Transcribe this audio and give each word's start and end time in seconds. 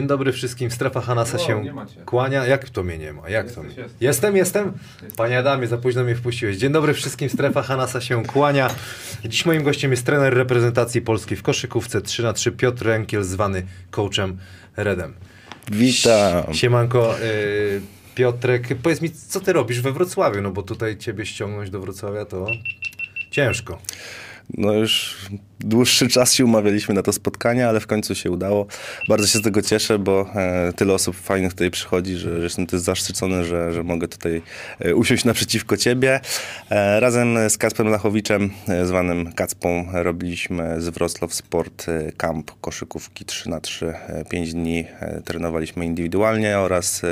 Dzień 0.00 0.08
dobry 0.08 0.32
wszystkim. 0.32 0.70
Strefa 0.70 1.00
Hanasa 1.00 1.38
O, 1.38 1.46
się 1.46 1.64
kłania. 2.06 2.46
Jak 2.46 2.70
to 2.70 2.82
mnie 2.82 2.98
nie 2.98 3.12
ma? 3.12 3.28
Jak 3.28 3.52
to? 3.52 3.62
Jesteś, 3.62 3.78
jesteś. 3.78 4.00
Jestem, 4.00 4.36
jestem? 4.36 4.72
Panie 5.16 5.38
Adamie, 5.38 5.66
za 5.66 5.78
późno 5.78 6.04
mnie 6.04 6.14
wpuściłeś. 6.14 6.56
Dzień 6.56 6.72
dobry 6.72 6.94
wszystkim. 6.94 7.28
Strefa 7.28 7.62
Hanasa 7.62 8.00
się 8.00 8.24
kłania. 8.24 8.70
Dziś 9.24 9.46
moim 9.46 9.62
gościem 9.62 9.90
jest 9.90 10.06
trener 10.06 10.34
reprezentacji 10.34 11.02
Polski 11.02 11.36
w 11.36 11.42
koszykówce 11.42 12.00
3 12.00 12.22
na 12.22 12.32
3 12.32 12.52
Piotr 12.52 12.86
Rękiel, 12.86 13.24
zwany 13.24 13.62
coachem 13.90 14.38
Redem. 14.76 15.14
Witam. 15.70 16.54
Siemanko. 16.54 17.20
Y, 17.20 17.80
Piotrek, 18.14 18.68
powiedz 18.82 19.00
mi, 19.00 19.10
co 19.10 19.40
ty 19.40 19.52
robisz 19.52 19.80
we 19.80 19.92
Wrocławiu? 19.92 20.42
No 20.42 20.50
bo 20.50 20.62
tutaj 20.62 20.96
ciebie 20.96 21.26
ściągnąć 21.26 21.70
do 21.70 21.80
Wrocławia 21.80 22.24
to 22.24 22.46
ciężko. 23.30 23.78
No 24.58 24.72
już 24.72 25.16
dłuższy 25.60 26.08
czas 26.08 26.34
się 26.34 26.44
umawialiśmy 26.44 26.94
na 26.94 27.02
to 27.02 27.12
spotkanie, 27.12 27.68
ale 27.68 27.80
w 27.80 27.86
końcu 27.86 28.14
się 28.14 28.30
udało. 28.30 28.66
Bardzo 29.08 29.26
się 29.26 29.38
z 29.38 29.42
tego 29.42 29.62
cieszę, 29.62 29.98
bo 29.98 30.30
e, 30.34 30.72
tyle 30.72 30.94
osób 30.94 31.16
fajnych 31.16 31.52
tutaj 31.52 31.70
przychodzi, 31.70 32.16
że, 32.16 32.36
że 32.36 32.44
jestem 32.44 32.66
też 32.66 32.80
zaszczycony, 32.80 33.44
że, 33.44 33.72
że 33.72 33.82
mogę 33.82 34.08
tutaj 34.08 34.42
e, 34.80 34.94
usiąść 34.94 35.24
naprzeciwko 35.24 35.76
ciebie. 35.76 36.20
E, 36.70 37.00
razem 37.00 37.50
z 37.50 37.58
Kacprem 37.58 37.88
Lachowiczem, 37.88 38.50
zwanym 38.84 39.32
Kacpą, 39.32 39.86
robiliśmy 39.92 40.80
z 40.80 40.88
Wrocław 40.88 41.34
Sport 41.34 41.86
Camp 42.16 42.52
koszykówki 42.60 43.24
3 43.24 43.50
na 43.50 43.60
3 43.60 43.86
e, 43.86 44.24
5 44.24 44.52
dni 44.52 44.84
trenowaliśmy 45.24 45.86
indywidualnie 45.86 46.58
oraz 46.58 47.02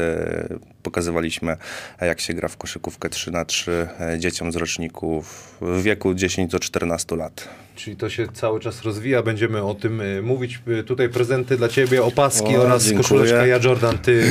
pokazywaliśmy, 0.89 1.57
e, 2.01 2.07
jak 2.07 2.21
się 2.21 2.35
gra 2.35 2.49
w 2.49 2.57
koszykówkę 2.57 3.09
3 3.09 3.31
na 3.31 3.45
3 3.45 3.89
e, 4.01 4.19
dzieciom 4.19 4.53
z 4.53 4.57
roczników 4.57 5.55
w 5.61 5.83
wieku 5.83 6.15
10 6.15 6.51
do 6.53 6.59
14 6.61 7.17
lat. 7.17 7.49
Czyli 7.77 7.97
to 7.97 8.11
się 8.11 8.27
cały 8.33 8.61
czas 8.61 8.83
rozwija, 8.83 9.23
będziemy 9.23 9.63
o 9.63 9.75
tym 9.75 10.01
y, 10.01 10.23
mówić. 10.23 10.61
Y, 10.69 10.85
Tutaj 10.85 11.09
prezenty 11.09 11.57
dla 11.57 11.69
ciebie, 11.69 12.03
opaski 12.05 12.57
O, 12.57 12.63
oraz 12.63 12.83
dziękuję. 12.85 13.03
koszuleczka 13.03 13.47
Ja 13.47 13.59
Jordan. 13.65 13.99
Ty, 13.99 14.25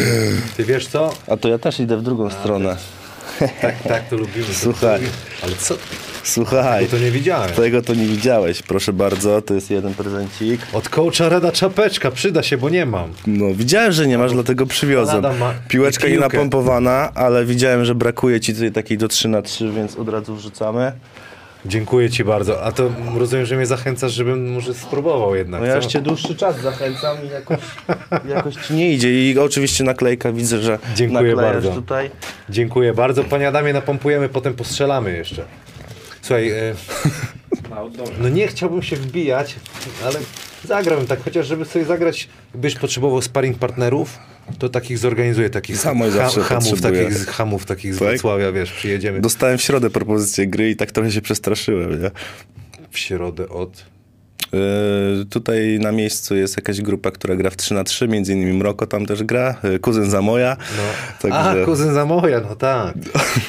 ty 0.58 0.64
wiesz 0.64 0.88
co? 0.88 1.14
A 1.28 1.38
to 1.38 1.50
ja 1.50 1.58
też 1.58 1.80
idę 1.80 1.98
w 1.98 2.02
drugą 2.02 2.30
stronę. 2.30 2.78
Tak, 3.62 3.84
tak 3.84 4.10
to 4.10 4.16
lubimy. 4.18 4.46
to 4.46 4.54
Słuchaj. 4.54 4.94
lubimy. 4.94 5.12
Ale 5.44 5.56
co? 5.56 5.76
Słuchaj, 6.28 6.86
Bo 6.86 6.92
to 6.92 6.98
nie 7.04 7.12
widziałem. 7.12 7.50
tego 7.50 7.82
to 7.82 7.94
nie 7.94 8.06
widziałeś. 8.06 8.62
Proszę 8.62 8.94
bardzo, 8.94 9.42
to 9.42 9.54
jest 9.54 9.72
jeden 9.72 9.94
prezencik. 9.94 10.62
Od 10.74 10.90
coacha 10.90 11.30
Reda 11.30 11.52
czapeczka, 11.52 12.12
przyda 12.12 12.44
się, 12.44 12.58
bo 12.58 12.70
nie 12.70 12.86
mam. 12.86 13.14
No, 13.28 13.46
widziałem, 13.54 13.92
że 13.92 14.08
nie 14.08 14.18
masz, 14.18 14.34
dlatego 14.34 14.66
przywiozłem. 14.66 15.38
Ma 15.40 15.54
Piłeczka 15.68 16.08
nie 16.08 16.20
napompowana, 16.20 17.12
ale 17.14 17.46
widziałem, 17.46 17.86
że 17.86 17.96
brakuje 17.96 18.40
ci 18.40 18.54
tutaj 18.54 18.72
takiej 18.72 18.98
do 18.98 19.08
3 19.08 19.28
na 19.28 19.42
3 19.42 19.72
więc 19.72 19.96
od 19.98 20.10
razu 20.10 20.36
wrzucamy. 20.36 20.92
Dziękuję 21.66 22.10
ci 22.10 22.24
bardzo. 22.24 22.64
A 22.64 22.72
to 22.72 22.90
rozumiem, 23.18 23.46
że 23.46 23.56
mnie 23.56 23.66
zachęcasz, 23.66 24.14
żebym 24.14 24.54
może 24.54 24.74
spróbował 24.74 25.36
jednak. 25.36 25.62
No 25.62 25.68
ja 25.68 25.76
już 25.76 25.86
cię 25.86 26.02
dłuższy 26.02 26.36
czas 26.36 26.62
zachęcam 26.62 27.18
i 27.26 27.30
jakoś, 27.34 27.60
jakoś 28.36 28.56
ci 28.56 28.74
nie 28.74 28.94
idzie. 28.94 29.32
I 29.32 29.40
oczywiście 29.40 29.84
naklejka 29.84 30.32
widzę, 30.32 30.60
że 30.60 30.80
Dziękuję 30.96 31.36
bardzo. 31.36 31.72
tutaj. 31.72 32.12
Dziękuję 32.50 32.94
bardzo. 32.94 33.24
Panie 33.24 33.48
Adamie, 33.48 33.74
napompujemy, 33.74 34.30
potem 34.30 34.54
postrzelamy 34.54 35.18
jeszcze. 35.18 35.44
Słuchaj, 36.28 36.52
y, 36.52 36.76
No, 37.70 37.90
no 38.20 38.30
nie 38.30 38.48
chciałbym 38.48 38.82
się 38.82 38.96
wbijać, 38.96 39.56
ale 40.06 40.20
zagrałbym 40.66 41.08
tak, 41.08 41.24
chociaż 41.24 41.48
żeby 41.48 41.66
sobie 41.66 41.86
zagrać, 41.86 42.30
byś 42.56 42.76
potrzebował 42.76 43.22
sparring 43.22 43.58
partnerów, 43.60 44.20
to 44.60 44.70
takich 44.70 44.98
zorganizuję, 44.98 45.50
takich 45.50 45.78
Samo 45.78 46.12
zawsze 46.12 46.42
hamów, 46.44 46.82
takich, 46.82 47.14
z- 47.14 47.28
hamów 47.28 47.66
takich 47.66 47.96
z 47.96 48.00
Tak? 48.00 48.08
Wrocławia, 48.08 48.52
wiesz, 48.52 48.72
przyjedziemy 48.72 49.22
Dostałem 49.22 49.58
w 49.58 49.62
środę 49.62 49.90
propozycję 49.90 50.48
gry 50.48 50.70
i 50.70 50.76
tak 50.76 50.92
trochę 50.92 51.12
się 51.12 51.22
przestraszyłem, 51.22 52.02
nie? 52.02 52.12
w 52.92 53.00
środę 53.00 53.50
od... 53.50 53.86
Yy, 54.54 55.26
tutaj 55.26 55.80
na 55.82 55.92
miejscu 55.92 56.36
jest 56.36 56.58
jakaś 56.58 56.82
grupa, 56.82 57.12
która 57.12 57.36
gra 57.36 57.50
w 57.50 57.58
3 57.58 57.74
na 57.74 57.84
3 57.84 58.08
między 58.08 58.34
innymi 58.34 58.54
Mroko 58.54 58.88
tam 58.88 59.06
też 59.06 59.24
gra, 59.24 59.56
yy, 59.64 59.80
kuzyn 59.80 60.10
Zamoja. 60.10 60.58
No. 60.78 60.84
Także 61.22 61.62
A, 61.62 61.66
kuzyn 61.66 61.94
Zamoja, 61.94 62.40
no 62.50 62.56
tak. 62.56 62.94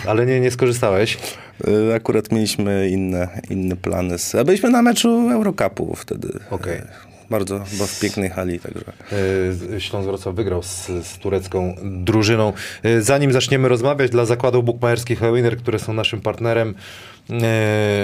Ale 0.06 0.26
nie, 0.26 0.40
nie 0.40 0.50
skorzystałeś. 0.50 1.18
yy, 1.66 1.94
akurat 1.94 2.32
mieliśmy 2.32 2.88
inne, 2.88 3.28
inne 3.50 3.76
plany. 3.76 4.18
Z, 4.18 4.46
byliśmy 4.46 4.70
na 4.70 4.82
meczu 4.82 5.30
Eurocupu 5.32 5.94
wtedy. 5.96 6.28
Okej. 6.50 6.74
Yy, 6.76 6.82
Bardzo 7.30 7.64
chyba 7.70 7.86
w 7.86 8.00
pięknej 8.00 8.30
hali, 8.30 8.60
także. 8.60 8.84
Y, 9.76 9.80
Śląsk 9.80 10.08
Wrocław 10.08 10.34
wygrał 10.34 10.62
z, 10.62 10.86
z 10.86 11.18
turecką 11.18 11.74
drużyną. 11.82 12.52
Y, 12.84 13.02
Zanim 13.02 13.32
zaczniemy 13.32 13.68
rozmawiać, 13.68 14.10
dla 14.10 14.24
zakładów 14.24 14.64
bukmacherskich 14.64 15.20
Winner, 15.34 15.56
które 15.56 15.78
są 15.78 15.92
naszym 15.92 16.20
partnerem, 16.20 16.68
y, 16.68 16.74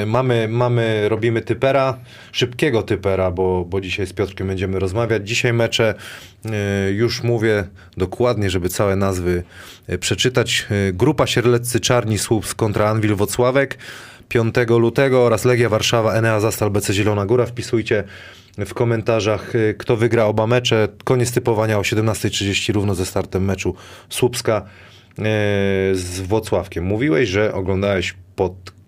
mamy, 0.06 0.48
mamy, 0.48 1.08
robimy 1.08 1.42
typera, 1.42 1.98
szybkiego 2.32 2.82
typera, 2.82 3.30
bo, 3.30 3.64
bo 3.64 3.80
dzisiaj 3.80 4.06
z 4.06 4.12
Piotrkiem 4.12 4.46
będziemy 4.46 4.78
rozmawiać. 4.78 5.28
Dzisiaj 5.28 5.52
mecze, 5.52 5.94
y, 6.88 6.92
już 6.92 7.22
mówię 7.22 7.64
dokładnie, 7.96 8.50
żeby 8.50 8.68
całe 8.68 8.96
nazwy 8.96 9.42
y, 9.90 9.98
przeczytać. 9.98 10.66
Grupa 10.92 11.26
Sierleccy 11.26 11.80
Czarni 11.80 12.18
Słups 12.18 12.54
kontra 12.54 12.90
Anwil 12.90 13.14
Wocławek. 13.14 13.78
5 14.28 14.54
lutego 14.68 15.24
oraz 15.24 15.44
Legia 15.44 15.68
Warszawa, 15.68 16.14
Enea 16.14 16.40
Zastal, 16.40 16.70
BC 16.70 16.94
Zielona 16.94 17.26
Góra. 17.26 17.46
Wpisujcie 17.46 18.04
w 18.58 18.74
komentarzach, 18.74 19.52
kto 19.78 19.96
wygra 19.96 20.24
oba 20.24 20.46
mecze. 20.46 20.88
Koniec 21.04 21.32
typowania 21.32 21.78
o 21.78 21.82
17.30 21.82 22.72
równo 22.72 22.94
ze 22.94 23.06
startem 23.06 23.44
meczu 23.44 23.74
Słupska 24.08 24.64
z 25.92 26.20
Włocławkiem. 26.20 26.84
Mówiłeś, 26.84 27.28
że 27.28 27.54
oglądałeś 27.54 28.14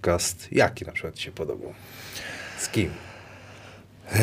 podcast. 0.06 0.48
Jaki 0.52 0.84
na 0.84 0.92
przykład 0.92 1.14
ci 1.14 1.24
się 1.24 1.32
podobał? 1.32 1.72
Z 2.58 2.68
kim? 2.68 2.90
Yy, 4.14 4.20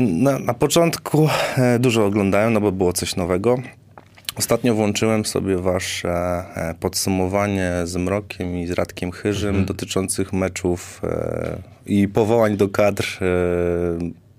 Na, 0.00 0.38
na 0.38 0.54
początku 0.54 1.28
e, 1.56 1.78
dużo 1.78 2.06
oglądałem, 2.06 2.52
no 2.52 2.60
bo 2.60 2.72
było 2.72 2.92
coś 2.92 3.16
nowego. 3.16 3.58
Ostatnio 4.36 4.74
włączyłem 4.74 5.24
sobie 5.24 5.56
wasze 5.56 6.10
e, 6.10 6.74
podsumowanie 6.80 7.72
z 7.84 7.96
Mrokiem 7.96 8.56
i 8.58 8.66
z 8.66 8.70
Radkiem 8.70 9.10
Chyżym 9.10 9.64
dotyczących 9.64 10.32
meczów 10.32 11.00
e, 11.04 11.56
i 11.86 12.08
powołań 12.08 12.56
do 12.56 12.68
kadr 12.68 13.04
e, 13.22 13.26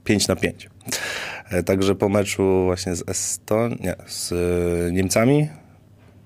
5 0.04 0.28
na 0.28 0.36
5. 0.36 0.70
E, 1.50 1.64
Także 1.64 1.96
po 1.96 2.10
meczu 2.10 2.64
właśnie 2.66 2.96
z 2.96 3.10
Eston, 3.10 3.76
nie, 3.80 3.96
z 4.08 4.32
e, 4.32 4.92
Niemcami 4.92 5.50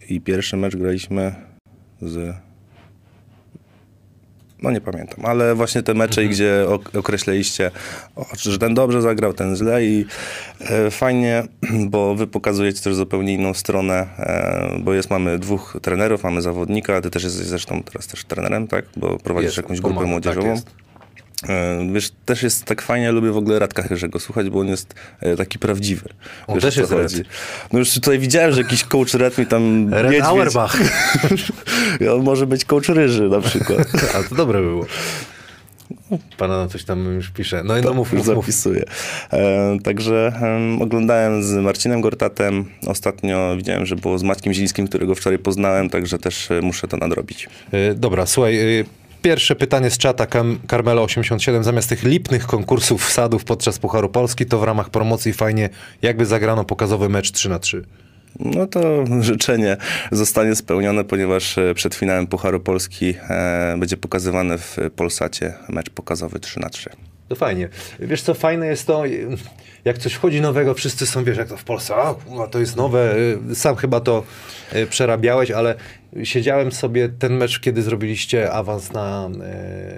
i 0.09 0.21
pierwszy 0.21 0.57
mecz 0.57 0.75
graliśmy 0.75 1.35
z 2.01 2.48
no 4.63 4.71
nie 4.71 4.81
pamiętam, 4.81 5.25
ale 5.25 5.55
właśnie 5.55 5.83
te 5.83 5.93
mecze, 5.93 6.25
gdzie 6.25 6.65
ok- 6.69 6.95
określiliście, 6.97 7.71
o, 8.15 8.25
że 8.35 8.59
ten 8.59 8.73
dobrze 8.73 9.01
zagrał, 9.01 9.33
ten 9.33 9.55
źle 9.55 9.85
i 9.85 10.05
e, 10.61 10.91
fajnie, 10.91 11.43
bo 11.91 12.15
wy 12.15 12.27
pokazujecie 12.27 12.81
też 12.81 12.95
zupełnie 12.95 13.33
inną 13.33 13.53
stronę, 13.53 14.07
e, 14.19 14.79
bo 14.79 14.93
jest, 14.93 15.09
mamy 15.09 15.39
dwóch 15.39 15.77
trenerów, 15.81 16.23
mamy 16.23 16.41
zawodnika, 16.41 17.01
ty 17.01 17.09
też 17.09 17.23
jesteś 17.23 17.45
zresztą 17.45 17.83
teraz 17.83 18.07
też 18.07 18.25
trenerem, 18.25 18.67
tak? 18.67 18.85
Bo 18.97 19.17
prowadzisz 19.17 19.47
Jest, 19.47 19.57
jakąś 19.57 19.81
grupę 19.81 19.99
tak 19.99 20.07
młodzieżową. 20.07 20.47
jest. 20.51 20.67
E, 21.49 21.87
Wiesz, 21.93 22.11
też 22.25 22.43
jest 22.43 22.65
tak 22.65 22.81
fajnie, 22.81 23.11
lubię 23.11 23.31
w 23.31 23.37
ogóle 23.37 23.59
Radka 23.59 23.83
Chyrzego 23.83 24.19
słuchać, 24.19 24.49
bo 24.49 24.59
on 24.59 24.67
jest 24.67 24.93
e, 25.19 25.35
taki 25.35 25.59
prawdziwy. 25.59 26.09
On 26.47 26.55
Wiesz, 26.55 26.63
też 26.63 26.77
jest? 26.77 26.91
Red. 26.91 27.13
No 27.73 27.79
już 27.79 27.93
tutaj 27.93 28.19
widziałem, 28.19 28.51
że 28.51 28.61
jakiś 28.61 28.83
coach 28.83 29.13
Red 29.13 29.37
mi 29.37 29.45
tam 29.45 29.93
Red 29.93 30.11
niedźwiedź- 30.11 30.25
Auerbach. 30.25 30.77
I 32.01 32.07
on 32.07 32.23
może 32.23 32.47
być 32.47 32.65
coach 32.65 32.89
Ryży 32.89 33.29
na 33.29 33.41
przykład. 33.41 33.87
Ale 34.15 34.23
to 34.23 34.35
dobre 34.35 34.61
było. 34.61 34.85
Pana 36.37 36.57
na 36.57 36.67
coś 36.67 36.83
tam 36.83 37.13
już 37.15 37.29
pisze. 37.29 37.61
No 37.65 37.77
i 37.77 37.81
no 37.81 37.93
mów, 37.93 38.13
już 38.13 38.17
mów, 38.17 38.25
zapisuję. 38.25 38.83
E, 39.33 39.77
także 39.83 40.33
em, 40.41 40.81
oglądałem 40.81 41.43
z 41.43 41.51
Marcinem 41.55 42.01
Gortatem. 42.01 42.65
Ostatnio 42.87 43.53
widziałem, 43.57 43.85
że 43.85 43.95
było 43.95 44.17
z 44.19 44.23
Maćkiem 44.23 44.53
Ziliskim, 44.53 44.87
którego 44.87 45.15
wczoraj 45.15 45.39
poznałem, 45.39 45.89
także 45.89 46.19
też 46.19 46.51
e, 46.51 46.61
muszę 46.61 46.87
to 46.87 46.97
nadrobić. 46.97 47.49
Y, 47.73 47.95
Dobra, 47.95 48.25
słuchaj. 48.25 48.85
Pierwsze 49.21 49.55
pytanie 49.55 49.89
z 49.89 49.97
czata 49.97 50.25
Kam- 50.25 50.59
Carmelo87. 50.67 51.63
Zamiast 51.63 51.89
tych 51.89 52.03
lipnych 52.03 52.47
konkursów 52.47 53.05
wsadów 53.05 53.43
podczas 53.43 53.79
Pucharu 53.79 54.09
Polski, 54.09 54.45
to 54.45 54.59
w 54.59 54.63
ramach 54.63 54.89
promocji 54.89 55.33
fajnie 55.33 55.69
jakby 56.01 56.25
zagrano 56.25 56.65
pokazowy 56.65 57.09
mecz 57.09 57.31
3 57.31 57.49
na 57.49 57.59
3 57.59 57.83
No 58.39 58.67
to 58.67 59.03
życzenie 59.21 59.77
zostanie 60.11 60.55
spełnione, 60.55 61.03
ponieważ 61.03 61.57
e, 61.57 61.73
przed 61.73 61.95
finałem 61.95 62.27
Pucharu 62.27 62.59
Polski 62.59 63.13
e, 63.29 63.75
będzie 63.79 63.97
pokazywany 63.97 64.57
w 64.57 64.77
Polsacie 64.95 65.53
mecz 65.69 65.89
pokazowy 65.89 66.39
3 66.39 66.59
na 66.59 66.69
3 66.69 66.89
To 67.27 67.35
fajnie. 67.35 67.69
Wiesz 67.99 68.21
co, 68.21 68.33
fajne 68.33 68.67
jest 68.67 68.87
to, 68.87 69.03
jak 69.85 69.97
coś 69.97 70.13
wchodzi 70.13 70.41
nowego, 70.41 70.73
wszyscy 70.73 71.05
są, 71.07 71.23
wiesz, 71.23 71.37
jak 71.37 71.47
to 71.47 71.57
w 71.57 71.63
Polsce, 71.63 71.95
a 71.95 72.15
to 72.51 72.59
jest 72.59 72.75
nowe. 72.75 73.15
Y, 73.51 73.55
Sam 73.55 73.75
chyba 73.75 73.99
to 73.99 74.23
przerabiałeś, 74.89 75.51
ale 75.51 75.75
siedziałem 76.23 76.71
sobie 76.71 77.09
ten 77.09 77.37
mecz, 77.37 77.59
kiedy 77.59 77.81
zrobiliście 77.81 78.51
awans 78.51 78.91
na 78.93 79.29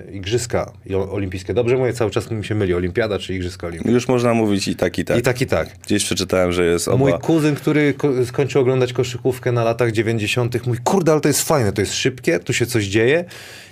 y, 0.10 0.12
Igrzyska 0.12 0.72
Olimpijskie. 1.12 1.54
Dobrze 1.54 1.78
mówię, 1.78 1.94
cały 1.94 2.12
czas 2.12 2.31
mi 2.31 2.46
się 2.46 2.56
myli, 2.56 2.74
Olimpiada 2.74 3.19
czy 3.19 3.34
Igrzyska 3.36 3.68
Olimpijskie. 3.68 3.94
Już 3.94 4.08
można 4.08 4.34
mówić 4.34 4.68
i 4.68 4.75
tak, 4.75 5.00
i 5.00 5.06
tak. 5.06 5.18
I 5.18 5.22
tak, 5.22 5.42
i 5.42 5.48
tak. 5.48 5.69
Gdzieś 5.86 6.06
przeczytałem, 6.06 6.52
że 6.52 6.66
jest 6.66 6.88
oba. 6.88 6.98
Mój 6.98 7.13
kuzyn, 7.13 7.56
który 7.56 7.94
ko- 7.94 8.25
skończył 8.25 8.62
oglądać 8.62 8.94
koszykówkę 8.94 9.52
na 9.52 9.63
latach 9.63 9.92
90., 9.92 10.68
mówi, 10.68 10.80
kurde, 10.84 11.12
ale 11.12 11.22
to 11.22 11.28
jest 11.28 11.42
fajne, 11.42 11.74
to 11.74 11.81
jest 11.81 11.94
szybkie, 11.94 12.40
tu 12.40 12.54
się 12.54 12.66
coś 12.66 12.86
dzieje 12.86 13.25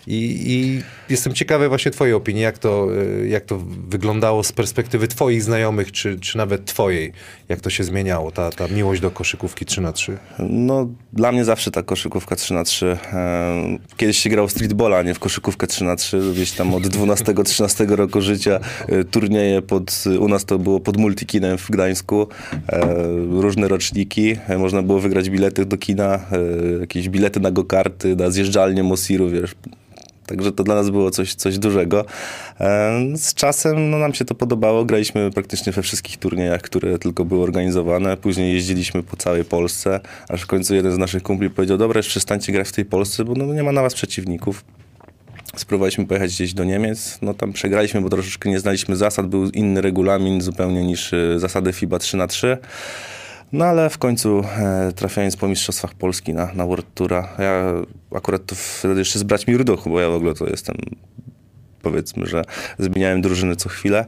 I, 0.10 0.52
I 0.54 0.82
jestem 1.10 1.34
ciekawy 1.34 1.70
właśnie 1.70 1.92
twojej 1.92 2.14
opinii, 2.14 2.42
jak 2.42 2.58
to, 2.58 2.88
y, 3.24 3.28
jak 3.28 3.46
to 3.46 3.60
wyglądało 3.90 4.44
z 4.44 4.52
perspektywy 4.52 5.08
twoich 5.08 5.44
znajomych, 5.44 5.92
czy, 5.92 6.20
czy 6.20 6.38
nawet 6.38 6.66
twojej, 6.66 7.12
jak 7.50 7.62
to 7.62 7.70
się 7.70 7.84
zmieniało, 7.84 8.32
ta, 8.32 8.50
ta 8.50 8.68
miłość 8.68 9.02
do 9.02 9.12
koszykówki 9.12 9.66
3 9.66 9.82
na 9.82 9.94
3 9.94 10.18
No, 10.40 10.88
dla 11.14 11.32
mnie 11.32 11.46
zawsze 11.46 11.72
ta 11.72 11.84
koszykówka 11.84 12.36
3 12.36 12.54
na 12.54 12.64
3 12.64 12.98
Kiedyś 13.98 14.18
się 14.18 14.30
grał 14.30 14.48
w 14.48 14.52
streetballa, 14.52 15.04
nie 15.04 15.14
w 15.14 15.20
koszykówkę 15.20 15.68
3 15.68 15.84
na 15.84 15.96
3 15.96 16.22
Gdzieś 16.34 16.52
tam 16.52 16.74
od 16.74 16.84
12-13 16.84 17.90
roku 17.90 18.22
życia 18.22 18.60
e, 18.88 19.04
turnieje 19.04 19.62
pod, 19.62 20.04
u 20.20 20.28
nas 20.28 20.46
to 20.46 20.60
było 20.60 20.80
pod 20.80 20.98
Multikinem 20.98 21.58
w 21.58 21.70
Gdańsku. 21.70 22.28
E, 22.70 22.96
różne 23.30 23.68
roczniki. 23.68 24.36
E, 24.48 24.58
można 24.58 24.82
było 24.82 25.00
wygrać 25.00 25.30
bilety 25.30 25.66
do 25.66 25.78
kina, 25.78 26.26
jakieś 26.80 27.10
bilety 27.10 27.40
na 27.40 27.52
go-karty, 27.52 28.16
na 28.16 28.32
zjeżdżalnię 28.32 28.84
Mosiru, 28.84 29.30
wiesz, 29.30 29.56
Także 30.30 30.52
to 30.52 30.64
dla 30.64 30.76
nas 30.76 30.90
było 30.90 31.12
coś, 31.12 31.34
coś 31.34 31.58
dużego. 31.58 32.06
Z 33.16 33.34
czasem 33.34 33.90
no, 33.90 33.98
nam 33.98 34.14
się 34.14 34.26
to 34.26 34.36
podobało. 34.36 34.86
Graliśmy 34.86 35.32
praktycznie 35.32 35.72
we 35.72 35.82
wszystkich 35.82 36.18
turniejach, 36.18 36.62
które 36.62 37.00
tylko 37.00 37.26
były 37.26 37.44
organizowane. 37.44 38.18
Później 38.18 38.54
jeździliśmy 38.54 39.04
po 39.04 39.18
całej 39.18 39.46
Polsce, 39.46 40.00
aż 40.30 40.42
w 40.42 40.48
końcu 40.48 40.76
jeden 40.76 40.92
z 40.92 40.98
naszych 40.98 41.24
kumpli 41.24 41.50
powiedział, 41.50 41.78
dobra, 41.78 42.02
przestańcie 42.02 42.52
grać 42.52 42.68
w 42.68 42.72
tej 42.72 42.86
Polsce, 42.86 43.26
bo 43.26 43.34
no, 43.34 43.54
nie 43.54 43.64
ma 43.64 43.72
na 43.72 43.82
was 43.82 43.94
przeciwników. 43.94 44.64
Spróbowaliśmy 45.56 46.08
pojechać 46.08 46.32
gdzieś 46.32 46.54
do 46.54 46.64
Niemiec, 46.64 47.20
no 47.22 47.34
tam 47.34 47.54
przegraliśmy, 47.54 48.02
bo 48.02 48.10
troszeczkę 48.10 48.50
nie 48.50 48.60
znaliśmy 48.60 48.96
zasad, 48.96 49.28
był 49.28 49.50
inny 49.50 49.82
regulamin 49.82 50.42
zupełnie 50.42 50.84
niż 50.84 51.14
y, 51.14 51.40
zasady 51.40 51.74
FIBA 51.74 52.00
3 52.00 52.18
na 52.18 52.28
3 52.28 52.58
no 53.52 53.66
ale 53.66 53.90
w 53.90 53.98
końcu 53.98 54.44
e, 54.58 54.92
trafiając 54.96 55.38
po 55.38 55.48
Mistrzostwach 55.48 55.94
Polski 55.94 56.34
na, 56.34 56.54
na 56.54 56.66
World 56.66 56.86
Toura, 56.94 57.30
ja 57.40 57.74
akurat 58.16 58.46
to 58.46 58.56
wtedy 58.56 59.00
jeszcze 59.00 59.20
z 59.20 59.24
braćmi 59.24 59.58
Rudochu, 59.58 59.90
bo 59.90 60.00
ja 60.00 60.10
w 60.10 60.14
ogóle 60.14 60.34
to 60.34 60.50
jestem, 60.50 60.76
powiedzmy, 61.82 62.26
że 62.26 62.42
zmieniałem 62.80 63.22
drużyny 63.22 63.56
co 63.56 63.70
chwilę. 63.70 64.06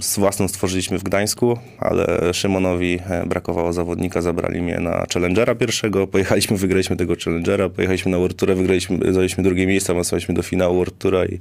Z 0.00 0.18
własną 0.18 0.48
stworzyliśmy 0.48 0.98
w 0.98 1.02
Gdańsku, 1.02 1.58
ale 1.78 2.34
Szymonowi 2.34 2.98
e, 3.10 3.26
brakowało 3.26 3.72
zawodnika, 3.72 4.22
zabrali 4.22 4.62
mnie 4.62 4.80
na 4.80 5.06
Challengera 5.14 5.54
pierwszego, 5.54 6.06
pojechaliśmy, 6.06 6.56
wygraliśmy 6.56 6.96
tego 6.96 7.14
Challengera, 7.24 7.68
pojechaliśmy 7.68 8.10
na 8.10 8.18
World 8.18 8.36
Tour, 8.36 8.54
wygraliśmy, 8.54 8.98
zajęliśmy 9.12 9.44
drugie 9.44 9.66
miejsce, 9.66 9.92
awansowaliśmy 9.92 10.34
do 10.34 10.42
finału 10.42 10.76
World 10.76 10.98
Toura 10.98 11.24
i, 11.24 11.38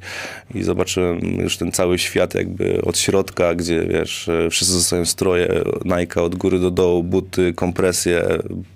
i 0.56 0.64
zobaczyłem 0.64 1.20
już 1.20 1.58
ten 1.58 1.72
cały 1.72 2.00
świat 2.00 2.36
jakby 2.36 2.82
od 2.82 2.98
środka, 2.98 3.56
gdzie 3.56 3.86
wiesz, 3.86 4.30
e, 4.30 4.50
wszyscy 4.50 4.74
zostają 4.74 5.06
stroje, 5.06 5.64
Nike 5.86 6.22
od 6.22 6.36
góry 6.36 6.60
do 6.60 6.72
dołu, 6.72 7.04
buty, 7.04 7.54
kompresje, 7.54 8.24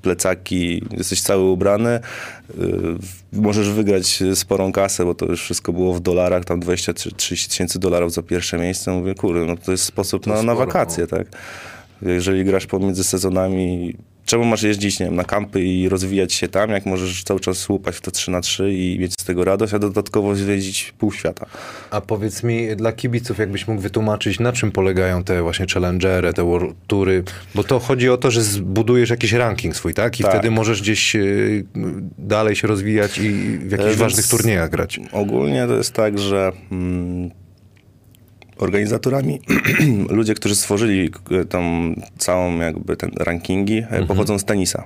plecaki, 0.02 0.82
jesteś 0.92 1.22
cały 1.22 1.44
ubrany, 1.44 2.00
możesz 3.34 3.70
wygrać 3.70 4.24
sporą 4.34 4.72
kasę, 4.72 5.06
bo 5.06 5.16
to 5.16 5.26
już 5.26 5.42
wszystko 5.42 5.74
było 5.74 5.94
w 5.94 6.00
dolarach, 6.00 6.46
tam 6.46 6.60
20-30 6.60 7.50
tysięcy 7.50 7.80
dolarów 7.80 8.14
za 8.14 8.22
pierwsze 8.22 8.46
pierwsze 8.46 8.58
miejsce, 8.58 8.92
mówię, 8.92 9.16
kurde, 9.16 9.46
no 9.46 9.58
to 9.58 9.72
jest 9.72 9.84
sposób 9.84 10.24
to 10.24 10.30
na, 10.30 10.36
sporo, 10.36 10.54
na 10.54 10.56
wakacje, 10.66 11.08
no. 11.12 11.18
tak? 11.18 11.28
Jeżeli 12.02 12.46
grasz 12.46 12.66
pomiędzy 12.66 13.04
sezonami, 13.04 13.96
czemu 14.26 14.46
masz 14.46 14.64
jeździć, 14.64 15.00
nie 15.00 15.06
wiem, 15.06 15.16
na 15.16 15.24
kampy 15.24 15.64
i 15.64 15.90
rozwijać 15.90 16.34
się 16.34 16.48
tam, 16.48 16.70
jak 16.70 16.86
możesz 16.86 17.24
cały 17.24 17.40
czas 17.40 17.70
łupać 17.70 17.96
w 17.96 18.02
to 18.02 18.12
3 18.12 18.32
na 18.32 18.42
3 18.42 18.74
i 18.74 19.00
mieć 19.00 19.14
z 19.22 19.24
tego 19.24 19.44
radość, 19.44 19.74
a 19.74 19.80
dodatkowo 19.80 20.36
zwiedzić 20.36 20.94
pół 20.98 21.12
świata. 21.12 21.46
A 21.92 22.02
powiedz 22.02 22.44
mi, 22.44 22.76
dla 22.76 22.92
kibiców, 22.92 23.38
jakbyś 23.38 23.68
mógł 23.68 23.82
wytłumaczyć, 23.82 24.40
na 24.40 24.54
czym 24.54 24.72
polegają 24.72 25.24
te 25.24 25.42
właśnie 25.42 25.66
challengery, 25.74 26.34
te 26.34 26.44
world 26.44 26.76
tury, 26.88 27.24
bo 27.56 27.64
to 27.64 27.80
chodzi 27.80 28.10
o 28.10 28.18
to, 28.18 28.32
że 28.32 28.44
zbudujesz 28.44 29.10
jakiś 29.10 29.34
ranking 29.34 29.76
swój, 29.76 29.94
tak? 29.94 30.20
I 30.20 30.24
tak. 30.24 30.32
wtedy 30.32 30.52
możesz 30.52 30.82
gdzieś 30.82 31.16
y, 31.16 31.66
dalej 32.18 32.56
się 32.56 32.68
rozwijać 32.68 33.18
i 33.18 33.32
w 33.58 33.72
jakichś 33.72 33.90
Więc 33.90 34.00
ważnych 34.00 34.28
turniejach 34.28 34.70
grać. 34.70 35.00
Ogólnie 35.12 35.68
to 35.68 35.76
jest 35.76 35.94
tak, 35.94 36.20
że... 36.20 36.52
Mm, 36.72 37.45
organizatorami, 38.58 39.42
ludzie, 40.10 40.34
którzy 40.34 40.56
stworzyli 40.56 41.12
e, 41.32 41.46
tą 41.46 41.94
całą 42.18 42.60
jakby 42.60 42.98
ten 42.98 43.12
rankingi, 43.20 43.78
e, 43.78 43.84
mhm. 43.84 44.08
pochodzą 44.08 44.40
z 44.40 44.46
tenisa. 44.46 44.84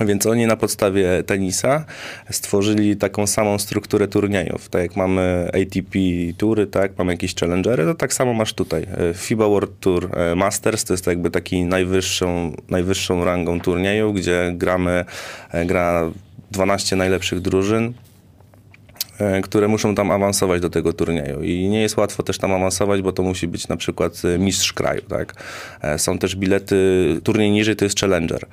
Więc 0.00 0.26
oni 0.26 0.46
na 0.46 0.56
podstawie 0.56 1.22
tenisa 1.22 1.84
stworzyli 2.30 2.96
taką 2.96 3.26
samą 3.26 3.58
strukturę 3.58 4.08
turniejów. 4.08 4.68
Tak 4.68 4.82
jak 4.82 4.96
mamy 4.96 5.48
ATP 5.48 5.98
tury, 6.36 6.66
tak, 6.66 6.98
mamy 6.98 7.12
jakieś 7.12 7.34
challengery, 7.34 7.84
to 7.84 7.94
tak 7.94 8.12
samo 8.14 8.34
masz 8.34 8.52
tutaj. 8.52 8.82
E, 8.82 9.14
FIBA 9.14 9.48
World 9.48 9.80
Tour 9.80 10.10
Masters 10.36 10.84
to 10.84 10.94
jest 10.94 11.06
jakby 11.06 11.30
taki 11.30 11.64
najwyższą, 11.64 12.56
najwyższą 12.68 13.24
rangą 13.24 13.60
turnieju, 13.60 14.12
gdzie 14.12 14.52
gramy, 14.56 15.04
gra 15.66 16.10
12 16.50 16.96
najlepszych 16.96 17.40
drużyn 17.40 17.92
które 19.42 19.68
muszą 19.68 19.94
tam 19.94 20.10
awansować 20.10 20.60
do 20.60 20.70
tego 20.70 20.92
turnieju. 20.92 21.42
I 21.42 21.68
nie 21.68 21.80
jest 21.80 21.96
łatwo 21.96 22.22
też 22.22 22.38
tam 22.38 22.52
awansować, 22.52 23.02
bo 23.02 23.12
to 23.12 23.22
musi 23.22 23.48
być 23.48 23.68
na 23.68 23.76
przykład 23.76 24.22
e, 24.24 24.38
mistrz 24.38 24.72
kraju. 24.72 25.02
Tak? 25.02 25.34
E, 25.82 25.98
są 25.98 26.18
też 26.18 26.36
bilety, 26.36 26.76
turniej 27.24 27.50
niżej 27.50 27.76
to 27.76 27.84
jest 27.84 28.00
challenger. 28.00 28.46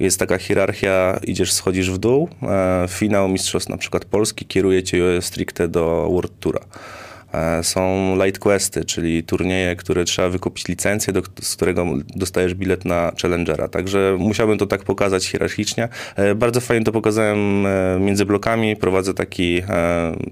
Jest 0.00 0.18
taka 0.18 0.38
hierarchia, 0.38 1.20
idziesz, 1.22 1.52
schodzisz 1.52 1.90
w 1.90 1.98
dół, 1.98 2.28
finał 2.88 3.28
mistrzostw 3.28 3.70
na 3.70 3.76
przykład 3.76 4.04
Polski 4.04 4.46
kieruje 4.46 4.82
cię 4.82 5.22
stricte 5.22 5.68
do 5.68 6.08
World 6.10 6.32
Toura. 6.40 6.60
E, 7.32 7.62
są 7.62 8.14
light 8.24 8.38
questy, 8.38 8.84
czyli 8.84 9.24
turnieje, 9.24 9.76
które 9.76 10.04
trzeba 10.04 10.28
wykupić 10.28 10.68
licencję, 10.68 11.12
do, 11.12 11.22
z 11.42 11.56
którego 11.56 11.86
dostajesz 12.16 12.54
bilet 12.54 12.84
na 12.84 13.12
Challengera. 13.22 13.68
Także 13.68 14.16
musiałbym 14.18 14.58
to 14.58 14.66
tak 14.66 14.84
pokazać 14.84 15.26
hierarchicznie. 15.26 15.88
E, 16.16 16.34
bardzo 16.34 16.60
fajnie 16.60 16.84
to 16.84 16.92
pokazałem 16.92 17.66
e, 17.66 17.98
między 18.00 18.24
blokami. 18.24 18.76
Prowadzę 18.76 19.14
taki, 19.14 19.62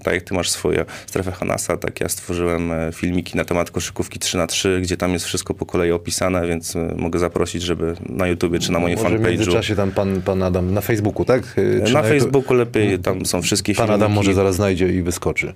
tak 0.03 0.13
jak 0.13 0.23
ty 0.23 0.33
masz 0.33 0.49
swoje 0.49 0.85
strefę 1.07 1.31
Hanasa, 1.31 1.77
tak 1.77 1.99
ja 2.01 2.09
stworzyłem 2.09 2.71
filmiki 2.93 3.37
na 3.37 3.45
temat 3.45 3.71
koszykówki 3.71 4.19
3 4.19 4.37
na 4.37 4.47
3 4.47 4.79
gdzie 4.81 4.97
tam 4.97 5.13
jest 5.13 5.25
wszystko 5.25 5.53
po 5.53 5.65
kolei 5.65 5.91
opisane, 5.91 6.47
więc 6.47 6.73
mogę 6.95 7.19
zaprosić, 7.19 7.61
żeby 7.61 7.93
na 8.09 8.27
YouTubie 8.27 8.59
czy 8.59 8.71
na 8.71 8.79
moim 8.79 8.97
fanpage'u. 8.97 9.17
w 9.17 9.29
międzyczasie 9.29 9.75
tam 9.75 9.91
pan, 9.91 10.21
pan 10.21 10.43
Adam 10.43 10.73
na 10.73 10.81
Facebooku, 10.81 11.25
tak? 11.25 11.55
Czy 11.85 11.93
na, 11.93 12.01
na 12.01 12.07
Facebooku 12.07 12.53
lepiej, 12.53 12.99
tam 12.99 13.25
są 13.25 13.41
wszystkie 13.41 13.73
pan 13.73 13.75
filmiki. 13.75 13.99
Pan 13.99 14.01
Adam 14.01 14.15
może 14.15 14.33
zaraz 14.33 14.55
znajdzie 14.55 14.87
i 14.89 15.01
wyskoczy. 15.01 15.53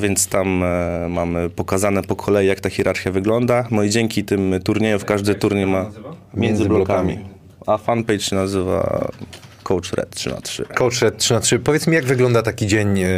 Więc 0.00 0.28
tam 0.28 0.62
e, 0.62 1.06
mamy 1.08 1.50
pokazane 1.50 2.02
po 2.02 2.16
kolei, 2.16 2.46
jak 2.46 2.60
ta 2.60 2.70
hierarchia 2.70 3.10
wygląda. 3.10 3.68
No 3.70 3.82
i 3.82 3.90
dzięki 3.90 4.24
tym 4.24 4.54
turniejom, 4.64 5.00
każdy 5.00 5.34
turniej 5.34 5.66
ma 5.66 5.90
między 6.34 6.64
blokami. 6.64 7.18
A 7.66 7.78
fanpage 7.78 8.20
się 8.20 8.36
nazywa 8.36 9.08
Coach 9.62 9.92
Red 9.92 10.10
3 10.10 10.30
na 10.30 10.40
3 10.40 10.64
Coach 10.64 11.02
Red 11.02 11.16
3 11.16 11.34
na 11.34 11.40
3 11.40 11.58
Powiedz 11.58 11.86
mi, 11.86 11.94
jak 11.94 12.04
wygląda 12.04 12.42
taki 12.42 12.66
dzień, 12.66 12.98
e, 12.98 13.08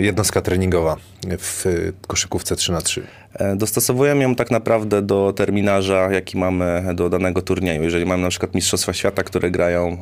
jednostka 0.00 0.40
treningowa 0.40 0.96
w 1.38 1.64
koszykówce 2.06 2.56
3 2.56 2.72
na 2.72 2.80
3 2.80 3.02
e, 3.34 3.56
Dostosowujemy 3.56 4.22
ją 4.22 4.34
tak 4.34 4.50
naprawdę 4.50 5.02
do 5.02 5.32
terminarza, 5.36 6.12
jaki 6.12 6.38
mamy 6.38 6.94
do 6.94 7.10
danego 7.10 7.42
turnieju. 7.42 7.82
Jeżeli 7.82 8.06
mamy 8.06 8.22
na 8.22 8.28
przykład 8.28 8.54
Mistrzostwa 8.54 8.92
Świata, 8.92 9.22
które 9.22 9.50
grają, 9.50 9.96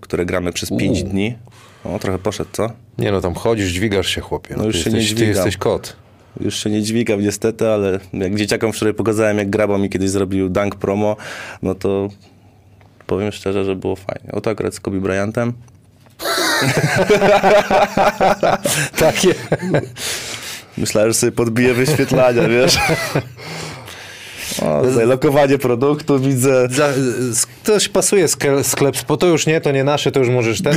które 0.00 0.26
gramy 0.26 0.52
przez 0.52 0.70
5 0.78 1.02
dni, 1.02 1.34
o, 1.84 1.98
trochę 1.98 2.18
poszedł, 2.18 2.50
co? 2.52 2.70
Nie 2.98 3.12
no, 3.12 3.20
tam 3.20 3.34
chodzisz, 3.34 3.68
dźwigasz 3.68 4.08
się, 4.08 4.20
chłopie. 4.20 4.54
No, 4.58 4.64
już 4.64 4.84
się 4.84 4.90
nie 4.90 5.00
dźwigam. 5.00 5.18
Ty 5.18 5.24
jesteś 5.26 5.56
kot. 5.56 5.96
Już 6.40 6.56
się 6.56 6.70
nie 6.70 6.82
dźwigam 6.82 7.20
niestety, 7.20 7.68
ale 7.68 8.00
jak 8.12 8.34
dzieciakom 8.34 8.72
wczoraj 8.72 8.94
pokazałem, 8.94 9.38
jak 9.38 9.50
Graba 9.50 9.78
mi 9.78 9.90
kiedyś 9.90 10.10
zrobił 10.10 10.48
dunk 10.48 10.76
promo, 10.76 11.16
no 11.62 11.74
to 11.74 12.08
powiem 13.06 13.32
szczerze, 13.32 13.64
że 13.64 13.76
było 13.76 13.96
fajnie. 13.96 14.32
Oto 14.32 14.50
akurat 14.50 14.74
z 14.74 14.80
Kobe 14.80 15.00
Bryantem. 15.00 15.52
Takie. 18.98 19.34
Myślałem, 20.78 21.10
że 21.10 21.14
sobie 21.14 21.32
podbiję 21.32 21.74
wyświetlania, 21.74 22.48
wiesz. 22.48 22.78
O, 24.62 24.82
tutaj 24.82 25.06
lokowanie 25.06 25.58
produktu 25.58 26.18
widzę. 26.18 26.68
Za, 26.70 26.88
ktoś 27.62 27.88
pasuje 27.88 28.28
sklep, 28.28 28.66
sklep, 28.66 28.96
bo 29.08 29.16
to 29.16 29.26
już 29.26 29.46
nie, 29.46 29.60
to 29.60 29.72
nie 29.72 29.84
nasze, 29.84 30.12
to 30.12 30.20
już 30.20 30.28
możesz 30.28 30.62
ten, 30.62 30.74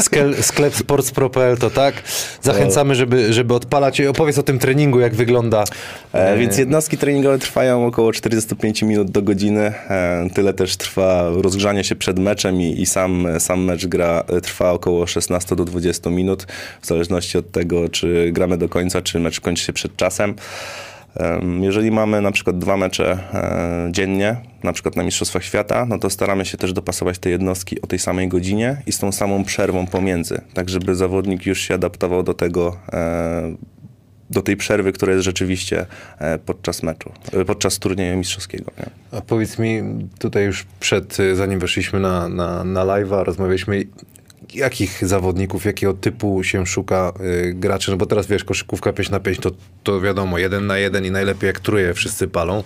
sklep 0.40 0.74
sportspro.pl 0.74 1.56
to 1.56 1.70
tak. 1.70 1.94
Zachęcamy, 2.42 2.94
żeby, 2.94 3.32
żeby 3.32 3.54
odpalać. 3.54 4.00
Opowiedz 4.00 4.38
o 4.38 4.42
tym 4.42 4.58
treningu, 4.58 5.00
jak 5.00 5.14
wygląda. 5.14 5.64
E, 6.12 6.38
więc 6.38 6.58
jednostki 6.58 6.98
treningowe 6.98 7.38
trwają 7.38 7.86
około 7.86 8.12
45 8.12 8.82
minut 8.82 9.10
do 9.10 9.22
godziny. 9.22 9.60
E, 9.60 10.28
tyle 10.34 10.52
też 10.52 10.76
trwa 10.76 11.30
rozgrzanie 11.30 11.84
się 11.84 11.96
przed 11.96 12.18
meczem 12.18 12.60
i, 12.60 12.80
i 12.80 12.86
sam, 12.86 13.26
sam 13.38 13.64
mecz 13.64 13.86
gra 13.86 14.24
trwa 14.42 14.72
około 14.72 15.06
16 15.06 15.56
do 15.56 15.64
20 15.64 16.10
minut, 16.10 16.46
w 16.80 16.86
zależności 16.86 17.38
od 17.38 17.50
tego, 17.50 17.88
czy 17.88 18.30
gramy 18.32 18.58
do 18.58 18.68
końca, 18.68 19.02
czy 19.02 19.18
mecz 19.18 19.40
kończy 19.40 19.64
się 19.64 19.72
przed 19.72 19.96
czasem. 19.96 20.34
Jeżeli 21.60 21.90
mamy 21.90 22.20
na 22.20 22.32
przykład 22.32 22.58
dwa 22.58 22.76
mecze 22.76 23.18
e, 23.34 23.92
dziennie, 23.92 24.36
na 24.62 24.72
przykład 24.72 24.96
na 24.96 25.02
Mistrzostwach 25.02 25.44
Świata, 25.44 25.86
no 25.86 25.98
to 25.98 26.10
staramy 26.10 26.44
się 26.44 26.56
też 26.58 26.72
dopasować 26.72 27.18
te 27.18 27.30
jednostki 27.30 27.82
o 27.82 27.86
tej 27.86 27.98
samej 27.98 28.28
godzinie 28.28 28.82
i 28.86 28.92
z 28.92 28.98
tą 28.98 29.12
samą 29.12 29.44
przerwą 29.44 29.86
pomiędzy, 29.86 30.40
tak 30.54 30.68
żeby 30.68 30.94
zawodnik 30.94 31.46
już 31.46 31.60
się 31.60 31.74
adaptował 31.74 32.22
do 32.22 32.34
tego, 32.34 32.76
e, 32.92 33.56
do 34.30 34.42
tej 34.42 34.56
przerwy, 34.56 34.92
która 34.92 35.12
jest 35.12 35.24
rzeczywiście 35.24 35.86
e, 36.18 36.38
podczas 36.38 36.82
meczu, 36.82 37.12
podczas 37.46 37.78
turnieju 37.78 38.16
mistrzowskiego. 38.16 38.72
Nie? 38.78 38.86
A 39.18 39.20
powiedz 39.20 39.58
mi, 39.58 39.82
tutaj 40.18 40.44
już 40.44 40.66
przed, 40.80 41.16
zanim 41.34 41.58
weszliśmy 41.58 42.00
na, 42.00 42.28
na, 42.28 42.64
na 42.64 42.84
live'a, 42.84 43.24
rozmawialiśmy, 43.24 43.84
jakich 44.54 45.06
zawodników, 45.06 45.64
jakiego 45.64 45.94
typu 45.94 46.44
się 46.44 46.66
szuka 46.66 47.12
y, 47.20 47.54
graczy? 47.54 47.90
No 47.90 47.96
bo 47.96 48.06
teraz 48.06 48.26
wiesz, 48.26 48.44
koszykówka 48.44 48.92
5 48.92 49.10
na 49.10 49.20
5 49.20 49.38
to, 49.38 49.50
to 49.82 50.00
wiadomo, 50.00 50.38
jeden 50.38 50.66
na 50.66 50.78
jeden 50.78 51.04
i 51.04 51.10
najlepiej 51.10 51.46
jak 51.46 51.60
truje 51.60 51.94
wszyscy 51.94 52.28
palą. 52.28 52.64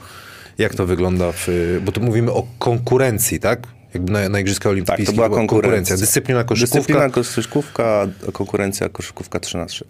Jak 0.58 0.74
to 0.74 0.86
wygląda 0.86 1.32
w, 1.32 1.48
y, 1.48 1.80
bo 1.84 1.92
tu 1.92 2.00
mówimy 2.00 2.32
o 2.32 2.46
konkurencji, 2.58 3.40
tak? 3.40 3.66
Jakby 3.94 4.12
na, 4.12 4.28
na 4.28 4.40
Igrzyska 4.40 4.68
Olimpijskich 4.68 5.06
Tak, 5.06 5.14
to 5.14 5.28
była 5.28 5.38
konkurencja. 5.38 5.96
Dyscyplina 5.96 6.44
koszykówka. 6.44 6.78
Dyscyplina 6.78 7.10
koszykówka, 7.10 8.06
konkurencja 8.32 8.88
koszykówka 8.88 9.40
3 9.40 9.58
na 9.58 9.66
3. 9.66 9.84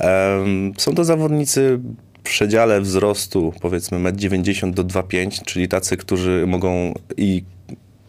Um, 0.00 0.72
są 0.78 0.94
to 0.94 1.04
zawodnicy 1.04 1.80
w 2.18 2.22
przedziale 2.22 2.80
wzrostu 2.80 3.52
powiedzmy 3.60 3.98
1,90 3.98 4.64
m 4.64 4.74
do 4.74 4.84
2,5 4.84 5.44
czyli 5.44 5.68
tacy, 5.68 5.96
którzy 5.96 6.44
mogą 6.46 6.94
i 7.16 7.44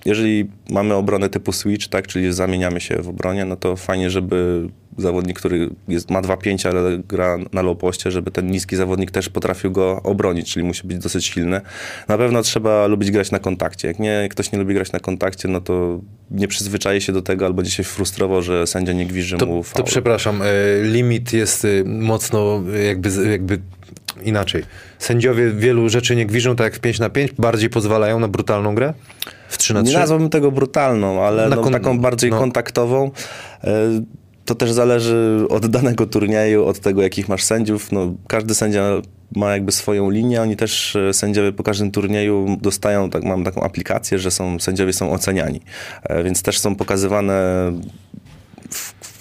jeżeli 0.05 0.49
mamy 0.69 0.93
obronę 0.93 1.29
typu 1.29 1.51
switch, 1.51 1.87
tak, 1.87 2.07
czyli 2.07 2.33
zamieniamy 2.33 2.81
się 2.81 3.01
w 3.01 3.09
obronie, 3.09 3.45
no 3.45 3.55
to 3.55 3.75
fajnie, 3.75 4.09
żeby 4.09 4.67
zawodnik, 4.97 5.39
który 5.39 5.69
jest, 5.87 6.11
ma 6.11 6.21
2,5, 6.21 6.67
ale 6.69 6.97
gra 6.97 7.37
na 7.53 7.61
low 7.61 7.77
poście, 7.77 8.11
żeby 8.11 8.31
ten 8.31 8.51
niski 8.51 8.75
zawodnik 8.75 9.11
też 9.11 9.29
potrafił 9.29 9.71
go 9.71 10.01
obronić, 10.03 10.53
czyli 10.53 10.65
musi 10.65 10.87
być 10.87 10.97
dosyć 10.97 11.25
silny. 11.25 11.61
Na 12.07 12.17
pewno 12.17 12.41
trzeba 12.41 12.87
lubić 12.87 13.11
grać 13.11 13.31
na 13.31 13.39
kontakcie. 13.39 13.87
Jak 13.87 13.99
nie, 13.99 14.09
jak 14.09 14.31
ktoś 14.31 14.51
nie 14.51 14.59
lubi 14.59 14.73
grać 14.73 14.91
na 14.91 14.99
kontakcie, 14.99 15.47
no 15.47 15.61
to 15.61 15.99
nie 16.31 16.47
przyzwyczaje 16.47 17.01
się 17.01 17.13
do 17.13 17.21
tego 17.21 17.45
albo 17.45 17.55
będzie 17.55 17.71
się 17.71 17.83
frustrował, 17.83 18.41
że 18.41 18.67
sędzia 18.67 18.93
nie 18.93 19.05
gwizdże 19.05 19.37
To, 19.37 19.45
mu 19.45 19.57
to 19.57 19.63
faul. 19.63 19.85
przepraszam, 19.85 20.41
e, 20.41 20.45
limit 20.83 21.33
jest 21.33 21.65
y, 21.65 21.83
mocno 21.85 22.63
y, 22.75 22.83
jakby, 22.83 23.09
jakby 23.31 23.59
inaczej. 24.23 24.63
Sędziowie 24.99 25.51
wielu 25.51 25.89
rzeczy 25.89 26.15
nie 26.15 26.25
gwiżdżą, 26.25 26.55
tak 26.55 26.65
jak 26.65 26.75
w 26.75 26.79
5 26.79 26.99
na 26.99 27.09
5, 27.09 27.31
bardziej 27.31 27.69
pozwalają 27.69 28.19
na 28.19 28.27
brutalną 28.27 28.75
grę? 28.75 28.93
W 29.53 29.57
3 29.57 29.73
na 29.73 29.83
3? 29.83 29.93
Nie 29.93 29.99
nazwałbym 29.99 30.29
tego 30.29 30.51
brutalną, 30.51 31.23
ale 31.23 31.49
no, 31.49 31.69
taką 31.69 31.99
bardziej 31.99 32.31
no. 32.31 32.39
kontaktową. 32.39 33.11
E, 33.63 33.69
To 34.45 34.55
też 34.55 34.71
zależy 34.71 35.45
od 35.49 35.65
danego 35.67 36.05
turnieju, 36.05 36.65
od 36.65 36.79
tego, 36.79 37.01
jakich 37.01 37.29
masz 37.29 37.43
sędziów. 37.43 37.91
No, 37.91 38.13
każdy 38.27 38.55
sędzia 38.55 38.83
ma 39.35 39.51
jakby 39.51 39.71
swoją 39.71 40.09
linię. 40.09 40.41
Oni 40.41 40.55
też, 40.55 40.95
e, 40.95 41.13
sędziowie 41.13 41.51
po 41.51 41.63
każdym 41.63 41.91
turnieju 41.91 42.57
dostają, 42.61 43.09
tak, 43.09 43.23
mam 43.23 43.43
taką 43.43 43.63
aplikację, 43.63 44.19
że 44.19 44.31
są, 44.31 44.59
sędziowie 44.59 44.93
są 44.93 45.11
oceniani. 45.11 45.61
E, 46.03 46.23
Więc 46.23 46.41
też 46.43 46.59
są 46.59 46.75
pokazywane 46.75 47.33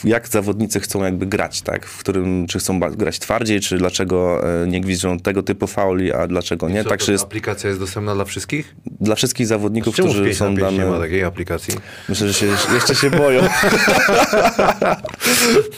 jak 0.04 0.28
zawodnicy 0.28 0.80
chcą 0.80 1.04
jakby 1.04 1.26
grać, 1.26 1.62
tak? 1.62 1.87
W 1.87 1.99
którym, 1.99 2.47
czy 2.47 2.59
chcą 2.59 2.80
grać 2.80 3.18
twardziej, 3.18 3.61
czy 3.61 3.78
dlaczego 3.78 4.42
e, 4.62 4.66
nie 4.66 4.80
gwizdżą 4.80 5.18
tego 5.18 5.42
typu 5.42 5.66
fauli, 5.66 6.12
a 6.12 6.26
dlaczego 6.26 6.68
nie. 6.68 6.82
Co, 6.85 6.90
Tak, 6.90 7.00
to 7.00 7.06
że 7.06 7.12
jest 7.12 7.25
aplikacja 7.25 7.68
jest 7.68 7.80
dostępna 7.80 8.14
dla 8.14 8.25
wszystkich? 8.25 8.75
dla 9.00 9.14
wszystkich 9.14 9.47
zawodników, 9.47 9.97
Czemu 9.97 10.09
którzy 10.09 10.25
5 10.25 10.40
na 10.40 10.47
są 10.47 10.56
5 10.56 10.73
nie 10.73 10.78
dane... 10.78 10.90
ma 10.90 10.99
takiej 10.99 11.25
aplikacji? 11.25 11.75
Myślę, 12.09 12.28
że 12.28 12.35
się 12.35 12.47
jeszcze 12.75 12.94
się 12.94 13.11
boją. 13.11 13.42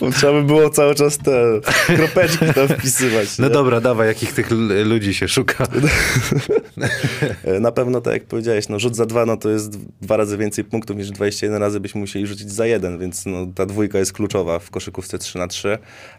Bo 0.01 0.11
Trzeba 0.11 0.33
by 0.33 0.43
było 0.43 0.71
cały 0.71 0.95
czas 0.95 1.19
te 1.19 1.61
kropeczki 1.87 2.47
tam 2.55 2.69
wpisywać. 2.69 3.39
No 3.39 3.49
nie? 3.49 3.53
dobra, 3.55 3.81
dawaj, 3.81 4.09
jakich 4.09 4.33
tych 4.33 4.51
ludzi 4.85 5.15
się 5.15 5.29
szuka? 5.29 5.67
Na 7.61 7.73
pewno, 7.73 8.01
tak 8.01 8.13
jak 8.15 8.25
powiedziałeś, 8.25 8.69
no, 8.69 8.79
rzut 8.79 8.97
za 8.97 9.07
dwa 9.07 9.27
no, 9.27 9.37
to 9.37 9.51
jest 9.51 9.79
dwa 10.03 10.17
razy 10.17 10.37
więcej 10.37 10.65
punktów 10.65 10.97
niż 10.97 11.11
21 11.11 11.61
razy 11.61 11.81
byśmy 11.81 12.01
musieli 12.01 12.27
rzucić 12.27 12.51
za 12.53 12.67
jeden, 12.67 12.99
więc 12.99 13.27
no, 13.27 13.47
ta 13.55 13.67
dwójka 13.67 13.99
jest 13.99 14.13
kluczowa 14.15 14.59
w 14.59 14.71
koszykówce 14.71 15.19
3 15.19 15.39
na 15.39 15.49
3 15.49 15.79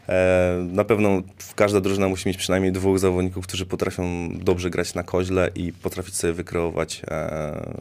e, 0.10 0.68
Na 0.72 0.84
pewno 0.84 1.22
każda 1.56 1.82
drużyna 1.82 2.08
musi 2.08 2.28
mieć 2.30 2.38
przynajmniej 2.38 2.72
dwóch 2.72 3.00
zawodników, 3.00 3.48
którzy 3.48 3.66
potrafią 3.66 4.30
dobrze 4.34 4.70
grać 4.70 4.94
na 4.94 5.04
koźle 5.04 5.50
i 5.56 5.74
potrafić 5.74 6.16
sobie 6.16 6.34
wykreować 6.34 7.02
e, 7.08 7.74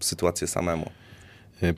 sytuację 0.00 0.46
samemu. 0.46 0.90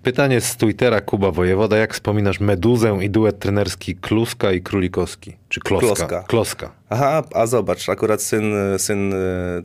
Pytanie 0.02 0.40
z 0.40 0.56
Twittera 0.56 1.00
Kuba 1.00 1.30
Wojewoda. 1.30 1.76
Jak 1.76 1.94
wspominasz 1.94 2.40
Meduzę 2.40 2.98
i 3.02 3.10
duet 3.10 3.38
trenerski 3.38 3.96
Kluska 3.96 4.52
i 4.52 4.60
Królikowski? 4.60 5.36
Czy 5.48 5.60
Kloska? 5.60 5.86
Kloska. 5.86 6.22
Kloska. 6.22 6.70
Aha, 6.90 7.22
a 7.34 7.46
zobacz, 7.46 7.88
akurat 7.88 8.22
syn, 8.22 8.54
syn 8.78 9.12
e, 9.12 9.16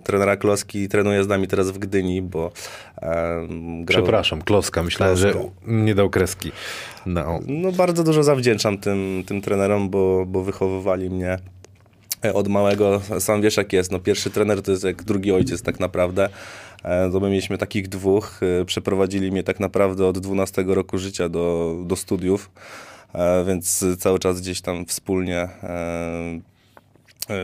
trenera 0.03 0.37
Kloski 0.37 0.89
trenuje 0.89 1.23
z 1.23 1.27
nami 1.27 1.47
teraz 1.47 1.71
w 1.71 1.77
Gdyni, 1.77 2.21
bo 2.21 2.51
um, 3.01 3.85
grał... 3.85 4.03
Przepraszam, 4.03 4.41
Kloska. 4.41 4.83
Myślałem, 4.83 5.17
że 5.17 5.31
Kloską. 5.31 5.51
nie 5.67 5.95
dał 5.95 6.09
kreski. 6.09 6.51
No. 7.05 7.39
No 7.47 7.71
bardzo 7.71 8.03
dużo 8.03 8.23
zawdzięczam 8.23 8.77
tym, 8.77 9.23
tym 9.27 9.41
trenerom, 9.41 9.89
bo, 9.89 10.25
bo 10.25 10.43
wychowywali 10.43 11.09
mnie 11.09 11.37
e, 12.25 12.33
od 12.33 12.47
małego. 12.47 13.01
Sam 13.19 13.41
wiesz 13.41 13.57
jak 13.57 13.73
jest, 13.73 13.91
no 13.91 13.99
pierwszy 13.99 14.29
trener 14.29 14.61
to 14.61 14.71
jest 14.71 14.83
jak 14.83 15.03
drugi 15.03 15.31
ojciec 15.31 15.61
tak 15.61 15.79
naprawdę. 15.79 16.29
E, 16.83 17.09
To 17.11 17.19
my 17.19 17.29
mieliśmy 17.29 17.57
takich 17.57 17.87
dwóch, 17.87 18.39
e, 18.61 18.65
przeprowadzili 18.65 19.31
mnie 19.31 19.43
tak 19.43 19.59
naprawdę 19.59 20.05
od 20.07 20.19
12 20.19 20.63
roku 20.67 20.97
życia 20.97 21.29
do, 21.29 21.75
do 21.85 21.95
studiów, 21.95 22.51
e, 23.13 23.45
więc 23.45 23.85
cały 23.99 24.19
czas 24.19 24.41
gdzieś 24.41 24.61
tam 24.61 24.85
wspólnie 24.85 25.37
e, 25.37 25.49
e, 25.63 26.50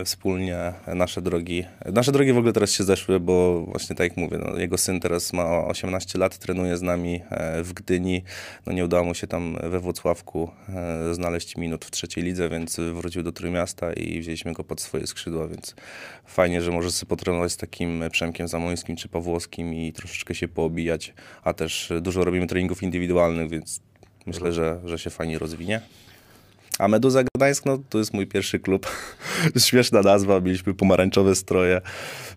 wspólnie 0.04 0.72
nasze 0.94 1.22
drogi. 1.22 1.64
Nasze 1.92 2.12
drogi 2.12 2.32
w 2.32 2.38
ogóle 2.38 2.52
teraz 2.52 2.72
się 2.72 2.84
zeszły, 2.84 3.20
bo 3.20 3.64
właśnie 3.64 3.96
tak 3.96 4.08
jak 4.08 4.16
mówię, 4.16 4.38
no, 4.46 4.58
jego 4.58 4.78
syn 4.78 5.00
teraz 5.00 5.32
ma 5.32 5.64
18 5.64 6.18
lat, 6.18 6.38
trenuje 6.38 6.76
z 6.76 6.82
nami 6.82 7.20
e, 7.30 7.62
w 7.62 7.72
Gdyni. 7.72 8.22
No, 8.66 8.72
nie 8.72 8.84
udało 8.84 9.04
mu 9.04 9.14
się 9.14 9.26
tam 9.26 9.56
we 9.62 9.80
Włocławku 9.80 10.50
e, 10.68 11.14
znaleźć 11.14 11.56
minut 11.56 11.84
w 11.84 11.90
trzeciej 11.90 12.24
lidze, 12.24 12.48
więc 12.48 12.76
wrócił 12.76 13.22
do 13.22 13.32
Trójmiasta 13.32 13.92
i 13.92 14.20
wzięliśmy 14.20 14.52
go 14.52 14.64
pod 14.64 14.80
swoje 14.80 15.06
skrzydła, 15.06 15.48
więc 15.48 15.74
fajnie, 16.26 16.62
że 16.62 16.70
może 16.70 16.90
sobie 16.90 17.08
potrenować 17.08 17.52
z 17.52 17.56
takim 17.56 18.04
Przemkiem 18.10 18.48
Zamońskim 18.48 18.96
czy 18.96 19.08
Pawłowskim 19.08 19.74
i 19.74 19.92
troszeczkę 19.92 20.34
się 20.34 20.48
poobijać, 20.48 21.14
a 21.42 21.52
też 21.52 21.92
dużo 22.00 22.24
robimy 22.24 22.46
treningów 22.46 22.82
indywidualnych, 22.82 23.48
więc 23.50 23.80
myślę, 24.26 24.52
że, 24.52 24.80
że 24.84 24.98
się 24.98 25.10
fajnie 25.10 25.38
rozwinie. 25.38 25.80
A 26.78 26.88
Meduza 26.88 27.22
Gdańsk, 27.36 27.66
no 27.66 27.78
to 27.88 27.98
jest 27.98 28.14
mój 28.14 28.26
pierwszy 28.26 28.58
klub. 28.58 28.86
Śmieszna 29.68 30.02
nazwa, 30.02 30.40
mieliśmy 30.40 30.74
pomarańczowe 30.74 31.34
stroje. 31.34 31.80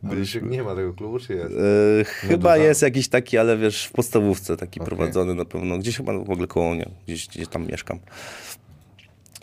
Byliśmy, 0.03 0.41
Nie 0.41 0.63
ma 0.63 0.75
tego 0.75 0.93
klubu, 0.93 1.19
czy 1.19 1.33
jest? 1.33 1.53
e, 1.53 2.03
chyba 2.03 2.57
jest 2.57 2.81
jakiś 2.81 3.07
taki, 3.09 3.37
ale 3.37 3.57
wiesz, 3.57 3.85
w 3.85 3.91
podstawówce 3.91 4.57
taki 4.57 4.79
Okej. 4.79 4.87
prowadzony 4.87 5.35
na 5.35 5.45
pewno. 5.45 5.77
Gdzieś 5.77 5.97
chyba 5.97 6.13
w 6.13 6.29
ogóle 6.29 6.47
koło 6.47 6.73
mnie, 6.73 6.89
gdzieś, 7.07 7.27
gdzieś 7.27 7.47
tam 7.47 7.67
mieszkam. 7.67 7.99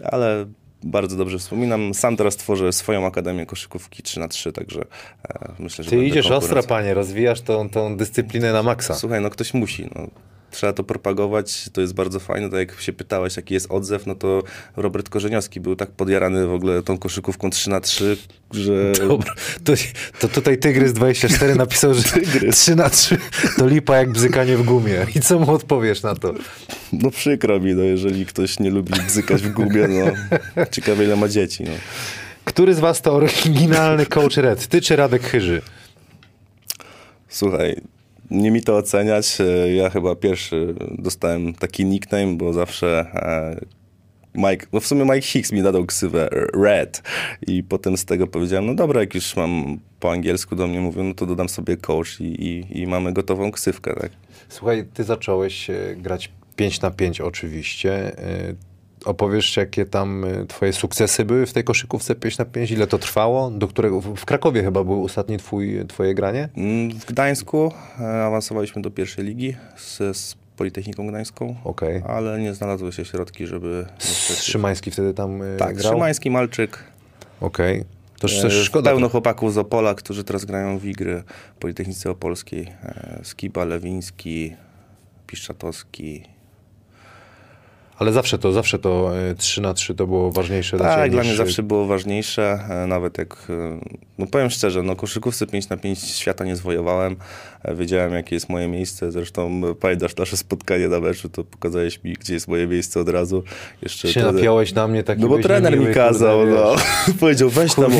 Ale 0.04 0.46
bardzo 0.82 1.16
dobrze 1.16 1.38
wspominam. 1.38 1.94
Sam 1.94 2.16
teraz 2.16 2.36
tworzę 2.36 2.72
swoją 2.72 3.06
akademię 3.06 3.46
koszykówki 3.46 4.02
3 4.02 4.20
na 4.20 4.28
3 4.28 4.52
także 4.52 4.80
e, 5.28 5.52
myślę, 5.58 5.84
że 5.84 5.90
Ty 5.90 6.04
idziesz 6.04 6.30
ostro, 6.30 6.62
panie, 6.62 6.94
rozwijasz 6.94 7.40
tą, 7.40 7.70
tą 7.70 7.96
dyscyplinę 7.96 8.52
na 8.52 8.62
maksa. 8.62 8.94
Słuchaj, 8.94 9.20
no 9.20 9.30
ktoś 9.30 9.54
musi. 9.54 9.90
No. 9.94 10.08
Trzeba 10.50 10.72
to 10.72 10.84
propagować, 10.84 11.70
to 11.72 11.80
jest 11.80 11.94
bardzo 11.94 12.20
fajne. 12.20 12.50
Tak 12.50 12.58
jak 12.58 12.80
się 12.80 12.92
pytałeś, 12.92 13.36
jaki 13.36 13.54
jest 13.54 13.70
odzew, 13.70 14.06
no 14.06 14.14
to 14.14 14.42
Robert 14.76 15.08
Korzeniowski 15.08 15.60
był 15.60 15.76
tak 15.76 15.90
podjarany 15.90 16.46
w 16.46 16.52
ogóle 16.52 16.82
tą 16.82 16.98
koszykówką 16.98 17.50
3 17.50 17.70
na 17.70 17.80
3 17.80 18.16
że... 18.50 18.92
Dobra, 19.08 19.34
to, 19.64 19.72
to 20.20 20.28
tutaj 20.28 20.58
Tygrys 20.58 20.92
24 20.92 21.54
napisał, 21.54 21.94
że 21.94 22.02
3 22.52 22.76
na 22.76 22.90
3 22.90 23.18
to 23.56 23.66
lipa 23.66 23.96
jak 23.96 24.10
bzykanie 24.10 24.56
w 24.56 24.62
gumie. 24.62 25.06
I 25.14 25.20
co 25.20 25.38
mu 25.38 25.50
odpowiesz 25.52 26.02
na 26.02 26.14
to? 26.14 26.34
No 26.92 27.10
przykro 27.10 27.60
mi, 27.60 27.74
no, 27.74 27.82
jeżeli 27.82 28.26
ktoś 28.26 28.60
nie 28.60 28.70
lubi 28.70 28.92
bzykać 28.92 29.42
w 29.42 29.52
gumie, 29.52 29.88
no 29.88 30.66
ciekawe 30.70 31.04
ile 31.04 31.16
ma 31.16 31.28
dzieci. 31.28 31.64
No. 31.64 31.72
Który 32.44 32.74
z 32.74 32.80
was 32.80 33.02
to 33.02 33.12
oryginalny 33.12 34.06
coach 34.06 34.36
Red? 34.36 34.66
Ty 34.66 34.80
czy 34.80 34.96
Radek 34.96 35.22
Chyży? 35.22 35.62
Słuchaj, 37.28 37.80
nie 38.30 38.50
mi 38.50 38.62
to 38.62 38.76
oceniać. 38.76 39.38
E, 39.40 39.74
Ja 39.74 39.90
chyba 39.90 40.14
pierwszy 40.16 40.74
dostałem 40.98 41.54
taki 41.54 41.84
nickname, 41.84 42.36
bo 42.36 42.52
zawsze 42.52 43.06
e, 43.14 43.60
Mike, 44.34 44.66
no 44.72 44.80
w 44.80 44.86
sumie 44.86 45.04
Mike 45.04 45.22
Hicks 45.22 45.52
mi 45.52 45.62
dał 45.62 45.86
ksywę 45.86 46.28
Red 46.54 47.02
i 47.46 47.62
potem 47.62 47.96
z 47.96 48.04
tego 48.04 48.26
powiedziałem, 48.26 48.66
no 48.66 48.74
dobra, 48.74 49.00
jak 49.00 49.14
już 49.14 49.36
mam 49.36 49.78
po 50.00 50.12
angielsku 50.12 50.56
do 50.56 50.66
mnie 50.66 50.80
mówią, 50.80 51.04
no 51.04 51.14
to 51.14 51.26
dodam 51.26 51.48
sobie 51.48 51.76
coach 51.76 52.20
i, 52.20 52.24
i, 52.24 52.80
i 52.80 52.86
mamy 52.86 53.12
gotową 53.12 53.50
ksywkę, 53.52 53.94
tak? 54.00 54.10
Słuchaj, 54.48 54.84
ty 54.94 55.04
zacząłeś 55.04 55.70
e, 55.70 55.96
grać 55.96 56.30
5 56.56 56.80
na 56.80 56.90
5 56.90 57.20
oczywiście. 57.20 58.12
Opowiesz, 59.08 59.56
jakie 59.56 59.84
tam 59.86 60.24
e, 60.24 60.46
twoje 60.46 60.72
sukcesy 60.72 61.24
były 61.24 61.46
w 61.46 61.52
tej 61.52 61.64
koszykówce 61.64 62.14
5 62.14 62.38
na 62.38 62.44
5? 62.44 62.70
Ile 62.70 62.86
to 62.86 62.98
trwało? 62.98 63.50
Do 63.50 63.68
którego, 63.68 64.00
w 64.00 64.24
Krakowie 64.24 64.62
chyba 64.62 64.84
był 64.84 65.04
ostatni 65.04 65.38
twój, 65.38 65.86
twoje 65.88 66.14
granie? 66.14 66.48
Mm, 66.56 66.90
W 66.98 67.04
Gdańsku 67.06 67.72
e, 68.00 68.24
awansowaliśmy 68.24 68.82
do 68.82 68.90
pierwszej 68.90 69.24
ligi 69.24 69.56
z, 69.76 70.16
z 70.16 70.36
Politechniką 70.56 71.06
Gdańską, 71.08 71.56
Okej. 71.64 72.02
ale 72.08 72.40
nie 72.40 72.54
znalazły 72.54 72.92
się 72.92 73.04
środki, 73.04 73.46
żeby... 73.46 73.86
Szymański 74.40 74.90
wtedy 74.90 75.14
tam 75.14 75.42
e, 75.42 75.56
Tak, 75.56 75.76
grał? 75.76 75.92
Szymański, 75.92 76.30
Malczyk, 76.30 76.78
Okej. 77.40 77.84
To 78.20 78.28
E, 78.28 78.42
też 78.42 78.54
szkoda. 78.54 78.90
Pełno 78.90 79.08
chłopaków 79.08 79.54
z 79.54 79.58
Opola, 79.58 79.94
którzy 79.94 80.24
teraz 80.24 80.44
grają 80.44 80.78
w 80.78 80.84
Igry 80.84 81.22
w 81.56 81.58
Politechnice 81.58 82.10
Opolskiej. 82.10 82.72
Skiba, 83.22 83.64
Lewiński, 83.64 84.54
Piszczatowski. 85.26 86.22
Ale 87.98 88.12
zawsze 88.12 88.38
to, 88.38 88.52
zawsze 88.52 88.78
to 88.78 89.18
e, 89.30 89.34
3 89.34 89.60
na 89.60 89.74
3 89.74 89.94
to 89.94 90.06
było 90.06 90.32
ważniejsze 90.32 90.76
dla 90.76 90.86
Ciebie 90.86 91.02
Tak, 91.02 91.10
dla 91.10 91.22
mnie 91.22 91.34
zawsze 91.34 91.62
było 91.62 91.86
ważniejsze, 91.86 92.60
e, 92.70 92.86
nawet 92.86 93.18
jak, 93.18 93.46
e, 93.50 93.80
no 94.18 94.26
powiem 94.26 94.50
szczerze, 94.50 94.82
no 94.82 94.96
koszykówce 94.96 95.46
5 95.46 95.68
na 95.68 95.76
5 95.76 95.98
świata 95.98 96.44
nie 96.44 96.56
zwojowałem, 96.56 97.16
E, 97.57 97.57
wiedziałem 97.64 98.12
jakie 98.12 98.36
jest 98.36 98.48
moje 98.48 98.68
miejsce, 98.68 99.12
zresztą 99.12 99.60
e, 99.70 99.74
pamiętasz 99.74 100.16
nasze 100.16 100.36
spotkanie 100.36 100.88
na 100.88 101.00
meczu, 101.00 101.28
to 101.28 101.44
pokazałeś 101.44 102.04
mi, 102.04 102.12
gdzie 102.12 102.34
jest 102.34 102.48
moje 102.48 102.66
miejsce 102.66 103.00
od 103.00 103.08
razu. 103.08 103.42
Jeszcze 103.82 104.08
się 104.08 104.20
trener- 104.20 104.34
napiąłeś 104.34 104.74
na 104.74 104.88
mnie 104.88 105.04
taki 105.04 105.22
No 105.22 105.28
bo 105.28 105.38
trener 105.38 105.78
mi 105.78 105.94
kazał, 105.94 106.40
kurde, 106.40 106.54
no. 106.54 106.74
Powiedział, 107.20 107.50
weź 107.50 107.74
tam, 107.74 107.92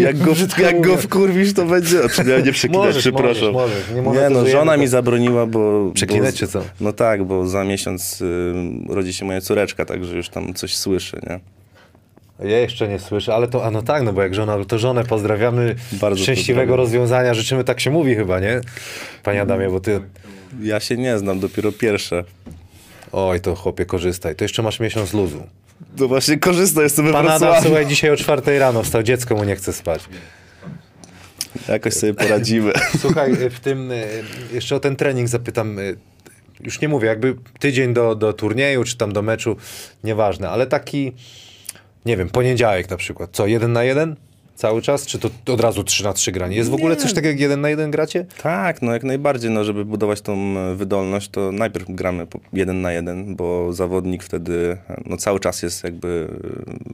jak 0.00 0.18
go, 0.18 0.32
jak 0.58 0.80
go 0.80 0.96
wkurwisz, 0.96 1.52
to 1.52 1.64
będzie... 1.64 2.08
Znaczy, 2.08 2.24
nie, 2.24 2.42
nie 2.42 2.52
przeklinać, 2.52 2.96
przepraszam. 2.96 3.52
możesz, 3.52 3.84
możesz. 3.92 4.14
Nie 4.14 4.20
Nie, 4.20 4.30
no, 4.30 4.46
żona 4.46 4.76
mi 4.76 4.86
zabroniła, 4.86 5.46
bo... 5.46 5.90
Przeklinać 5.94 6.34
czy 6.34 6.46
co? 6.46 6.62
No 6.80 6.92
tak, 6.92 7.24
bo 7.24 7.46
za 7.46 7.64
miesiąc 7.64 8.22
y, 8.22 8.54
rodzi 8.88 9.12
się 9.12 9.24
moja 9.24 9.40
córeczka, 9.40 9.84
także 9.84 10.16
już 10.16 10.28
tam 10.28 10.54
coś 10.54 10.76
słyszy, 10.76 11.20
nie? 11.30 11.55
Ja 12.40 12.58
jeszcze 12.58 12.88
nie 12.88 12.98
słyszę, 12.98 13.34
ale 13.34 13.48
to, 13.48 13.64
a 13.64 13.70
no 13.70 13.82
tak, 13.82 14.02
no 14.02 14.12
bo 14.12 14.22
jak 14.22 14.34
żona, 14.34 14.64
to 14.64 14.78
żonę 14.78 15.04
pozdrawiamy, 15.04 15.74
Bardzo 15.92 16.22
szczęśliwego 16.22 16.60
pozdrawiam. 16.60 16.84
rozwiązania 16.84 17.34
życzymy, 17.34 17.64
tak 17.64 17.80
się 17.80 17.90
mówi 17.90 18.14
chyba, 18.14 18.40
nie? 18.40 18.60
Panie 19.22 19.42
Adamie, 19.42 19.68
bo 19.68 19.80
ty, 19.80 20.00
Ja 20.62 20.80
się 20.80 20.96
nie 20.96 21.18
znam, 21.18 21.40
dopiero 21.40 21.72
pierwsze. 21.72 22.24
oj 23.12 23.40
to 23.40 23.54
chłopie 23.54 23.84
korzystaj, 23.86 24.36
to 24.36 24.44
jeszcze 24.44 24.62
masz 24.62 24.80
miesiąc 24.80 25.12
luzu. 25.14 25.42
No 25.98 26.08
właśnie 26.08 26.38
korzystam, 26.38 26.82
jestem 26.82 27.12
Pan 27.12 27.28
Adam, 27.28 27.62
słuchaj, 27.62 27.86
dzisiaj 27.86 28.10
o 28.10 28.16
czwartej 28.16 28.58
rano 28.58 28.82
wstał, 28.82 29.02
dziecko 29.02 29.34
mu 29.36 29.44
nie 29.44 29.56
chce 29.56 29.72
spać. 29.72 30.00
Jakoś 31.68 31.94
sobie 31.94 32.14
poradzimy. 32.14 32.72
Słuchaj, 33.00 33.36
w 33.50 33.60
tym, 33.60 33.90
y, 33.92 34.04
jeszcze 34.52 34.76
o 34.76 34.80
ten 34.80 34.96
trening 34.96 35.28
zapytam, 35.28 35.78
y, 35.78 35.96
już 36.60 36.80
nie 36.80 36.88
mówię, 36.88 37.08
jakby 37.08 37.36
tydzień 37.58 37.94
do, 37.94 38.14
do 38.14 38.32
turnieju, 38.32 38.84
czy 38.84 38.96
tam 38.96 39.12
do 39.12 39.22
meczu, 39.22 39.56
nieważne, 40.04 40.48
ale 40.50 40.66
taki, 40.66 41.12
nie 42.06 42.16
wiem, 42.16 42.28
poniedziałek 42.28 42.90
na 42.90 42.96
przykład, 42.96 43.30
co, 43.32 43.46
jeden 43.46 43.72
na 43.72 43.84
jeden? 43.84 44.16
Cały 44.56 44.82
czas? 44.82 45.06
Czy 45.06 45.18
to 45.18 45.30
od 45.52 45.60
razu 45.60 45.84
3 45.84 46.04
na 46.04 46.12
3 46.12 46.32
granie? 46.32 46.56
Jest 46.56 46.70
w 46.70 46.74
ogóle 46.74 46.96
coś 46.96 47.12
takiego 47.12 47.28
jak 47.28 47.40
jeden 47.40 47.60
na 47.60 47.68
jeden 47.68 47.90
gracie? 47.90 48.26
Tak, 48.42 48.82
no 48.82 48.92
jak 48.92 49.04
najbardziej, 49.04 49.50
no 49.50 49.64
żeby 49.64 49.84
budować 49.84 50.20
tą 50.20 50.58
e, 50.58 50.74
wydolność, 50.74 51.28
to 51.28 51.52
najpierw 51.52 51.86
gramy 51.88 52.26
jeden 52.52 52.80
na 52.80 52.92
jeden, 52.92 53.36
bo 53.36 53.72
zawodnik 53.72 54.22
wtedy 54.22 54.76
no 55.06 55.16
cały 55.16 55.40
czas 55.40 55.62
jest 55.62 55.84
jakby 55.84 56.28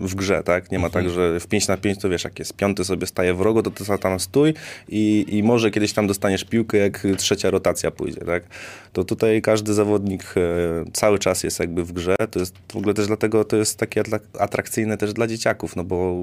e, 0.03 0.09
w 0.09 0.14
grze, 0.14 0.42
tak? 0.42 0.70
Nie 0.70 0.79
ma 0.79 0.90
tak, 0.90 1.11
że 1.11 1.40
w 1.40 1.46
5 1.46 1.68
na 1.68 1.77
5 1.77 1.98
to 1.98 2.09
wiesz, 2.09 2.25
jak 2.25 2.38
jest 2.38 2.57
piąty 2.57 2.85
sobie 2.85 3.07
staje 3.07 3.35
w 3.35 3.40
rogu, 3.40 3.62
to 3.62 3.70
ty 3.70 3.85
tam 4.01 4.20
stój 4.20 4.55
i, 4.88 5.25
i 5.29 5.42
może 5.42 5.70
kiedyś 5.70 5.92
tam 5.92 6.07
dostaniesz 6.07 6.44
piłkę, 6.44 6.79
jak 6.79 7.07
trzecia 7.18 7.51
rotacja 7.51 7.90
pójdzie, 7.90 8.20
tak? 8.20 8.42
To 8.92 9.05
tutaj 9.05 9.42
każdy 9.42 9.75
zawodnik 9.75 10.35
e, 10.37 10.40
cały 10.92 11.18
czas 11.18 11.44
jest 11.44 11.61
jakby 11.61 11.85
w 11.85 11.92
grze, 11.92 12.16
to 12.31 12.38
jest 12.38 12.55
w 12.72 12.77
ogóle 12.77 12.94
też 12.94 13.07
dlatego 13.07 13.44
to 13.44 13.57
jest 13.57 13.79
takie 13.79 14.03
atrakcyjne 14.38 14.96
też 14.96 15.12
dla 15.12 15.27
dzieciaków, 15.27 15.77
no 15.77 15.85
bo 15.85 16.16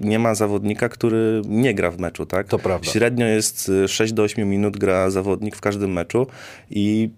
nie 0.00 0.18
ma 0.18 0.34
zawodnika, 0.34 0.65
który 0.74 1.42
nie 1.48 1.74
gra 1.74 1.90
w 1.90 1.98
meczu, 1.98 2.26
tak? 2.26 2.48
To 2.48 2.58
prawda. 2.58 2.90
Średnio 2.90 3.26
jest 3.26 3.68
y, 3.68 3.88
6 3.88 4.12
do 4.12 4.22
8 4.22 4.48
minut 4.48 4.76
gra 4.76 5.10
zawodnik 5.10 5.56
w 5.56 5.60
każdym 5.60 5.92
meczu 5.92 6.26
i 6.70 7.10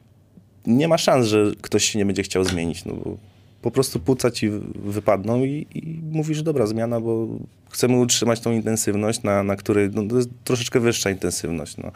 nie 0.67 0.89
ma 0.89 0.99
szans, 0.99 1.27
że 1.27 1.53
ktoś 1.61 1.85
się 1.85 1.99
nie 1.99 2.07
będzie 2.07 2.23
chciał 2.23 2.45
zmienić. 2.45 2.85
No 2.85 2.95
bo 2.95 3.17
po 3.63 3.71
prostu 3.71 4.01
płuca 4.01 4.31
ci 4.31 4.49
wy- 4.49 4.61
wypadną 4.75 5.45
i, 5.45 5.67
i 5.75 6.01
mówisz, 6.11 6.43
dobra, 6.43 6.67
zmiana, 6.67 7.01
bo 7.01 7.29
chcemy 7.71 7.97
utrzymać 8.01 8.41
tą 8.41 8.53
intensywność, 8.53 9.23
na, 9.23 9.43
na 9.43 9.57
której 9.57 9.91
no, 9.93 10.03
to 10.09 10.17
jest 10.17 10.29
troszeczkę 10.45 10.81
wyższa 10.81 11.11
intensywność. 11.11 11.77
No. 11.77 11.91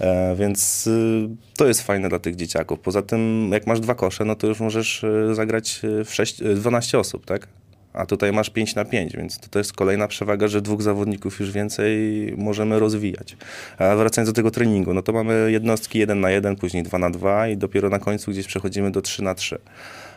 E, 0.00 0.36
więc 0.36 0.86
y, 0.86 1.28
to 1.56 1.66
jest 1.66 1.82
fajne 1.82 2.08
dla 2.08 2.18
tych 2.18 2.36
dzieciaków. 2.36 2.80
Poza 2.80 3.02
tym, 3.02 3.50
jak 3.52 3.66
masz 3.66 3.80
dwa 3.80 3.94
kosze, 3.94 4.24
no 4.24 4.34
to 4.36 4.46
już 4.46 4.60
możesz 4.60 5.04
y, 5.04 5.34
zagrać 5.34 5.80
y, 5.84 6.04
w 6.04 6.14
6, 6.14 6.42
y, 6.42 6.54
12 6.54 6.98
osób, 6.98 7.26
tak? 7.26 7.48
A 7.92 8.06
tutaj 8.06 8.32
masz 8.32 8.50
5 8.50 8.74
na 8.74 8.84
5, 8.84 9.16
więc 9.16 9.38
to, 9.38 9.48
to 9.48 9.58
jest 9.58 9.72
kolejna 9.72 10.08
przewaga, 10.08 10.48
że 10.48 10.62
dwóch 10.62 10.82
zawodników 10.82 11.40
już 11.40 11.52
więcej 11.52 11.96
możemy 12.36 12.78
rozwijać. 12.78 13.36
A 13.78 13.96
wracając 13.96 14.30
do 14.30 14.34
tego 14.34 14.50
treningu, 14.50 14.94
no 14.94 15.02
to 15.02 15.12
mamy 15.12 15.52
jednostki 15.52 15.98
1 15.98 16.20
na 16.20 16.30
1, 16.30 16.56
później 16.56 16.82
2 16.82 16.98
na 16.98 17.10
2 17.10 17.48
i 17.48 17.56
dopiero 17.56 17.88
na 17.88 17.98
końcu 17.98 18.30
gdzieś 18.30 18.46
przechodzimy 18.46 18.90
do 18.90 19.02
3 19.02 19.22
na 19.22 19.34
3. 19.34 19.58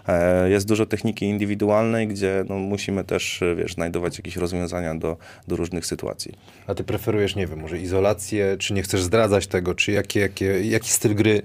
E, 0.07 0.49
Jest 0.49 0.67
dużo 0.67 0.85
techniki 0.85 1.25
indywidualnej, 1.25 2.07
gdzie 2.07 2.45
no, 2.49 2.55
musimy 2.55 3.03
też, 3.03 3.41
wiesz, 3.57 3.73
znajdować 3.73 4.17
jakieś 4.17 4.35
rozwiązania 4.35 4.95
do, 4.95 5.17
do 5.47 5.55
różnych 5.55 5.85
sytuacji. 5.85 6.33
A 6.67 6.75
ty 6.75 6.83
preferujesz, 6.83 7.35
nie 7.35 7.47
wiem, 7.47 7.59
może 7.59 7.79
izolację, 7.79 8.57
czy 8.59 8.73
nie 8.73 8.83
chcesz 8.83 9.01
zdradzać 9.01 9.47
tego, 9.47 9.75
czy 9.75 9.91
jakie, 9.91 10.19
jakie, 10.19 10.61
jaki 10.67 10.89
styl 10.89 11.15
gry 11.15 11.41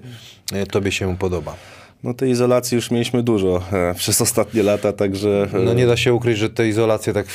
e, 0.53 0.65
tobie 0.65 0.91
się 0.91 1.17
podoba? 1.17 1.55
No 2.03 2.13
tej 2.13 2.29
izolacji 2.31 2.75
już 2.75 2.91
mieliśmy 2.91 3.23
dużo 3.23 3.61
e, 3.71 3.93
przez 3.93 4.21
ostatnie 4.21 4.63
lata, 4.63 4.93
także... 4.93 5.47
e, 5.53 5.59
No 5.59 5.73
nie 5.73 5.87
da 5.87 5.97
się 5.97 6.13
ukryć, 6.13 6.37
że 6.37 6.49
te 6.49 6.67
izolacje 6.67 7.13
tak... 7.13 7.25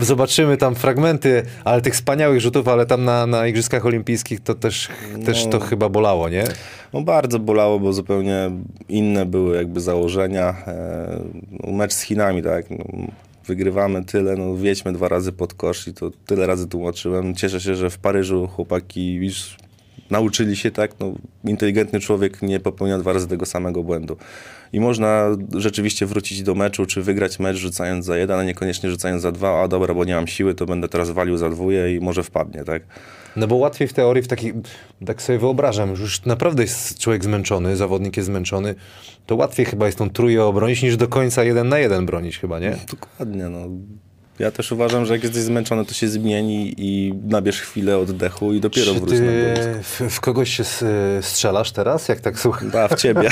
Zobaczymy 0.00 0.56
tam 0.56 0.74
fragmenty, 0.74 1.42
ale 1.64 1.82
tych 1.82 1.94
wspaniałych 1.94 2.40
rzutów, 2.40 2.68
ale 2.68 2.86
tam 2.86 3.04
na, 3.04 3.26
na 3.26 3.46
Igrzyskach 3.46 3.86
Olimpijskich 3.86 4.40
to 4.40 4.54
też, 4.54 4.88
też 5.26 5.46
to 5.46 5.60
chyba 5.60 5.88
bolało, 5.88 6.28
nie? 6.28 6.44
No 6.92 7.02
bardzo 7.02 7.38
bolało, 7.38 7.80
bo 7.80 7.92
zupełnie 7.92 8.50
inne 8.88 9.26
były 9.26 9.56
jakby 9.56 9.80
założenia. 9.80 10.56
E, 10.66 11.20
no, 11.64 11.72
mecz 11.72 11.92
z 11.92 12.00
Chinami, 12.00 12.42
tak. 12.42 12.70
No, 12.70 12.84
wygrywamy 13.46 14.04
tyle, 14.04 14.36
no 14.36 14.56
wiedźmy 14.56 14.92
dwa 14.92 15.08
razy 15.08 15.32
pod 15.32 15.54
kosz 15.54 15.88
i 15.88 15.94
to 15.94 16.10
tyle 16.26 16.46
razy 16.46 16.68
tłumaczyłem. 16.68 17.34
Cieszę 17.34 17.60
się, 17.60 17.74
że 17.74 17.90
w 17.90 17.98
Paryżu 17.98 18.46
chłopaki 18.46 19.14
już 19.14 19.56
nauczyli 20.10 20.56
się 20.56 20.70
tak, 20.70 20.90
no 21.00 21.12
inteligentny 21.44 22.00
człowiek 22.00 22.42
nie 22.42 22.60
popełnia 22.60 22.98
dwa 22.98 23.12
razy 23.12 23.28
tego 23.28 23.46
samego 23.46 23.82
błędu. 23.82 24.16
I 24.72 24.80
można 24.80 25.36
rzeczywiście 25.56 26.06
wrócić 26.06 26.42
do 26.42 26.54
meczu, 26.54 26.86
czy 26.86 27.02
wygrać 27.02 27.38
mecz 27.38 27.56
rzucając 27.56 28.04
za 28.04 28.16
jeden, 28.16 28.38
a 28.38 28.44
niekoniecznie 28.44 28.90
rzucając 28.90 29.22
za 29.22 29.32
dwa. 29.32 29.62
A 29.62 29.68
dobra, 29.68 29.94
bo 29.94 30.04
nie 30.04 30.14
mam 30.14 30.26
siły, 30.26 30.54
to 30.54 30.66
będę 30.66 30.88
teraz 30.88 31.10
walił 31.10 31.36
za 31.36 31.50
dwóje 31.50 31.96
i 31.96 32.00
może 32.00 32.22
wpadnie, 32.22 32.64
tak? 32.64 32.82
No 33.36 33.46
bo 33.46 33.56
łatwiej 33.56 33.88
w 33.88 33.92
teorii, 33.92 34.22
w 34.22 34.28
takich, 34.28 34.54
tak 35.06 35.22
sobie 35.22 35.38
wyobrażam, 35.38 35.90
już 35.90 36.24
naprawdę 36.24 36.62
jest 36.62 36.98
człowiek 36.98 37.24
zmęczony, 37.24 37.76
zawodnik 37.76 38.16
jest 38.16 38.26
zmęczony, 38.26 38.74
to 39.26 39.36
łatwiej 39.36 39.66
chyba 39.66 39.86
jest 39.86 39.98
tą 39.98 40.10
trójkę 40.10 40.44
obronić, 40.44 40.82
niż 40.82 40.96
do 40.96 41.08
końca 41.08 41.44
jeden 41.44 41.68
na 41.68 41.78
jeden 41.78 42.06
bronić 42.06 42.38
chyba, 42.38 42.58
nie? 42.58 42.76
Dokładnie, 42.90 43.48
no. 43.48 43.68
Ja 44.40 44.50
też 44.50 44.72
uważam, 44.72 45.06
że 45.06 45.12
jak 45.14 45.22
jesteś 45.22 45.42
zmęczony, 45.42 45.84
to 45.84 45.94
się 45.94 46.08
zmieni 46.08 46.74
i 46.78 47.14
nabierz 47.28 47.60
chwilę 47.60 47.98
oddechu 47.98 48.52
i 48.52 48.60
dopiero 48.60 48.94
Czy 48.94 49.00
wróć 49.00 49.12
na 49.12 49.26
boisko. 49.26 49.82
w, 49.82 50.14
w 50.14 50.20
kogoś 50.20 50.50
się 50.56 50.62
s- 50.62 50.84
strzelasz 51.20 51.72
teraz, 51.72 52.08
jak 52.08 52.20
tak 52.20 52.38
słucham? 52.38 52.70
A, 52.78 52.88
w 52.88 52.94
ciebie. 52.94 53.28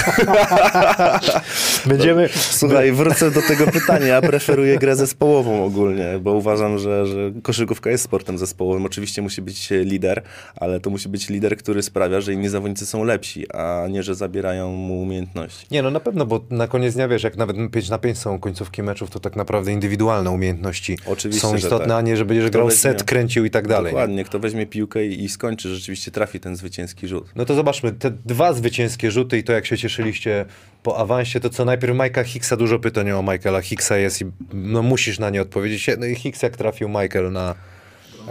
Będziemy... 1.87 2.29
Słuchaj, 2.51 2.93
wrócę 2.93 3.31
do 3.31 3.43
tego 3.43 3.67
pytania. 3.67 4.07
Ja 4.07 4.21
preferuję 4.21 4.79
grę 4.79 4.97
zespołową 4.97 5.65
ogólnie, 5.65 6.19
bo 6.21 6.33
uważam, 6.33 6.79
że, 6.79 7.07
że 7.07 7.33
koszykówka 7.43 7.91
jest 7.91 8.05
sportem 8.05 8.39
zespołowym. 8.39 8.87
Oczywiście 8.87 9.23
musi 9.23 9.43
być 9.43 9.69
lider, 9.71 10.23
ale 10.57 10.81
to 10.81 10.91
musi 10.91 11.09
być 11.09 11.29
lider, 11.29 11.57
który 11.57 11.83
sprawia, 11.83 12.21
że 12.21 12.33
inni 12.33 12.49
zawodnicy 12.49 12.87
są 12.87 13.05
lepsi, 13.05 13.53
a 13.53 13.87
nie, 13.91 14.03
że 14.03 14.15
zabierają 14.15 14.73
mu 14.73 15.03
umiejętności. 15.03 15.67
Nie, 15.71 15.83
no 15.83 15.91
na 15.91 16.01
pewno, 16.01 16.27
bo 16.27 16.41
na 16.51 16.67
koniec 16.69 16.95
dnia, 16.95 17.09
wiesz, 17.09 17.23
jak 17.23 17.37
nawet 17.37 17.57
5 17.73 17.89
na 17.89 17.99
5 17.99 18.19
są 18.19 18.39
końcówki 18.39 18.83
meczów, 18.83 19.11
to 19.11 19.21
tak 19.21 19.37
naprawdę 19.37 19.73
indywidualne 19.73 20.31
umiejętności 20.31 20.98
Oczywiście, 21.07 21.49
są 21.49 21.57
istotne, 21.57 21.89
tak. 21.89 21.97
a 21.97 22.01
nie, 22.01 22.17
że 22.17 22.25
będziesz 22.25 22.51
grał 22.51 22.69
weźmie- 22.69 22.77
set, 22.77 23.05
kręcił 23.05 23.45
i 23.45 23.51
tak 23.51 23.69
dalej. 23.69 23.85
nie? 23.85 23.91
Dokładnie, 23.91 24.25
kto 24.25 24.39
weźmie 24.39 24.67
piłkę 24.67 25.07
i, 25.07 25.25
i 25.25 25.29
skończy, 25.29 25.75
rzeczywiście 25.75 26.11
trafi 26.11 26.41
ten 26.41 26.57
zwycięski 26.57 27.09
rzut. 27.09 27.27
No 27.37 27.45
to 27.45 27.55
zobaczmy, 27.55 27.93
te 27.93 28.11
dwa 28.11 28.53
zwycięskie 28.53 29.11
rzuty 29.11 29.39
i 29.39 29.45
to 29.45 29.53
jak 29.53 29.67
się 29.67 29.79
cieszyliście 29.79 30.45
po 30.83 30.99
awansie, 30.99 31.41
to 31.41 31.51
co 31.51 31.65
najpierw 31.65 31.97
Majka 31.97 32.25
Hicksa, 32.25 32.57
dużo 32.57 32.79
pytań 32.79 33.11
o 33.11 33.23
Michaela 33.23 33.61
Hicksa 33.61 33.97
jest 33.97 34.23
i 34.23 34.25
no 34.53 34.83
musisz 34.83 35.19
na 35.19 35.31
nie 35.31 35.43
odpowiedzieć. 35.43 35.91
No 35.99 36.07
i 36.07 36.15
Hicks 36.15 36.43
jak 36.43 36.57
trafił 36.57 36.89
Michael 36.89 37.33
na... 37.33 37.55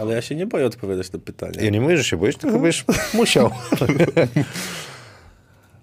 Ale 0.00 0.14
ja 0.14 0.22
się 0.22 0.34
nie 0.34 0.46
boję 0.46 0.66
odpowiadać 0.66 1.12
na 1.12 1.18
pytania. 1.18 1.62
Ja 1.62 1.70
nie 1.70 1.80
mówię, 1.80 1.96
że 1.96 2.04
się 2.04 2.16
boisz, 2.16 2.36
tylko 2.36 2.58
byś 2.58 2.84
musiał. 3.14 3.50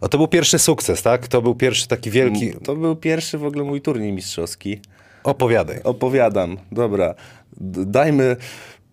O, 0.02 0.10
to 0.10 0.17
był 0.17 0.28
pierwszy 0.28 0.60
sukces, 0.60 1.02
tak? 1.02 1.28
To 1.28 1.41
był 1.41 1.56
pierwszy 1.56 1.88
taki 1.88 2.12
wielki... 2.12 2.54
To 2.63 2.76
był 2.76 2.95
pierwszy 2.95 3.38
w 3.38 3.45
ogóle 3.45 3.63
mój 3.63 3.82
turniej 3.82 4.13
mistrzowski. 4.13 4.80
Opowiadaj. 5.26 5.84
Opowiadam, 5.84 6.58
dobra. 6.72 7.16
Dajmy 7.86 8.36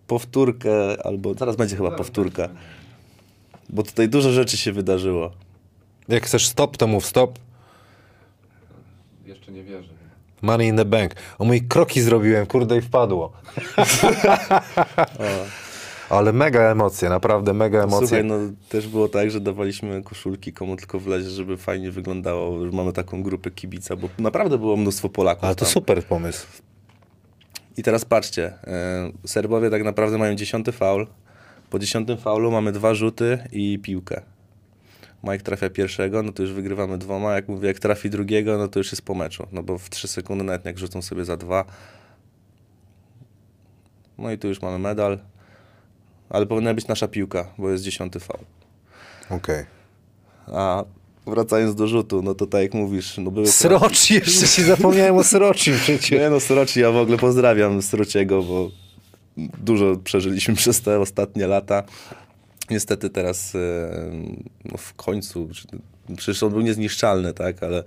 powtórkę, 0.07 1.05
albo 1.05 1.33
zaraz 1.33 1.55
będzie 1.55 1.75
chyba 1.75 1.91
powtórka. 1.91 2.49
Bo 3.69 3.83
tutaj 3.83 4.09
dużo 4.09 4.31
rzeczy 4.31 4.57
się 4.57 4.71
wydarzyło. 4.71 5.31
Jak 6.07 6.25
chcesz 6.25 6.47
stop, 6.47 6.77
to 6.77 6.87
mów 6.87 7.05
stop. 7.05 7.39
Jeszcze 9.25 9.51
nie 9.51 9.63
wierzę. 9.63 9.89
Money 10.41 10.67
in 10.67 10.77
the 10.77 10.85
bank. 10.85 11.15
O 11.39 11.45
mój 11.45 11.61
kroki 11.61 12.01
zrobiłem, 12.01 12.45
kurde 12.45 12.77
i 12.77 12.81
wpadło. 12.81 13.31
Ale 16.13 16.33
mega 16.33 16.61
emocje, 16.61 17.09
naprawdę 17.09 17.53
mega 17.53 17.83
emocje. 17.83 18.07
Słuchaj, 18.07 18.25
no 18.25 18.35
też 18.69 18.87
było 18.87 19.09
tak, 19.09 19.31
że 19.31 19.39
dawaliśmy 19.39 20.03
koszulki 20.03 20.53
komu 20.53 20.75
tylko 20.75 20.99
wlezie, 20.99 21.29
żeby 21.29 21.57
fajnie 21.57 21.91
wyglądało, 21.91 22.65
że 22.65 22.71
mamy 22.71 22.93
taką 22.93 23.23
grupę 23.23 23.51
kibica, 23.51 23.95
bo 23.95 24.09
naprawdę 24.17 24.57
było 24.57 24.77
mnóstwo 24.77 25.09
Polaków 25.09 25.43
Ale 25.43 25.55
to 25.55 25.65
tam. 25.65 25.73
super 25.73 26.05
pomysł. 26.05 26.47
I 27.77 27.83
teraz 27.83 28.05
patrzcie, 28.05 28.53
e, 28.67 29.11
Serbowie 29.25 29.69
tak 29.69 29.83
naprawdę 29.83 30.17
mają 30.17 30.35
dziesiąty 30.35 30.71
faul. 30.71 31.07
Po 31.69 31.79
dziesiątym 31.79 32.17
faulu 32.17 32.51
mamy 32.51 32.71
dwa 32.71 32.93
rzuty 32.93 33.37
i 33.51 33.79
piłkę. 33.79 34.21
Mike 35.23 35.43
trafia 35.43 35.69
pierwszego, 35.69 36.23
no 36.23 36.31
to 36.31 36.43
już 36.43 36.53
wygrywamy 36.53 36.97
dwoma. 36.97 37.33
Jak 37.33 37.47
mówię, 37.47 37.67
jak 37.67 37.79
trafi 37.79 38.09
drugiego, 38.09 38.57
no 38.57 38.67
to 38.67 38.79
już 38.79 38.91
jest 38.91 39.01
po 39.01 39.15
meczu. 39.15 39.47
No 39.51 39.63
bo 39.63 39.77
w 39.77 39.89
3 39.89 40.07
sekundy, 40.07 40.43
nawet 40.43 40.65
jak 40.65 40.77
rzucą 40.77 41.01
sobie 41.01 41.25
za 41.25 41.37
dwa. 41.37 41.65
No 44.17 44.31
i 44.31 44.37
tu 44.37 44.47
już 44.47 44.61
mamy 44.61 44.79
medal. 44.79 45.19
Ale 46.33 46.45
powinna 46.45 46.73
być 46.73 46.87
nasza 46.87 47.07
piłka, 47.07 47.53
bo 47.57 47.69
jest 47.69 47.83
dziesiąty 47.83 48.19
faul. 48.19 48.45
Okej. 49.29 49.65
A 50.47 50.83
wracając 51.27 51.75
do 51.75 51.87
rzutu, 51.87 52.21
no 52.21 52.35
to 52.35 52.47
tak 52.47 52.61
jak 52.61 52.73
mówisz, 52.73 53.17
no 53.17 53.31
były... 53.31 53.47
Sroci, 53.61 54.13
jeszcze 54.13 54.47
się 54.47 54.63
zapomniałem 54.63 55.15
o 55.17 55.23
Sroci 55.23 55.71
przecież. 55.71 56.11
Nie 56.11 56.29
no, 56.29 56.39
Sroci, 56.39 56.79
ja 56.79 56.91
w 56.91 56.97
ogóle 56.97 57.17
pozdrawiam 57.17 57.81
Srociego, 57.81 58.43
bo 58.43 58.69
dużo 59.37 59.95
przeżyliśmy 60.03 60.55
przez 60.61 60.81
te 60.81 60.99
ostatnie 60.99 61.47
lata. 61.47 61.83
Niestety 62.69 63.09
teraz 63.09 63.55
e, 63.55 63.89
no 64.65 64.77
w 64.77 64.93
końcu, 64.93 65.49
przecież 66.17 66.43
on 66.43 66.51
był 66.51 66.61
niezniszczalny, 66.61 67.33
tak, 67.33 67.63
ale 67.63 67.83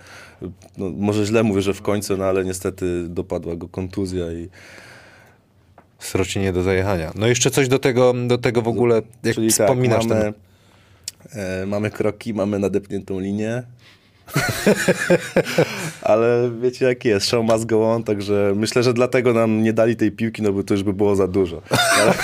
no, 0.78 0.90
może 0.90 1.26
źle 1.26 1.42
mówię, 1.42 1.62
że 1.62 1.74
w 1.74 1.82
końcu, 1.82 2.16
no 2.16 2.24
ale 2.24 2.44
niestety 2.44 3.08
dopadła 3.08 3.56
go 3.56 3.68
kontuzja 3.68 4.32
i 4.32 4.48
Sroci 6.06 6.38
nie 6.38 6.52
do 6.52 6.62
zajechania. 6.62 7.12
No 7.14 7.26
jeszcze 7.26 7.50
coś 7.50 7.68
do 7.68 7.78
tego, 7.78 8.14
do 8.26 8.38
tego 8.38 8.62
w 8.62 8.68
ogóle, 8.68 9.02
jak 9.24 9.34
Czyli 9.34 9.50
wspominasz 9.50 10.06
tak, 10.06 10.08
mamy, 10.08 10.32
ten... 11.32 11.62
e, 11.62 11.66
mamy 11.66 11.90
kroki, 11.90 12.34
mamy 12.34 12.58
nadepniętą 12.58 13.20
linię. 13.20 13.62
Ale 16.02 16.50
wiecie 16.62 16.84
jak 16.84 17.04
jest, 17.04 17.26
show 17.26 17.44
must 17.44 17.66
go 17.66 17.92
on, 17.92 18.04
także 18.04 18.52
myślę, 18.56 18.82
że 18.82 18.94
dlatego 18.94 19.32
nam 19.32 19.62
nie 19.62 19.72
dali 19.72 19.96
tej 19.96 20.12
piłki, 20.12 20.42
no 20.42 20.52
bo 20.52 20.62
to 20.62 20.74
już 20.74 20.82
by 20.82 20.92
było 20.92 21.16
za 21.16 21.28
dużo. 21.28 21.62
Ale... 21.70 22.14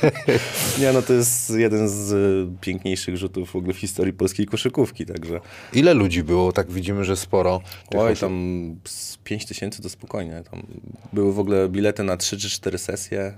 nie 0.80 0.92
no, 0.92 1.02
to 1.02 1.12
jest 1.12 1.50
jeden 1.50 1.88
z 1.88 2.12
e, 2.12 2.58
piękniejszych 2.60 3.16
rzutów 3.16 3.50
w 3.50 3.56
ogóle 3.56 3.74
w 3.74 3.78
historii 3.78 4.12
polskiej 4.12 4.46
koszykówki, 4.46 5.06
także 5.06 5.40
Ile 5.72 5.94
ludzi 5.94 6.22
było? 6.22 6.52
Tak 6.52 6.70
widzimy, 6.70 7.04
że 7.04 7.16
sporo. 7.16 7.60
oj, 7.96 8.16
tam 8.16 8.76
z 8.84 9.16
5 9.16 9.46
tysięcy 9.46 9.82
to 9.82 9.88
spokojnie. 9.88 10.42
Tam 10.50 10.66
były 11.12 11.32
w 11.32 11.38
ogóle 11.38 11.68
bilety 11.68 12.02
na 12.02 12.16
3 12.16 12.38
czy 12.38 12.50
4 12.50 12.78
sesje 12.78 13.20
e, 13.20 13.34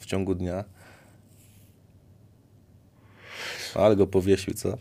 w 0.00 0.06
ciągu 0.06 0.34
dnia. 0.34 0.64
Ale 3.74 3.96
go 3.96 4.06
powiesił, 4.06 4.54
co? 4.54 4.78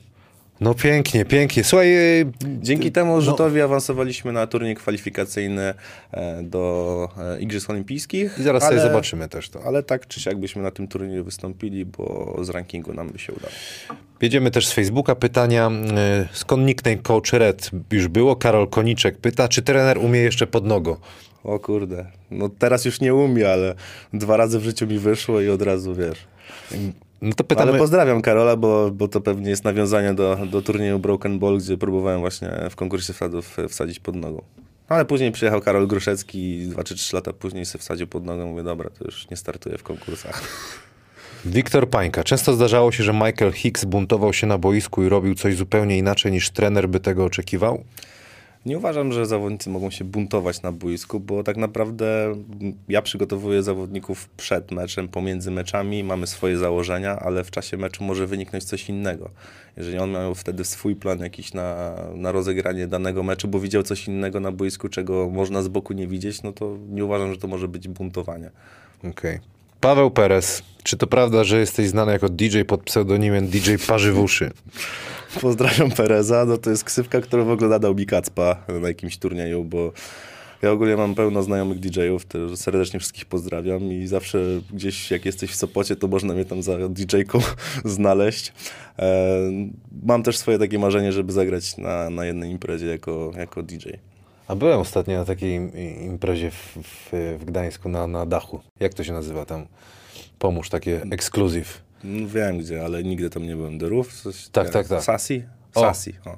No 0.62 0.74
pięknie, 0.74 1.26
pięknie. 1.26 1.64
Słuchaj, 1.64 1.92
yy, 1.92 2.32
Dzięki 2.62 2.92
temu 2.92 3.22
rzutowi 3.22 3.62
awansowaliśmy 3.62 4.32
na 4.32 4.48
turniej 4.48 4.76
kwalifikacyjny 4.76 5.74
e, 6.12 6.44
do 6.44 7.10
e, 7.18 7.40
Igrzysk 7.40 7.70
Olimpijskich. 7.70 8.36
i 8.40 8.44
zaraz 8.44 8.64
ale, 8.64 8.78
sobie 8.78 8.90
zobaczymy 8.90 9.30
też 9.30 9.50
to. 9.50 9.64
Ale 9.64 9.84
tak 9.84 10.08
czy 10.08 10.20
siak 10.20 10.40
byśmy 10.40 10.62
na 10.62 10.72
tym 10.72 10.88
turnieju 10.88 11.24
wystąpili, 11.24 11.86
bo 11.86 12.38
z 12.42 12.50
rankingu 12.50 12.94
nam 12.94 13.10
by 13.10 13.20
się 13.20 13.34
udało. 13.34 13.54
Jedziemy 14.22 14.52
też 14.52 14.68
z 14.68 14.72
Facebooka 14.72 15.16
pytania. 15.16 15.72
Skąd 16.32 16.66
nickname 16.66 16.98
Coach 16.98 17.34
Red 17.34 17.70
już 17.92 18.08
było? 18.08 18.36
Karol 18.36 18.68
Koniczek 18.68 19.18
pyta, 19.18 19.48
czy 19.48 19.62
trener 19.62 19.98
umie 19.98 20.20
jeszcze 20.20 20.48
pod 20.48 20.66
nogą? 20.66 20.96
O 21.44 21.60
kurde, 21.60 22.06
no 22.32 22.50
teraz 22.50 22.86
już 22.86 23.02
nie 23.02 23.16
umie, 23.16 23.52
ale 23.52 23.76
dwa 24.14 24.38
razy 24.38 24.60
w 24.60 24.64
życiu 24.64 24.88
mi 24.88 25.00
wyszło 25.00 25.42
i 25.42 25.50
od 25.50 25.62
razu 25.62 25.96
wiesz. 25.96 26.28
No 27.22 27.34
to 27.34 27.44
pytamy... 27.44 27.72
Ale 27.72 27.80
pozdrawiam 27.80 28.22
Karola, 28.22 28.56
bo, 28.56 28.92
bo 28.92 29.08
to 29.08 29.22
pewnie 29.22 29.50
jest 29.50 29.64
nawiązanie 29.64 30.14
do, 30.14 30.38
do 30.52 30.62
turnieju 30.62 31.00
Broken 31.00 31.40
Ball, 31.40 31.58
gdzie 31.58 31.78
próbowałem 31.78 32.20
właśnie 32.20 32.50
w 32.70 32.76
konkursie 32.76 33.14
wsadów 33.14 33.58
wsadzić 33.70 34.00
pod 34.00 34.16
nogą. 34.16 34.42
Ale 34.88 35.06
później 35.06 35.32
przyjechał 35.32 35.62
Karol 35.62 35.88
Gruszecki 35.88 36.58
i 36.58 36.68
dwa 36.68 36.84
czy 36.84 36.96
trzy 36.96 37.16
lata 37.16 37.34
później 37.34 37.66
sobie 37.66 37.82
wsadził 37.82 38.08
pod 38.08 38.26
nogą. 38.26 38.48
Mówię, 38.48 38.64
dobra, 38.64 38.90
to 38.90 39.06
już 39.06 39.30
nie 39.30 39.38
startuję 39.38 39.78
w 39.78 39.84
konkursach. 39.84 40.42
Wiktor 41.46 41.90
Pańka. 41.90 42.24
Często 42.24 42.54
zdarzało 42.54 42.92
się, 42.92 43.04
że 43.04 43.14
Michael 43.14 43.52
Hicks 43.52 43.86
buntował 43.86 44.34
się 44.34 44.48
na 44.48 44.58
boisku 44.58 45.04
i 45.04 45.10
robił 45.10 45.36
coś 45.36 45.56
zupełnie 45.56 45.98
inaczej 45.98 46.32
niż 46.32 46.50
trener 46.50 46.90
by 46.90 47.00
tego 47.00 47.26
oczekiwał? 47.26 47.84
Nie 48.66 48.78
uważam, 48.78 49.12
że 49.12 49.26
zawodnicy 49.26 49.70
mogą 49.70 49.90
się 49.90 50.06
buntować 50.06 50.62
na 50.62 50.72
boisku, 50.72 51.20
bo 51.20 51.44
tak 51.44 51.58
naprawdę 51.58 52.36
ja 52.90 53.02
przygotowuję 53.02 53.64
zawodników 53.64 54.30
przed 54.30 54.72
meczem, 54.72 55.08
pomiędzy 55.08 55.52
meczami, 55.52 56.04
mamy 56.04 56.28
swoje 56.28 56.58
założenia, 56.58 57.20
ale 57.20 57.44
w 57.44 57.52
czasie 57.52 57.78
meczu 57.78 58.04
może 58.04 58.28
wyniknąć 58.28 58.64
coś 58.64 58.90
innego. 58.90 59.30
Jeżeli 59.78 59.98
on 59.98 60.12
miał 60.12 60.36
wtedy 60.36 60.66
swój 60.66 60.96
plan 60.96 61.20
jakiś 61.20 61.54
na, 61.54 61.96
na 62.16 62.32
rozegranie 62.32 62.88
danego 62.88 63.24
meczu, 63.24 63.48
bo 63.48 63.60
widział 63.60 63.84
coś 63.84 64.08
innego 64.08 64.40
na 64.40 64.52
boisku, 64.52 64.90
czego 64.90 65.30
można 65.30 65.62
z 65.62 65.68
boku 65.68 65.94
nie 65.94 66.08
widzieć, 66.08 66.44
no 66.44 66.54
to 66.54 66.78
nie 66.90 67.06
uważam, 67.06 67.34
że 67.34 67.40
to 67.40 67.48
może 67.48 67.68
być 67.68 67.88
buntowanie. 67.88 68.52
Okej. 69.04 69.40
Paweł 69.82 70.12
Perez. 70.12 70.64
Czy 70.84 70.98
to 70.98 71.08
prawda, 71.08 71.44
że 71.44 71.60
jesteś 71.60 71.88
znany 71.88 72.12
jako 72.12 72.30
DJ 72.30 72.62
pod 72.62 72.84
pseudonimem 72.84 73.48
DJ 73.48 73.72
Parzywuszy? 73.88 74.52
Pozdrawiam 75.42 75.92
Pereza, 75.92 76.46
no 76.46 76.58
to 76.58 76.70
jest 76.70 76.84
ksywka, 76.84 77.22
którą 77.22 77.46
w 77.46 77.50
ogóle 77.50 77.70
nadał 77.70 77.96
mi 77.96 78.06
Kacpa 78.06 78.56
na 78.82 78.88
jakimś 78.88 79.18
turnieju, 79.18 79.64
bo 79.64 79.92
ja 80.62 80.72
ogólnie 80.72 80.98
mam 80.98 81.16
pełno 81.16 81.44
znajomych 81.44 81.80
DJ-ów, 81.80 82.24
serdecznie 82.56 83.00
wszystkich 83.00 83.26
pozdrawiam 83.26 83.92
i 83.92 84.08
zawsze 84.08 84.40
gdzieś 84.74 85.12
jak 85.12 85.26
jesteś 85.26 85.52
w 85.52 85.56
Sopocie, 85.56 85.96
to 85.96 86.08
można 86.08 86.34
mnie 86.34 86.46
tam 86.46 86.64
za 86.64 86.78
DJ-ką 86.78 87.40
znaleźć. 87.86 88.54
E, 89.00 89.38
mam 90.04 90.24
też 90.24 90.38
swoje 90.38 90.60
takie 90.60 90.80
marzenie, 90.80 91.12
żeby 91.12 91.34
zagrać 91.34 91.78
na, 91.78 92.10
na 92.10 92.26
jednej 92.26 92.52
imprezie 92.52 92.88
jako, 92.88 93.32
jako 93.38 93.64
DJ. 93.64 93.90
A 94.52 94.56
byłem 94.56 94.80
ostatnio 94.80 95.18
na 95.18 95.26
takiej 95.26 95.56
im- 95.56 95.72
imprezie 96.06 96.52
w, 96.52 96.78
w, 96.84 97.10
w 97.40 97.46
Gdańsku 97.46 97.90
na, 97.90 98.08
na 98.08 98.26
dachu. 98.26 98.60
Jak 98.80 98.94
to 98.94 99.04
się 99.04 99.14
nazywa 99.14 99.46
tam? 99.46 99.66
Pomóż, 100.40 100.70
takie 100.70 101.02
ekskluzyw. 101.12 101.82
No, 102.04 102.28
wiem 102.28 102.58
gdzie, 102.60 102.86
ale 102.86 103.04
nigdy 103.04 103.30
tam 103.30 103.48
nie 103.48 103.56
byłem. 103.56 103.80
The 103.80 103.90
Roof? 103.90 104.14
Coś, 104.22 104.48
Tak, 104.48 104.70
tak, 104.70 104.88
tak. 104.88 105.04
Sasi? 105.04 105.44
Sasi, 105.76 106.14
o. 106.26 106.38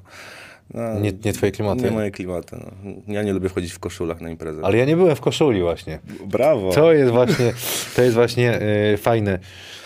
No, 0.74 1.00
Nie, 1.00 1.12
nie 1.24 1.32
twoje 1.32 1.52
klimaty. 1.52 1.82
Nie 1.82 1.90
moje 1.90 2.10
klimaty. 2.10 2.56
No. 2.56 2.92
Ja 3.14 3.22
nie 3.22 3.32
lubię 3.32 3.48
chodzić 3.48 3.72
w 3.72 3.78
koszulach 3.78 4.20
na 4.20 4.30
imprezę. 4.30 4.60
Ale 4.64 4.78
ja 4.78 4.84
nie 4.84 4.96
byłem 4.96 5.16
w 5.16 5.20
koszuli 5.20 5.60
właśnie. 5.62 5.98
Brawo. 6.26 6.72
To 6.72 6.92
jest 6.92 7.12
właśnie, 7.12 7.52
to 7.96 8.02
jest 8.02 8.14
właśnie 8.14 8.60
e, 8.60 8.96
fajne. 8.96 9.38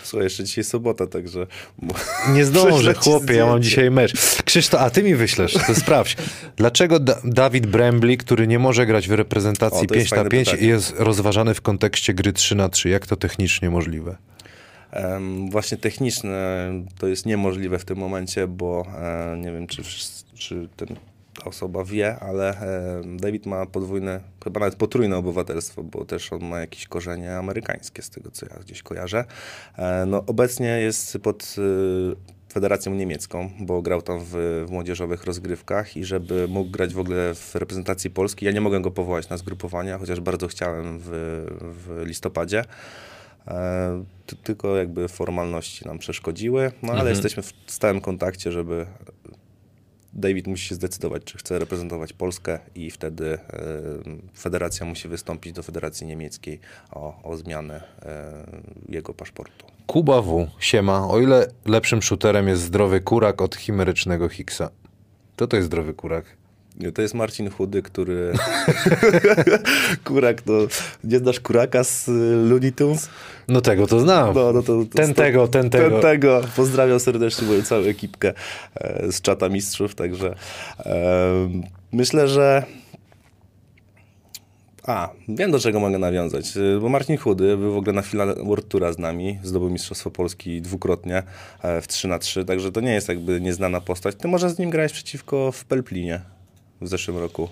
Słuchaj, 0.09 0.23
jeszcze 0.23 0.43
dzisiaj 0.43 0.63
sobota, 0.63 1.07
także... 1.07 1.47
Nie 2.35 2.45
zdążę, 2.45 2.93
chłopie, 2.93 3.33
ja 3.33 3.45
mam 3.45 3.61
dzisiaj 3.61 3.91
mecz. 3.91 4.41
Krzysztof, 4.43 4.81
a 4.81 4.89
ty 4.89 5.03
mi 5.03 5.15
wyślesz, 5.15 5.53
to 5.67 5.75
sprawdź. 5.75 6.17
Dlaczego 6.57 6.99
da 6.99 7.15
Dawid 7.23 7.67
Brembli, 7.67 8.17
który 8.17 8.47
nie 8.47 8.59
może 8.59 8.85
grać 8.85 9.07
w 9.07 9.11
reprezentacji 9.11 9.83
O, 9.83 9.85
to 9.85 9.95
jest 9.95 10.09
5 10.09 10.11
na 10.11 10.15
fajne 10.17 10.29
5 10.29 10.49
pytanie. 10.49 10.67
jest 10.67 10.93
rozważany 10.97 11.53
w 11.53 11.61
kontekście 11.61 12.13
gry 12.13 12.33
3 12.33 12.55
na 12.55 12.69
3 12.69 12.89
Jak 12.89 13.07
to 13.07 13.15
technicznie 13.15 13.69
możliwe? 13.69 14.15
Em, 14.91 15.49
Właśnie 15.49 15.77
techniczne 15.77 16.71
to 16.99 17.07
jest 17.07 17.25
niemożliwe 17.25 17.79
w 17.79 17.85
tym 17.85 17.97
momencie, 17.97 18.47
bo 18.47 18.85
e, 19.01 19.37
nie 19.37 19.51
wiem, 19.51 19.67
czy, 19.67 19.83
czy 20.35 20.67
ten, 20.77 20.87
ta 21.39 21.45
osoba 21.45 21.83
wie, 21.83 22.19
ale 22.19 22.49
e, 22.49 23.01
David 23.17 23.45
ma 23.45 23.65
podwójne, 23.65 24.19
chyba 24.43 24.59
nawet 24.59 24.75
potrójne 24.75 25.17
obywatelstwo, 25.17 25.83
bo 25.83 26.05
też 26.05 26.33
on 26.33 26.43
ma 26.45 26.59
jakieś 26.59 26.87
korzenie 26.87 27.37
amerykańskie, 27.37 28.01
z 28.01 28.09
tego 28.09 28.31
co 28.31 28.45
ja 28.45 28.55
gdzieś 28.59 28.83
kojarzę. 28.83 29.25
E, 29.77 30.05
No, 30.05 30.23
obecnie 30.27 30.67
jest 30.67 31.17
pod 31.23 31.55
e, 31.57 32.39
Federacją 32.53 32.93
Niemiecką, 32.95 33.49
bo 33.59 33.81
grał 33.81 34.01
tam 34.01 34.19
w, 34.19 34.25
w 34.67 34.71
młodzieżowych 34.71 35.23
rozgrywkach 35.23 35.97
i 35.97 36.05
żeby 36.05 36.47
mógł 36.47 36.69
grać 36.71 36.93
w 36.93 36.99
ogóle 36.99 37.35
w 37.35 37.55
reprezentacji 37.55 38.09
Polski, 38.09 38.45
ja 38.45 38.51
nie 38.51 38.61
mogłem 38.61 38.81
go 38.81 38.91
powołać 38.91 39.29
na 39.29 39.37
zgrupowania, 39.37 39.97
chociaż 39.97 40.19
bardzo 40.19 40.47
chciałem 40.47 40.99
w, 40.99 41.09
w 41.61 42.03
listopadzie. 42.05 42.63
E, 43.47 44.03
ty- 44.25 44.35
tylko 44.35 44.77
jakby 44.77 45.07
formalności 45.07 45.85
nam 45.87 45.99
przeszkodziły, 45.99 46.71
no 46.83 46.93
ale 46.93 47.09
jesteśmy 47.09 47.43
w 47.43 47.53
stałym 47.67 48.01
kontakcie, 48.01 48.51
żeby 48.51 48.85
David 50.13 50.47
musi 50.47 50.67
się 50.67 50.75
zdecydować, 50.75 51.23
czy 51.23 51.37
chce 51.37 51.59
reprezentować 51.59 52.13
Polskę 52.13 52.59
i 52.75 52.91
wtedy 52.91 53.33
e, 53.33 53.39
federacja 54.37 54.85
musi 54.85 55.07
wystąpić 55.07 55.53
do 55.53 55.63
Federacji 55.63 56.07
Niemieckiej 56.07 56.59
o, 56.91 57.23
o 57.23 57.37
zmianę 57.37 57.83
e, 58.01 58.33
jego 58.89 59.13
paszportu. 59.13 59.65
Kuba 59.87 60.21
W. 60.21 60.47
Siema. 60.59 61.07
O 61.07 61.19
ile 61.19 61.47
lepszym 61.65 62.01
shooterem 62.01 62.47
jest 62.47 62.61
zdrowy 62.61 63.01
kurak 63.01 63.41
od 63.41 63.55
chimerycznego 63.55 64.29
Hicksa? 64.29 64.69
To 65.35 65.47
to 65.47 65.55
jest 65.55 65.65
zdrowy 65.65 65.93
kurak. 65.93 66.38
To 66.93 67.01
jest 67.01 67.13
Marcin 67.13 67.49
Chudy, 67.49 67.81
który... 67.81 68.33
Kurak, 70.05 70.41
to... 70.41 70.67
Nie 71.03 71.19
znasz 71.19 71.39
Kuraka 71.39 71.83
z 71.83 72.07
y, 72.07 72.11
Looney 72.49 72.71
Tunes? 72.71 73.09
No 73.47 73.61
tego 73.61 73.87
to 73.87 73.99
znam. 73.99 74.35
No, 74.35 74.53
no 74.53 74.61
to, 74.61 74.83
to 74.83 74.97
ten 74.97 75.13
tego, 75.13 75.47
ten 75.47 75.69
tego. 75.69 75.89
Ten 75.89 76.01
tego. 76.01 76.41
Pozdrawiam 76.55 76.99
serdecznie 76.99 77.47
moją 77.47 77.61
całą 77.61 77.83
ekipkę 77.83 78.33
e, 78.75 79.11
z 79.11 79.21
czata 79.21 79.49
mistrzów, 79.49 79.95
także 79.95 80.35
e, 80.79 81.49
myślę, 81.91 82.27
że 82.27 82.63
a, 84.89 85.09
wiem 85.27 85.51
do 85.51 85.59
czego 85.59 85.79
mogę 85.79 85.97
nawiązać, 85.99 86.57
e, 86.57 86.79
bo 86.79 86.89
Marcin 86.89 87.17
Chudy 87.17 87.57
był 87.57 87.73
w 87.73 87.77
ogóle 87.77 87.93
na 87.93 88.01
finale 88.01 88.35
World 88.35 88.67
Toura 88.67 88.93
z 88.93 88.97
nami, 88.97 89.39
zdobył 89.43 89.69
Mistrzostwo 89.69 90.11
Polski 90.11 90.61
dwukrotnie 90.61 91.23
e, 91.61 91.81
w 91.81 91.87
3 91.87 92.07
na 92.07 92.19
3 92.19 92.45
także 92.45 92.71
to 92.71 92.81
nie 92.81 92.93
jest 92.93 93.09
jakby 93.09 93.41
nieznana 93.41 93.81
postać. 93.81 94.15
Ty 94.15 94.27
może 94.27 94.49
z 94.49 94.59
nim 94.59 94.69
grałeś 94.69 94.91
przeciwko 94.91 95.51
w 95.51 95.65
Pelplinie 95.65 96.21
w 96.81 96.87
zeszłym 96.87 97.17
roku. 97.17 97.49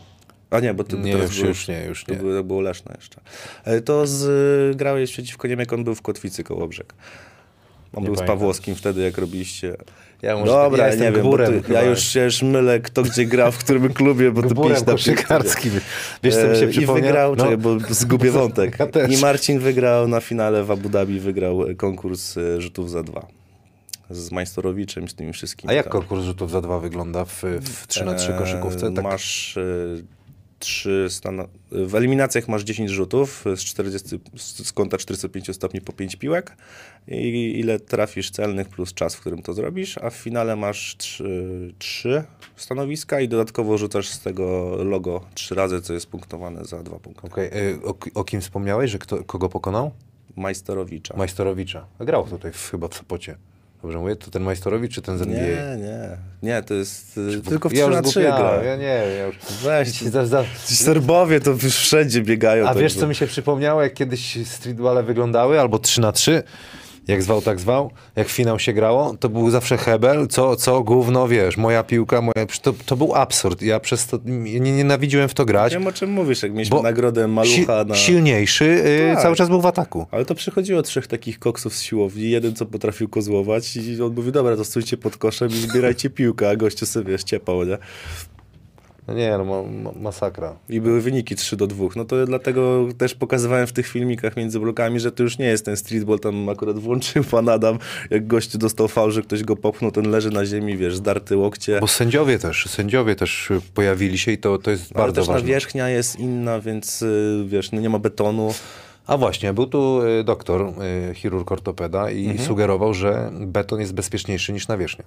A 0.50 0.60
nie, 0.60 0.74
bo 0.74 0.84
ty 0.84 0.98
Nie, 0.98 1.14
teraz 1.14 1.30
już- 1.30 1.40
byłeś- 1.42 1.58
już 1.58 1.68
nie, 1.68 1.86
już 1.86 2.04
to 2.04 2.12
nie. 2.12 2.18
Było, 2.18 2.34
to 2.34 2.44
było 2.44 2.62
Leszno 2.62 2.92
jeszcze. 2.96 3.22
E, 3.64 3.82
To 3.82 4.08
z, 4.08 4.78
grałeś 4.78 5.12
przeciwko 5.12 5.48
nim, 5.48 5.60
jak 5.60 5.74
on 5.74 5.84
był 5.84 5.96
w 5.96 6.02
Kotwicy 6.02 6.44
koło 6.44 6.68
brzeg. 6.68 6.94
On 7.94 8.04
Nie 8.04 8.06
był 8.08 8.16
z 8.16 8.18
pamiętam. 8.18 8.38
Pawłowskim 8.38 8.76
wtedy, 8.76 9.02
jak 9.02 9.18
robiliście. 9.18 9.76
Ja 10.22 10.36
może- 10.38 10.52
Dobra, 10.52 10.88
ja 10.88 10.96
nie 10.96 11.12
wiem, 11.12 11.22
tu, 11.24 11.38
chyba. 11.38 11.74
ja 11.74 11.82
już 11.84 12.00
się 12.00 12.24
już 12.24 12.42
mylę, 12.42 12.80
kto 12.80 13.04
gdzie 13.04 13.26
gra, 13.26 13.52
w 13.52 13.58
którym 13.58 13.94
klubie, 13.94 14.32
bo 14.32 14.44
to 14.44 14.56
pięć 14.64 14.80
na 14.86 14.92
koszykarskim. 14.94 15.72
Wiesz, 16.24 16.36
co 16.36 16.48
mi 16.48 16.56
się 16.56 16.66
E, 16.66 16.70
I 16.70 16.72
przypomniał? 16.72 16.96
wygrał, 17.06 17.36
No. 17.36 17.44
czekaj, 17.44 17.58
bo 17.58 17.78
zgubię 17.90 18.32
wątek. 18.42 18.78
Ja. 18.80 19.08
I 19.08 19.18
Marcin 19.18 19.60
wygrał 19.60 20.08
na 20.08 20.20
finale 20.20 20.64
w 20.64 20.72
Abu 20.72 20.90
Dhabi, 20.90 21.20
wygrał 21.20 21.70
e, 21.70 21.76
konkurs 21.76 22.36
rzutów 22.58 22.90
za 22.92 23.04
dwa. 23.04 23.28
Z 24.10 24.32
Majstorowiczem 24.32 25.06
i 25.06 25.10
z 25.10 25.16
tymi 25.16 25.34
wszystkimi. 25.34 25.72
A 25.72 25.74
jak 25.74 25.86
tam. 25.86 25.92
konkurs 25.92 26.24
rzutów 26.24 26.52
za 26.52 26.62
dwa 26.62 26.80
wygląda 26.80 27.26
w, 27.26 27.44
w 27.62 27.88
3 27.88 28.06
na 28.06 28.14
3 28.14 28.34
E, 28.34 28.38
koszykówce? 28.38 28.94
Tak, 28.94 29.04
Masz 29.04 29.58
e, 29.58 29.64
trzy 30.60 31.08
stana... 31.10 31.48
W 31.72 31.96
eliminacjach 31.96 32.48
masz 32.48 32.64
10 32.64 32.90
rzutów 32.90 33.46
z, 33.56 33.60
40, 33.60 34.20
z 34.38 34.74
kąta 34.74 34.98
45 34.98 35.56
stopni 35.56 35.82
po 35.82 35.94
5 35.94 36.16
piłek 36.16 36.58
i 37.08 37.60
ile 37.60 37.80
trafisz 37.80 38.32
celnych 38.32 38.70
plus 38.70 38.94
czas, 38.94 39.16
w 39.16 39.20
którym 39.20 39.42
to 39.42 39.54
zrobisz, 39.54 39.98
a 39.98 40.10
w 40.10 40.16
finale 40.16 40.56
masz 40.56 40.96
3, 40.98 41.74
trzy 41.80 42.24
stanowiska 42.56 43.20
i 43.20 43.28
dodatkowo 43.28 43.78
rzucasz 43.78 44.10
z 44.10 44.20
tego 44.20 44.76
logo 44.84 45.22
trzy 45.34 45.56
razy, 45.56 45.82
co 45.82 45.94
jest 45.94 46.08
punktowane 46.08 46.66
za 46.66 46.84
dwa 46.84 47.00
punkty. 47.00 47.28
Okej, 47.28 47.48
y, 47.48 47.80
o, 47.84 47.96
o 48.14 48.24
kim 48.24 48.42
wspomniałeś, 48.42 48.92
że 48.92 49.00
kto, 49.00 49.24
kogo 49.24 49.50
pokonał? 49.50 49.92
Majsterowicza. 50.36 51.18
Majsterowicza. 51.18 51.86
Grał 52.00 52.28
tutaj 52.28 52.52
w, 52.52 52.70
chyba 52.72 52.88
w 52.88 52.96
Sopocie. 52.96 53.38
Dobrze 53.82 53.98
mówię? 53.98 54.16
To 54.16 54.32
ten 54.32 54.44
Majsterowicz 54.44 54.94
czy 54.94 55.02
ten 55.02 55.18
z 55.18 55.22
NBA? 55.22 55.42
Nie, 55.42 55.78
nie. 55.78 56.10
Nie, 56.44 56.64
to 56.64 56.74
jest 56.74 57.18
y, 57.18 57.42
tylko 57.42 57.70
w 57.70 57.74
ja 57.74 57.86
3 57.86 57.86
już 57.88 57.96
na 57.96 58.02
3 58.02 58.12
zgubiałem, 58.12 58.60
gra. 58.62 58.64
Ja 58.64 58.76
nie, 58.76 58.84
ja 59.18 59.26
już... 59.26 59.36
Weź, 59.64 59.92
Ci 59.92 60.10
za, 60.10 60.26
za... 60.26 60.44
Ci 60.68 60.76
Serbowie 60.76 61.40
to 61.40 61.52
już 61.52 61.64
wszędzie 61.78 62.22
biegają. 62.22 62.66
A 62.68 62.74
tak 62.74 62.78
wiesz, 62.84 62.94
że- 62.94 63.00
co 63.00 63.08
mi 63.08 63.16
się 63.16 63.28
przypomniało, 63.28 63.82
jak 63.84 63.94
kiedyś 63.94 64.48
streetballe 64.48 65.04
wyglądały, 65.04 65.60
albo 65.60 65.80
3 65.80 66.02
na 66.02 66.12
3 66.12 66.44
jak 67.08 67.24
zwał, 67.24 67.42
tak 67.42 67.60
zwał, 67.60 67.92
jak 68.16 68.28
finał 68.30 68.60
się 68.60 68.74
grało, 68.74 69.16
to 69.20 69.30
był 69.30 69.50
zawsze 69.50 69.78
hebel, 69.78 70.28
co, 70.28 70.56
co 70.56 70.84
gówno, 70.84 71.28
wiesz, 71.28 71.58
moja 71.58 71.84
piłka, 71.84 72.22
moja... 72.22 72.46
To, 72.62 72.74
to 72.86 72.96
był 72.98 73.16
absurd. 73.16 73.62
Ja 73.62 73.80
przez 73.80 74.08
to 74.08 74.20
nie 74.26 74.60
nienawidziłem 74.60 75.30
w 75.30 75.34
to 75.34 75.46
grać, 75.46 75.74
Wiem 75.74 75.88
o 75.88 75.92
czym 75.92 76.12
mówisz, 76.12 76.44
jak 76.44 76.52
mieliśmy 76.54 76.82
nagrodę 76.82 77.22
si- 77.22 77.28
Malucha 77.28 77.84
na... 77.84 77.96
silniejszy 77.96 78.66
y, 78.66 79.14
Tak. 79.14 79.24
cały 79.24 79.36
czas 79.36 79.50
był 79.50 79.62
w 79.62 79.66
ataku. 79.66 80.06
Ale 80.12 80.26
to 80.26 80.36
przychodziło 80.36 80.82
trzech 80.82 81.08
takich 81.08 81.40
koksów 81.40 81.76
z 81.76 81.82
siłowni, 81.82 82.30
jeden 82.30 82.56
co 82.56 82.66
potrafił 82.66 83.10
kozłować 83.10 83.76
i 83.76 84.02
on 84.02 84.14
mówi, 84.16 84.32
dobra, 84.32 84.56
to 84.56 84.66
stójcie 84.66 84.98
pod 84.98 85.18
koszem 85.18 85.50
i 85.50 85.54
zbierajcie 85.54 86.10
piłkę, 86.10 86.50
a 86.50 86.56
gościu 86.56 86.86
sobie 86.86 87.12
wiesz, 87.12 87.24
ciepał, 87.24 87.64
nie? 87.64 87.78
No 89.08 89.14
nie, 89.14 89.38
no 89.38 89.46
ma, 89.46 89.64
ma, 89.64 89.92
masakra. 90.02 90.56
I 90.70 90.82
były 90.82 91.02
wyniki 91.02 91.36
3 91.36 91.58
do 91.58 91.68
2. 91.68 91.86
No 91.96 92.06
to 92.06 92.26
dlatego 92.26 92.88
też 92.98 93.16
pokazywałem 93.16 93.68
w 93.68 93.74
tych 93.74 93.88
filmikach 93.88 94.38
między 94.38 94.60
blokami, 94.60 95.00
że 95.00 95.12
to 95.12 95.24
już 95.24 95.38
nie 95.38 95.46
jest 95.46 95.66
ten 95.66 95.78
streetball, 95.78 96.20
tam 96.20 96.50
akurat 96.50 96.80
włączył 96.80 97.24
pan 97.24 97.50
Adam, 97.50 97.80
jak 98.10 98.28
gościu 98.28 98.58
dostał 98.58 98.88
fał, 98.88 99.12
że 99.12 99.22
ktoś 99.22 99.44
go 99.44 99.56
popchnął, 99.56 99.92
ten 99.92 100.10
leży 100.12 100.30
na 100.32 100.46
ziemi, 100.46 100.78
wiesz, 100.78 100.96
zdarty 100.96 101.38
łokcie. 101.38 101.80
Bo 101.80 101.88
sędziowie 101.88 102.40
też, 102.40 102.66
sędziowie 102.70 103.16
też 103.16 103.50
pojawili 103.74 104.18
się 104.18 104.32
i 104.32 104.38
to, 104.38 104.58
to 104.58 104.72
jest 104.72 104.92
Ale 104.96 105.04
bardzo 105.04 105.22
też 105.22 105.28
ważne. 105.28 105.42
nawierzchnia 105.42 105.90
jest 105.90 106.20
inna, 106.20 106.60
więc 106.60 107.02
y, 107.02 107.44
wiesz, 107.48 107.72
no 107.72 107.82
nie 107.82 107.90
ma 107.90 108.00
betonu. 108.00 108.54
A 109.08 109.18
właśnie, 109.18 109.54
był 109.54 109.68
tu 109.68 110.02
y, 110.20 110.24
doktor, 110.24 110.62
y, 111.12 111.16
chirurg 111.16 111.52
ortopeda 111.52 112.12
i 112.12 112.26
Mhm. 112.28 112.48
sugerował, 112.48 112.94
że 112.94 113.32
beton 113.34 113.80
jest 113.80 113.94
bezpieczniejszy 113.94 114.54
niż 114.54 114.68
nawierzchnia. 114.68 115.06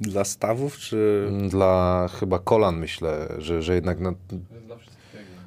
Dla 0.00 0.24
stawów, 0.24 0.76
czy... 0.78 1.28
Dla 1.48 2.08
chyba 2.20 2.38
kolan 2.38 2.78
myślę, 2.78 3.28
że, 3.38 3.62
że 3.62 3.74
jednak 3.74 4.00
na, 4.00 4.14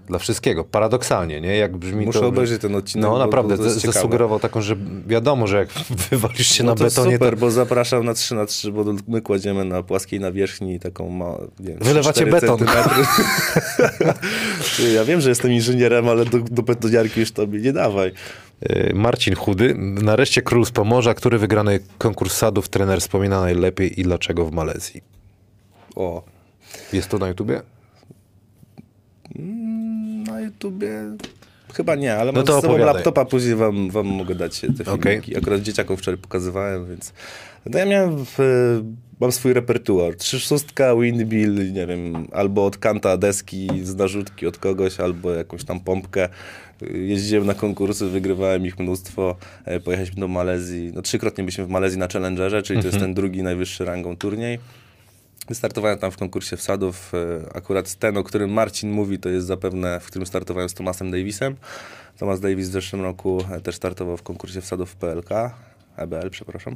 dla 0.08 0.19
wszystkiego. 0.19 0.63
Paradoksalnie, 0.63 1.41
nie? 1.41 1.58
Jak 1.58 1.77
brzmi 1.77 2.05
Muszę 2.05 2.19
to... 2.19 2.27
obejrzeć 2.27 2.62
ten 2.62 2.75
odcinek, 2.75 3.10
No 3.10 3.17
naprawdę, 3.17 3.58
zasugerował 3.58 4.39
taką, 4.39 4.62
że 4.62 4.75
wiadomo, 5.08 5.47
że 5.47 5.58
jak 5.58 5.69
wywalisz 6.12 6.47
się 6.47 6.63
No 6.63 6.71
na 6.71 6.75
to 6.75 6.84
betonie, 6.84 7.13
super, 7.13 7.34
to 7.34 7.39
bo 7.39 7.51
zapraszam 7.51 8.05
na 8.05 8.13
3 8.13 8.36
na 8.36 8.45
3 8.45 8.71
bo 8.71 8.86
my 9.08 9.21
kładziemy 9.21 9.65
na 9.65 9.84
płaskiej 9.84 10.19
nawierzchni 10.19 10.79
taką 10.79 11.10
ma, 11.10 11.38
wiem, 11.60 11.77
Wylewacie 11.81 12.25
3-4 12.25 12.31
beton. 12.31 12.60
ja 14.95 15.05
wiem, 15.05 15.21
że 15.21 15.29
jestem 15.29 15.51
inżynierem, 15.51 16.10
ale 16.10 16.25
do, 16.25 16.39
do 16.39 16.62
betoniarki 16.62 17.19
już 17.19 17.31
tobie 17.31 17.60
nie 17.60 17.73
dawaj. 17.73 18.12
Y, 18.63 18.91
Marcin 18.96 19.36
Chudy, 19.36 19.76
nareszcie 19.78 20.41
król 20.41 20.65
z 20.65 20.72
Pomorza, 20.72 21.13
który 21.13 21.38
wygrany 21.39 21.80
konkurs 21.98 22.38
sadów 22.38 22.70
trener 22.70 23.00
wspomina 23.02 23.41
najlepiej 23.41 24.00
i 24.00 24.04
dlaczego 24.04 24.46
w 24.46 24.52
Malezji. 24.52 25.02
O, 25.96 26.24
Jest 26.94 27.10
to 27.10 27.18
na 27.18 27.28
YouTubie? 27.28 27.62
na 30.28 30.41
YouTubie 30.41 30.89
chyba 31.74 31.96
nie, 31.96 32.15
ale 32.15 32.32
No 32.32 32.39
mam 32.39 32.46
to 32.46 32.54
z 32.54 32.62
sobą 32.62 32.74
opowiadaj. 32.74 32.94
laptopa, 32.96 33.26
później 33.26 33.56
wam, 33.56 33.89
wam 33.89 34.06
mogę 34.08 34.36
dać 34.36 34.60
te 34.60 34.68
filmiki. 34.68 34.91
Okej. 34.91 35.38
Akurat 35.38 35.62
dzieciakom 35.62 35.98
wczoraj 35.98 36.18
pokazywałem, 36.18 36.86
więc... 36.89 37.13
No 37.65 37.80
ja 37.80 37.86
miałem, 37.86 38.26
w, 38.26 38.38
mam 39.20 39.32
swój 39.32 39.54
repertuar. 39.54 40.15
Trzy 40.15 40.39
szóstka, 40.39 40.96
windmill, 40.96 41.74
nie 41.74 41.88
wiem, 41.88 42.28
albo 42.32 42.65
od 42.65 42.78
kanta 42.78 43.18
deski 43.18 43.70
z 43.84 43.96
narzutki 43.96 44.48
od 44.48 44.58
kogoś, 44.58 45.00
albo 45.00 45.32
jakąś 45.32 45.63
tam 45.63 45.80
pompkę. 45.80 46.30
Jeździłem 46.82 47.46
na 47.46 47.54
konkursy, 47.54 48.06
wygrywałem 48.10 48.66
ich 48.66 48.80
mnóstwo. 48.80 49.36
E, 49.66 49.80
Pojechaliśmy 49.80 50.20
do 50.20 50.28
Malezji. 50.28 50.92
No 50.96 51.02
trzykrotnie 51.02 51.44
byliśmy 51.44 51.66
w 51.66 51.70
Malezji 51.70 52.00
na 52.00 52.08
Challengerze, 52.08 52.62
czyli 52.64 52.80
to 52.82 52.88
jest 52.88 53.00
ten 53.00 53.14
drugi 53.14 53.44
najwyższy 53.44 53.86
rangą 53.86 54.18
turniej. 54.18 54.60
Wystartowałem 55.48 55.98
tam 55.98 56.12
w 56.12 56.18
konkursie 56.18 56.58
wsadów. 56.58 57.12
e, 57.14 57.56
Akurat 57.56 57.96
ten, 57.96 58.18
o 58.18 58.24
którym 58.24 58.50
Marcin 58.54 58.92
mówi, 58.92 59.20
to 59.20 59.30
jest 59.30 59.48
zapewne, 59.48 60.00
w 60.00 60.06
którym 60.06 60.26
startowałem 60.26 60.70
z 60.70 60.74
Tomasem 60.74 61.12
Davisem. 61.12 61.56
Thomas 62.18 62.40
Davis 62.40 62.70
w 62.70 62.72
zeszłym 62.72 63.02
roku 63.02 63.42
e, 63.52 63.62
też 63.62 63.76
startował 63.76 64.18
w 64.18 64.24
konkursie 64.24 64.62
wsadów 64.62 64.90
w 64.92 64.96
PLK. 64.96 65.30
EBL, 65.98 66.30
przepraszam. 66.30 66.76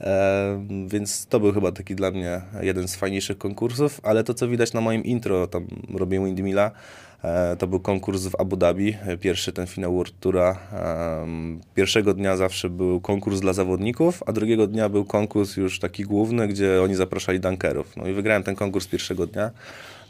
E, 0.00 0.66
więc 0.88 1.26
to 1.26 1.40
był 1.40 1.52
chyba 1.52 1.72
taki 1.72 1.94
dla 1.94 2.10
mnie 2.10 2.40
jeden 2.60 2.88
z 2.88 2.96
fajniejszych 2.96 3.38
konkursów, 3.38 4.00
ale 4.02 4.24
to, 4.24 4.34
co 4.34 4.48
widać 4.48 4.72
na 4.72 4.80
moim 4.80 5.04
intro, 5.04 5.46
tam 5.46 5.66
robię 5.94 6.24
Windmilla, 6.24 6.70
to 7.58 7.66
był 7.66 7.80
konkurs 7.80 8.26
w 8.26 8.40
Abu 8.40 8.56
Dhabi, 8.56 8.96
e, 9.06 9.16
pierwszy 9.16 9.52
ten 9.52 9.66
finał 9.66 9.94
World 9.94 10.14
Toura. 10.20 10.58
Em, 11.22 11.60
Pierwszego 11.74 12.14
dnia 12.14 12.36
zawsze 12.36 12.70
był 12.70 13.00
konkurs 13.00 13.40
dla 13.40 13.52
zawodników, 13.52 14.22
a 14.26 14.32
drugiego 14.32 14.66
dnia 14.66 14.88
był 14.88 15.04
konkurs 15.04 15.56
już 15.56 15.78
taki 15.78 16.02
główny, 16.02 16.48
gdzie 16.48 16.82
oni 16.82 16.94
zapraszali 16.94 17.40
dunkerów. 17.40 17.96
No 17.96 18.06
i 18.06 18.12
wygrałem 18.12 18.42
ten 18.42 18.54
konkurs 18.54 18.86
pierwszego 18.86 19.26
dnia. 19.26 19.50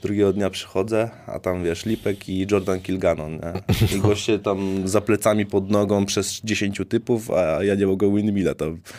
Drugiego 0.03 0.33
dnia 0.33 0.51
przychodzę, 0.51 1.11
a 1.27 1.39
tam 1.39 1.65
wiesz, 1.65 1.87
Lipek 1.87 2.29
i 2.29 2.47
Jordan 2.51 2.81
Kilganon, 2.81 3.33
nie? 3.33 3.53
I 3.97 4.01
goście 4.01 4.39
tam 4.39 4.89
za 4.89 5.01
plecami 5.01 5.47
pod 5.47 5.71
nogą 5.71 6.07
przez 6.07 6.41
10 6.45 6.81
typów, 6.89 7.31
a 7.31 7.65
ja 7.65 7.75
nie 7.75 7.87
mogę 7.87 8.15
windmilla. 8.15 8.53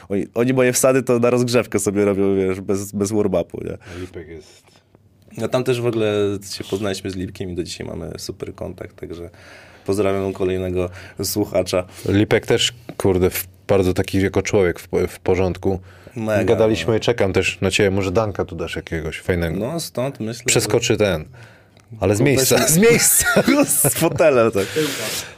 Oni, 0.09 0.25
oni 0.33 0.53
moje 0.53 0.73
wsady 0.73 1.03
to 1.03 1.19
na 1.19 1.29
rozgrzewkę 1.29 1.79
sobie 1.79 2.05
robią, 2.05 2.35
wiesz, 2.35 2.61
bez, 2.61 2.91
bez 2.91 3.11
warm-upu? 3.11 3.77
Lipek 4.01 4.27
jest... 4.27 4.76
No 5.38 5.47
tam 5.47 5.63
też 5.63 5.82
w 5.82 5.86
ogóle 5.86 6.13
się 6.52 6.63
poznaliśmy 6.63 7.12
z 7.12 7.15
Lipkiem 7.15 7.50
i 7.52 7.56
do 7.56 7.63
dzisiaj 7.63 7.88
mamy 7.88 8.12
super 8.17 8.56
kontakt, 8.56 8.95
także 8.95 9.30
pozdrawiam 9.86 10.34
kolejnego 10.34 10.89
słuchacza. 11.23 11.86
Lipek 12.10 12.45
też, 12.45 12.73
kurde, 12.97 13.30
bardzo 13.67 13.93
taki 13.93 14.21
jako 14.21 14.41
człowiek 14.41 14.80
w, 14.80 14.88
w 15.08 15.19
porządku. 15.19 15.80
Mega, 16.15 16.43
Gadaliśmy, 16.43 17.00
czekam 17.00 17.34
też 17.34 17.58
na 17.62 17.71
ciebie, 17.71 17.91
może 17.91 18.12
Danka 18.12 18.45
tu 18.45 18.56
dasz 18.56 18.76
jakiegoś 18.76 19.19
fajnego. 19.19 19.60
No 19.60 19.80
stąd 19.80 20.19
myślę, 20.19 20.45
Przeskoczy 20.45 20.97
ten. 20.97 21.26
Ale 22.00 22.15
z 22.15 22.21
miejsca, 22.21 22.67
z 22.67 22.78
miejsca. 22.78 23.26
że... 23.47 23.65
z 23.89 23.93
fotela, 23.93 24.52
tak. 24.52 24.65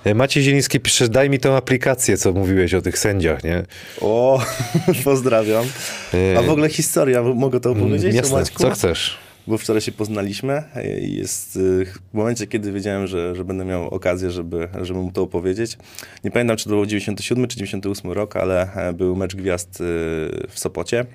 E, 0.04 0.14
Maciej 0.16 0.44
Zieliński 0.44 0.80
pisze, 0.80 1.10
daj 1.10 1.30
mi 1.30 1.40
tą 1.40 1.56
aplikację, 1.56 2.18
co 2.18 2.32
mówiłeś 2.34 2.74
o 2.74 2.82
tych 2.82 3.00
sędziach, 3.00 3.44
nie? 3.44 3.64
O, 4.02 4.42
pozdrawiam. 5.04 5.66
Yy, 6.14 6.38
A 6.38 6.42
w 6.42 6.50
ogóle 6.50 6.70
historia, 6.70 7.24
mogę 7.24 7.60
to 7.60 7.72
opowiedzieć? 7.72 8.14
o 8.14 8.18
Jasne, 8.18 8.44
co 8.46 8.72
chcesz? 8.72 9.18
Bo 9.48 9.58
wczoraj 9.58 9.82
się 9.82 9.92
poznaliśmy 9.92 10.64
i 11.02 11.16
jest 11.16 11.56
y, 11.56 11.86
w 11.86 12.14
momencie, 12.14 12.48
kiedy 12.48 12.72
wiedziałem, 12.72 13.08
że, 13.08 13.36
że 13.36 13.46
będę 13.46 13.66
miał 13.66 13.88
okazję, 13.88 14.32
żeby, 14.32 14.68
żeby 14.82 15.00
mu 15.00 15.12
to 15.12 15.22
opowiedzieć. 15.22 15.78
Nie 16.24 16.32
pamiętam, 16.32 16.58
czy 16.58 16.64
to 16.64 16.70
był 16.70 16.86
97 16.86 17.48
czy 17.48 17.58
98 17.58 18.12
rok, 18.12 18.36
ale 18.36 18.74
e, 18.74 18.94
był 18.94 19.16
mecz 19.16 19.36
gwiazd 19.36 19.78
w 20.50 20.54
Sopocie. 20.54 21.06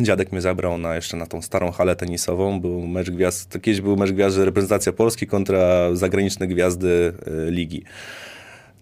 Dziadek 0.00 0.32
mnie 0.32 0.40
zabrał 0.40 0.78
na, 0.78 0.94
jeszcze 0.94 1.16
na 1.16 1.26
tą 1.26 1.42
starą 1.42 1.70
halę 1.70 1.96
tenisową. 1.96 2.60
Był 2.60 2.86
mecz 2.86 3.10
gwiazd, 3.10 3.58
kiedyś 3.62 3.80
był 3.80 3.96
mecz 3.96 4.12
gwiazd, 4.12 4.38
reprezentacja 4.38 4.92
Polski 4.92 5.26
kontra 5.26 5.94
zagraniczne 5.94 6.46
gwiazdy 6.46 7.12
ligi. 7.50 7.84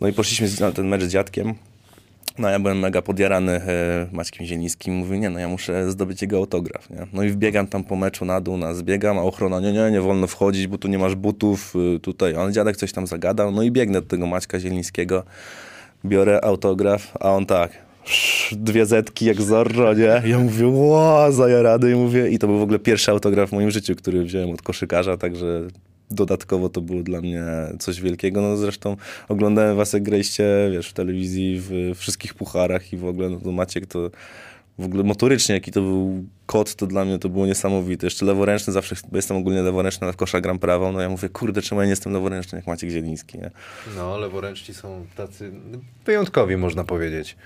No 0.01 0.09
i 0.09 0.13
poszliśmy 0.13 0.49
na 0.61 0.73
ten 0.73 0.89
mecz 0.89 1.03
z 1.03 1.09
dziadkiem. 1.09 1.55
No 2.39 2.49
ja 2.49 2.59
byłem 2.59 2.79
mega 2.79 3.03
podjarany 3.03 3.53
e, 3.53 4.07
Maćkiem 4.13 4.47
Zielińskim. 4.47 4.95
Mówię, 4.95 5.19
nie 5.19 5.31
no, 5.31 5.39
ja 5.39 5.49
muszę 5.49 5.91
zdobyć 5.91 6.23
jego 6.23 6.37
autograf, 6.37 6.91
nie? 6.91 7.07
No 7.13 7.23
i 7.23 7.29
wbiegam 7.29 7.67
tam 7.67 7.85
po 7.85 7.97
meczu 7.97 8.25
na 8.25 8.41
dół, 8.41 8.57
na 8.57 8.75
zbiegam, 8.75 9.19
a 9.19 9.23
ochrona, 9.23 9.61
nie, 9.61 9.73
nie, 9.73 9.91
nie 9.91 10.01
wolno 10.01 10.27
wchodzić, 10.27 10.67
bo 10.67 10.79
tu 10.79 10.89
nie 10.89 10.99
masz 10.99 11.15
butów, 11.15 11.75
y, 11.97 12.01
tutaj. 12.01 12.35
On 12.37 12.53
dziadek 12.53 12.77
coś 12.77 12.93
tam 12.93 13.07
zagadał, 13.07 13.51
no 13.51 13.63
i 13.63 13.71
biegnę 13.71 14.01
do 14.01 14.07
tego 14.07 14.27
Maćka 14.27 14.61
Zielińskiego, 14.61 15.23
biorę 16.05 16.45
autograf, 16.45 17.13
a 17.21 17.31
on 17.31 17.47
tak, 17.47 17.73
dwie 18.53 18.87
zetki 18.87 19.25
jak 19.25 19.43
Zorro, 19.43 19.95
nie? 19.95 20.23
Ja 20.27 20.39
mówię, 20.39 20.67
ło, 20.67 21.33
zajarady 21.33 21.93
i 21.93 21.95
mówię, 21.95 22.29
i 22.29 22.39
to 22.39 22.47
był 22.47 22.59
w 22.59 22.63
ogóle 22.63 22.79
pierwszy 22.79 23.11
autograf 23.11 23.51
w 23.51 23.53
moim 23.53 23.71
życiu, 23.71 23.97
który 23.97 24.25
wziąłem 24.25 24.51
od 24.51 24.63
koszykarza, 24.63 25.17
także 25.17 25.63
dodatkowo 26.15 26.69
to 26.69 26.81
było 26.81 27.03
dla 27.03 27.21
mnie 27.21 27.45
coś 27.79 28.01
wielkiego. 28.01 28.41
No 28.41 28.57
zresztą 28.57 28.97
oglądałem 29.29 29.77
was 29.77 29.93
jak 29.93 30.03
graliście, 30.03 30.45
wiesz, 30.73 30.89
w 30.89 30.93
telewizji, 30.93 31.61
w 31.61 31.93
wszystkich 31.97 32.35
pucharach 32.35 32.93
i 32.93 32.97
w 32.97 33.05
ogóle, 33.05 33.31
no 33.31 33.41
to 33.41 33.53
Maciek 33.53 33.87
to 33.87 34.11
w 34.79 34.85
ogóle 34.85 35.03
motorycznie, 35.03 35.55
jaki 35.55 35.73
to 35.73 35.81
był 35.81 36.25
kod, 36.47 36.75
to 36.75 36.87
dla 36.87 37.05
mnie 37.05 37.19
to 37.19 37.29
było 37.29 37.47
niesamowite. 37.47 38.07
Jeszcze 38.07 38.27
leworęczny, 38.27 38.73
zawsze 38.73 38.97
bo 39.11 39.19
jestem 39.19 39.37
ogólnie 39.37 39.63
leworęczny, 39.63 40.05
ale 40.05 40.13
w 40.13 40.17
kosza 40.17 40.41
gram 40.41 40.59
prawą. 40.59 40.93
No 40.93 41.01
ja 41.01 41.09
mówię, 41.09 41.29
kurde, 41.29 41.63
czemu 41.63 41.81
ja 41.81 41.85
nie 41.85 41.91
jestem 41.91 42.13
leworęczny 42.13 42.59
jak 42.59 42.67
Maciek 42.67 42.91
Zieliński, 42.91 43.39
nie? 43.39 43.51
No, 43.97 44.19
leworęczni 44.19 44.75
są 44.75 45.07
tacy 45.17 45.53
wyjątkowi, 46.07 46.57
można 46.57 46.85
powiedzieć. 46.85 47.37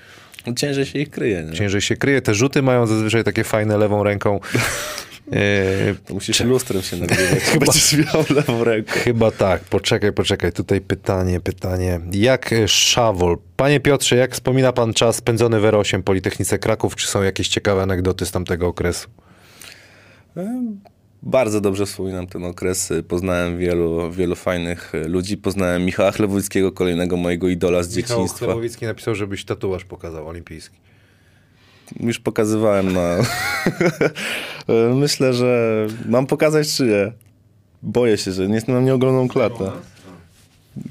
Ciężej 0.57 0.87
się 0.87 0.98
ich 0.98 1.11
kryje, 1.11 1.44
nie? 1.44 1.52
Ciężej 1.52 1.81
się 1.81 1.96
kryje. 1.96 2.22
Te 2.22 2.35
rzuty 2.35 2.62
mają 2.62 2.87
zazwyczaj 2.87 3.24
takie 3.24 3.44
fajne 3.44 3.79
lewą 3.79 4.02
ręką. 4.02 4.40
E, 5.32 5.94
To 6.06 6.14
musisz 6.14 6.40
lustrem 6.40 6.82
się 6.82 6.96
nagrywać, 6.96 7.42
chyba 7.52 7.66
będziesz 7.66 7.92
miał 7.92 8.24
lewą 8.30 8.64
rękę. 8.64 8.92
Chyba 8.92 9.30
tak. 9.30 9.64
Poczekaj, 9.64 10.12
poczekaj. 10.12 10.52
Tutaj 10.52 10.80
pytanie, 10.80 11.40
pytanie. 11.40 12.00
Jak 12.12 12.52
e, 12.52 12.68
Szawol? 12.68 13.36
Panie 13.56 13.80
Piotrze, 13.80 14.16
jak 14.16 14.34
wspomina 14.34 14.72
pan 14.72 14.94
czas 14.94 15.16
spędzony 15.16 15.60
w 15.60 15.62
R8 15.62 16.02
Politechnice 16.02 16.58
Kraków? 16.58 16.96
Czy 16.96 17.06
są 17.08 17.22
jakieś 17.22 17.48
ciekawe 17.48 17.82
anegdoty 17.82 18.26
z 18.26 18.30
tamtego 18.30 18.66
okresu? 18.66 19.08
Bardzo 21.22 21.60
dobrze 21.60 21.86
wspominam 21.86 22.26
ten 22.26 22.44
okres. 22.44 22.92
Poznałem 23.08 23.58
wielu, 23.58 24.10
wielu 24.12 24.34
fajnych 24.36 24.92
ludzi. 25.06 25.36
Poznałem 25.36 25.84
Michała 25.84 26.12
Chlewuckiego, 26.12 26.72
kolejnego 26.72 27.16
mojego 27.16 27.48
idola 27.48 27.82
z 27.82 27.96
Michał 27.96 28.16
dzieciństwa. 28.18 28.46
Chlebowicki 28.46 28.86
napisał, 28.86 29.14
żebyś 29.14 29.44
tatuaż 29.44 29.84
pokazał 29.84 30.28
olimpijski. 30.28 30.78
Już 32.01 32.18
pokazywałem 32.18 32.92
na... 32.92 33.16
Myślę, 34.94 35.33
że 35.33 35.87
mam 36.09 36.27
pokazać 36.27 36.75
czy 36.77 36.83
nie? 36.85 37.12
Boję 37.83 38.18
się, 38.18 38.33
że 38.33 38.49
nie 38.49 38.61
mam 38.68 38.85
nieoglądaną 38.85 39.29
klatę. 39.29 39.70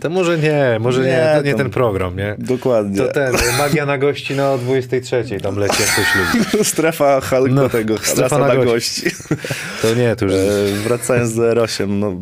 To 0.02 0.10
może 0.10 0.38
nie, 0.38 0.78
może 0.80 1.02
nie, 1.02 1.08
Nie, 1.08 1.34
to 1.38 1.42
nie 1.42 1.52
to- 1.52 1.58
ten 1.58 1.70
program, 1.70 2.18
nie? 2.18 2.36
Dokładnie. 2.38 2.98
To 2.98 3.08
ten, 3.08 3.34
magia 3.58 3.86
na 3.86 3.98
gości 3.98 4.36
na 4.36 4.58
23, 4.58 5.24
tam 5.44 5.56
leci 5.56 5.82
jak 5.82 5.92
ktoś 5.92 6.06
lubi. 6.16 6.66
Strefa 6.74 7.22
Halko 7.22 7.54
No, 7.54 7.70
tego, 7.70 7.98
strefa 7.98 8.12
strefa 8.16 8.38
na 8.40 8.48
na 8.48 8.56
gości. 8.56 9.02
gości. 9.04 9.26
To 9.82 9.94
nie, 9.96 10.16
to 10.16 10.26
już... 10.26 10.34
E, 10.34 10.38
wracając 10.84 11.36
do 11.36 11.42
R8, 11.42 11.88
no 11.88 12.16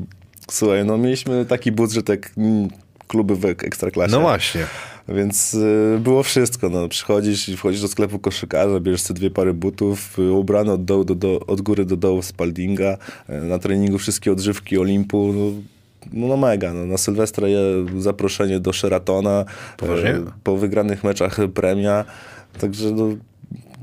słuchaj, 0.52 0.86
no 0.86 0.98
mieliśmy 0.98 1.46
taki 1.46 1.72
budżet 1.72 2.10
jak 2.10 2.32
mm, 2.38 2.68
kluby 3.08 3.36
w 3.36 3.46
Ekstraklasie. 3.46 4.12
No 4.12 4.22
właśnie. 4.22 4.66
Więc 5.10 5.54
y, 5.54 6.00
było 6.00 6.24
wszystko. 6.24 6.70
No. 6.70 6.88
Przychodzisz 6.88 7.50
i 7.50 7.58
wchodzisz 7.58 7.82
do 7.82 7.88
sklepu 7.88 8.20
koszykarza, 8.20 8.80
bierzesz 8.80 9.02
sobie 9.02 9.20
dwie 9.20 9.32
pary 9.32 9.54
butów, 9.54 10.20
y, 10.20 10.32
ubrany 10.32 10.72
od, 10.72 10.86
dołu 10.86 11.04
do, 11.04 11.16
do, 11.16 11.40
od 11.40 11.62
góry 11.62 11.86
do 11.86 11.98
dołu 11.98 12.22
Spaldinga, 12.22 12.98
y, 13.30 13.34
na 13.42 13.60
treningu 13.60 13.98
wszystkie 13.98 14.32
odżywki 14.32 14.78
Olimpu. 14.78 15.34
No, 15.34 15.52
no, 16.14 16.28
no 16.28 16.38
mega. 16.38 16.74
No. 16.74 16.86
Na 16.86 16.98
Sylwestra 16.98 17.48
zaproszenie 17.98 18.60
do 18.60 18.74
Sheratona. 18.74 19.46
Po 20.44 20.58
wygranych 20.58 21.04
meczach 21.04 21.40
premia. 21.54 22.06
Także 22.60 22.92
no, 22.92 23.08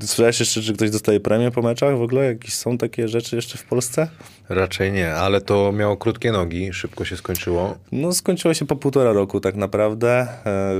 słyszałeś 0.01 0.39
jeszcze, 0.39 0.61
czy 0.61 0.73
ktoś 0.73 0.89
dostaje 0.89 1.19
premię 1.19 1.51
po 1.51 1.61
meczach 1.61 1.97
w 1.97 2.01
ogóle? 2.01 2.25
Jakieś 2.25 2.53
są 2.53 2.77
takie 2.77 3.07
rzeczy 3.07 3.35
jeszcze 3.35 3.57
w 3.57 3.63
Polsce? 3.63 4.07
Raczej 4.49 4.91
nie, 4.91 5.13
ale 5.13 5.41
to 5.41 5.71
miało 5.71 5.97
krótkie 5.97 6.31
nogi, 6.31 6.73
szybko 6.73 7.05
się 7.05 7.17
skończyło. 7.17 7.77
No 7.91 8.13
skończyło 8.13 8.53
się 8.53 8.65
po 8.65 8.75
półtora 8.75 9.13
roku 9.13 9.39
tak 9.39 9.55
naprawdę. 9.55 10.27
E, 10.45 10.73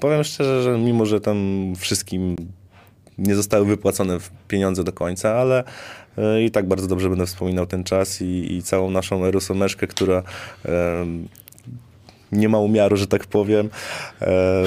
powiem 0.00 0.24
szczerze, 0.24 0.62
że 0.62 0.78
mimo, 0.78 1.06
że 1.06 1.20
tam 1.20 1.72
wszystkim 1.76 2.36
nie 3.18 3.34
zostały 3.34 3.66
wypłacone 3.66 4.18
pieniądze 4.48 4.84
do 4.84 4.92
końca, 4.92 5.34
ale 5.34 5.64
e, 6.18 6.42
i 6.42 6.50
tak 6.50 6.68
bardzo 6.68 6.86
dobrze 6.86 7.08
będę 7.08 7.26
wspominał 7.26 7.66
ten 7.66 7.84
czas 7.84 8.22
i, 8.22 8.54
i 8.54 8.62
całą 8.62 8.90
naszą 8.90 9.24
erosomeszkę, 9.24 9.86
która 9.86 10.22
e, 10.64 11.06
nie 12.32 12.48
ma 12.48 12.58
umiaru, 12.58 12.96
że 12.96 13.06
tak 13.06 13.26
powiem. 13.26 13.70
E, 14.22 14.64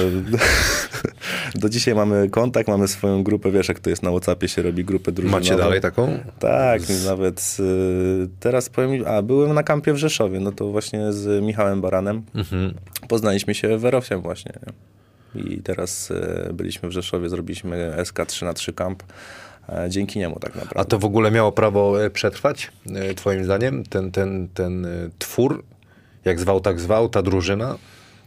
do 1.60 1.68
dzisiaj 1.68 1.94
mamy 1.94 2.28
kontakt, 2.30 2.68
mamy 2.68 2.88
swoją 2.88 3.22
grupę, 3.22 3.50
wiesz 3.50 3.68
jak 3.68 3.80
to 3.80 3.90
jest 3.90 4.02
na 4.02 4.10
Whatsappie 4.10 4.48
się 4.48 4.62
robi 4.62 4.84
grupę 4.84 5.12
drużynową. 5.12 5.38
Macie 5.44 5.56
dalej 5.56 5.80
taką? 5.80 6.18
Tak, 6.38 6.82
nawet 7.06 7.56
y, 7.60 8.28
teraz 8.40 8.68
powiem, 8.68 9.04
a 9.06 9.22
byłem 9.22 9.54
na 9.54 9.62
kampie 9.62 9.92
w 9.92 9.96
Rzeszowie, 9.96 10.40
no 10.40 10.52
to 10.52 10.66
właśnie 10.70 11.12
z 11.12 11.44
Michałem 11.44 11.80
Baranem 11.80 12.22
Mhm. 12.34 12.74
poznaliśmy 13.08 13.54
się 13.54 13.78
w 13.78 13.84
Erosiem 13.84 14.20
właśnie. 14.20 14.52
nie? 14.66 14.72
I 15.42 15.62
teraz 15.62 16.10
y, 16.10 16.50
byliśmy 16.52 16.88
w 16.88 16.92
Rzeszowie, 16.92 17.28
zrobiliśmy 17.28 17.94
SK 18.04 18.26
3 18.26 18.44
na 18.44 18.52
3 18.52 18.72
kamp. 18.72 19.02
e, 19.68 19.86
Dzięki 19.90 20.18
niemu 20.18 20.38
tak 20.40 20.52
A 20.56 20.58
naprawdę. 20.60 20.90
to 20.90 20.98
w 20.98 21.04
ogóle 21.04 21.30
miało 21.30 21.52
prawo 21.52 22.04
e, 22.04 22.10
przetrwać, 22.10 22.72
twoim 23.16 23.44
zdaniem, 23.44 23.84
ten, 23.84 24.10
ten, 24.12 24.48
ten 24.54 24.86
twór? 25.18 25.64
Jak 26.24 26.40
zwał, 26.40 26.60
tak 26.60 26.80
zwał, 26.80 27.08
ta 27.08 27.22
drużyna? 27.22 27.78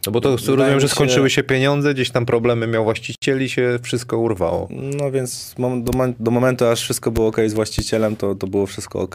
No 0.06 0.12
bo 0.12 0.20
to 0.20 0.30
rozumiem, 0.30 0.74
mi 0.74 0.80
że 0.80 0.88
skończyły 0.88 1.30
się 1.30 1.42
pieniądze, 1.42 1.94
gdzieś 1.94 2.10
tam 2.10 2.26
problemy 2.26 2.66
miał 2.66 2.84
właścicieli, 2.84 3.48
się 3.48 3.78
wszystko 3.82 4.18
urwało. 4.18 4.68
No 4.70 5.10
więc 5.10 5.54
do, 5.80 5.92
do 6.20 6.30
momentu, 6.30 6.66
aż 6.66 6.80
wszystko 6.80 7.10
było 7.10 7.28
ok 7.28 7.36
z 7.46 7.54
właścicielem, 7.54 8.16
to, 8.16 8.34
to 8.34 8.46
było 8.46 8.66
wszystko 8.66 9.00
ok. 9.00 9.14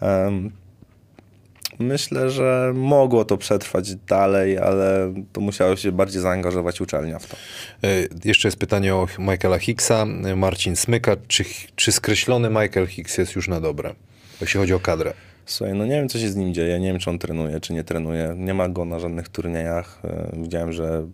Em, 0.00 0.50
myślę, 1.78 2.30
że 2.30 2.72
mogło 2.74 3.24
to 3.24 3.36
przetrwać 3.36 3.94
dalej, 3.94 4.58
ale 4.58 5.14
to 5.32 5.40
musiało 5.40 5.76
się 5.76 5.92
bardziej 5.92 6.22
zaangażować 6.22 6.80
uczelnia 6.80 7.18
w 7.18 7.26
to. 7.26 7.36
E, 7.84 7.88
Jeszcze 8.24 8.48
jest 8.48 8.58
pytanie 8.58 8.94
o 8.94 9.06
Michaela 9.18 9.58
Hicksa. 9.58 10.06
Marcin 10.36 10.76
Smyka. 10.76 11.16
Czy, 11.28 11.44
czy 11.76 11.92
skreślony 11.92 12.48
Michael 12.50 12.86
Hicks 12.86 13.18
jest 13.18 13.34
już 13.34 13.48
na 13.48 13.60
dobre, 13.60 13.94
jeśli 14.40 14.60
chodzi 14.60 14.74
o 14.74 14.80
kadrę? 14.80 15.12
Słuchaj, 15.46 15.74
no 15.74 15.84
nie 15.86 15.92
wiem, 15.92 16.08
co 16.08 16.18
się 16.18 16.28
z 16.28 16.36
nim 16.36 16.54
dzieje. 16.54 16.80
Nie 16.80 16.88
wiem, 16.88 16.98
czy 16.98 17.10
on 17.10 17.18
trenuje, 17.18 17.60
czy 17.60 17.72
nie 17.72 17.84
trenuje. 17.84 18.34
Nie 18.36 18.54
ma 18.54 18.68
go 18.68 18.84
na 18.84 18.98
żadnych 18.98 19.28
turniejach. 19.28 20.00
E, 20.04 20.30
Widziałem, 20.42 20.72
że 20.72 21.06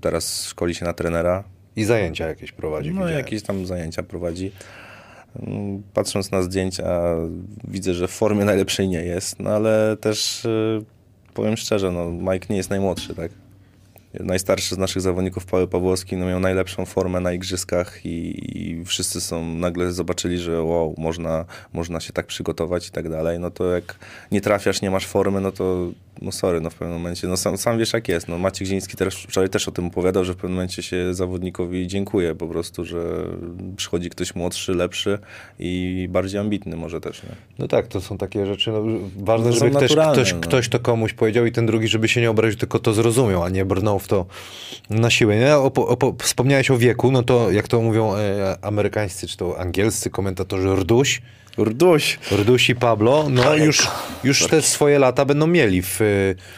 teraz 0.00 0.44
szkoli 0.44 0.74
się 0.74 0.84
na 0.84 0.92
trenera. 0.92 1.44
I 1.76 1.84
zajęcia 1.84 2.28
jakieś 2.28 2.52
prowadzi. 2.52 2.88
No, 2.88 2.94
widziałem. 2.94 3.18
jakieś 3.18 3.42
tam 3.42 3.66
zajęcia 3.66 4.02
prowadzi. 4.02 4.52
Mm, 5.42 5.82
Patrząc 5.94 6.30
na 6.30 6.42
zdjęcia, 6.42 7.00
widzę, 7.68 7.94
że 7.94 8.08
w 8.08 8.10
formie 8.10 8.44
najlepszej 8.44 8.88
nie 8.88 9.02
jest, 9.04 9.40
no 9.40 9.50
ale 9.50 9.96
też 10.00 10.46
e, 10.46 10.82
powiem 11.34 11.56
szczerze, 11.56 11.92
no 11.92 12.10
Mike 12.32 12.46
nie 12.50 12.56
jest 12.56 12.70
najmłodszy, 12.70 13.14
tak? 13.14 13.30
Najstarszy 14.20 14.74
z 14.74 14.78
naszych 14.78 15.02
zawodników, 15.02 15.46
Paweł 15.46 15.68
Pawłowski, 15.68 16.16
no 16.16 16.26
miał 16.26 16.40
najlepszą 16.40 16.84
formę 16.86 17.20
na 17.20 17.32
igrzyskach 17.32 18.06
i, 18.06 18.58
i 18.58 18.84
wszyscy 18.84 19.20
są, 19.20 19.54
nagle 19.54 19.92
zobaczyli, 19.92 20.38
że 20.38 20.62
wow, 20.62 20.94
można, 20.98 21.44
można 21.72 22.00
się 22.00 22.12
tak 22.12 22.26
przygotować 22.26 22.88
i 22.88 22.90
tak 22.90 23.08
dalej, 23.08 23.38
no 23.38 23.50
to 23.50 23.64
jak 23.64 23.98
nie 24.32 24.40
trafiasz, 24.40 24.82
nie 24.82 24.90
masz 24.90 25.06
formy, 25.06 25.40
no 25.40 25.52
to 25.52 25.88
no 26.22 26.32
sorry, 26.32 26.60
no 26.60 26.70
w 26.70 26.74
pewnym 26.74 26.96
momencie, 26.98 27.28
no 27.28 27.36
sam, 27.36 27.58
sam 27.58 27.78
wiesz 27.78 27.92
jak 27.92 28.08
jest, 28.08 28.28
no 28.28 28.38
Maciek 28.38 28.68
Ziński 28.68 28.96
też, 28.96 29.26
wczoraj 29.28 29.50
też 29.50 29.68
o 29.68 29.72
tym 29.72 29.86
opowiadał, 29.86 30.24
że 30.24 30.32
w 30.32 30.36
pewnym 30.36 30.52
momencie 30.52 30.82
się 30.82 31.14
zawodnikowi 31.14 31.86
dziękuję 31.86 32.34
po 32.34 32.46
prostu, 32.46 32.84
że 32.84 33.24
przychodzi 33.76 34.10
ktoś 34.10 34.34
młodszy, 34.34 34.74
lepszy 34.74 35.18
i 35.58 36.06
bardziej 36.10 36.40
ambitny 36.40 36.76
może 36.76 37.00
też, 37.00 37.22
nie? 37.22 37.28
No 37.58 37.68
tak, 37.68 37.86
to 37.86 38.00
są 38.00 38.18
takie 38.18 38.46
rzeczy. 38.46 38.72
No, 38.72 38.82
ważne, 39.16 39.46
No 39.46 39.52
żeby 39.52 39.70
naturalne, 39.70 40.12
ktoś, 40.12 40.32
no. 40.32 40.40
ktoś 40.40 40.68
to 40.68 40.78
komuś 40.78 41.12
powiedział 41.12 41.46
i 41.46 41.52
ten 41.52 41.66
drugi, 41.66 41.88
żeby 41.88 42.08
się 42.08 42.20
nie 42.20 42.30
obraził, 42.30 42.58
tylko 42.58 42.78
to 42.78 42.92
zrozumiał, 42.92 43.42
a 43.42 43.48
nie 43.48 43.64
brnął 43.64 43.98
w 43.98 44.07
to 44.08 44.26
na 44.90 45.10
siłę. 45.10 45.36
Nie? 45.36 45.56
Opo, 45.56 45.88
opo, 45.88 46.14
wspomniałeś 46.22 46.70
o 46.70 46.78
wieku, 46.78 47.10
no 47.10 47.22
to 47.22 47.50
jak 47.50 47.68
to 47.68 47.80
mówią 47.80 48.14
e, 48.16 48.58
amerykańscy 48.62 49.26
czy 49.28 49.36
to 49.36 49.60
angielscy 49.60 50.10
komentatorzy 50.10 50.74
rduś, 50.76 51.22
Rduś! 51.58 52.18
Rduś 52.32 52.70
i 52.70 52.74
Pablo, 52.74 53.26
no 53.30 53.54
już, 53.56 53.88
już 54.24 54.46
te 54.46 54.62
swoje 54.62 54.98
lata 54.98 55.24
będą 55.24 55.46
mieli 55.46 55.82
w, 55.82 56.00
e, 56.00 56.04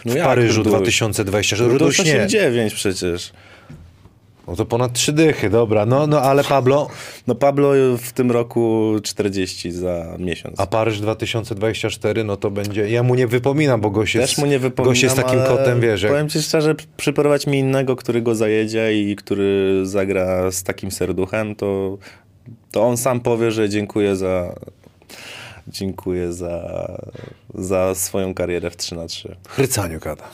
w 0.04 0.16
No 0.16 0.24
Paryżu 0.24 0.60
Rduś? 0.60 0.72
2026. 0.72 1.62
Rduś 1.62 1.98
Rduś 1.98 2.06
nie. 2.06 2.26
8-9 2.26 2.74
przecież. 2.74 3.32
No 4.50 4.56
to 4.56 4.66
ponad 4.66 4.92
trzy 4.92 5.12
dychy, 5.12 5.50
dobra. 5.50 5.86
No, 5.86 6.06
no 6.06 6.20
ale 6.20 6.44
Pablo, 6.44 6.88
No 7.26 7.34
Pablo 7.34 7.72
w 7.98 8.12
tym 8.12 8.30
roku 8.30 8.94
40 9.02 9.72
za 9.72 10.16
miesiąc. 10.18 10.60
a 10.60 10.66
Paryż 10.66 11.00
2024, 11.00 12.24
no 12.24 12.36
to 12.36 12.50
będzie, 12.50 12.90
ja 12.90 13.02
mu 13.02 13.14
nie 13.14 13.26
wypominam, 13.26 13.80
bo 13.80 13.90
gość 13.90 14.14
jest, 14.14 14.28
Też 14.28 14.38
mu 14.38 14.46
nie 14.46 14.58
wypominam, 14.58 14.90
gość 14.90 15.02
jest 15.02 15.16
takim 15.16 15.40
kotem, 15.40 15.80
wiesz, 15.80 16.02
jak, 16.02 16.12
Powiem 16.12 16.28
ci 16.28 16.42
szczerze, 16.42 16.74
przyprowadź 16.96 17.46
mi 17.46 17.58
innego, 17.58 17.96
który 17.96 18.22
go 18.22 18.34
zajedzie 18.34 19.02
i 19.02 19.16
który 19.16 19.80
zagra 19.86 20.50
z 20.50 20.62
takim 20.62 20.90
serduchem, 20.90 21.54
to, 21.54 21.98
to 22.70 22.82
on 22.82 22.96
sam 22.96 23.20
powie, 23.20 23.50
że 23.50 23.68
dziękuję 23.68 24.16
za 24.16 24.54
dziękuję 25.68 26.32
za, 26.32 26.86
za 27.54 27.94
swoją 27.94 28.34
karierę 28.34 28.70
w 28.70 28.76
3 28.76 28.94
na 28.94 29.06
3 29.06 29.36
Chrycaniu 29.48 30.00
gada. 30.00 30.24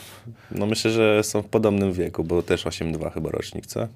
No 0.51 0.65
myślę, 0.65 0.91
że 0.91 1.23
są 1.23 1.41
w 1.41 1.45
podobnym 1.45 1.93
wieku, 1.93 2.23
bo 2.23 2.43
też 2.43 2.65
8-2 2.65 3.13
chyba 3.13 3.29
rocznik, 3.31 3.65
co? 3.65 3.87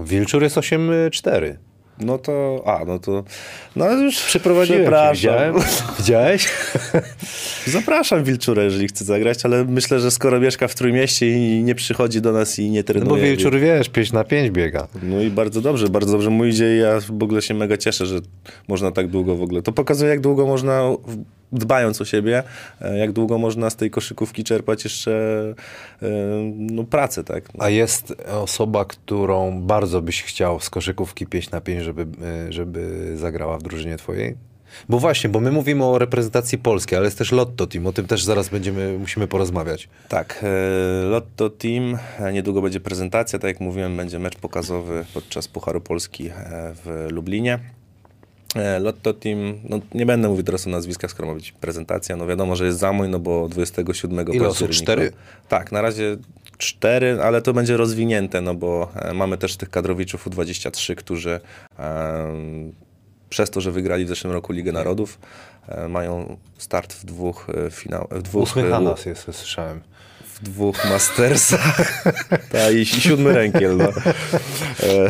Wilczur 0.00 0.42
jest 0.42 0.56
8-4. 0.56 1.56
No 2.00 2.18
to, 2.18 2.62
a, 2.66 2.84
no 2.84 2.98
to, 2.98 3.24
no 3.76 3.92
już 3.92 4.16
Przyprowadziłem 4.22 4.80
cię, 4.80 4.84
przepraszam. 4.84 5.14
widziałem. 5.14 5.54
Widziałeś? 5.98 6.48
Zapraszam 7.66 8.24
Wilczura, 8.24 8.62
jeżeli 8.62 8.88
chce 8.88 9.04
zagrać, 9.04 9.44
ale 9.44 9.64
myślę, 9.64 10.00
że 10.00 10.10
skoro 10.10 10.40
mieszka 10.40 10.68
w 10.68 10.74
Trójmieście 10.74 11.30
i 11.30 11.62
nie 11.62 11.74
przychodzi 11.74 12.20
do 12.20 12.32
nas 12.32 12.58
i 12.58 12.70
nie 12.70 12.80
No 12.80 12.84
trenuje. 12.84 13.10
bo 13.10 13.16
Wilczur, 13.26 13.58
wiesz, 13.58 13.88
5 13.88 14.12
na 14.12 14.24
5 14.24 14.50
biega. 14.50 14.88
No 15.02 15.20
i 15.20 15.30
bardzo 15.30 15.60
dobrze, 15.60 15.88
bardzo 15.88 16.12
dobrze 16.12 16.30
mu 16.30 16.44
idzie 16.44 16.76
i 16.76 16.78
ja 16.80 17.00
w 17.00 17.22
ogóle 17.22 17.42
się 17.42 17.54
mega 17.54 17.76
cieszę, 17.76 18.06
że 18.06 18.18
można 18.68 18.90
tak 18.92 19.08
długo 19.08 19.36
w 19.36 19.42
ogóle. 19.42 19.62
To 19.62 19.72
pokazuje, 19.72 20.10
jak 20.10 20.20
długo 20.20 20.46
można 20.46 20.82
dbając 21.52 22.00
o 22.00 22.04
siebie, 22.04 22.42
e, 22.80 22.98
jak 22.98 23.12
długo 23.12 23.38
można 23.38 23.70
z 23.70 23.76
tej 23.76 23.90
koszykówki 23.90 24.44
czerpać 24.44 24.84
jeszcze 24.84 25.12
e, 26.02 26.06
no, 26.56 26.84
pracę, 26.84 27.24
tak? 27.24 27.44
A 27.58 27.68
jest 27.68 28.14
osoba, 28.26 28.84
którą 28.84 29.60
bardzo 29.62 30.02
byś 30.02 30.22
chciał 30.22 30.60
z 30.60 30.70
koszykówki 30.70 31.26
5 31.26 31.50
na 31.50 31.60
5, 31.60 31.84
żeby, 31.88 32.06
e, 32.48 32.52
żeby 32.52 33.12
zagrała 33.16 33.58
w 33.58 33.62
drużynie 33.62 33.96
twojej? 33.96 34.36
Bo 34.88 34.98
właśnie, 34.98 35.30
bo 35.30 35.40
my 35.40 35.52
mówimy 35.52 35.84
o 35.84 35.98
reprezentacji 35.98 36.58
polskiej, 36.58 36.96
ale 36.96 37.06
jest 37.06 37.18
też 37.18 37.32
Lotto 37.32 37.66
Team, 37.66 37.86
o 37.86 37.92
tym 37.92 38.06
też 38.06 38.24
zaraz 38.24 38.48
będziemy, 38.48 38.98
musimy 38.98 39.26
porozmawiać. 39.26 39.88
Tak, 40.08 40.44
e, 40.44 41.04
Lotto 41.04 41.50
Team, 41.50 41.98
e, 42.18 42.32
niedługo 42.32 42.62
będzie 42.62 42.80
prezentacja, 42.80 43.38
tak 43.38 43.48
jak 43.48 43.60
mówiłem, 43.60 43.96
będzie 43.96 44.18
mecz 44.18 44.36
pokazowy 44.36 45.04
podczas 45.14 45.48
Pucharu 45.48 45.80
Polski 45.80 46.30
w 46.84 47.06
Lublinie. 47.10 47.58
Lotto 48.80 49.14
Team, 49.14 49.54
no 49.68 49.80
nie 49.94 50.06
będę 50.06 50.28
mówił 50.28 50.44
teraz 50.44 50.66
o 50.66 50.70
nazwiskach, 50.70 51.10
skoro 51.10 51.28
ma 51.28 51.34
być 51.34 51.52
prezentacja, 51.52 52.16
no 52.16 52.26
wiadomo, 52.26 52.56
że 52.56 52.66
jest 52.66 52.78
zamój, 52.78 53.08
no 53.08 53.18
bo 53.18 53.48
27 53.48 54.26
Ile 54.32 54.48
osób? 54.48 54.68
października- 54.68 54.82
Cztery? 54.82 55.12
Tak, 55.48 55.72
na 55.72 55.82
razie 55.82 56.16
cztery, 56.58 57.18
ale 57.22 57.42
to 57.42 57.52
będzie 57.52 57.76
rozwinięte, 57.76 58.40
no 58.40 58.54
bo 58.54 58.92
e, 58.94 59.14
mamy 59.14 59.38
też 59.38 59.56
tych 59.56 59.70
kadrowiczów 59.70 60.26
U23, 60.26 60.94
którzy 60.94 61.40
em, 61.78 62.72
przez 63.30 63.50
to, 63.50 63.60
że 63.60 63.72
wygrali 63.72 64.04
w 64.04 64.08
zeszłym 64.08 64.32
roku 64.32 64.52
Ligę 64.52 64.72
Narodów, 64.72 65.18
e, 65.68 65.88
mają 65.88 66.36
start 66.58 66.94
w 66.94 67.04
dwóch 67.04 67.46
e, 67.66 67.70
finał, 67.70 68.08
w 68.10 68.22
dwóch, 68.22 68.42
Ósmy 68.42 68.66
e, 68.66 68.70
Hanas 68.70 69.06
jest, 69.06 69.22
słyszałem. 69.22 69.80
W 70.38 70.42
dwóch 70.42 70.84
Mastersach. 70.90 72.04
Ta, 72.52 72.70
i, 72.70 72.86
siódmy 72.86 73.32
rękiel. 73.32 73.76
No. 73.76 73.88
E, 74.82 75.08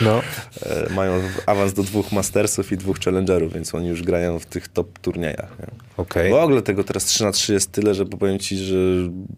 No. 0.00 0.22
e, 0.62 0.92
mają 0.94 1.20
awans 1.46 1.72
do 1.72 1.82
dwóch 1.82 2.12
Mastersów 2.12 2.72
i 2.72 2.76
dwóch 2.76 2.98
Challengerów, 2.98 3.52
więc 3.52 3.74
oni 3.74 3.88
już 3.88 4.02
grają 4.02 4.38
w 4.38 4.46
tych 4.46 4.68
top 4.68 4.98
turniejach. 4.98 5.56
Nie? 5.60 5.66
Okej. 5.96 6.30
W 6.30 6.34
ogóle 6.34 6.62
tego 6.62 6.84
teraz 6.84 7.04
3 7.04 7.24
na 7.24 7.32
3 7.32 7.52
jest 7.52 7.72
tyle, 7.72 7.94
że 7.94 8.06
powiem 8.06 8.38
ci, 8.38 8.56
że 8.56 8.76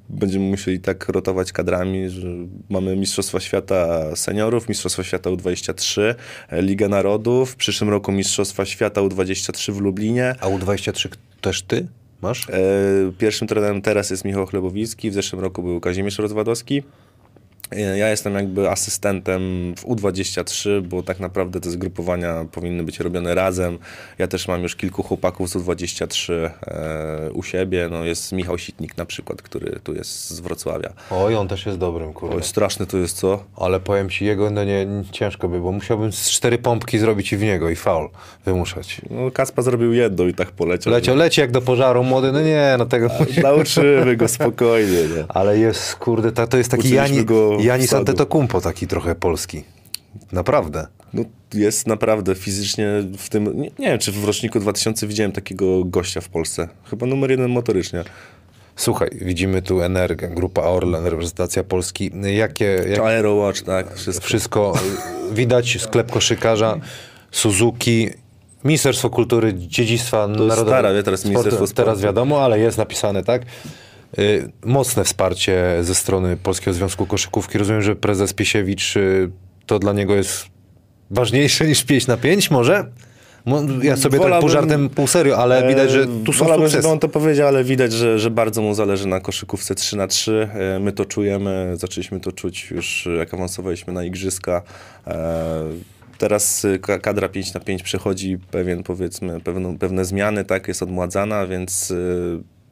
będziemy 0.08 0.44
musieli 0.44 0.80
tak 0.80 1.08
rotować 1.08 1.52
kadrami, 1.52 2.08
że 2.10 2.28
mamy 2.70 2.96
Mistrzostwa 2.96 3.40
Świata 3.40 4.16
Seniorów, 4.16 4.68
Mistrzostwa 4.68 5.02
Świata 5.04 5.30
U23, 5.30 6.14
e, 6.48 6.62
Liga 6.62 6.88
Narodów, 6.88 7.50
w 7.50 7.56
przyszłym 7.56 7.90
roku 7.90 8.12
Mistrzostwa 8.12 8.64
Świata 8.64 9.00
U23 9.00 9.72
w 9.72 9.80
Lublinie. 9.80 10.34
A 10.40 10.46
U23 10.46 11.08
też 11.40 11.62
ty 11.62 11.86
masz? 12.22 12.48
E, 12.50 12.52
Pierwszym 13.18 13.48
trenerem 13.48 13.82
teraz 13.82 14.10
jest 14.10 14.24
Michał 14.24 14.46
Chlebowicki, 14.46 15.10
w 15.10 15.14
zeszłym 15.14 15.42
roku 15.42 15.62
był 15.62 15.80
Kazimierz 15.80 16.18
Rozwadowski. 16.18 16.82
Ja 17.96 18.08
jestem 18.08 18.34
jakby 18.34 18.70
asystentem 18.70 19.40
w 19.76 19.84
U23, 19.84 20.82
bo 20.82 21.02
tak 21.02 21.20
naprawdę 21.20 21.60
te 21.60 21.70
zgrupowania 21.70 22.44
powinny 22.52 22.82
być 22.82 23.00
robione 23.00 23.34
razem. 23.34 23.78
Ja 24.18 24.26
też 24.26 24.48
mam 24.48 24.62
już 24.62 24.76
kilku 24.76 25.02
chłopaków 25.02 25.48
z 25.48 25.56
U23 25.56 26.32
e, 26.32 27.30
u 27.32 27.42
siebie. 27.42 27.88
No 27.90 28.04
jest 28.04 28.32
Michał 28.32 28.58
Sitnik 28.58 28.96
na 28.96 29.04
przykład, 29.04 29.42
który 29.42 29.80
tu 29.84 29.94
jest 29.94 30.30
z 30.30 30.40
Wrocławia. 30.40 30.92
Oj, 31.10 31.36
on 31.36 31.48
też 31.48 31.66
jest 31.66 31.78
dobrym, 31.78 32.12
kurde. 32.12 32.36
Oj, 32.36 32.42
straszny 32.42 32.86
to 32.86 32.96
jest 32.96 33.16
co? 33.16 33.44
Ale 33.56 33.80
powiem 33.80 34.10
ci, 34.10 34.24
jego 34.24 34.50
no 34.50 34.64
nie, 34.64 34.86
ciężko 35.12 35.48
by, 35.48 35.60
bo 35.60 35.72
musiałbym 35.72 36.12
z 36.12 36.30
cztery 36.30 36.58
pompki 36.58 36.98
zrobić 36.98 37.32
i 37.32 37.36
w 37.36 37.42
niego 37.42 37.70
i 37.70 37.76
faul 37.76 38.08
wymuszać. 38.44 39.00
No, 39.10 39.30
Kaspa 39.30 39.62
zrobił 39.62 39.92
jedno 39.92 40.24
i 40.24 40.34
tak 40.34 40.50
poleciał. 40.50 40.92
Leciał, 40.92 41.16
leci 41.16 41.40
jak 41.40 41.50
do 41.50 41.60
pożaru, 41.60 42.04
młody, 42.04 42.32
no 42.32 42.40
nie, 42.40 42.74
no 42.78 42.86
tego... 42.86 43.08
Nauczymy 43.42 44.16
go 44.16 44.28
spokojnie. 44.28 45.02
Nie? 45.16 45.24
Ale 45.28 45.58
jest, 45.58 45.94
kurde, 45.94 46.32
ta, 46.32 46.46
to 46.46 46.56
jest 46.56 46.70
taki 46.70 46.80
Uczyliśmy 46.80 47.16
Jani, 47.16 47.24
go 47.24 47.59
Janis 47.64 47.86
wsadu. 47.86 48.00
Antetokounmpo, 48.00 48.60
taki 48.60 48.86
trochę 48.86 49.14
polski. 49.14 49.64
Naprawdę. 50.32 50.86
No, 51.12 51.24
jest 51.54 51.86
naprawdę 51.86 52.34
fizycznie 52.34 52.88
w 53.18 53.28
tym. 53.28 53.44
Nie, 53.44 53.70
nie 53.78 53.86
wiem, 53.86 53.98
czy 53.98 54.12
w 54.12 54.24
roczniku 54.24 54.60
2000 54.60 55.06
widziałem 55.06 55.32
takiego 55.32 55.84
gościa 55.84 56.20
w 56.20 56.28
Polsce. 56.28 56.68
Chyba 56.90 57.06
numer 57.06 57.30
jeden 57.30 57.50
motorycznie. 57.50 58.04
Słuchaj, 58.76 59.08
widzimy 59.12 59.62
tu 59.62 59.80
Energę, 59.80 60.28
Grupa 60.28 60.62
Orlen, 60.62 61.06
reprezentacja 61.06 61.64
Polski. 61.64 62.10
Jakie, 62.36 62.64
jak, 62.88 62.98
Aerowatch, 62.98 63.62
tak, 63.62 63.96
wszystko. 63.96 64.26
wszystko 64.26 64.72
widać, 65.32 65.78
sklep 65.80 66.10
koszykarza, 66.10 66.80
Suzuki, 67.30 68.10
Ministerstwo 68.64 69.10
Kultury, 69.10 69.54
Dziedzictwa 69.54 70.26
Narodowego. 70.26 70.66
stara, 70.66 71.02
teraz 71.02 71.24
Ministerstwo 71.24 71.66
Sportu. 71.66 71.74
Teraz 71.82 72.00
wiadomo, 72.00 72.44
ale 72.44 72.58
jest 72.58 72.78
napisane, 72.78 73.24
tak? 73.24 73.42
Y, 74.18 74.52
Mocne 74.64 75.04
wsparcie 75.04 75.64
ze 75.80 75.94
strony 75.94 76.36
Polskiego 76.36 76.74
Związku 76.74 77.06
Koszykówki. 77.06 77.58
Rozumiem, 77.58 77.82
że 77.82 77.96
prezes 77.96 78.32
Piesiewicz 78.32 78.96
y, 78.96 79.30
to 79.66 79.78
dla 79.78 79.92
niego 79.92 80.14
jest 80.14 80.46
ważniejsze 81.10 81.66
niż 81.66 81.84
5 81.84 82.06
na 82.06 82.16
5 82.16 82.50
może? 82.50 82.86
Mo- 83.46 83.62
Ja 83.82 83.96
sobie 83.96 84.12
tak 84.18 84.22
Wolałbym- 84.22 84.40
pół 84.40 84.48
żartem, 84.48 84.88
pół 84.88 85.06
serio, 85.06 85.38
ale 85.38 85.68
widać, 85.68 85.90
że 85.90 86.06
tu 86.24 86.32
są 86.32 86.44
Wolałbym, 86.44 86.68
sukcesy. 86.68 86.88
on 86.88 86.98
to 86.98 87.08
powiedział, 87.08 87.48
ale 87.48 87.64
widać, 87.64 87.92
że, 87.92 88.18
że 88.18 88.30
bardzo 88.30 88.62
mu 88.62 88.74
zależy 88.74 89.08
na 89.08 89.20
koszykówce 89.20 89.74
3 89.74 89.96
na 89.96 90.06
3 90.06 90.48
E, 90.54 90.78
My 90.80 90.92
to 90.92 91.04
czujemy, 91.04 91.72
zaczęliśmy 91.76 92.20
to 92.20 92.32
czuć 92.32 92.70
już 92.70 93.08
jak 93.18 93.34
awansowaliśmy 93.34 93.92
na 93.92 94.04
igrzyska. 94.04 94.62
E, 95.06 95.64
Teraz 96.18 96.64
y, 96.64 96.78
ka- 96.78 96.98
kadra 96.98 97.28
5 97.28 97.54
na 97.54 97.60
5 97.60 97.82
przechodzi 97.82 98.38
pewien, 98.50 98.82
powiedzmy, 98.82 99.40
pewną, 99.40 99.78
pewne 99.78 100.04
zmiany, 100.04 100.44
tak, 100.44 100.68
jest 100.68 100.82
odmładzana, 100.82 101.46
więc 101.46 101.94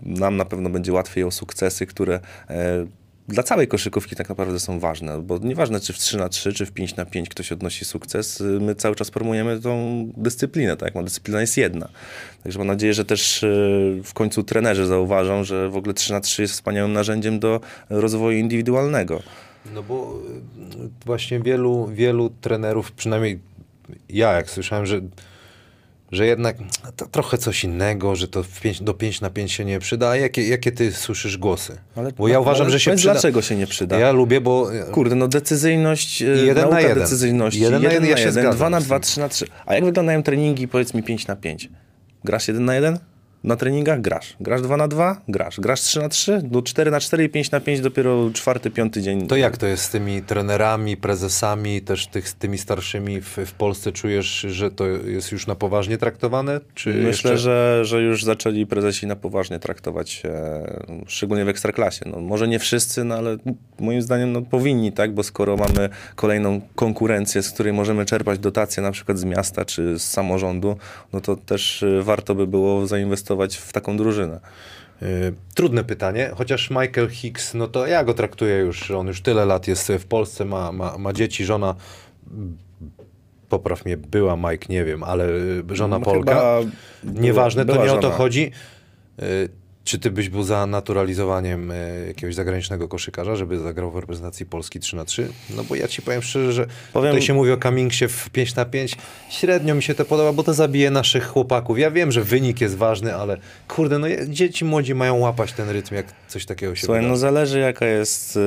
nam 0.02 0.36
na 0.36 0.44
pewno 0.44 0.70
będzie 0.70 0.92
łatwiej 0.92 1.24
o 1.24 1.30
sukcesy, 1.30 1.86
które 1.86 2.20
e, 2.50 2.86
dla 3.28 3.42
całej 3.42 3.68
koszykówki 3.68 4.16
tak 4.16 4.28
naprawdę 4.28 4.60
są 4.60 4.80
ważne, 4.80 5.22
bo 5.22 5.38
nieważne 5.38 5.80
czy 5.80 5.92
w 5.92 5.98
3 5.98 6.16
na 6.16 6.28
3 6.28 6.52
czy 6.52 6.66
w 6.66 6.72
5 6.72 6.96
na 6.96 7.04
5 7.04 7.28
ktoś 7.28 7.52
odnosi 7.52 7.84
sukces, 7.84 8.40
y, 8.40 8.44
my 8.44 8.74
cały 8.74 8.94
czas 8.94 9.10
promujemy 9.10 9.60
tą 9.60 10.04
dyscyplinę, 10.16 10.76
tak, 10.76 10.92
bo 10.92 11.02
dyscyplina 11.02 11.40
jest 11.40 11.56
jedna. 11.56 11.88
Także 12.42 12.58
mam 12.58 12.68
nadzieję, 12.68 12.94
że 12.94 13.04
też 13.04 13.42
y, 13.42 14.00
w 14.04 14.14
końcu 14.14 14.42
trenerzy 14.42 14.86
zauważą, 14.86 15.44
że 15.44 15.68
w 15.68 15.76
ogóle 15.76 15.94
3 15.94 16.12
na 16.12 16.20
3 16.20 16.42
jest 16.42 16.54
wspaniałym 16.54 16.92
narzędziem 16.92 17.40
do 17.40 17.60
rozwoju 17.90 18.38
indywidualnego. 18.38 19.22
No 19.74 19.82
bo 19.82 20.20
y, 20.84 20.88
właśnie 21.06 21.40
wielu, 21.40 21.86
wielu 21.86 22.30
trenerów, 22.40 22.92
przynajmniej 22.92 23.38
ja 24.08 24.32
jak 24.32 24.50
słyszałem, 24.50 24.86
że, 24.86 25.00
że 26.12 26.26
jednak 26.26 26.56
to 26.96 27.06
trochę 27.06 27.38
coś 27.38 27.64
innego, 27.64 28.16
że 28.16 28.28
to 28.28 28.42
w 28.42 28.60
pięć, 28.60 28.82
do 28.82 28.94
5 28.94 29.20
na 29.20 29.30
5 29.30 29.52
się 29.52 29.64
nie 29.64 29.78
przyda. 29.78 30.08
A 30.08 30.16
jakie, 30.16 30.48
jakie 30.48 30.72
ty 30.72 30.92
słyszysz 30.92 31.38
głosy? 31.38 31.78
bo 32.18 32.28
ja 32.28 32.40
uważam, 32.40 32.62
ale 32.62 32.70
że 32.72 32.80
się 32.80 32.96
przyda. 32.96 33.12
Dlaczego 33.12 33.42
się 33.42 33.56
nie 33.56 33.66
przyda? 33.66 33.98
Ja 33.98 34.12
lubię, 34.12 34.40
bo 34.40 34.70
Kurde, 34.92 35.14
no 35.14 35.28
decyzyjność, 35.28 36.20
Jeden 36.20 36.46
jeden 36.46 36.70
na 36.70 36.80
jeden. 36.80 36.98
decyzyjności. 36.98 37.60
Jeden 37.60 37.82
na 37.82 37.92
jeden, 37.92 38.10
ja 38.10 38.16
się 38.16 38.32
zgadzam 38.32 38.52
2 38.56 38.70
na 38.70 38.80
z 38.80 38.84
2, 38.84 38.96
tym. 38.96 39.02
3 39.02 39.20
na 39.20 39.28
3. 39.28 39.46
A 39.66 39.74
jak 39.74 39.84
wyglądają 39.84 40.22
treningi, 40.22 40.68
powiedz 40.68 40.94
mi 40.94 41.02
5 41.02 41.26
na 41.26 41.36
5? 41.36 41.68
Grasz 42.24 42.48
1 42.48 42.64
na 42.64 42.74
1? 42.74 42.98
Na 43.48 43.56
treningach 43.56 44.00
grasz. 44.00 44.36
Grasz 44.40 44.62
2 44.62 44.76
na 44.76 44.88
2? 44.88 45.20
Grasz. 45.28 45.60
Grasz 45.60 45.80
3 45.80 46.00
na 46.00 46.08
3? 46.08 46.40
Do 46.44 46.62
4 46.62 46.90
na 46.90 47.00
4 47.00 47.24
i 47.24 47.28
5 47.28 47.50
na 47.50 47.60
5 47.60 47.80
dopiero 47.80 48.30
czwarty, 48.32 48.70
piąty 48.70 49.02
dzień. 49.02 49.26
to 49.26 49.36
jak 49.36 49.56
to 49.56 49.66
jest 49.66 49.82
z 49.84 49.90
tymi 49.90 50.22
trenerami, 50.22 50.96
prezesami, 50.96 51.80
też 51.80 52.06
tych, 52.06 52.28
z 52.28 52.34
tymi 52.34 52.58
starszymi 52.58 53.20
w, 53.20 53.38
w 53.46 53.52
Polsce? 53.52 53.92
Czujesz, 53.92 54.40
że 54.40 54.70
to 54.70 54.86
jest 54.86 55.32
już 55.32 55.46
na 55.46 55.54
poważnie 55.54 55.98
traktowane? 55.98 56.60
Czy 56.74 56.88
Myślę, 56.88 57.06
jeszcze... 57.06 57.38
że, 57.38 57.84
że 57.84 58.02
już 58.02 58.24
zaczęli 58.24 58.66
prezesi 58.66 59.06
na 59.06 59.16
poważnie 59.16 59.58
traktować, 59.58 60.22
e, 60.24 61.04
szczególnie 61.06 61.44
w 61.44 61.48
Ekstraklasie. 61.48 62.04
No, 62.08 62.20
może 62.20 62.48
nie 62.48 62.58
wszyscy, 62.58 63.04
no, 63.04 63.14
ale 63.14 63.36
moim 63.80 64.02
zdaniem 64.02 64.32
no, 64.32 64.42
powinni, 64.42 64.92
tak? 64.92 65.14
Bo 65.14 65.22
skoro 65.22 65.56
mamy 65.56 65.88
kolejną 66.14 66.60
konkurencję, 66.74 67.42
z 67.42 67.50
której 67.50 67.72
możemy 67.72 68.04
czerpać 68.04 68.38
dotacje 68.38 68.82
na 68.82 68.92
przykład 68.92 69.18
z 69.18 69.24
miasta 69.24 69.64
czy 69.64 69.98
z 69.98 70.02
samorządu, 70.02 70.76
no 71.12 71.20
to 71.20 71.36
też 71.36 71.82
e, 71.82 72.02
warto 72.02 72.34
by 72.34 72.46
było 72.46 72.86
zainwestować 72.86 73.37
w 73.46 73.72
taką 73.72 73.96
drużynę. 73.96 74.40
Y, 75.02 75.34
Trudne 75.54 75.84
pytanie, 75.84 76.30
chociaż 76.36 76.70
Michael 76.70 77.10
Hicks, 77.10 77.54
no 77.54 77.68
to 77.68 77.86
ja 77.86 78.04
go 78.04 78.14
traktuję 78.14 78.56
już, 78.56 78.90
on 78.90 79.06
już 79.06 79.20
tyle 79.22 79.44
lat 79.46 79.68
jest 79.68 79.92
w 79.98 80.04
Polsce, 80.06 80.44
ma, 80.44 80.72
ma, 80.72 80.98
ma 80.98 81.12
dzieci, 81.12 81.44
żona, 81.44 81.74
popraw 83.48 83.84
mnie, 83.84 83.96
była 83.96 84.36
Mike, 84.36 84.66
nie 84.68 84.84
wiem, 84.84 85.02
ale 85.02 85.28
y, 85.28 85.62
żona 85.70 85.98
No, 85.98 86.04
Polka. 86.04 86.42
Nieważne, 87.04 87.64
to 87.64 87.72
nie 87.84 87.92
o 87.92 87.96
to 87.96 88.02
żona. 88.02 88.14
chodzi. 88.14 88.52
Czy 89.88 89.98
ty 89.98 90.10
byś 90.10 90.28
był 90.28 90.42
za 90.42 90.66
naturalizowaniem 90.66 91.70
y, 91.70 92.04
jakiegoś 92.08 92.34
zagranicznego 92.34 92.88
koszykarza, 92.88 93.36
żeby 93.36 93.58
zagrał 93.58 93.90
w 93.90 93.96
reprezentacji 93.96 94.46
Polski 94.46 94.80
3 94.80 94.96
na 94.96 95.04
3 95.04 95.28
No 95.56 95.64
bo 95.64 95.74
ja 95.74 95.88
ci 95.88 96.02
powiem 96.02 96.22
szczerze, 96.22 96.52
że 96.52 96.66
Powiem- 96.92 97.10
tutaj 97.12 97.26
się 97.26 97.34
mówi 97.34 97.52
o 97.52 97.56
Cummingsie 97.56 98.08
w 98.08 98.30
5 98.30 98.54
na 98.54 98.64
5 98.64 98.96
Średnio 99.30 99.74
mi 99.74 99.82
się 99.82 99.94
to 99.94 100.04
podoba, 100.04 100.32
bo 100.32 100.42
to 100.42 100.54
zabije 100.54 100.90
naszych 100.90 101.26
chłopaków. 101.26 101.78
Ja 101.78 101.90
wiem, 101.90 102.12
że 102.12 102.22
wynik 102.24 102.60
jest 102.60 102.76
ważny, 102.76 103.14
ale 103.14 103.36
kurde, 103.68 103.98
no 103.98 104.06
dzieci 104.28 104.64
młodzi 104.64 104.94
mają 104.94 105.18
łapać 105.18 105.52
ten 105.52 105.70
rytm, 105.70 105.94
jak 105.94 106.06
coś 106.28 106.46
takiego 106.46 106.74
się 106.74 106.86
Słuchaj, 106.86 107.02
no 107.02 107.08
wydarzy. 107.08 107.20
zależy 107.20 107.58
jaka 107.58 107.86
jest, 107.86 108.36
y, 108.36 108.40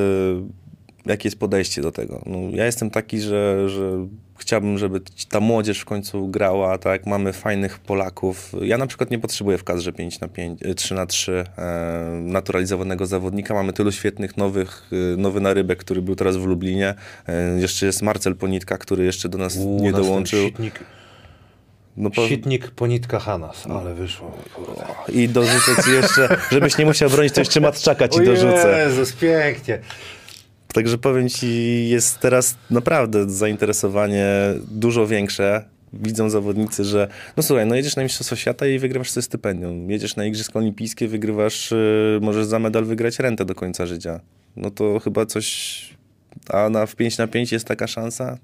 jakie 1.05 1.27
jest 1.27 1.39
podejście 1.39 1.81
do 1.81 1.91
tego. 1.91 2.21
No, 2.25 2.37
ja 2.51 2.65
jestem 2.65 2.89
taki, 2.89 3.21
że, 3.21 3.69
że 3.69 4.07
chciałbym, 4.37 4.77
żeby 4.77 5.01
ta 5.29 5.39
młodzież 5.39 5.79
w 5.79 5.85
końcu 5.85 6.27
grała, 6.27 6.77
tak, 6.77 7.05
mamy 7.05 7.33
fajnych 7.33 7.79
Polaków. 7.79 8.51
Ja 8.61 8.77
na 8.77 8.87
przykład 8.87 9.11
nie 9.11 9.19
potrzebuję 9.19 9.57
w 9.57 9.63
kadrze 9.63 9.93
5 9.93 10.19
na 10.19 10.27
5, 10.27 10.61
y, 10.61 10.75
3 10.75 10.93
na 10.93 11.05
3 11.05 11.43
e, 11.57 12.21
naturalizowanego 12.21 13.05
zawodnika. 13.05 13.53
Mamy 13.53 13.73
tylu 13.73 13.91
świetnych 13.91 14.37
nowych, 14.37 14.89
y, 15.13 15.17
nowy 15.17 15.41
narybek, 15.41 15.79
który 15.79 16.01
był 16.01 16.15
teraz 16.15 16.37
w 16.37 16.45
Lublinie. 16.45 16.95
E, 17.27 17.59
jeszcze 17.59 17.85
jest 17.85 18.01
Marcel 18.01 18.35
Ponitka, 18.35 18.77
który 18.77 19.05
jeszcze 19.05 19.29
do 19.29 19.37
nas 19.37 19.57
U, 19.57 19.79
nie 19.81 19.91
dołączył. 19.91 20.49
No 21.97 22.09
po... 22.09 22.27
Sitnik, 22.27 22.71
ponitka, 22.71 23.19
Hanas, 23.19 23.67
ale 23.67 23.93
wyszło. 23.93 24.31
Kurde. 24.55 24.83
I 25.13 25.29
dorzucę 25.29 25.83
ci 25.83 25.91
jeszcze, 25.91 26.37
żebyś 26.51 26.77
nie 26.77 26.85
musiał 26.85 27.09
bronić, 27.09 27.33
to 27.33 27.41
jeszcze 27.41 27.59
Matczaka 27.59 28.07
ci 28.07 28.21
O 28.21 28.23
dorzucę. 28.23 28.85
Jezus, 28.87 29.13
pięknie. 29.13 29.79
Także 30.73 30.97
powiem 30.97 31.29
ci, 31.29 31.87
jest 31.89 32.19
teraz 32.19 32.57
naprawdę 32.69 33.29
zainteresowanie 33.29 34.27
dużo 34.71 35.07
większe. 35.07 35.65
Widzą 35.93 36.29
zawodnicy, 36.29 36.83
że 36.83 37.07
no 37.37 37.43
słuchaj, 37.43 37.65
no 37.65 37.75
jedziesz 37.75 37.95
na 37.95 38.03
Mistrzostwo 38.03 38.35
Świata 38.35 38.67
i 38.67 38.79
wygrywasz 38.79 39.09
sobie 39.09 39.21
stypendium. 39.21 39.91
Jedziesz 39.91 40.15
na 40.15 40.25
Igrzyska 40.25 40.59
Olimpijskie, 40.59 41.07
wygrywasz, 41.07 41.71
yy, 41.71 42.19
możesz 42.21 42.45
za 42.45 42.59
medal 42.59 42.85
wygrać 42.85 43.19
rentę 43.19 43.45
do 43.45 43.55
końca 43.55 43.85
życia. 43.85 44.19
No 44.55 44.71
to 44.71 44.99
chyba 44.99 45.25
coś... 45.25 45.81
A 46.49 46.69
na 46.69 46.85
w 46.85 46.95
5 46.95 47.17
na 47.17 47.27
5 47.27 47.51
jest 47.51 47.65
taka 47.65 47.87
szansa? 47.87 48.37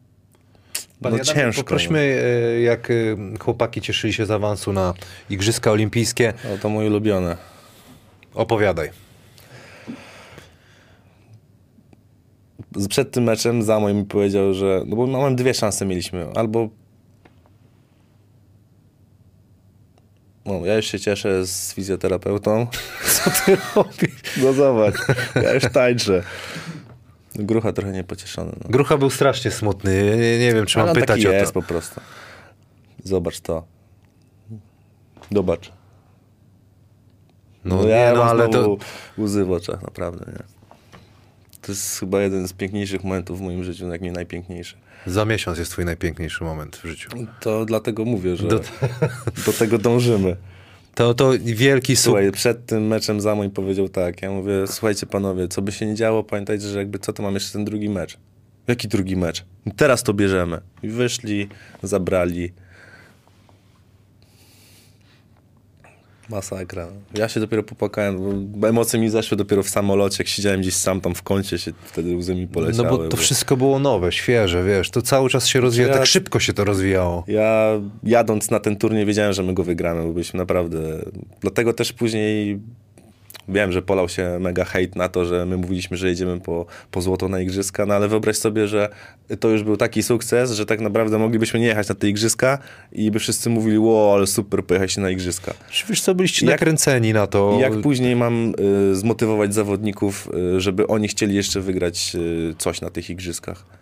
Panie 1.02 1.18
no 1.18 1.22
Adamie, 1.22 1.42
ciężko. 1.42 1.64
Poprośmy, 1.64 2.00
e, 2.00 2.62
jak 2.62 2.92
e, 2.92 2.94
chłopaki 3.40 3.82
cieszyli 3.82 4.14
się 4.14 4.26
z 4.26 4.32
awansu 4.32 4.74
na 4.74 4.94
Igrzyska 5.30 5.72
Olimpijskie. 5.72 6.34
No, 6.44 6.58
to 6.58 6.70
moje 6.70 6.88
ulubione. 6.88 7.38
Opowiadaj. 8.34 9.07
Przed 12.90 13.12
tym 13.12 13.24
meczem 13.24 13.64
Zamoj 13.64 13.94
mi 13.94 14.06
powiedział, 14.06 14.54
że... 14.54 14.84
No 14.86 14.96
bo 14.96 15.08
mamy 15.08 15.36
dwie 15.36 15.54
szanse 15.54 15.86
mieliśmy. 15.86 16.28
Albo 16.36 16.70
No, 20.46 20.66
ja 20.66 20.76
już 20.76 20.86
się 20.86 21.00
cieszę 21.00 21.46
z 21.46 21.74
fizjoterapeutą. 21.74 22.68
Co 23.24 23.30
ty 23.46 23.58
robisz? 23.76 24.38
No 24.44 24.54
zobacz, 24.54 24.96
ja 25.36 25.54
już 25.54 25.64
tańczę. 25.74 26.24
Grucha 27.36 27.74
trochę 27.74 27.92
niepocieszony. 27.92 28.52
No. 28.64 28.70
Grucha 28.70 28.98
był 28.98 29.10
strasznie 29.10 29.52
smutny. 29.52 30.04
Nie, 30.18 30.40
nie 30.40 30.54
wiem, 30.54 30.66
czy 30.66 30.80
mam 30.80 30.88
pytać 30.96 31.08
taki 31.08 31.28
o 31.28 31.32
jest 31.32 31.54
to. 31.54 31.62
po 31.62 31.68
prostu. 31.68 32.02
Zobacz 33.04 33.40
to. 33.40 33.64
Zobacz. 35.32 35.72
No, 37.66 37.76
No, 37.76 37.84
nie, 37.84 37.90
ja 37.90 38.14
no 38.14 38.20
mam 38.20 38.28
ale 38.28 38.50
to... 38.50 38.78
łzy 39.18 39.46
w 39.46 39.52
oczach, 39.52 39.82
naprawdę, 39.82 40.32
nie? 40.32 40.57
To 41.68 41.72
jest 41.72 42.00
chyba 42.00 42.22
jeden 42.22 42.48
z 42.48 42.54
piękniejszych 42.54 43.04
momentów 43.04 43.40
w 43.40 43.42
moim 43.42 43.64
życiu, 43.64 43.90
jak 43.90 44.02
nie 44.02 44.12
najpiękniejszy. 44.12 44.76
Za 45.06 45.26
miesiąc 45.26 45.58
jest 45.58 45.72
twój 45.72 45.86
najpiękniejszy 45.86 46.44
moment 46.44 46.76
w 46.78 46.86
życiu. 46.88 47.10
To 47.40 47.66
dlatego 47.66 48.06
mówię, 48.06 48.36
że 48.36 48.48
Do- 48.48 48.60
do 49.46 49.54
tego 49.60 49.78
dążymy. 49.78 50.36
To, 50.96 51.14
to 51.14 51.32
wielki 51.44 51.96
sukces. 51.96 52.04
Słuchaj, 52.04 52.32
przed 52.32 52.66
tym 52.66 52.88
meczem 52.88 53.22
Zamoń 53.22 53.50
powiedział 53.52 53.90
tak, 53.90 54.22
ja 54.22 54.32
mówię, 54.32 54.54
słuchajcie 54.68 55.06
panowie, 55.06 55.48
co 55.48 55.62
by 55.62 55.72
się 55.72 55.86
nie 55.86 55.96
działo, 55.96 56.24
pamiętajcie, 56.24 56.68
że 56.68 56.78
jakby 56.78 57.00
co, 57.00 57.14
to 57.14 57.24
mam 57.24 57.34
jeszcze 57.34 57.54
ten 57.54 57.66
drugi 57.66 57.90
mecz. 57.90 58.18
Jaki 58.68 58.88
drugi 58.88 59.16
mecz? 59.16 59.46
Teraz 59.76 60.04
to 60.04 60.14
bierzemy. 60.14 60.62
I 60.84 60.88
wyszli, 60.90 61.48
zabrali. 61.84 62.54
Masakra. 66.30 66.88
Ja 67.14 67.28
się 67.30 67.40
dopiero 67.40 67.64
popłakałem, 67.64 68.18
bo 68.52 68.70
emocje 68.70 69.00
mi 69.00 69.10
zeszły 69.10 69.38
dopiero 69.38 69.64
w 69.64 69.70
samolocie, 69.70 70.16
jak 70.20 70.28
siedziałem 70.28 70.62
gdzieś 70.62 70.74
sam 70.74 71.02
tam 71.02 71.16
w 71.16 71.24
kącie, 71.24 71.58
się 71.58 71.72
wtedy 71.86 72.16
łzy 72.16 72.36
mi 72.36 72.42
No 72.42 72.48
poleciały. 72.54 72.88
bo 72.90 73.08
to 73.08 73.18
wszystko 73.18 73.58
było 73.58 73.80
nowe, 73.80 74.12
świeże, 74.12 74.64
wiesz, 74.64 74.90
to 74.90 75.02
cały 75.02 75.30
czas 75.30 75.48
się 75.48 75.60
rozwija, 75.60 75.88
Ja- 75.88 75.94
tak 75.94 76.06
szybko 76.06 76.40
się 76.40 76.54
to 76.54 76.64
rozwijało. 76.64 77.24
Ja 77.28 77.68
jadąc 78.04 78.52
na 78.52 78.60
ten 78.60 78.76
turniej 78.76 79.06
wiedziałem, 79.06 79.34
że 79.34 79.44
my 79.44 79.54
go 79.54 79.64
wygramy, 79.64 80.04
bo 80.04 80.14
byliśmy 80.14 80.38
naprawdę... 80.38 80.80
Dlatego 81.42 81.74
też 81.74 81.94
później 81.94 82.60
wiem, 83.50 83.72
że 83.72 83.82
polał 83.82 84.10
się 84.10 84.38
mega 84.40 84.66
hejt 84.66 84.96
na 84.96 85.10
to, 85.10 85.26
że 85.26 85.46
my 85.46 85.58
mówiliśmy, 85.58 85.98
że 85.98 86.08
jedziemy 86.10 86.40
po, 86.40 86.66
po 86.92 87.02
złoto 87.02 87.30
na 87.30 87.42
igrzyska, 87.42 87.86
no 87.86 87.94
ale 87.94 88.08
wyobraź 88.08 88.38
sobie, 88.38 88.68
że 88.68 88.90
to 89.40 89.50
już 89.50 89.64
był 89.64 89.78
taki 89.78 90.04
sukces, 90.04 90.52
że 90.52 90.66
tak 90.66 90.82
naprawdę 90.82 91.18
moglibyśmy 91.18 91.60
nie 91.60 91.66
jechać 91.66 91.90
na 91.90 91.96
te 91.96 92.10
igrzyska 92.10 92.58
i 92.92 93.12
by 93.12 93.20
wszyscy 93.20 93.50
mówili, 93.50 93.78
ło, 93.78 94.14
ale 94.16 94.28
super, 94.28 94.64
pojechać 94.66 94.98
na 94.98 95.10
igrzyska. 95.10 95.54
Czy 95.72 95.88
wiesz 95.90 96.02
co, 96.02 96.16
byliście 96.16 96.46
Jak- 96.46 96.54
nakręceni 96.54 97.14
na 97.14 97.28
to. 97.28 97.58
Jak 97.62 97.82
później 97.82 98.16
mam 98.16 98.54
y, 98.92 98.96
zmotywować 98.96 99.54
zawodników, 99.54 100.30
y, 100.56 100.62
żeby 100.62 100.88
oni 100.88 101.08
chcieli 101.08 101.36
jeszcze 101.36 101.62
wygrać 101.62 102.16
y, 102.16 102.56
coś 102.58 102.82
na 102.82 102.90
tych 102.90 103.10
igrzyskach? 103.10 103.77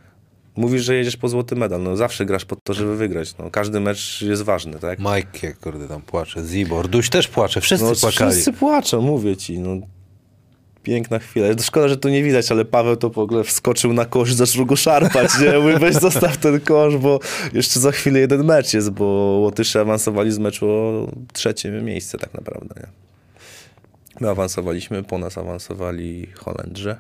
Mówisz, 0.56 0.84
że 0.84 0.96
jedziesz 0.96 1.18
po 1.18 1.28
złoty 1.30 1.56
medal. 1.56 1.84
No 1.84 1.98
zawsze 1.98 2.26
grasz 2.26 2.46
po 2.46 2.56
to, 2.64 2.74
żeby 2.74 2.96
wygrać. 2.98 3.38
No, 3.38 3.52
każdy 3.52 3.80
mecz 3.80 4.22
jest 4.22 4.42
ważny, 4.42 4.80
tak? 4.80 5.00
Mike, 5.00 5.48
jak 5.48 5.60
kurde 5.60 5.88
tam 5.88 6.02
płacze, 6.02 6.44
Zibor, 6.46 6.88
Duś 6.88 7.10
też 7.10 7.28
płacze, 7.28 7.62
wszyscy 7.62 7.86
No, 7.86 7.96
płakali. 7.96 8.32
wszyscy 8.32 8.54
płaczą, 8.54 9.02
mówię 9.02 9.38
ci. 9.38 9.60
No. 9.60 9.70
Piękna 10.84 11.20
chwila. 11.20 11.48
Szkoda, 11.62 11.88
że 11.88 11.98
tu 11.98 12.10
nie 12.10 12.24
widać, 12.24 12.52
ale 12.52 12.66
Paweł 12.66 12.96
to 12.96 13.10
w 13.10 13.18
ogóle 13.18 13.44
wskoczył 13.44 13.94
na 13.94 14.06
kosz 14.06 14.30
i 14.32 14.34
zaczął 14.36 14.66
go 14.66 14.76
szarpać. 14.76 15.30
Nie? 15.42 15.60
Mówię, 15.60 15.80
weź 15.80 15.96
zostaw 15.96 16.38
ten 16.38 16.60
kosz, 16.60 16.98
bo 16.98 17.20
jeszcze 17.54 17.80
za 17.80 17.92
chwilę 17.92 18.20
jeden 18.20 18.44
mecz 18.44 18.74
jest, 18.74 18.90
bo 18.90 19.06
Łotysze 19.42 19.82
awansowali 19.82 20.32
z 20.32 20.38
meczu 20.40 20.70
o 20.70 21.08
trzecie 21.34 21.72
miejsce 21.72 22.18
tak 22.18 22.34
naprawdę. 22.34 22.76
Nie? 22.82 22.88
My 24.20 24.30
awansowaliśmy, 24.30 25.04
po 25.04 25.18
nas 25.18 25.38
awansowali 25.38 26.28
Holendrzy. 26.36 26.96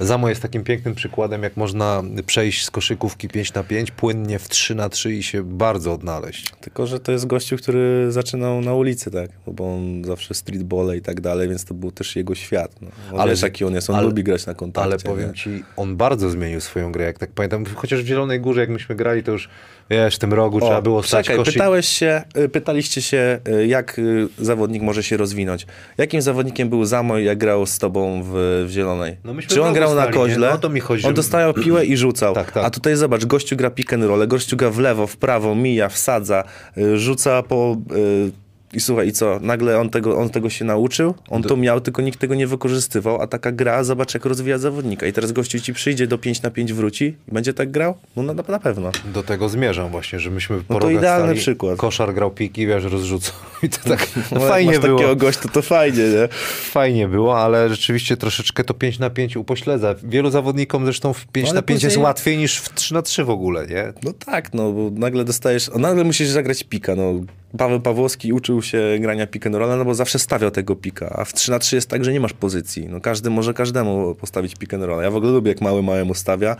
Zamo 0.00 0.28
jest 0.28 0.42
takim 0.42 0.64
pięknym 0.64 0.94
przykładem, 0.94 1.42
jak 1.42 1.56
można 1.56 2.02
przejść 2.26 2.64
z 2.64 2.70
koszykówki 2.70 3.28
5 3.28 3.54
na 3.54 3.62
5 3.62 3.90
płynnie 3.90 4.38
w 4.38 4.48
3 4.48 4.74
na 4.74 4.88
3 4.88 5.14
i 5.14 5.22
się 5.22 5.42
bardzo 5.42 5.92
odnaleźć. 5.92 6.50
Tylko, 6.60 6.86
że 6.86 7.00
to 7.00 7.12
jest 7.12 7.26
gościu, 7.26 7.56
który 7.56 8.12
zaczynał 8.12 8.60
na 8.60 8.74
ulicy, 8.74 9.10
tak? 9.10 9.30
Bo 9.46 9.74
on 9.74 10.04
zawsze 10.04 10.34
streetbole 10.34 10.96
i 10.96 11.02
tak 11.02 11.20
dalej, 11.20 11.48
więc 11.48 11.64
to 11.64 11.74
był 11.74 11.92
też 11.92 12.16
jego 12.16 12.34
świat. 12.34 12.70
No. 12.80 12.88
Ale- 13.18 13.34
jaki 13.42 13.64
on 13.64 13.74
jest, 13.74 13.90
on 13.90 13.96
ale- 13.96 14.06
lubi 14.06 14.24
grać 14.24 14.46
na 14.46 14.54
kontakcie. 14.54 14.90
Ale 14.90 14.98
powiem 14.98 15.28
nie? 15.28 15.34
ci, 15.34 15.64
on 15.76 15.96
bardzo 15.96 16.30
zmienił 16.30 16.60
swoją 16.60 16.92
grę, 16.92 17.04
jak 17.04 17.18
tak 17.18 17.30
pamiętam. 17.30 17.64
Chociaż 17.74 18.02
w 18.02 18.06
Zielonej 18.06 18.40
Górze, 18.40 18.60
jak 18.60 18.70
myśmy 18.70 18.94
grali, 18.94 19.22
to 19.22 19.32
już 19.32 19.48
wiesz, 19.90 20.16
w 20.16 20.18
tym 20.18 20.32
rogu 20.32 20.60
trzeba 20.60 20.82
było 20.82 21.02
stać 21.02 21.26
czekaj, 21.26 21.38
koszyk. 21.38 21.54
pytałeś 21.54 21.88
się, 21.88 22.22
y, 22.38 22.48
pytaliście 22.48 23.02
się, 23.02 23.40
y, 23.48 23.66
jak 23.66 23.98
y, 23.98 24.28
zawodnik 24.38 24.82
może 24.82 25.02
się 25.02 25.16
rozwinąć. 25.16 25.66
Jakim 25.98 26.22
zawodnikiem 26.22 26.68
był 26.68 26.84
Zamoj, 26.84 27.24
jak 27.24 27.38
grał 27.38 27.66
z 27.66 27.78
tobą 27.78 28.22
w, 28.24 28.28
w 28.66 28.70
Zielonej? 28.70 29.16
No 29.24 29.34
myśmy 29.34 29.54
Czy 29.54 29.62
on 29.62 29.66
rogu 29.66 29.85
grał 29.94 30.06
na 30.06 30.12
koźle? 30.12 30.50
No 30.50 30.58
to 30.58 30.68
mi 30.68 30.80
chodzi, 30.80 31.06
On 31.06 31.14
dostawał 31.14 31.54
piłę 31.54 31.86
i 31.86 31.96
rzucał. 31.96 32.34
Tak, 32.34 32.52
tak. 32.52 32.64
A 32.64 32.70
tutaj 32.70 32.96
zobacz, 32.96 33.24
gościu 33.24 33.56
gra 33.56 33.70
pick 33.70 33.92
and 33.92 34.04
roll, 34.04 34.28
gościu 34.28 34.56
gra 34.56 34.70
w 34.70 34.78
lewo, 34.78 35.06
w 35.06 35.16
prawo, 35.16 35.54
mija, 35.54 35.88
wsadza, 35.88 36.44
y, 36.78 36.98
rzuca 36.98 37.42
po... 37.42 37.76
y, 37.96 38.45
I 38.72 38.80
słuchaj, 38.80 39.08
i 39.08 39.12
co? 39.12 39.38
Nagle 39.42 39.78
on 39.80 39.90
tego, 39.90 40.18
on 40.18 40.30
tego 40.30 40.50
się 40.50 40.64
nauczył, 40.64 41.14
on 41.30 41.42
to 41.42 41.56
miał, 41.56 41.80
tylko 41.80 42.02
nikt 42.02 42.20
tego 42.20 42.34
nie 42.34 42.46
wykorzystywał, 42.46 43.22
a 43.22 43.26
taka 43.26 43.52
gra, 43.52 43.84
zobacz 43.84 44.14
jak 44.14 44.24
rozwija 44.24 44.58
zawodnika. 44.58 45.06
I 45.06 45.12
teraz 45.12 45.32
gościu 45.32 45.60
ci 45.60 45.72
przyjdzie 45.74 46.06
do 46.06 46.18
5 46.18 46.42
na 46.42 46.50
5 46.50 46.72
wróci 46.72 47.04
i 47.28 47.32
będzie 47.34 47.54
tak 47.54 47.70
grał? 47.70 47.94
No 48.16 48.22
na, 48.22 48.32
na 48.32 48.58
pewno. 48.58 48.90
Do 49.14 49.22
tego 49.22 49.48
zmierzam 49.48 49.90
właśnie, 49.90 50.20
że 50.20 50.30
myśmy 50.30 50.60
po 50.60 50.74
No 50.74 50.80
to 50.80 50.90
idealny 50.90 51.26
stali, 51.26 51.38
przykład. 51.40 51.78
Koszar 51.78 52.14
grał 52.14 52.30
piki, 52.30 52.66
wiesz, 52.66 52.84
rozrzucał. 52.84 53.34
I 53.62 53.68
to 53.68 53.88
tak 53.88 54.08
no, 54.16 54.22
No, 54.40 54.48
fajnie 54.48 54.72
masz 54.72 54.80
było. 54.80 54.98
takiego 54.98 55.16
gościa, 55.16 55.48
to 55.52 55.62
fajnie, 55.62 56.02
nie? 56.02 56.28
Fajnie 56.70 57.08
było, 57.08 57.38
ale 57.40 57.68
rzeczywiście 57.68 58.16
troszeczkę 58.16 58.64
to 58.64 58.74
5 58.74 58.98
na 58.98 59.10
5 59.10 59.36
upośledza. 59.36 59.94
Wielu 60.04 60.30
zawodnikom 60.30 60.84
zresztą 60.84 61.12
w 61.12 61.26
5 61.26 61.48
Ale 61.48 61.54
na 61.54 61.62
5 61.62 61.82
jest 61.82 61.94
później- 61.96 62.04
łatwiej 62.04 62.38
niż 62.38 62.58
w 62.58 62.74
3 62.74 62.94
na 62.94 63.02
3 63.02 63.24
w 63.24 63.30
ogóle, 63.30 63.66
nie? 63.66 63.92
No 64.02 64.12
tak, 64.12 64.54
no 64.54 64.72
bo 64.72 64.90
nagle 64.94 65.24
dostajesz, 65.24 65.70
nagle 65.78 66.04
musisz 66.04 66.28
zagrać 66.28 66.64
pika, 66.64 66.94
no. 66.94 67.12
Paweł 67.58 67.80
Pawłowski 67.80 68.32
uczył 68.32 68.62
się 68.62 68.82
grania 69.00 69.26
pick 69.26 69.46
and 69.46 69.56
rolla, 69.56 69.76
no 69.76 69.84
bo 69.84 69.94
zawsze 69.94 70.18
stawiał 70.18 70.50
tego 70.50 70.76
pika, 70.76 71.16
a 71.18 71.24
w 71.24 71.32
3 71.32 71.50
na 71.50 71.58
3 71.58 71.76
jest 71.76 71.90
tak, 71.90 72.04
że 72.04 72.12
nie 72.12 72.20
masz 72.20 72.32
pozycji. 72.32 72.88
No 72.88 73.00
każdy 73.00 73.30
może 73.30 73.54
każdemu 73.54 74.14
postawić 74.14 74.54
pick 74.54 74.74
and 74.74 74.84
rolla. 74.84 75.02
Ja 75.02 75.10
w 75.10 75.16
ogóle 75.16 75.32
lubię, 75.32 75.48
jak 75.48 75.60
mały 75.60 75.82
małemu 75.82 76.14
stawia. 76.14 76.56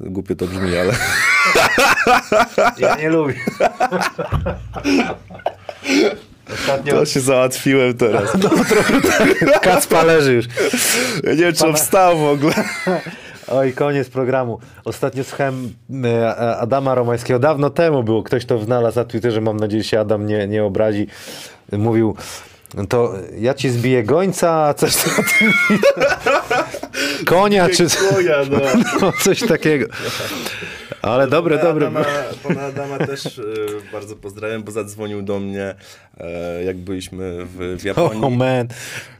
Głupio 0.00 0.34
to 0.34 0.46
brzmi, 0.46 0.76
ale... 0.76 0.92
Ja 2.78 2.96
nie 2.96 3.08
lubię. 3.08 3.34
Ostatnio 6.54 6.94
To 6.94 7.06
się 7.06 7.20
załatwiłem 7.20 7.94
teraz. 7.94 8.30
Kacpa 9.62 10.02
leży 10.02 10.34
już. 10.34 10.46
Ja 11.24 11.30
nie 11.30 11.36
wiem, 11.36 11.54
czy 11.54 11.66
on 11.66 11.74
wstał 11.74 12.18
w 12.18 12.24
ogóle. 12.24 12.54
Oj, 13.48 13.72
koniec 13.72 14.08
programu. 14.08 14.58
Ostatnio 14.84 15.24
słuchałem 15.24 15.74
e, 16.04 16.08
e, 16.08 16.56
Adama 16.56 16.94
Romańskiego. 16.94 17.38
Dawno 17.38 17.70
temu 17.70 18.02
było. 18.02 18.22
Ktoś 18.22 18.44
to 18.44 18.58
znalazł 18.58 18.98
na 18.98 19.04
Twitterze. 19.04 19.40
Mam 19.40 19.56
nadzieję, 19.56 19.82
że 19.82 19.88
się 19.88 20.00
Adam 20.00 20.26
nie, 20.26 20.48
nie 20.48 20.64
obrazi. 20.64 21.06
Mówił, 21.72 22.16
to 22.88 23.14
ja 23.38 23.54
ci 23.54 23.70
zbiję 23.70 24.04
gońca, 24.04 24.52
a 24.52 24.74
coś 24.74 24.96
tam. 24.96 25.14
Konia, 27.26 27.68
czy 27.68 27.86
Koja, 28.10 28.36
no. 28.50 28.58
no, 29.00 29.12
coś 29.22 29.40
takiego. 29.40 29.86
Ale 31.02 31.28
dobre, 31.28 31.58
dobre. 31.58 31.86
Adama, 31.86 32.04
pana 32.42 32.62
Adama 32.62 32.98
też 32.98 33.38
e, 33.38 33.42
bardzo 33.92 34.16
pozdrawiam, 34.16 34.62
bo 34.62 34.72
zadzwonił 34.72 35.22
do 35.22 35.40
mnie, 35.40 35.74
e, 36.18 36.64
jak 36.64 36.76
byliśmy 36.76 37.46
w, 37.46 37.76
w 37.80 37.84
Japonii. 37.84 38.24
Oh 38.24 38.30
man. 38.30 38.68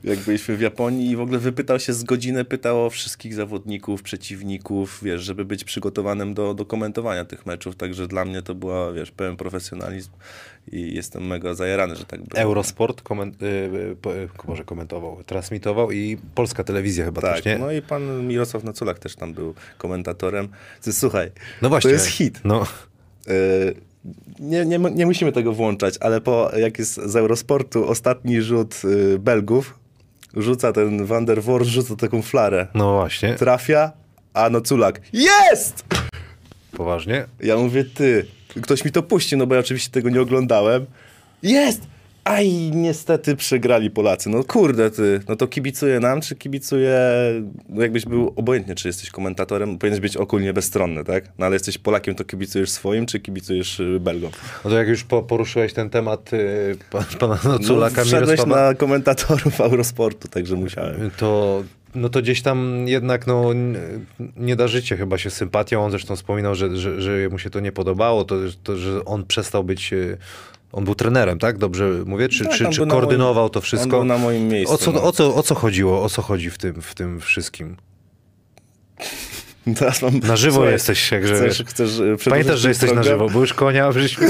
jak 0.05 0.19
byliśmy 0.19 0.57
w 0.57 0.61
Japonii 0.61 1.11
i 1.11 1.17
w 1.17 1.21
ogóle 1.21 1.39
wypytał 1.39 1.79
się 1.79 1.93
z 1.93 2.05
godziny, 2.05 2.45
pytał 2.45 2.87
o 2.87 2.91
wszystkich 2.91 3.35
zawodników, 3.35 4.03
przeciwników, 4.03 5.01
wiesz, 5.03 5.23
żeby 5.23 5.45
być 5.45 5.65
przygotowanym 5.65 6.35
do, 6.35 6.55
do 6.55 6.65
komentowania 6.65 7.25
tych 7.25 7.47
meczów, 7.47 7.77
także 7.77 8.09
dla 8.09 8.25
mnie 8.25 8.43
to 8.43 8.55
była, 8.55 8.93
wiesz, 8.93 9.11
pełen 9.11 9.37
profesjonalizm 9.37 10.11
i 10.73 10.95
jestem 10.95 11.27
mega 11.27 11.55
zajarany, 11.55 11.97
że 11.97 12.05
tak 12.05 12.23
było. 12.23 12.43
Eurosport 12.43 13.03
koment, 13.03 13.43
y, 13.43 13.47
y, 13.47 14.11
y, 14.11 14.29
może 14.49 14.65
komentował, 14.65 15.23
transmitował 15.27 15.93
i 15.93 16.19
polska 16.35 16.65
telewizja 16.65 17.05
chyba 17.05 17.21
Tak, 17.21 17.35
też, 17.35 17.45
nie? 17.45 17.59
no 17.59 17.73
i 17.73 17.83
pan 17.83 18.27
Mirosław 18.27 18.65
Naculak 18.65 18.99
też 18.99 19.17
tam 19.17 19.35
był 19.35 19.55
komentatorem. 19.79 20.49
Słuchaj, 20.91 21.31
No 21.63 21.69
właśnie. 21.69 21.91
to 21.91 21.95
jest 21.95 22.07
hit. 22.07 22.41
No. 22.45 22.67
Nie, 24.41 24.67
nie, 24.67 24.79
nie 24.79 25.07
musimy 25.07 25.33
tego 25.33 25.53
włączać, 25.53 25.95
ale 26.01 26.21
po, 26.21 26.51
jak 26.57 26.79
jest 26.79 26.95
z 26.95 27.17
Eurosportu 27.17 27.89
ostatni 27.89 28.43
rzut 28.43 28.83
y, 28.85 29.19
Belgów, 29.19 29.79
rzuca 30.37 30.73
ten 30.73 31.05
Van 31.07 31.25
der 31.25 31.43
Voort, 31.43 31.67
rzuca 31.67 31.97
taką 31.97 32.23
flarę. 32.23 32.67
No 32.75 32.93
właśnie, 32.93 33.35
Trafia, 33.35 33.93
a 34.35 34.51
no 34.51 34.61
Culak, 34.61 35.01
jest! 35.13 35.85
poważnie. 36.77 37.27
Ja 37.41 37.57
mówię, 37.57 37.85
ty, 37.85 38.27
ktoś 38.63 38.85
mi 38.85 38.93
to 38.93 39.03
puści, 39.03 39.37
no 39.37 39.47
bo 39.47 39.55
ja 39.55 39.61
oczywiście 39.61 39.91
tego 39.91 40.11
nie 40.11 40.21
oglądałem. 40.21 40.87
Jest! 41.43 41.83
Aj, 42.27 42.71
niestety 42.75 43.37
przegrali 43.37 43.91
Polacy. 43.91 44.31
No 44.31 44.45
kurde 44.45 44.91
ty, 44.91 45.21
no 45.29 45.37
to 45.37 45.47
kibicuję 45.47 46.01
nam, 46.01 46.21
czy 46.21 46.37
kibicuję, 46.37 47.01
no 47.69 47.83
jakbyś 47.83 48.05
był 48.05 48.33
obojętnie, 48.37 48.75
czy 48.75 48.89
jesteś 48.89 49.11
komentatorem, 49.11 49.79
powinieneś 49.79 50.01
być 50.01 50.17
ogólnie 50.17 50.53
bezstronny, 50.53 51.05
tak? 51.05 51.25
No 51.39 51.47
ale 51.47 51.55
jesteś 51.55 51.79
Polakiem, 51.79 52.15
to 52.15 52.25
kibicujesz 52.25 52.71
swoim, 52.71 53.07
czy 53.07 53.21
kibicujesz 53.21 53.81
y, 53.81 54.01
Belgom? 54.01 54.31
No 54.65 54.71
to 54.71 54.77
jak 54.77 54.89
już 54.89 55.05
po, 55.05 55.23
poruszyłeś 55.23 55.73
ten 55.73 55.91
temat 55.91 56.33
y, 56.33 56.77
pa, 56.91 57.05
pana 57.19 57.39
Noculaka, 57.45 58.01
no, 58.01 58.05
wszedłeś 58.05 58.39
Mirosława, 58.39 58.69
na 58.69 58.75
komentatorów 58.75 59.61
Eurosportu, 59.61 60.29
także 60.29 60.55
musiałem. 60.55 61.11
to, 61.17 61.63
no 61.97 62.09
to 62.09 62.23
gdzieś 62.23 62.43
tam 62.43 62.89
jednak 62.89 63.27
no, 63.27 63.45
nie 64.37 64.57
darzycie 64.57 64.97
chyba 64.97 65.19
się 65.19 65.31
sympatią. 65.31 65.85
On 65.85 65.91
zresztą 65.91 66.17
wspominał, 66.17 66.55
że, 66.55 66.77
że, 66.77 67.03
że 67.03 67.29
mu 67.31 67.39
się 67.39 67.51
to 67.51 67.61
nie 67.61 67.73
podobało, 67.73 68.25
to, 68.25 68.37
to, 68.63 68.77
że 68.77 69.05
on 69.05 69.27
przestał 69.27 69.65
być... 69.65 69.93
y, 69.93 70.19
On 70.73 70.85
był 70.85 70.95
trenerem, 70.95 71.39
tak? 71.39 71.59
Dobrze 71.59 71.91
mówię? 72.07 72.29
Czy, 72.29 72.45
Tak, 72.45 72.53
czy, 72.55 72.69
czy 72.71 72.87
koordynował 72.87 73.47
moim- 73.47 73.53
to 73.53 73.61
wszystko? 73.61 74.05
na 74.05 74.19
moim 74.19 74.49
miejscu. 74.49 74.75
O 74.75 74.79
co, 74.79 74.93
no. 74.93 75.03
o, 75.03 75.13
co, 75.13 75.35
o 75.35 75.43
co 75.43 75.55
chodziło? 75.55 76.03
O 76.05 76.09
co 76.09 76.23
chodzi 76.23 76.51
w 76.51 76.59
tym, 76.59 76.83
w 76.83 76.95
tym 76.95 77.21
wszystkim? 77.21 77.77
Teraz 79.79 80.03
mam... 80.03 80.19
Na 80.19 80.37
żywo 80.37 80.55
Słuchaj, 80.55 80.73
jesteś, 80.73 81.13
jakże 81.13 81.35
Chcesz, 81.37 81.63
chcesz 81.67 81.91
przedłużyć 81.91 82.25
Pamiętasz, 82.25 82.61
że 82.61 82.69
jesteś 82.69 82.91
na 82.91 82.95
program? 82.95 83.15
żywo, 83.15 83.31
bo 83.31 83.41
już 83.41 83.55
konia 83.55 83.93
żeśmy... 83.93 84.29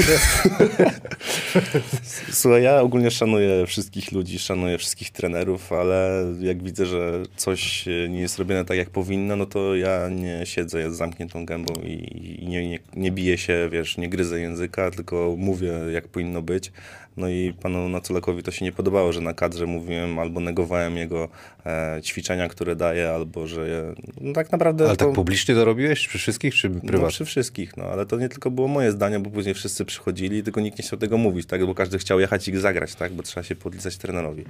Słuchaj, 2.31 2.63
ja 2.63 2.81
ogólnie 2.81 3.11
szanuję 3.11 3.65
wszystkich 3.65 4.11
ludzi, 4.11 4.39
szanuję 4.39 4.77
wszystkich 4.77 5.11
trenerów, 5.11 5.73
ale 5.73 6.25
jak 6.39 6.63
widzę, 6.63 6.85
że 6.85 7.23
coś 7.35 7.87
e, 7.87 8.09
nie 8.09 8.21
jest 8.21 8.39
robione 8.39 8.65
tak, 8.65 8.77
jak 8.77 8.89
powinno, 8.89 9.35
no 9.35 9.45
to 9.45 9.75
ja 9.75 10.09
nie 10.09 10.45
siedzę 10.45 10.91
z 10.91 10.97
zamkniętą 10.97 11.45
gębą 11.45 11.73
i, 11.83 12.43
i 12.43 12.47
nie, 12.47 12.69
nie, 12.69 12.79
nie 12.95 13.11
biję 13.11 13.37
się, 13.37 13.69
wiesz, 13.71 13.97
nie 13.97 14.09
gryzę 14.09 14.39
języka, 14.39 14.91
tylko 14.91 15.35
mówię, 15.37 15.73
jak 15.91 16.07
powinno 16.07 16.41
być. 16.41 16.71
No 17.17 17.29
i 17.29 17.53
panu 17.61 17.89
Naculakowi 17.89 18.43
to 18.43 18.51
się 18.51 18.65
nie 18.65 18.71
podobało, 18.71 19.13
że 19.13 19.21
na 19.21 19.33
kadrze 19.33 19.65
mówiłem 19.65 20.19
albo 20.19 20.39
negowałem 20.39 20.97
jego 20.97 21.29
e, 21.65 21.99
ćwiczenia, 22.03 22.47
które 22.47 22.75
daje, 22.75 23.09
albo 23.09 23.47
że 23.47 23.69
je, 23.69 23.93
no 24.21 24.33
tak 24.33 24.51
naprawdę... 24.51 24.85
Ale 24.85 24.97
to, 24.97 25.05
tak 25.05 25.15
publicznie 25.15 25.55
to 25.55 25.65
robiłeś? 25.65 26.07
Przy 26.07 26.17
wszystkich, 26.17 26.55
czy 26.55 26.69
no, 26.69 26.81
prywatnie? 26.81 27.09
przy 27.09 27.25
wszystkich, 27.25 27.77
no 27.77 27.83
ale 27.83 28.05
to 28.05 28.17
nie 28.17 28.29
tylko 28.29 28.51
było 28.51 28.67
moje 28.67 28.91
zdanie, 28.91 29.19
bo 29.19 29.29
później 29.29 29.55
wszyscy 29.55 29.85
przychodzili, 29.85 30.43
tylko 30.43 30.61
nikt 30.61 30.79
nie 30.79 30.83
chciał 30.83 30.99
tego 30.99 31.17
mówić, 31.17 31.47
tak? 31.47 31.65
Bo 31.65 31.75
każdy 31.75 31.97
chciał 31.97 32.19
jechać 32.19 32.47
i 32.47 32.57
zagrać, 32.57 32.95
tak? 32.95 33.13
Bo 33.13 33.23
trzeba 33.23 33.43
się 33.43 33.55
podlisać 33.55 33.97
trenerowi. 33.97 34.45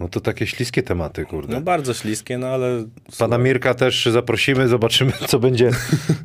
No 0.00 0.08
to 0.08 0.20
takie 0.20 0.46
śliskie 0.46 0.82
tematy, 0.82 1.24
kurde. 1.24 1.54
No 1.54 1.60
bardzo 1.60 1.94
śliskie, 1.94 2.38
no 2.38 2.46
ale... 2.46 2.84
Pana 3.18 3.38
Mirka 3.38 3.74
też 3.74 4.06
zaprosimy, 4.06 4.68
zobaczymy, 4.68 5.12
co 5.28 5.38
będzie, 5.38 5.70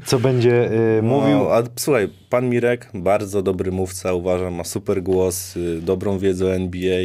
co 0.06 0.20
będzie 0.20 0.72
y, 0.98 1.02
mówił. 1.02 1.38
No, 1.38 1.54
a 1.54 1.64
słuchaj, 1.76 2.10
pan 2.30 2.50
Mirek, 2.50 2.90
bardzo 2.94 3.42
dobry 3.42 3.72
mówca, 3.72 4.14
uważam, 4.14 4.54
ma 4.54 4.64
super 4.64 5.04
głos, 5.04 5.58
y, 5.58 5.82
dobrą 5.82 6.20
wiedzę 6.20 6.46
o 6.46 6.56
NBA, 6.56 7.00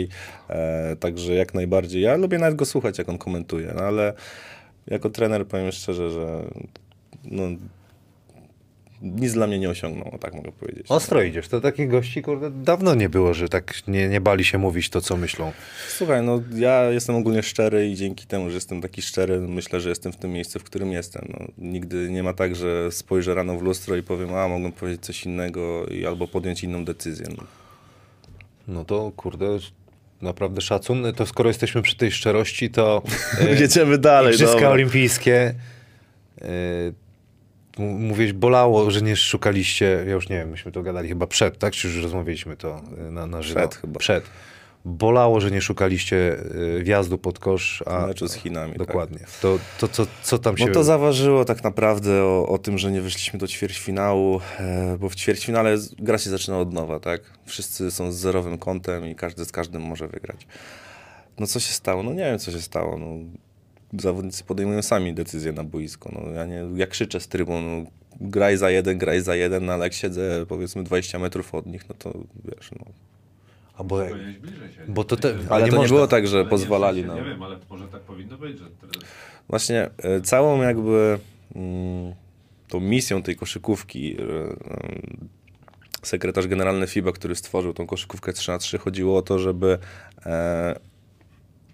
e, 0.48 0.96
także 0.96 1.34
jak 1.34 1.54
najbardziej. 1.54 2.02
Ja 2.02 2.16
lubię 2.16 2.38
nawet 2.38 2.56
go 2.56 2.64
słuchać, 2.64 2.98
jak 2.98 3.08
on 3.08 3.18
komentuje, 3.18 3.72
no 3.76 3.82
ale 3.82 4.12
jako 4.86 5.10
trener 5.10 5.46
powiem 5.46 5.72
szczerze, 5.72 6.10
że 6.10 6.42
no, 7.24 7.42
nic 9.02 9.32
dla 9.32 9.46
mnie 9.46 9.58
nie 9.58 9.70
osiągnął, 9.70 10.18
tak 10.20 10.34
mogę 10.34 10.52
powiedzieć. 10.52 10.86
Ostro 10.88 11.22
idziesz, 11.22 11.48
to 11.48 11.60
takich 11.60 11.88
gości, 11.88 12.22
kurde, 12.22 12.50
dawno 12.50 12.94
nie 12.94 13.08
było, 13.08 13.34
że 13.34 13.48
tak 13.48 13.88
nie, 13.88 14.08
nie 14.08 14.20
bali 14.20 14.44
się 14.44 14.58
mówić 14.58 14.90
to, 14.90 15.00
co 15.00 15.16
myślą. 15.16 15.52
Słuchaj, 15.88 16.22
no 16.22 16.42
ja 16.54 16.90
jestem 16.90 17.16
ogólnie 17.16 17.42
szczery 17.42 17.88
i 17.88 17.94
dzięki 17.94 18.26
temu, 18.26 18.48
że 18.50 18.54
jestem 18.54 18.80
taki 18.80 19.02
szczery, 19.02 19.40
myślę, 19.40 19.80
że 19.80 19.88
jestem 19.88 20.12
w 20.12 20.16
tym 20.16 20.32
miejscu, 20.32 20.58
w 20.58 20.64
którym 20.64 20.92
jestem. 20.92 21.28
No, 21.28 21.46
nigdy 21.58 22.10
nie 22.10 22.22
ma 22.22 22.32
tak, 22.32 22.56
że 22.56 22.92
spojrzę 22.92 23.34
rano 23.34 23.58
w 23.58 23.62
lustro 23.62 23.96
i 23.96 24.02
powiem, 24.02 24.34
a 24.34 24.48
mogłem 24.48 24.72
powiedzieć 24.72 25.02
coś 25.02 25.24
innego 25.24 25.86
i 25.86 26.06
albo 26.06 26.28
podjąć 26.28 26.64
inną 26.64 26.84
decyzję. 26.84 27.26
No. 27.36 27.44
No 28.68 28.84
to, 28.84 29.12
kurde, 29.16 29.58
naprawdę 30.22 30.60
szacun. 30.60 31.12
To 31.16 31.26
skoro 31.26 31.50
jesteśmy 31.50 31.82
przy 31.82 31.96
tej 31.96 32.10
szczerości, 32.10 32.70
to 32.70 33.02
y, 33.40 33.60
Jedziemy 33.60 33.98
dalej, 33.98 34.34
Igrzyska. 34.34 34.70
Olimpijskie, 34.70 35.54
y, 36.42 37.05
mówiłeś, 37.78 38.32
bolało, 38.32 38.90
że 38.90 39.02
nie 39.02 39.16
szukaliście, 39.16 40.04
ja 40.06 40.12
już 40.12 40.28
nie 40.28 40.36
wiem, 40.36 40.48
myśmy 40.50 40.72
to 40.72 40.82
gadali 40.82 41.08
chyba 41.08 41.26
przed, 41.26 41.58
tak? 41.58 41.72
Czy 41.72 41.88
już 41.88 42.02
rozmawialiśmy 42.02 42.56
to 42.56 42.82
y, 43.08 43.10
na, 43.10 43.26
na 43.26 43.42
żywo? 43.42 43.60
Przed 43.60 43.74
chyba. 43.74 43.98
Przed. 43.98 44.24
Bolało, 44.84 45.40
że 45.40 45.50
nie 45.50 45.60
szukaliście 45.60 46.16
y, 46.78 46.82
wjazdu 46.82 47.18
pod 47.18 47.38
kosz, 47.38 47.82
a... 47.86 48.06
meczu 48.06 48.28
z 48.28 48.34
Chinami. 48.34 48.72
tak. 48.72 48.86
Dokładnie. 48.86 49.18
To, 49.42 49.58
to, 49.78 49.88
to, 49.88 50.06
co 50.22 50.38
tam 50.38 50.56
się... 50.56 50.66
No 50.66 50.72
to 50.72 50.84
zaważyło 50.84 51.44
tak 51.44 51.64
naprawdę 51.64 52.22
o, 52.22 52.48
o 52.48 52.58
tym, 52.58 52.78
że 52.78 52.92
nie 52.92 53.00
wyszliśmy 53.00 53.38
do 53.38 53.48
ćwierćfinału, 53.48 54.40
e, 54.58 54.96
bo 55.00 55.08
w 55.08 55.14
ćwierćfinale 55.14 55.76
gra 55.98 56.18
się 56.18 56.30
zaczyna 56.30 56.58
od 56.58 56.72
nowa, 56.72 57.00
tak? 57.00 57.20
Wszyscy 57.46 57.90
są 57.90 58.12
z 58.12 58.16
zerowym 58.16 58.58
kątem 58.58 59.06
i 59.06 59.14
każdy 59.14 59.44
z 59.44 59.52
każdym 59.52 59.82
może 59.82 60.08
wygrać. 60.08 60.46
No 61.38 61.46
co 61.46 61.60
się 61.60 61.72
stało? 61.72 62.02
No 62.02 62.12
nie 62.12 62.24
wiem, 62.24 62.38
co 62.38 62.52
się 62.52 62.62
stało. 62.62 62.98
No, 62.98 63.06
zawodnicy 64.02 64.44
podejmują 64.44 64.82
sami 64.82 65.14
decyzje 65.14 65.52
na 65.52 65.64
boisko. 65.64 66.10
No, 66.12 66.30
ja 66.30 66.46
nie, 66.46 66.64
ja 66.74 66.86
krzyczę 66.86 67.20
z 67.20 67.28
trybun, 67.28 67.82
no, 67.84 67.90
graj 68.20 68.56
za 68.56 68.70
jeden, 68.70 68.98
graj 68.98 69.20
za 69.20 69.34
jeden, 69.36 69.64
no, 69.64 69.72
ale 69.72 69.84
jak 69.84 69.92
siedzę 69.94 70.46
powiedzmy 70.48 70.82
20 70.84 71.18
metrów 71.18 71.54
od 71.54 71.66
nich, 71.66 71.88
no 71.88 71.94
to 71.98 72.12
wiesz, 72.44 72.70
no. 72.72 72.86
Jak, 73.78 73.88
Powinieneś 73.88 74.38
bliżej 74.38 74.72
się. 74.72 74.80
bo 74.88 75.04
to 75.04 75.16
te, 75.16 75.28
Ale, 75.28 75.38
ale 75.50 75.64
nie 75.64 75.70
to 75.70 75.76
nie 75.76 75.82
można. 75.82 75.94
było 75.96 76.06
tak, 76.06 76.26
że 76.26 76.36
Ale 76.36 76.44
nie, 76.44 76.50
pozwalali 76.50 77.00
sensie, 77.02 77.14
na... 77.16 77.22
Nie 77.24 77.30
wiem, 77.30 77.42
ale 77.42 77.56
może 77.70 77.88
tak 77.88 78.00
powinno 78.02 78.38
być, 78.38 78.58
że... 78.58 78.64
teraz- 78.80 79.08
Właśnie 79.48 79.90
e, 79.98 80.20
całą 80.20 80.62
jakby 80.62 81.18
mm, 81.56 82.14
tą 82.68 82.80
misją 82.80 83.22
tej 83.22 83.36
koszykówki 83.36 84.16
em, 84.20 85.28
sekretarz 86.02 86.46
generalny 86.46 86.86
FIBA, 86.86 87.12
który 87.12 87.34
stworzył 87.34 87.72
tą 87.74 87.86
koszykówkę 87.86 88.32
3 88.32 88.50
na 88.50 88.58
3 88.58 88.78
chodziło 88.78 89.16
o 89.18 89.22
to, 89.22 89.38
żeby 89.38 89.78
e, 90.26 90.76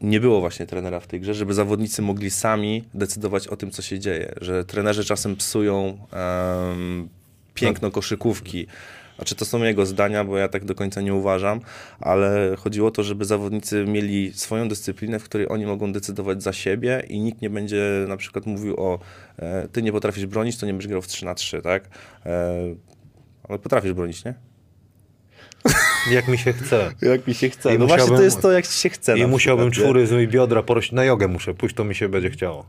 nie 0.03 0.21
było 0.21 0.41
właśnie 0.41 0.67
trenera 0.67 1.01
w 1.01 1.07
tej 1.07 1.21
grze, 1.21 1.35
żeby 1.35 1.55
zawodnicy 1.55 2.03
mogli 2.03 2.31
sami 2.31 2.85
decydować 2.95 3.49
o 3.49 3.57
tym, 3.57 3.71
co 3.71 3.83
się 3.83 3.99
dzieje, 3.99 4.35
że 4.41 4.65
trenerzy 4.65 5.05
czasem 5.05 5.37
psują 5.37 5.99
em, 6.13 7.09
piękno 7.55 7.91
koszykówki. 7.91 8.67
Znaczy 9.17 9.35
to 9.35 9.45
są 9.45 9.63
jego 9.63 9.87
zdania, 9.87 10.25
bo 10.25 10.39
ja 10.39 10.49
tak 10.49 10.65
do 10.65 10.75
końca 10.75 11.01
nie 11.01 11.15
uważam, 11.15 11.61
ale 12.01 12.57
chodziło 12.59 12.89
o 12.89 12.91
to, 12.91 13.03
żeby 13.03 13.25
zawodnicy 13.25 13.85
mieli 13.85 14.33
swoją 14.33 14.69
dyscyplinę, 14.69 15.19
w 15.19 15.25
której 15.25 15.49
oni 15.49 15.67
mogą 15.67 15.93
decydować 15.93 16.43
za 16.43 16.53
siebie 16.53 17.03
i 17.09 17.21
nikt 17.21 17.43
nie 17.43 17.51
będzie 17.51 18.05
na 18.09 18.17
przykład 18.17 18.47
mówił 18.47 18.77
o 18.77 18.99
e, 19.39 19.69
ty 19.69 19.83
nie 19.83 19.93
potrafisz 19.93 20.27
bronić, 20.27 20.57
to 20.57 20.67
nie 20.67 20.73
będziesz 20.73 20.89
grał 20.89 21.03
w 21.03 21.07
3 21.07 21.25
na 21.25 21.35
3, 21.35 21.63
tak? 21.63 21.89
E, 22.27 22.55
ale 23.49 23.59
potrafisz 23.59 23.93
bronić, 23.93 24.25
nie? 24.25 24.35
Jak 26.11 26.29
mi 26.29 26.39
się 26.39 26.53
chce. 26.53 26.93
Jak 27.03 27.27
mi 27.27 27.35
się 27.35 27.51
chce. 27.51 27.75
I 27.75 27.79
no 27.79 27.87
właśnie 27.87 28.17
to 28.17 28.23
jest 28.23 28.41
to, 28.41 28.53
jak 28.53 28.67
ci 28.67 28.79
się 28.79 28.89
chce. 28.89 29.19
I 29.19 29.27
musiałbym 29.27 29.71
przykład, 29.71 29.89
czwóry 29.89 30.07
z 30.07 30.13
mojej 30.13 30.29
biodra 30.29 30.63
porość. 30.63 30.93
Na 30.93 31.05
jogę 31.05 31.29
muszę 31.29 31.55
pójść, 31.55 31.75
to 31.75 31.85
mi 31.85 31.95
się 31.95 32.09
będzie 32.09 32.31
chciało. 32.31 32.67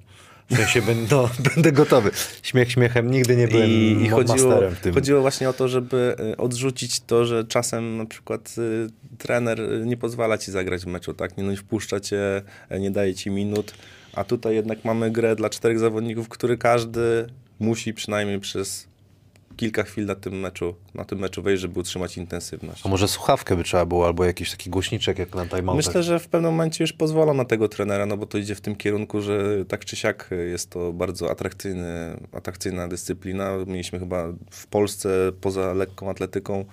W 0.50 0.56
sensie 0.56 0.82
będę, 0.82 1.16
no, 1.16 1.30
będę 1.56 1.72
gotowy. 1.72 2.12
Śmiech 2.44 2.72
śmiechem, 2.72 3.12
nigdy 3.12 3.36
nie 3.36 3.48
byłem 3.48 3.70
I, 3.70 3.98
i 4.04 4.10
chodziło, 4.10 4.62
w 4.70 4.80
tym. 4.80 4.94
chodziło 4.94 5.22
właśnie 5.22 5.50
o 5.50 5.54
to, 5.54 5.68
żeby 5.68 6.16
y, 6.34 6.38
odrzucić 6.38 7.00
to, 7.00 7.26
że 7.26 7.44
czasem 7.44 7.98
na 7.98 8.06
przykład 8.06 8.56
y, 8.58 8.88
trener 9.18 9.62
y, 9.62 9.84
nie 9.86 9.98
pozwala 9.98 10.38
ci 10.38 10.52
zagrać 10.52 10.82
w 10.82 10.88
meczu, 10.88 11.14
tak? 11.14 11.38
Nie, 11.38 11.44
no, 11.44 11.52
nie 11.52 11.58
wpuszcza 11.58 12.00
cię, 12.00 12.42
y, 12.72 12.80
nie 12.80 12.92
daje 12.92 13.16
ci 13.16 13.32
minut, 13.32 13.74
a 14.14 14.24
tutaj 14.24 14.56
jednak 14.56 14.86
mamy 14.86 15.12
grę 15.12 15.36
dla 15.36 15.50
czterech 15.50 15.80
zawodników, 15.80 16.30
który 16.30 16.58
każdy 16.58 17.28
musi 17.60 17.94
przynajmniej 17.94 18.40
przez 18.40 18.88
kilka 19.58 19.84
chwil 19.84 20.06
na 20.06 20.16
tym 20.16 20.40
meczu, 20.40 20.76
na 20.94 21.06
tym 21.06 21.20
meczu 21.20 21.42
wejść, 21.42 21.62
żeby 21.62 21.80
utrzymać 21.80 22.18
intensywność. 22.18 22.86
A 22.86 22.90
może 22.90 23.08
słuchawkę 23.08 23.56
by 23.56 23.64
trzeba 23.64 23.86
było, 23.86 24.06
albo 24.06 24.26
jakiś 24.26 24.52
taki 24.52 24.70
głośniczek 24.70 25.20
jak 25.20 25.36
na 25.36 25.46
timeoutach. 25.46 25.86
Myślę, 25.86 26.04
że 26.04 26.20
w 26.20 26.28
pewnym 26.28 26.52
momencie 26.52 26.84
już 26.84 26.94
pozwolą 26.94 27.34
na 27.34 27.46
tego 27.46 27.70
trenera, 27.70 28.06
no 28.06 28.18
bo 28.18 28.26
to 28.26 28.38
idzie 28.38 28.56
w 28.56 28.62
tym 28.62 28.76
kierunku, 28.76 29.22
że 29.22 29.66
tak 29.66 29.86
czy 29.86 29.96
siak 29.96 30.30
jest 30.50 30.70
to 30.70 30.94
bardzo 30.94 31.32
atrakcyjny, 31.32 32.18
atrakcyjna 32.34 32.88
dyscyplina. 32.88 33.52
Mieliśmy 33.68 34.00
chyba 34.00 34.28
w 34.52 34.68
Polsce 34.68 35.32
poza 35.42 35.74
lekką 35.74 36.10
atletyką 36.10 36.66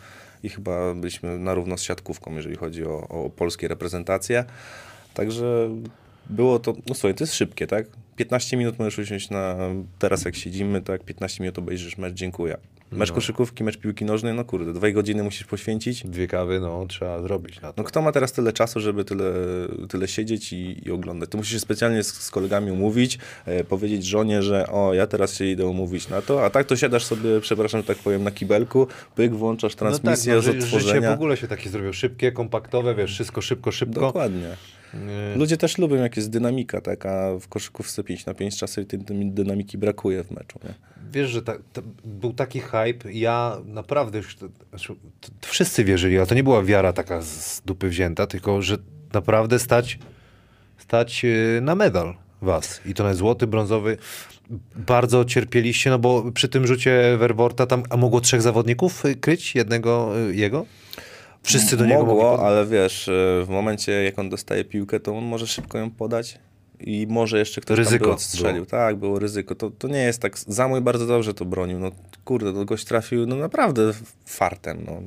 i 0.43 0.49
chyba 0.49 0.95
byliśmy 0.95 1.39
na 1.39 1.55
równo 1.55 1.79
z 1.79 1.83
siatkówką, 1.83 2.35
jeżeli 2.37 2.57
chodzi 2.57 2.85
o, 2.85 3.09
o 3.09 3.31
polskie 3.31 3.69
reprezentacje. 3.69 4.45
Także 5.15 5.71
było 6.31 6.59
to, 6.59 6.73
no 6.87 6.95
słuchaj, 6.95 7.15
to 7.15 7.25
jest 7.25 7.35
szybkie, 7.35 7.67
tak? 7.67 7.87
15 8.17 8.57
minut 8.57 8.79
możesz 8.79 8.99
usiąść 8.99 9.31
na, 9.31 9.57
teraz 9.99 10.25
jak 10.25 10.37
siedzimy, 10.37 10.83
tak? 10.83 11.05
15 11.05 11.43
minut 11.43 11.59
obejrzysz 11.59 11.99
mecz, 11.99 12.15
dziękuję. 12.15 12.57
Mecz 12.93 13.13
koszykówki, 13.13 13.65
mecz 13.65 13.77
piłki 13.79 14.05
nożnej, 14.05 14.35
no 14.35 14.45
kurde, 14.45 14.73
dwie 14.73 14.93
godziny 14.93 15.23
musisz 15.23 15.45
poświęcić. 15.45 16.07
Dwie 16.07 16.27
kawy, 16.27 16.61
no 16.61 16.87
trzeba 16.89 17.23
zrobić 17.23 17.61
na 17.61 17.73
to. 17.73 17.75
No 17.77 17.85
kto 17.85 18.03
ma 18.03 18.13
teraz 18.13 18.33
tyle 18.33 18.53
czasu, 18.53 18.81
żeby 18.81 19.05
tyle, 19.05 19.33
tyle 19.89 20.09
siedzieć 20.09 20.53
i, 20.53 20.89
i 20.89 20.91
oglądać? 20.91 21.31
To 21.31 21.39
musisz 21.39 21.53
się 21.53 21.61
specjalnie 21.61 22.03
z, 22.03 22.13
z 22.13 22.31
kolegami 22.31 22.71
umówić, 22.71 23.19
e, 23.47 23.65
powiedzieć 23.65 24.05
żonie, 24.05 24.43
że 24.43 24.67
o, 24.67 24.95
ja 24.95 25.07
teraz 25.07 25.35
się 25.35 25.45
idę 25.45 25.67
umówić 25.67 26.09
na 26.09 26.23
to, 26.23 26.45
a 26.45 26.51
tak 26.51 26.67
to 26.67 26.77
siadasz 26.77 27.05
sobie, 27.05 27.41
przepraszam, 27.41 27.81
że 27.81 27.87
tak 27.87 27.99
powiem, 27.99 28.25
na 28.25 28.31
kibelku, 28.31 28.87
pyk, 29.15 29.35
włączasz 29.35 29.75
transmisję 29.75 30.35
no 30.35 30.43
z 30.43 30.45
tak, 30.45 30.55
no, 30.55 30.61
ży- 30.61 30.65
odtworzenia. 30.65 31.01
Życie 31.01 31.11
w 31.11 31.15
ogóle 31.15 31.37
się 31.37 31.49
takie 31.49 31.71
zrobiło 31.71 31.93
szybkie, 31.93 32.33
kompaktowe, 32.33 32.95
wiesz, 32.95 33.13
wszystko 33.13 33.41
szybko, 33.41 33.73
szybko. 33.73 34.01
Dokładnie. 34.01 34.57
Ludzie 35.37 35.57
też 35.57 35.79
lubią, 35.79 35.97
jak 35.97 36.17
jest 36.17 36.31
dynamika, 36.31 36.81
tak, 36.81 37.07
a 37.07 37.39
w 37.41 37.49
koszykówce 37.49 38.05
5 38.05 38.27
na 38.27 38.35
5 38.35 38.59
czasem 38.59 38.87
tej 38.87 38.99
dynamiki 39.25 39.79
brakuje 39.79 40.25
w 40.25 40.31
meczu. 40.31 40.59
Nie? 40.65 40.75
Wiesz, 41.13 41.31
że 41.31 41.43
ta, 41.43 41.53
był 42.05 42.33
taki 42.33 42.61
hype, 42.61 43.13
ja 43.13 43.57
naprawdę 43.65 44.19
już, 44.19 44.37
to, 44.37 44.49
znaczy, 44.71 44.95
to, 45.21 45.29
to 45.41 45.49
wszyscy 45.49 45.85
wierzyli, 45.85 46.19
ale 46.19 46.27
to 46.27 46.35
nie 46.35 46.45
była 46.45 46.63
wiara 46.63 46.93
taka 46.93 47.23
z 47.23 47.63
dupy 47.65 47.89
wzięta, 47.89 48.27
tylko 48.27 48.63
że 48.63 48.77
naprawdę 49.13 49.59
stać, 49.59 49.99
stać 50.79 51.23
yy, 51.25 51.61
na 51.63 51.75
medal 51.75 52.15
was. 52.43 52.81
I 52.87 52.95
to 52.95 53.05
na 53.05 53.15
złoty, 53.15 53.47
brązowy. 53.47 53.97
Bardzo 54.77 55.25
cierpieliście, 55.25 55.91
no 55.91 55.99
bo 55.99 56.33
przy 56.33 56.49
tym 56.49 56.67
rzucie 56.67 57.17
Werworta 57.19 57.67
tam, 57.67 57.83
a 57.91 57.97
mogło 57.97 58.21
trzech 58.21 58.43
zawodników 58.43 59.03
kryć 59.21 59.55
jednego 59.55 60.13
y, 60.31 60.35
jego? 60.35 60.67
Wszyscy 61.43 61.77
do 61.77 61.85
niego 61.87 61.99
mogli 61.99 62.15
Mogło, 62.15 62.31
pod- 62.37 62.41
ale 62.47 62.67
wiesz, 62.67 63.09
e, 63.09 63.13
w 63.45 63.49
momencie 63.49 63.93
jak 63.93 64.19
on 64.19 64.29
dostaje 64.31 64.65
piłkę, 64.65 65.01
to 65.01 65.17
on 65.19 65.25
może 65.25 65.47
szybko 65.47 65.79
ją 65.79 65.91
podać 65.91 66.39
i 66.81 67.07
może 67.11 67.39
jeszcze 67.39 67.61
ktoś 67.61 67.79
Ryzyko 67.79 68.05
tam 68.05 68.15
odstrzelił. 68.15 68.67
Tak, 68.67 68.97
było 68.97 69.19
ryzyko. 69.19 69.55
To, 69.55 69.71
to 69.71 69.89
nie 69.89 69.99
jest 70.03 70.23
tak. 70.23 70.39
Zamój 70.39 70.81
bardzo 70.81 71.07
dobrze 71.07 71.35
to 71.35 71.45
bronił. 71.45 71.79
No 71.79 71.91
kurde, 72.25 72.53
to 72.53 72.65
gość 72.65 72.85
trafił 72.85 73.27
no 73.27 73.37
naprawdę 73.37 73.93
fartem. 74.27 74.85
No. 74.87 75.03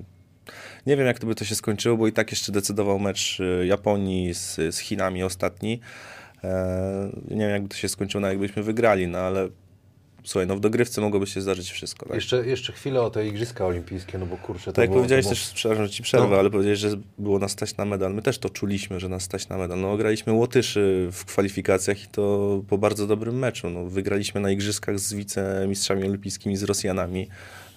Nie 0.86 0.98
wiem, 0.98 1.08
jak 1.08 1.20
to 1.20 1.28
by 1.28 1.36
to 1.36 1.46
się 1.46 1.56
skończyło, 1.56 1.98
bo 1.98 2.08
i 2.08 2.12
tak 2.14 2.32
jeszcze 2.32 2.52
decydował 2.52 3.00
mecz 3.00 3.40
e, 3.40 3.66
Japonii 3.66 4.34
z, 4.34 4.56
z 4.56 4.78
Chinami 4.78 5.24
ostatni. 5.24 5.80
E, 6.44 7.10
nie 7.32 7.38
wiem, 7.40 7.50
jakby 7.50 7.70
to 7.70 7.76
się 7.76 7.90
skończyło, 7.90 8.22
no 8.22 8.28
jakbyśmy 8.28 8.64
wygrali, 8.64 9.08
no 9.08 9.18
ale 9.20 9.48
słuchaj, 10.24 10.48
no 10.48 10.56
w 10.56 10.60
dogrywce 10.60 11.02
mogłoby 11.02 11.28
się 11.28 11.42
zdarzyć 11.42 11.72
wszystko. 11.72 12.06
Tak? 12.06 12.16
Jeszcze, 12.16 12.48
jeszcze 12.48 12.74
chwilę 12.74 13.02
o 13.02 13.10
te 13.10 13.28
Igrzyska 13.28 13.66
Olimpijskie, 13.66 14.18
no 14.18 14.26
bo 14.26 14.38
kurczę, 14.38 14.66
to 14.66 14.72
Tak 14.72 14.84
jak 14.84 14.90
było, 14.90 15.00
powiedziałeś 15.00 15.26
było... 15.26 15.36
też, 15.36 15.52
przepraszam, 15.54 15.86
że 15.86 15.92
ci 15.92 16.04
przerwę, 16.04 16.28
No. 16.30 16.36
ale 16.40 16.50
powiedziałeś, 16.50 16.80
że 16.80 16.90
było 17.18 17.40
nas 17.40 17.52
stać 17.52 17.78
na 17.78 17.86
medal. 17.86 18.14
My 18.14 18.22
też 18.22 18.38
to 18.40 18.50
czuliśmy, 18.50 19.00
że 19.00 19.10
nas 19.10 19.24
stać 19.24 19.50
na 19.50 19.58
medal. 19.58 19.80
No 19.80 19.98
graliśmy 19.98 20.34
Łotyszy 20.34 21.10
w 21.12 21.26
kwalifikacjach 21.26 22.04
i 22.04 22.08
to 22.08 22.62
po 22.70 22.78
bardzo 22.78 23.08
dobrym 23.08 23.40
meczu. 23.40 23.70
No, 23.70 23.86
wygraliśmy 23.86 24.42
na 24.42 24.52
igrzyskach 24.52 25.00
z 25.00 25.14
wicemistrzami 25.14 26.04
olimpijskimi, 26.04 26.58
z 26.58 26.64
Rosjanami. 26.64 27.28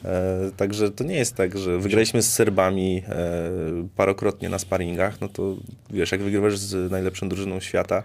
E, 0.04 0.50
także 0.56 0.90
to 0.90 1.04
nie 1.04 1.16
jest 1.16 1.34
tak, 1.34 1.58
że 1.58 1.78
wygraliśmy 1.78 2.22
z 2.22 2.32
Serbami 2.32 3.02
e, 3.08 3.50
parokrotnie 3.96 4.48
na 4.48 4.58
sparingach, 4.58 5.20
no 5.20 5.28
to 5.28 5.56
wiesz, 5.90 6.12
jak 6.12 6.22
wygrywasz 6.22 6.58
z 6.58 6.90
najlepszą 6.90 7.28
drużyną 7.28 7.60
świata, 7.60 8.02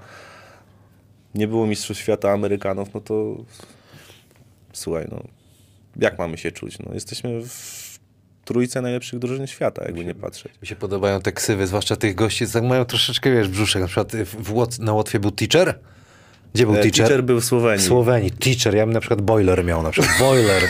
nie 1.36 1.48
było 1.48 1.68
mistrzostw 1.68 2.04
świata 2.04 2.32
Amerykanów, 2.32 2.94
no 2.94 3.02
to 3.02 3.36
słuchaj, 4.74 5.08
no 5.12 5.24
jak 5.96 6.20
mamy 6.20 6.38
się 6.38 6.52
czuć? 6.52 6.80
No, 6.80 6.94
jesteśmy 6.94 7.42
w 7.46 8.00
trójce 8.46 8.82
najlepszych 8.82 9.20
drużyn 9.20 9.48
świata, 9.48 9.84
jakby 9.86 10.06
nie 10.06 10.16
patrzeć. 10.16 10.52
Mi 10.62 10.68
się 10.68 10.76
podobają 10.76 11.22
te 11.22 11.32
ksywy, 11.32 11.68
zwłaszcza 11.68 11.96
tych 11.96 12.16
gości, 12.16 12.48
co 12.48 12.62
mają 12.62 12.86
troszeczkę, 12.86 13.32
wiesz, 13.32 13.48
brzuszek. 13.48 13.82
Na 13.82 13.88
przykład 13.88 14.16
w, 14.16 14.54
Łot- 14.54 14.80
na 14.80 14.94
Łotwie 14.94 15.20
był 15.20 15.32
teacher? 15.32 15.80
Gdzie 16.54 16.66
był 16.66 16.76
E, 16.76 16.78
teacher? 16.82 17.08
Teacher 17.08 17.24
był 17.24 17.40
w 17.40 17.44
W 17.44 17.46
Słowenii. 17.46 17.86
Słowenii. 17.86 18.32
Teacher, 18.32 18.76
ja 18.76 18.86
bym 18.86 18.94
na 18.94 19.00
przykład 19.00 19.22
boiler 19.22 19.66
miał, 19.66 19.84
na 19.84 19.90
przykład 19.92 20.14
boiler. 20.20 20.62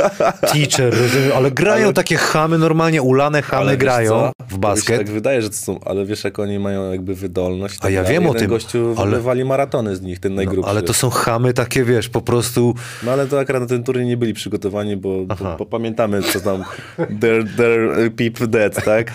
teacher, 0.52 0.94
ale 1.36 1.50
grają 1.50 1.84
Ale- 1.84 1.92
takie 1.94 2.16
chamy, 2.16 2.58
normalnie 2.58 3.02
ulane 3.02 3.42
chamy 3.42 3.62
Ale 3.62 3.76
grają 3.76 4.10
co? 4.10 4.32
w 4.48 4.58
basket. 4.58 4.98
tak 4.98 5.10
wydaje, 5.10 5.42
że 5.42 5.50
to 5.50 5.56
są, 5.56 5.80
ale 5.84 6.04
wiesz, 6.04 6.24
jak 6.24 6.38
oni 6.38 6.58
mają 6.58 6.90
jakby 6.92 7.14
wydolność. 7.14 7.78
A 7.80 7.90
ja 7.90 8.02
dalej. 8.02 8.14
wiem 8.18 8.24
o 8.24 8.28
Jeden 8.28 8.40
tym, 8.40 8.48
gościu 8.50 8.94
ale- 8.98 9.10
wywali 9.16 9.44
maratony 9.44 9.96
z 9.96 10.02
nich, 10.02 10.20
ten 10.20 10.32
No, 10.32 10.36
najgrubszy. 10.36 10.70
ale 10.70 10.82
to 10.82 10.94
są 10.94 11.10
chamy 11.10 11.52
takie, 11.52 11.84
wiesz, 11.84 12.08
po 12.08 12.20
prostu... 12.20 12.74
No 13.02 13.12
ale 13.12 13.26
to 13.26 13.40
akurat 13.40 13.62
na 13.62 13.68
ten 13.68 13.84
turniej 13.84 14.06
nie 14.06 14.16
byli 14.16 14.34
przygotowani, 14.34 14.96
bo, 14.96 15.24
bo, 15.24 15.56
bo 15.58 15.66
pamiętamy, 15.66 16.22
co 16.22 16.40
tam 16.40 16.64
they're, 17.20 17.46
they're 17.58 18.10
people 18.10 18.46
dead, 18.46 18.84
tak? 18.84 19.12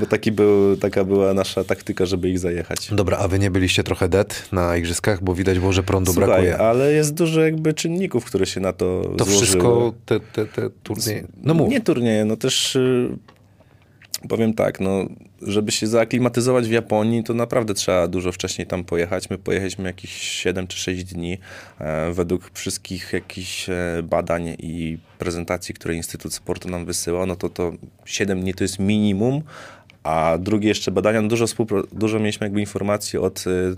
Bo 0.00 0.06
taki 0.06 0.32
był, 0.32 0.76
taka 0.76 1.04
była 1.04 1.34
nasza 1.34 1.64
taktyka, 1.64 2.06
żeby 2.06 2.30
ich 2.30 2.38
zajechać. 2.38 2.88
Dobra, 2.92 3.18
a 3.18 3.28
wy 3.28 3.38
nie 3.38 3.50
byliście 3.50 3.82
trochę 3.82 4.08
dead 4.08 4.48
na 4.52 4.76
igrzyskach, 4.76 5.22
bo 5.24 5.34
widać 5.34 5.58
było, 5.58 5.72
że 5.72 5.82
prądu 5.82 6.12
Słuchaj, 6.12 6.28
brakuje. 6.28 6.58
ale 6.58 6.92
jest 6.92 7.14
dużo 7.14 7.40
jakby 7.40 7.74
czynników, 7.74 8.24
które 8.24 8.46
się 8.46 8.60
na 8.60 8.72
to 8.72 9.02
To 9.02 9.24
złożyły. 9.24 9.42
wszystko, 9.42 9.94
te, 10.06 10.20
te, 10.20 10.46
te 10.46 10.70
turnieje... 10.82 11.26
No 11.42 11.54
mów. 11.54 11.68
Nie 11.68 11.80
turnieje, 11.80 12.24
no 12.24 12.36
też 12.36 12.76
y, 12.76 13.08
powiem 14.28 14.54
tak, 14.54 14.80
no, 14.80 15.04
żeby 15.42 15.72
się 15.72 15.86
zaaklimatyzować 15.86 16.68
w 16.68 16.70
Japonii, 16.72 17.24
to 17.24 17.34
naprawdę 17.34 17.74
trzeba 17.74 18.08
dużo 18.08 18.32
wcześniej 18.32 18.66
tam 18.66 18.84
pojechać. 18.84 19.30
My 19.30 19.38
pojechaliśmy 19.38 19.84
jakieś 19.84 20.10
7 20.12 20.66
czy 20.66 20.78
6 20.78 21.04
dni. 21.04 21.38
E, 21.80 22.12
według 22.12 22.50
wszystkich 22.54 23.12
jakichś 23.12 23.68
e, 23.68 23.74
badań 24.02 24.56
i 24.58 24.98
prezentacji, 25.18 25.74
które 25.74 25.94
Instytut 25.94 26.34
Sportu 26.34 26.68
nam 26.68 26.84
wysyłał, 26.84 27.26
no 27.26 27.36
to 27.36 27.48
to 27.48 27.72
7 28.04 28.40
dni 28.40 28.54
to 28.54 28.64
jest 28.64 28.78
minimum, 28.78 29.42
a 30.04 30.38
drugie 30.38 30.68
jeszcze 30.68 30.90
badania, 30.90 31.22
no 31.22 31.28
dużo, 31.28 31.46
dużo 31.92 32.18
mieliśmy 32.18 32.46
jakby 32.46 32.60
informacji 32.60 33.18
od 33.18 33.46
y, 33.46 33.74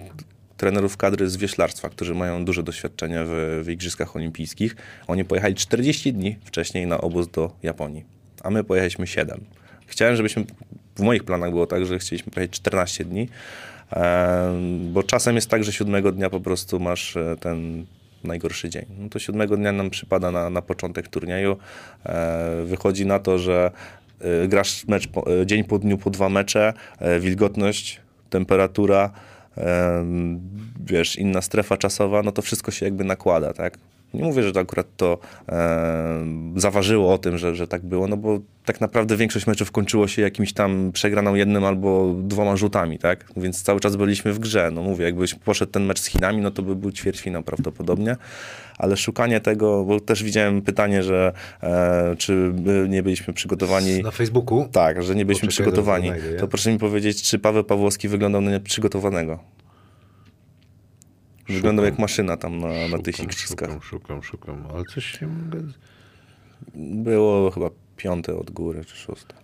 trenerów 0.57 0.97
kadry 0.97 1.29
z 1.29 1.37
wioślarstwa, 1.37 1.89
którzy 1.89 2.15
mają 2.15 2.45
duże 2.45 2.63
doświadczenie 2.63 3.25
w, 3.25 3.63
w 3.65 3.69
Igrzyskach 3.69 4.17
Olimpijskich. 4.17 4.77
Oni 5.07 5.25
pojechali 5.25 5.55
40 5.55 6.13
dni 6.13 6.37
wcześniej 6.45 6.87
na 6.87 7.01
obóz 7.01 7.29
do 7.29 7.53
Japonii, 7.63 8.05
a 8.43 8.51
my 8.51 8.65
pojechaliśmy 8.65 9.07
7. 9.07 9.45
Chciałem, 9.87 10.17
żebyśmy, 10.17 10.45
w 10.97 11.01
moich 11.01 11.25
planach 11.25 11.51
było 11.51 11.67
tak, 11.67 11.87
że 11.87 11.99
chcieliśmy 11.99 12.33
pojechać 12.33 12.57
14 12.57 13.05
dni, 13.05 13.29
bo 14.93 15.03
czasem 15.03 15.37
jest 15.37 15.51
tak, 15.51 15.65
że 15.65 15.73
siódmego 15.73 16.13
dnia 16.13 16.31
po 16.31 16.41
prostu 16.41 16.81
masz 16.81 17.17
e, 17.17 17.37
ten 17.41 17.87
najgorszy 18.25 18.71
dzień. 18.71 18.85
No 18.99 19.09
to 19.09 19.19
siódmego 19.19 19.57
dnia 19.57 19.73
nam 19.73 19.91
przypada 19.91 20.31
na, 20.31 20.51
na 20.51 20.63
początek 20.63 21.09
turnieju. 21.09 21.57
E, 22.07 22.63
wychodzi 22.65 23.07
na 23.07 23.19
to, 23.19 23.39
że 23.39 23.71
grasz 24.49 24.89
mecz 24.89 25.09
po, 25.09 25.41
e, 25.41 25.47
dzień 25.47 25.65
po 25.65 25.79
dniu 25.79 25.99
po 25.99 26.11
dwa 26.11 26.29
mecze, 26.29 26.73
e, 26.99 27.21
wilgotność, 27.21 28.01
temperatura, 28.31 29.11
em, 29.57 30.41
wiesz, 30.87 31.17
inna 31.17 31.43
strefa 31.43 31.77
czasowa, 31.77 32.23
no 32.23 32.33
to 32.33 32.43
wszystko 32.43 32.71
się 32.71 32.87
jakby 32.87 33.05
nakłada, 33.05 33.53
tak? 33.53 33.79
Nie 34.15 34.23
mówię, 34.25 34.43
że 34.43 34.53
to 34.53 34.61
akurat 34.61 34.87
to 34.97 35.19
em, 35.47 36.53
zaważyło 36.61 37.15
o 37.15 37.19
tym, 37.19 37.39
że, 37.39 37.55
że 37.55 37.67
tak 37.69 37.83
było, 37.85 38.09
no 38.09 38.17
bo 38.17 38.39
tak 38.65 38.81
naprawdę 38.81 39.17
większość 39.17 39.47
meczów 39.47 39.71
kończyło 39.73 40.09
się 40.09 40.23
jakimś 40.23 40.53
tam 40.53 40.91
przegraną 40.93 41.35
jednym 41.35 41.65
albo 41.65 42.15
dwoma 42.23 42.57
rzutami, 42.57 42.99
tak? 42.99 43.25
Więc 43.37 43.63
cały 43.63 43.81
czas 43.81 43.97
byliśmy 43.97 44.33
w 44.33 44.39
grze. 44.39 44.71
No 44.75 44.83
mówię, 44.83 45.05
jakbyś 45.05 45.35
poszedł 45.35 45.73
ten 45.73 45.85
mecz 45.85 46.01
z 46.01 46.07
Chinami, 46.07 46.43
no 46.43 46.51
to 46.51 46.63
by 46.63 46.77
był 46.77 46.93
ćwierćfinał 46.93 47.43
prawdopodobnie, 47.43 48.17
ale 48.79 48.97
szukanie 48.97 49.41
tego, 49.41 49.85
bo 49.85 50.01
też 50.01 50.23
widziałem 50.23 50.63
pytanie, 50.63 51.03
że 51.03 51.33
e, 51.63 52.17
czy 52.19 52.53
nie 52.89 53.03
byliśmy 53.03 53.35
przygotowani 53.35 54.03
Na 54.03 54.11
Facebooku. 54.11 54.69
tak, 54.73 55.03
że 55.03 55.15
nie 55.15 55.25
byliśmy 55.25 55.49
Poczekaj, 55.49 55.65
przygotowani. 55.65 56.07
znajdę, 56.07 56.29
To 56.37 56.45
ja. 56.45 56.47
proszę 56.47 56.73
mi 56.73 56.79
powiedzieć, 56.79 57.23
czy 57.23 57.39
Paweł 57.39 57.65
Pawłowski 57.65 58.09
wyglądał 58.09 58.41
na 58.41 58.51
nieprzygotowanego? 58.51 59.39
Wyglądał 61.49 61.85
jak 61.85 61.99
maszyna 61.99 62.37
tam 62.37 62.59
na, 62.59 62.69
na 62.91 62.99
tych 62.99 63.21
igrzyskach. 63.21 63.69
Szukam, 63.69 63.83
szukam, 63.83 64.23
szukam, 64.23 64.67
ale 64.75 64.85
coś 64.85 65.05
się 65.05 65.27
mogę... 65.27 65.63
Było 66.75 67.51
chyba 67.51 67.71
piąte 67.97 68.37
od 68.37 68.51
góry, 68.51 68.85
czy 68.85 68.97
szóste. 68.97 69.35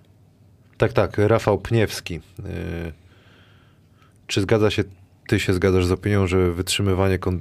Tak, 0.79 0.93
tak, 0.93 1.19
Rafał 1.19 1.59
Pniewski. 1.59 2.15
Yy, 2.15 2.93
Czy 4.27 4.41
zgadza 4.41 4.71
się, 4.71 4.85
ty 5.29 5.41
się 5.41 5.55
zgadzasz 5.55 5.87
z 5.87 5.93
opinią, 5.93 6.27
że 6.27 6.53
wytrzymywanie 6.53 7.19
kon- 7.19 7.41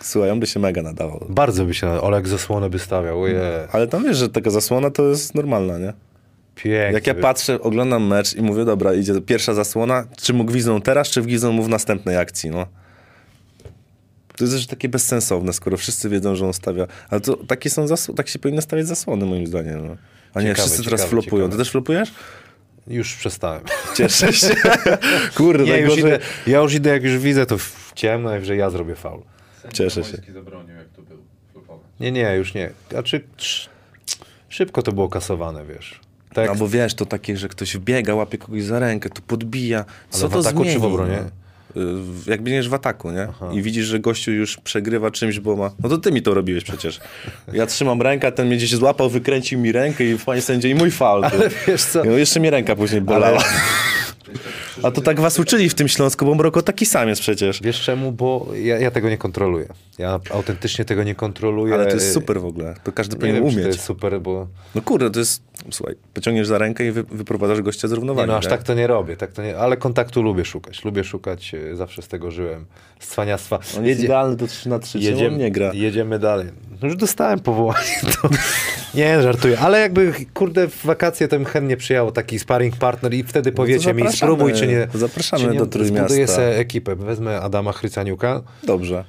Słuchaj, 0.00 0.30
on 0.30 0.40
by 0.40 0.46
się 0.46 0.60
mega 0.60 0.82
nadawał. 0.82 1.26
Bardzo 1.28 1.64
by 1.64 1.74
się, 1.74 1.88
Olek 2.00 2.28
zasłonę 2.28 2.70
by 2.70 2.78
stawiał, 2.78 3.22
oje, 3.22 3.68
Ale 3.72 3.88
tam 3.88 4.04
wiesz, 4.04 4.16
że 4.16 4.28
taka 4.28 4.50
zasłona 4.50 4.90
to 4.90 5.08
jest 5.08 5.34
normalna, 5.34 5.78
nie? 5.78 5.92
pięknie. 6.54 6.92
Jak 6.92 7.06
ja 7.06 7.14
patrzę, 7.14 7.60
oglądam 7.60 8.06
mecz 8.06 8.34
i 8.34 8.42
mówię, 8.42 8.64
dobra, 8.64 8.94
idzie 8.94 9.20
pierwsza 9.20 9.54
zasłona, 9.54 10.06
czy 10.16 10.32
mu 10.32 10.44
gwizdną 10.44 10.80
teraz, 10.80 11.08
czy 11.08 11.22
gwizdną 11.22 11.52
mu 11.52 11.62
w 11.62 11.68
następnej 11.68 12.16
akcji, 12.16 12.50
no. 12.50 12.66
To 14.36 14.44
jest 14.44 14.56
też 14.56 14.66
takie 14.66 14.88
bezsensowne, 14.88 15.52
skoro 15.52 15.76
wszyscy 15.76 16.08
wiedzą, 16.08 16.36
że 16.36 16.46
on 16.46 16.52
stawia. 16.52 16.86
Ale 17.10 17.20
to 17.20 17.36
takie 17.36 17.70
są 17.70 17.86
zasł- 17.86 18.14
tak 18.14 18.28
się 18.28 18.38
powinno 18.38 18.62
stawiać 18.62 18.86
zasłony, 18.86 19.26
moim 19.26 19.46
zdaniem. 19.46 19.86
No. 19.88 19.96
A 20.34 20.40
nie, 20.40 20.48
Ciekawe, 20.48 20.68
wszyscy 20.68 20.84
teraz 20.84 21.00
ciekawe, 21.00 21.10
flopują. 21.22 21.44
Ty 21.44 21.50
ciekawe. 21.50 21.58
też 21.64 21.70
flopujesz? 21.70 22.12
Już 22.86 23.14
przestałem. 23.14 23.62
Cieszę 23.96 24.32
się. 24.32 24.54
Kurde, 25.36 25.64
Nie, 25.64 25.78
już 25.78 25.98
idę, 25.98 26.18
ja 26.46 26.58
już 26.60 26.74
idę, 26.74 26.90
jak 26.90 27.02
już 27.04 27.18
widzę, 27.18 27.46
to 27.46 27.58
w 27.58 27.92
ciemno, 27.94 28.30
że 28.44 28.56
ja 28.56 28.70
zrobię 28.70 28.94
faul. 28.94 29.22
Cieszę 29.72 30.04
się. 30.04 30.18
Zabronił, 30.34 30.76
jak 30.76 30.88
to 30.88 31.02
był 31.02 31.18
flopowy. 31.52 31.84
Nie, 32.00 32.12
nie, 32.12 32.36
już 32.36 32.54
nie. 32.54 32.70
Znaczy, 32.90 33.20
trz- 33.38 33.68
szybko 34.48 34.82
to 34.82 34.92
było 34.92 35.08
kasowane, 35.08 35.64
wiesz. 35.64 36.00
Tak, 36.34 36.50
Albo 36.50 36.68
wiesz, 36.68 36.94
to 36.94 37.06
takie, 37.06 37.36
że 37.36 37.48
ktoś 37.48 37.76
wbiega, 37.76 38.14
łapie 38.14 38.38
kogoś 38.38 38.62
za 38.62 38.78
rękę, 38.78 39.08
to 39.10 39.22
podbija. 39.26 39.84
Co 40.10 40.18
Ale 40.20 40.28
w 40.28 40.32
to 40.32 40.38
ataku 40.38 40.64
czy 40.64 40.68
w 40.70 40.72
zmieni, 40.72 40.86
obronie? 40.86 41.18
no? 41.24 41.30
Y, 41.76 42.30
Jak 42.30 42.42
biegniesz 42.42 42.68
w 42.68 42.74
ataku, 42.74 43.10
nie? 43.10 43.28
I 43.52 43.62
widzisz, 43.62 43.86
że 43.86 44.00
gościu 44.00 44.32
już 44.32 44.56
przegrywa 44.56 45.10
czymś, 45.10 45.40
bo 45.40 45.56
ma... 45.56 45.70
No 45.82 45.88
to 45.88 45.98
ty 45.98 46.12
mi 46.12 46.22
to 46.22 46.34
robiłeś 46.34 46.64
przecież. 46.64 47.00
Ja 47.52 47.66
trzymam 47.66 48.02
rękę, 48.02 48.32
ten 48.32 48.46
mnie 48.46 48.56
gdzieś 48.56 48.74
złapał, 48.74 49.10
wykręcił 49.10 49.60
mi 49.60 49.72
rękę 49.72 50.04
i 50.04 50.18
panie 50.18 50.42
sędzia, 50.42 50.68
i 50.68 50.74
mój 50.74 50.90
faul. 50.90 51.22
ty. 51.30 51.50
wiesz 51.66 51.84
co? 51.84 52.04
No 52.04 52.10
jeszcze 52.12 52.40
mi 52.40 52.50
ręka 52.50 52.76
później 52.76 53.00
bolała. 53.00 53.44
A 54.82 54.90
to 54.90 55.00
tak 55.00 55.20
was 55.20 55.38
uczyli 55.38 55.68
w 55.68 55.74
tym 55.74 55.88
Śląsku, 55.88 56.26
bo 56.26 56.34
Mroko 56.34 56.62
taki 56.62 56.86
sam 56.86 57.08
jest 57.08 57.20
przecież. 57.20 57.62
Wiesz 57.62 57.80
czemu? 57.80 58.12
Bo 58.12 58.48
ja, 58.62 58.78
ja 58.78 58.90
tego 58.90 59.08
nie 59.10 59.18
kontroluję. 59.18 59.68
Ja 59.98 60.20
autentycznie 60.30 60.84
tego 60.84 61.02
nie 61.02 61.14
kontroluję. 61.14 61.74
Ale 61.74 61.86
to 61.86 61.94
jest 61.94 62.12
super 62.12 62.40
w 62.40 62.44
ogóle. 62.44 62.74
To 62.84 62.92
każdy 62.92 63.16
Nie 63.16 63.20
powinien 63.20 63.42
wiem, 63.42 63.50
czy 63.50 63.54
to 63.56 63.60
umieć. 63.62 63.74
jest 63.76 63.86
super, 63.86 64.20
bo... 64.20 64.46
No 64.74 64.82
kurde, 64.82 65.10
to 65.10 65.18
jest... 65.18 65.42
Słuchaj, 65.70 65.94
pociągniesz 66.14 66.46
za 66.46 66.58
rękę 66.58 66.86
i 66.86 66.92
wy, 66.92 67.02
wyprowadzasz 67.02 67.62
gościa 67.62 67.88
z 67.88 67.92
równowagi. 67.92 68.26
Nie, 68.28 68.32
no 68.32 68.38
aż 68.38 68.44
nie? 68.44 68.50
tak 68.50 68.62
to 68.62 68.74
nie 68.74 68.86
robię, 68.86 69.16
tak 69.16 69.32
to 69.32 69.42
nie, 69.42 69.58
ale 69.58 69.76
kontaktu 69.76 70.22
lubię 70.22 70.44
szukać. 70.44 70.84
Lubię 70.84 71.04
szukać, 71.04 71.54
e, 71.54 71.76
zawsze 71.76 72.02
z 72.02 72.08
tego 72.08 72.30
żyłem. 72.30 72.64
Cwaniactwa. 73.06 73.58
On 73.78 73.86
jest 73.86 74.00
idealny 74.00 74.36
do 74.36 74.46
3 74.46 74.68
na 74.68 74.78
3, 74.78 74.98
jedziemy, 74.98 75.36
nie 75.38 75.50
gra. 75.50 75.70
jedziemy 75.74 76.18
dalej. 76.18 76.46
No 76.82 76.88
już 76.88 76.96
dostałem 76.96 77.40
powołanie. 77.40 77.86
To... 78.22 78.28
Nie, 78.94 79.22
żartuję. 79.22 79.58
Ale 79.58 79.80
jakby, 79.80 80.12
kurde, 80.34 80.68
w 80.68 80.84
wakacje 80.86 81.28
to 81.28 81.36
bym 81.36 81.44
chętnie 81.44 81.76
przyjęło 81.76 82.12
taki 82.12 82.38
sparring 82.38 82.76
partner 82.76 83.14
i 83.14 83.22
wtedy 83.24 83.52
powiecie 83.52 83.94
mi, 83.94 84.02
No 84.02 84.10
zapraszamy. 84.10 84.32
spróbuj, 84.32 84.52
czy 84.52 84.66
nie. 84.66 84.88
Zapraszamy 84.94 85.44
czy 85.44 85.50
nie 85.50 85.58
do 85.58 85.66
Trójmiasta. 85.66 86.08
Zbuduję 86.08 86.28
sobie 86.28 86.58
ekipę. 86.58 86.96
Wezmę 86.96 87.40
Adama 87.40 87.72
Chrycaniuka, 87.72 88.42
Dobrze. 88.62 89.04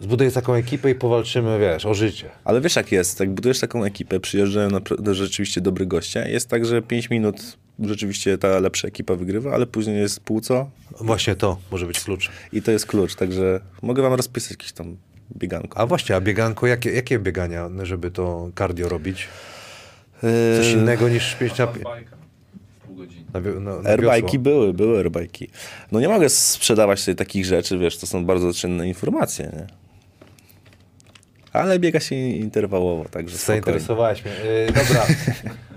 Zbuduję 0.00 0.30
taką 0.30 0.54
ekipę 0.54 0.90
i 0.90 0.94
powalczymy, 0.94 1.58
wiesz, 1.58 1.86
o 1.86 1.94
życie. 1.94 2.30
Ale 2.44 2.60
wiesz 2.60 2.76
jak 2.76 2.92
jest, 2.92 3.20
jak 3.20 3.30
budujesz 3.30 3.60
taką 3.60 3.84
ekipę, 3.84 4.20
przyjeżdżają 4.20 4.70
naprawdę 4.70 5.14
rzeczywiście 5.14 5.60
dobry 5.60 5.86
goście, 5.86 6.26
jest 6.30 6.48
tak, 6.48 6.66
że 6.66 6.82
5 6.82 7.10
minut 7.10 7.56
rzeczywiście 7.80 8.38
ta 8.38 8.60
lepsza 8.60 8.88
ekipa 8.88 9.14
wygrywa, 9.14 9.52
ale 9.54 9.66
później 9.66 9.96
jest 9.98 10.20
półco 10.20 10.70
Właśnie 11.00 11.34
to 11.34 11.58
może 11.70 11.86
być 11.86 12.00
klucz. 12.00 12.30
i 12.52 12.62
to 12.62 12.70
jest 12.70 12.86
klucz, 12.86 13.14
także 13.14 13.60
mogę 13.82 14.02
wam 14.02 14.12
rozpisać 14.14 14.50
jakieś 14.50 14.72
tam 14.72 14.96
bieganko. 15.36 15.78
A 15.78 15.86
właśnie, 15.86 16.16
a 16.16 16.20
bieganko, 16.20 16.66
jakie, 16.66 16.90
jakie 16.92 17.18
biegania, 17.18 17.70
żeby 17.82 18.10
to 18.10 18.50
cardio 18.58 18.88
robić? 18.88 19.28
Eee, 20.22 20.30
Coś 20.62 20.72
innego 20.72 21.08
niż 21.08 21.34
5 21.34 21.58
na, 21.58 21.66
pi- 21.66 21.80
Bajka 21.84 22.16
w 22.80 22.86
pół 22.86 22.96
godziny. 22.96 23.24
na, 23.34 23.40
wi- 23.40 23.60
na, 23.60 23.76
na 23.82 23.90
Airbike'i 23.96 24.22
wiosło. 24.22 24.38
były, 24.38 24.72
były 24.74 25.04
airbike'i. 25.04 25.46
No 25.92 26.00
nie 26.00 26.08
mogę 26.08 26.28
sprzedawać 26.28 27.00
sobie 27.00 27.14
takich 27.14 27.44
rzeczy, 27.44 27.78
wiesz, 27.78 27.98
to 27.98 28.06
są 28.06 28.24
bardzo 28.24 28.52
cenne 28.52 28.88
informacje, 28.88 29.44
nie? 29.56 29.66
Ale 31.52 31.78
biega 31.78 32.00
się 32.00 32.14
interwałowo, 32.16 33.04
także. 33.04 33.36
Zainteresowałeś 33.36 34.24
mnie. 34.24 34.32
Yy, 34.32 34.66
dobra. 34.66 35.06
Yy, 35.08 35.50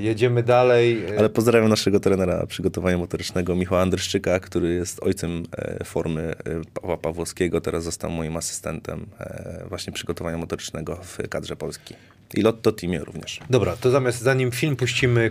Jedziemy 0.00 0.42
dalej. 0.42 1.02
Yy, 1.02 1.18
Ale 1.18 1.28
pozdrawiam 1.28 1.68
naszego 1.68 2.00
trenera 2.00 2.46
przygotowania 2.46 2.98
motorycznego 2.98 3.56
Michała 3.56 3.82
Andryszczyka, 3.82 4.40
który 4.40 4.74
jest 4.74 5.02
ojcem 5.02 5.42
e, 5.56 5.84
formy 5.84 6.22
e, 6.22 6.34
Pawła 6.74 6.96
Pawłowskiego. 6.96 7.60
Teraz 7.60 7.84
został 7.84 8.10
moim 8.10 8.36
asystentem 8.36 9.06
e, 9.20 9.64
właśnie 9.68 9.92
przygotowania 9.92 10.38
motorycznego 10.38 10.96
w 11.02 11.28
kadrze 11.28 11.56
Polski. 11.56 11.94
I 12.34 12.42
Lotto 12.42 12.72
Teamie 12.72 12.98
również. 12.98 13.40
Dobra, 13.50 13.76
to 13.76 13.90
zamiast 13.90 14.20
zanim 14.20 14.50
film 14.50 14.76
puścimy 14.76 15.30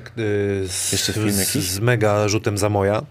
z, 0.65 0.71
z, 0.71 1.55
z 1.55 1.79
mega 1.79 2.27
rzutem 2.27 2.57
za 2.57 2.69
moja, 2.69 3.03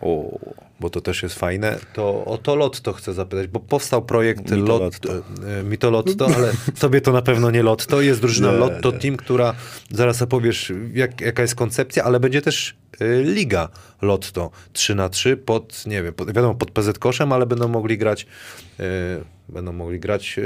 O, 0.00 0.38
bo 0.80 0.90
to 0.90 1.00
też 1.00 1.22
jest 1.22 1.34
fajne, 1.34 1.78
to 1.92 2.24
o 2.24 2.38
to 2.38 2.56
Lotto 2.56 2.92
chcę 2.92 3.14
zapytać, 3.14 3.46
bo 3.46 3.60
powstał 3.60 4.02
projekt 4.02 4.50
Mitolotto. 4.50 4.84
Lotto, 4.84 5.46
yy, 5.56 5.62
Mitolotto, 5.62 6.26
ale 6.36 6.52
tobie 6.80 7.00
to 7.00 7.12
na 7.12 7.22
pewno 7.22 7.50
nie 7.50 7.62
Lotto. 7.62 8.02
Jest 8.02 8.20
drużyna 8.20 8.52
Nie, 8.52 8.58
Lotto 8.58 8.90
nie. 8.90 8.98
Team, 8.98 9.16
która 9.16 9.54
zaraz 9.90 10.22
opowiesz 10.22 10.72
jak, 10.94 11.20
jaka 11.20 11.42
jest 11.42 11.54
koncepcja, 11.54 12.04
ale 12.04 12.20
będzie 12.20 12.42
też 12.42 12.76
yy, 13.00 13.24
liga 13.24 13.68
Lotto 14.02 14.50
3 14.72 14.94
na 14.94 15.08
3 15.08 15.36
pod, 15.36 15.86
nie 15.86 16.02
wiem, 16.02 16.14
pod, 16.14 16.32
wiadomo, 16.32 16.54
pod 16.54 16.70
PZ 16.70 16.98
Koszem, 16.98 17.32
ale 17.32 17.46
będą 17.46 17.68
mogli 17.68 17.98
grać, 17.98 18.26
yy, 18.78 18.84
będą 19.48 19.72
mogli 19.72 20.00
grać, 20.00 20.36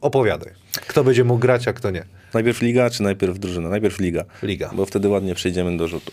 opowiadaj. 0.00 0.52
Kto 0.72 1.04
będzie 1.04 1.24
mógł 1.24 1.40
grać, 1.40 1.68
a 1.68 1.72
kto 1.72 1.90
nie. 1.90 2.04
najpierw 2.34 2.62
liga, 2.62 2.90
czy 2.90 3.02
najpierw 3.02 3.38
drużyna? 3.38 3.68
Najpierw 3.68 3.98
liga. 3.98 4.24
Liga. 4.42 4.70
Bo 4.74 4.86
wtedy 4.86 5.08
ładnie 5.08 5.34
przejdziemy 5.34 5.76
do 5.76 5.88
rzutu. 5.88 6.12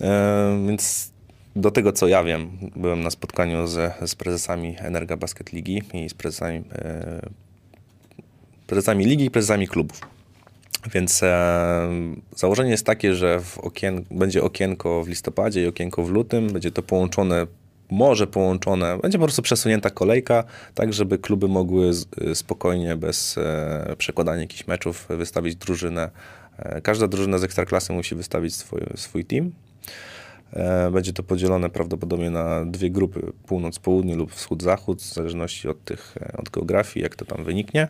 E, 0.00 0.64
więc 0.66 1.13
do 1.56 1.70
tego, 1.70 1.92
co 1.92 2.08
ja 2.08 2.24
wiem, 2.24 2.50
byłem 2.76 3.00
na 3.00 3.10
spotkaniu 3.10 3.66
z, 3.66 4.10
z 4.10 4.14
prezesami 4.14 4.76
Energa 4.78 5.16
Basket 5.16 5.52
Ligi 5.52 5.82
i 5.94 6.08
z 6.08 6.14
prezesami, 6.14 6.64
e, 6.72 7.20
prezesami 8.66 9.04
ligi 9.04 9.24
i 9.24 9.30
prezesami 9.30 9.68
klubów. 9.68 10.00
Więc 10.92 11.22
e, 11.22 11.88
założenie 12.36 12.70
jest 12.70 12.86
takie, 12.86 13.14
że 13.14 13.40
okien, 13.56 14.04
będzie 14.10 14.42
okienko 14.42 15.04
w 15.04 15.08
listopadzie 15.08 15.62
i 15.62 15.66
okienko 15.66 16.02
w 16.02 16.10
lutym. 16.10 16.52
Będzie 16.52 16.70
to 16.70 16.82
połączone, 16.82 17.46
może 17.90 18.26
połączone, 18.26 18.98
będzie 18.98 19.18
po 19.18 19.24
prostu 19.24 19.42
przesunięta 19.42 19.90
kolejka, 19.90 20.44
tak 20.74 20.92
żeby 20.92 21.18
kluby 21.18 21.48
mogły 21.48 21.94
z, 21.94 22.06
spokojnie, 22.34 22.96
bez 22.96 23.38
e, 23.38 23.96
przekładania 23.98 24.40
jakichś 24.40 24.66
meczów, 24.66 25.06
wystawić 25.08 25.56
drużynę. 25.56 26.10
E, 26.58 26.80
każda 26.80 27.08
drużyna 27.08 27.38
z 27.38 27.44
ekstraklasy 27.44 27.92
musi 27.92 28.14
wystawić 28.14 28.54
swój, 28.54 28.80
swój 28.96 29.24
team. 29.24 29.52
E, 30.54 30.90
Będzie 30.90 31.12
to 31.12 31.22
podzielone 31.22 31.70
prawdopodobnie 31.70 32.30
na 32.30 32.64
dwie 32.64 32.90
grupy, 32.90 33.32
północ-południe 33.46 34.16
lub 34.16 34.32
wschód-zachód, 34.32 35.02
w 35.02 35.14
zależności 35.14 35.68
od, 35.68 35.84
tych, 35.84 36.16
e, 36.20 36.36
od 36.36 36.48
geografii, 36.48 37.02
jak 37.02 37.16
to 37.16 37.24
tam 37.24 37.44
wyniknie. 37.44 37.88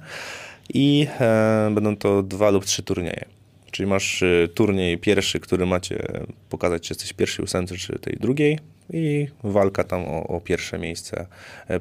I 0.74 1.06
e, 1.20 1.70
będą 1.74 1.96
to 1.96 2.22
dwa 2.22 2.50
lub 2.50 2.64
trzy 2.64 2.82
turnieje. 2.82 3.24
Czyli 3.70 3.86
masz 3.86 4.24
turniej 4.54 4.98
pierwszy, 4.98 5.40
który 5.40 5.66
macie 5.66 6.06
pokazać, 6.48 6.82
czy 6.82 6.94
jesteś 6.94 7.12
pierwszy 7.12 7.42
ósemce, 7.42 7.76
czy 7.76 7.98
tej 7.98 8.16
drugiej 8.20 8.58
i 8.92 9.28
walka 9.44 9.84
tam 9.84 10.04
o, 10.04 10.26
o 10.26 10.40
pierwsze 10.40 10.78
miejsce. 10.78 11.26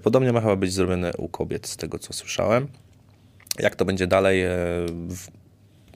Podobnie 0.03 0.33
ma 0.33 0.41
chyba 0.41 0.55
być 0.55 0.73
zrobione 0.73 1.13
u 1.17 1.27
kobiet, 1.27 1.67
z 1.67 1.77
tego 1.77 1.99
co 1.99 2.13
słyszałem. 2.13 2.67
Jak 3.59 3.75
to 3.75 3.85
będzie 3.85 4.07
dalej, 4.07 4.43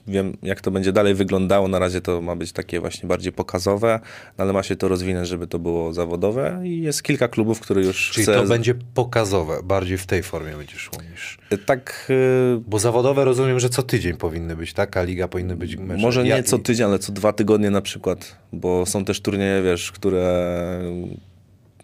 wiem 0.08 0.36
jak 0.42 0.60
to 0.60 0.70
będzie 0.70 0.92
dalej 0.92 1.14
wyglądało. 1.14 1.68
Na 1.68 1.78
razie 1.78 2.00
to 2.00 2.20
ma 2.22 2.36
być 2.36 2.52
takie 2.52 2.80
właśnie 2.80 3.08
bardziej 3.08 3.32
pokazowe, 3.32 4.00
no 4.38 4.44
ale 4.44 4.52
ma 4.52 4.62
się 4.62 4.76
to 4.76 4.88
rozwinąć, 4.88 5.28
żeby 5.28 5.46
to 5.46 5.58
było 5.58 5.92
zawodowe 5.92 6.60
i 6.64 6.82
jest 6.82 7.02
kilka 7.02 7.28
klubów, 7.28 7.60
które 7.60 7.82
już 7.82 8.10
Czyli 8.10 8.22
chce... 8.24 8.34
to 8.34 8.44
będzie 8.44 8.74
pokazowe, 8.94 9.62
bardziej 9.62 9.98
w 9.98 10.06
tej 10.06 10.22
formie 10.22 10.52
będzie 10.56 10.76
szło 10.76 10.98
niż... 11.12 11.38
Tak, 11.66 12.06
e, 12.10 12.62
Bo 12.66 12.78
zawodowe 12.78 13.24
rozumiem, 13.24 13.60
że 13.60 13.68
co 13.68 13.82
tydzień 13.82 14.16
powinny 14.16 14.56
być, 14.56 14.72
tak? 14.72 14.96
A 14.96 15.02
liga 15.02 15.28
powinny 15.28 15.56
być 15.56 15.76
mecze. 15.76 16.02
Może 16.02 16.24
nie 16.24 16.30
Ja- 16.30 16.42
co 16.42 16.58
tydzień, 16.58 16.86
ale 16.86 16.98
co 16.98 17.12
dwa 17.12 17.32
tygodnie 17.32 17.70
na 17.70 17.80
przykład, 17.82 18.36
bo 18.52 18.86
są 18.86 19.04
też 19.04 19.20
turnieje, 19.20 19.62
wiesz, 19.62 19.92
które, 19.92 20.80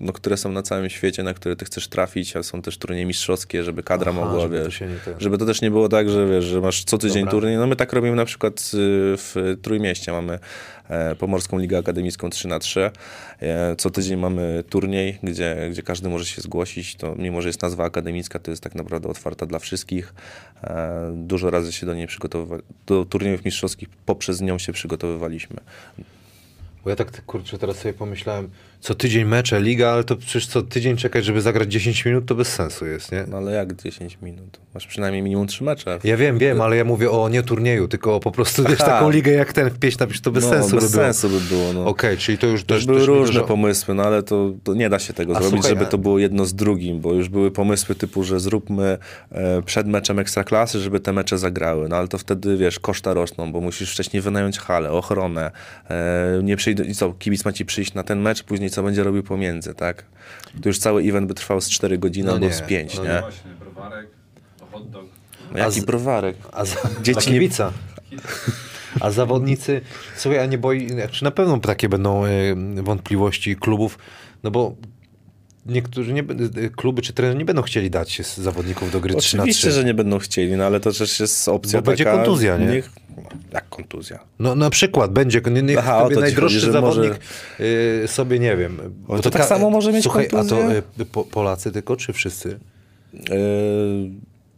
no, 0.01 0.12
które 0.12 0.36
są 0.36 0.53
na 0.53 0.62
całym 0.62 0.90
świecie, 0.90 1.22
na 1.22 1.34
które 1.34 1.57
ty 1.57 1.64
chcesz 1.64 1.88
trafić, 1.88 2.36
a 2.36 2.42
są 2.42 2.62
też 2.62 2.78
turnieje 2.78 3.07
mistrzowskie, 3.07 3.64
żeby 3.64 3.82
kadra 3.82 4.12
Aha, 4.12 4.20
mogła, 4.24 4.40
żeby 4.40 4.59
to 4.59 4.64
wiesz, 4.64 4.80
nie 4.80 4.88
ten- 5.05 5.20
żeby 5.20 5.38
to 5.38 5.47
też 5.47 5.62
nie 5.62 5.70
było 5.70 5.88
tak, 5.88 6.11
że 6.11 6.26
wiesz, 6.28 6.45
że 6.45 6.61
masz 6.61 6.84
co 6.84 6.99
tydzień 6.99 7.24
Dobra. 7.24 7.30
turniej. 7.30 7.57
No 7.57 7.66
my 7.66 7.76
tak 7.76 7.92
robimy 7.92 8.16
na 8.16 8.24
przykład 8.24 8.61
y, 8.61 8.61
w 9.16 9.57
Trójmieście, 9.62 10.12
mamy 10.12 10.38
e, 10.88 11.14
Pomorską 11.14 11.59
Ligę 11.59 11.78
Akademicką 11.78 12.30
3 12.30 12.49
na 12.49 12.59
3 12.59 12.90
E, 13.40 13.76
Co 13.76 13.90
tydzień 13.90 14.18
mamy 14.20 14.64
turniej, 14.70 15.18
gdzie, 15.22 15.68
gdzie 15.70 15.82
każdy 15.82 16.09
może 16.09 16.24
się 16.24 16.42
zgłosić. 16.42 16.97
To 16.97 17.14
mimo, 17.16 17.42
że 17.42 17.49
jest 17.49 17.62
nazwa 17.62 17.84
akademicka, 17.84 18.38
to 18.38 18.51
jest 18.51 18.62
tak 18.62 18.74
naprawdę 18.74 19.09
otwarta 19.09 19.47
dla 19.47 19.59
wszystkich. 19.59 20.14
E, 20.64 21.12
Dużo 21.16 21.51
razy 21.51 21.72
się 21.72 21.86
do 21.86 21.95
niej 21.95 22.07
przygotowywali, 22.07 22.62
do 22.86 23.05
turniejów 23.05 23.45
mistrzowskich 23.45 23.88
poprzez 24.07 24.40
nią 24.40 24.59
się 24.59 24.72
przygotowywaliśmy. 24.72 25.57
Bo 26.84 26.90
ja 26.90 26.97
tak 26.97 27.24
kurczę 27.24 27.59
teraz 27.59 27.76
sobie 27.76 27.95
pomyślałem, 27.95 28.51
co 28.85 28.95
tydzień 28.95 29.24
mecze, 29.24 29.61
liga, 29.61 29.91
ale 29.91 30.05
to 30.05 30.16
przecież 30.16 30.47
co 30.47 30.62
tydzień 30.62 30.97
czekać, 30.97 31.24
żeby 31.24 31.41
zagrać 31.41 31.72
10 31.72 32.05
minut, 32.05 32.26
to 32.26 32.35
bez 32.35 32.49
sensu 32.49 32.87
jest, 32.87 33.12
nie? 33.12 33.24
No 33.28 33.37
ale 33.37 33.53
jak 33.53 33.82
10 33.82 34.18
minut? 34.22 34.61
Masz 34.74 34.87
przynajmniej 34.87 35.22
minimum 35.22 35.47
3 35.47 35.64
mecze. 35.64 35.99
Ja 36.05 36.16
wiem, 36.16 36.39
wiem, 36.39 36.61
ale 36.61 36.76
ja 36.76 36.85
mówię 36.85 37.11
o 37.11 37.28
nie 37.28 37.43
turnieju, 37.43 37.89
tylko 37.89 38.14
o 38.14 38.20
po 38.20 38.30
prostu 38.30 38.64
wiesz, 38.64 38.78
taką 38.78 39.11
ligę 39.11 39.32
jak 39.32 39.53
ten 39.53 39.70
wpieść 39.70 39.99
napisz, 39.99 40.20
to 40.20 40.30
bez 40.30 40.45
no, 40.45 40.51
sensu 40.51 40.76
bez 40.76 40.85
by 40.85 40.91
było. 40.91 41.05
sensu 41.05 41.28
by 41.28 41.41
było. 41.41 41.72
No. 41.72 41.87
Okej, 41.87 42.16
czyli 42.16 42.39
to 42.39 42.47
już 42.47 42.64
też, 42.64 42.87
były 42.87 42.99
też 42.99 43.09
różne 43.09 43.41
dużo- 43.41 43.47
pomysły, 43.47 43.95
no 43.95 44.03
ale 44.03 44.22
to, 44.22 44.53
to 44.64 44.74
nie 44.74 44.89
da 44.89 44.99
się 44.99 45.12
tego 45.12 45.37
A 45.37 45.41
zrobić, 45.41 45.51
słuchaj, 45.51 45.70
żeby 45.78 45.91
to 45.91 45.99
było 45.99 46.18
jedno 46.18 46.45
z 46.45 46.55
drugim, 46.55 47.01
bo 47.01 47.12
już 47.12 47.28
były 47.28 47.51
pomysły 47.51 47.95
typu, 47.95 48.24
że 48.24 48.41
zróbmy 48.41 48.99
e, 49.32 49.62
przed 49.62 49.87
meczem 49.87 50.18
ekstraklasy, 50.18 50.80
żeby 50.80 51.01
te 51.01 51.12
mecze 51.12 51.39
zagrały, 51.39 51.89
no 51.89 51.97
ale 51.97 52.09
to 52.09 52.18
wtedy, 52.18 52.57
wiesz, 52.57 52.78
koszta 52.78 53.14
rosną, 53.14 53.53
bo 53.53 53.61
musisz 53.61 53.93
wcześniej 53.93 54.22
wynająć 54.22 54.59
halę, 54.59 54.91
ochronę, 54.91 55.51
e, 55.91 56.41
nie 56.43 56.57
przyjdą, 56.57 56.85
i 56.85 56.95
co, 56.95 57.12
kibic 57.12 57.45
ma 57.45 57.53
ci 57.53 57.64
przyjść 57.64 57.95
na 57.95 58.03
ten 58.03 58.20
mecz, 58.20 58.43
później 58.43 58.70
co 58.75 58.83
będzie 58.83 59.03
robił 59.05 59.22
pomiędzy, 59.22 59.75
tak? 59.75 60.05
To 60.62 60.68
już 60.68 60.79
cały 60.79 61.03
event 61.03 61.29
by 61.29 61.35
trwał 61.35 61.61
z 61.61 61.70
4 61.70 61.99
godziny 61.99 62.27
No 62.27 62.33
albo 62.33 62.47
nie, 62.47 62.53
z 62.53 62.62
5, 62.62 62.97
no 62.99 63.05
nie? 63.05 63.20
Właśnie, 63.20 63.51
browarek, 63.61 64.07
hot 64.72 64.91
dog. 64.91 65.05
No 65.53 65.59
Jaki 65.59 65.68
A 65.68 65.83
z- 65.83 65.85
browarek? 65.85 66.37
A 66.53 66.64
za, 66.64 66.77
Dzieci 67.03 67.29
nie- 67.31 67.35
kibica. 67.35 67.72
A 69.01 69.11
zawodnicy, 69.11 69.81
słuchaj, 70.16 70.41
a 70.41 70.47
nie 70.47 70.59
boi, 70.59 70.89
czy 71.11 71.25
na 71.25 71.31
pewno 71.31 71.59
takie 71.59 71.89
będą 71.89 72.27
y, 72.27 72.57
wątpliwości 72.83 73.57
klubów, 73.57 73.99
no 74.43 74.51
bo 74.51 74.75
niektórzy 75.66 76.12
nie, 76.12 76.24
kluby 76.76 77.02
czy 77.02 77.12
trenerzy 77.12 77.38
nie 77.38 77.44
będą 77.44 77.62
chcieli 77.62 77.90
dać 77.90 78.12
się 78.12 78.24
z 78.24 78.36
zawodników 78.38 78.92
do 78.92 79.00
gry 79.00 79.14
3 79.14 79.36
na 79.36 79.42
3. 79.42 79.50
Oczywiście, 79.50 79.70
że 79.70 79.84
nie 79.84 79.94
będą 79.94 80.18
chcieli, 80.18 80.52
no 80.52 80.64
ale 80.64 80.80
to 80.80 80.92
też 80.92 81.20
jest 81.20 81.48
opcja 81.48 81.80
Bo 81.82 81.86
będzie 81.86 82.04
taka... 82.04 82.16
kontuzja, 82.16 82.56
nie? 82.58 82.66
Niech, 82.66 82.90
jak 83.52 83.68
kontuzja? 83.68 84.18
No 84.38 84.54
na 84.54 84.70
przykład 84.70 85.12
będzie, 85.12 85.40
nie, 85.50 85.62
nie, 85.62 85.78
Aha, 85.78 85.98
to 85.98 86.04
sobie 86.04 86.20
najdroższy 86.20 86.60
chodzi, 86.60 86.72
zawodnik 86.72 87.10
może- 87.10 88.04
y, 88.04 88.08
sobie, 88.08 88.38
nie 88.38 88.56
wiem. 88.56 88.78
bo 89.08 89.18
to 89.18 89.30
tak 89.30 89.44
samo 89.44 89.70
może 89.70 89.92
mieć 89.92 90.02
Słuchaj, 90.02 90.26
a 90.26 90.30
to 90.30 90.36
kontuzję? 90.36 90.82
y, 91.00 91.04
po, 91.04 91.24
Polacy 91.24 91.72
tylko, 91.72 91.96
czy 91.96 92.12
wszyscy? 92.12 92.58
Yy, 93.14 93.20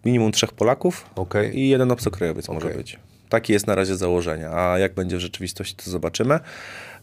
minimum 0.04 0.32
trzech 0.32 0.52
Polaków 0.52 1.06
Okej. 1.14 1.58
i 1.58 1.68
jeden 1.68 1.92
obcokrajowiec 1.92 2.48
może 2.48 2.66
Okej. 2.66 2.78
być. 2.78 2.98
Takie 3.28 3.52
jest 3.52 3.66
na 3.66 3.74
razie 3.74 3.96
założenie, 3.96 4.48
a 4.50 4.78
jak 4.78 4.94
będzie 4.94 5.16
w 5.16 5.20
rzeczywistości, 5.20 5.74
to 5.84 5.90
zobaczymy. 5.90 6.40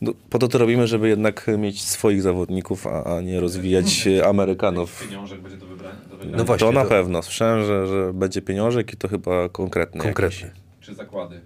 No, 0.04 0.14
po 0.30 0.40
to 0.40 0.48
to 0.48 0.58
robimy, 0.58 0.88
żeby 0.88 1.10
jednak 1.10 1.48
mieć 1.58 1.82
swoich 1.84 2.22
zawodników, 2.22 2.88
a, 2.88 3.04
a 3.18 3.22
nie 3.22 3.40
rozwijać 3.40 4.08
e, 4.08 4.28
Amerykanów. 4.28 5.04
Pieniążek 5.08 5.42
będzie 5.42 5.58
do 5.58 5.66
wybrania. 5.66 5.96
Do 6.10 6.18
wygrania. 6.18 6.38
No 6.38 6.44
właśnie, 6.44 6.68
to 6.68 6.74
na 6.74 6.84
to- 6.84 6.90
pewno. 6.90 7.24
Słyszałem, 7.24 7.66
że, 7.66 7.88
że 7.88 8.14
będzie 8.14 8.42
pieniążek 8.42 8.94
i 8.94 8.98
to 8.98 9.08
chyba 9.08 9.50
konkretny. 9.50 10.02
Konkretnie. 10.02 10.48
Jakiś. 10.48 10.62
Czy 10.82 10.94
zakłady. 10.96 11.42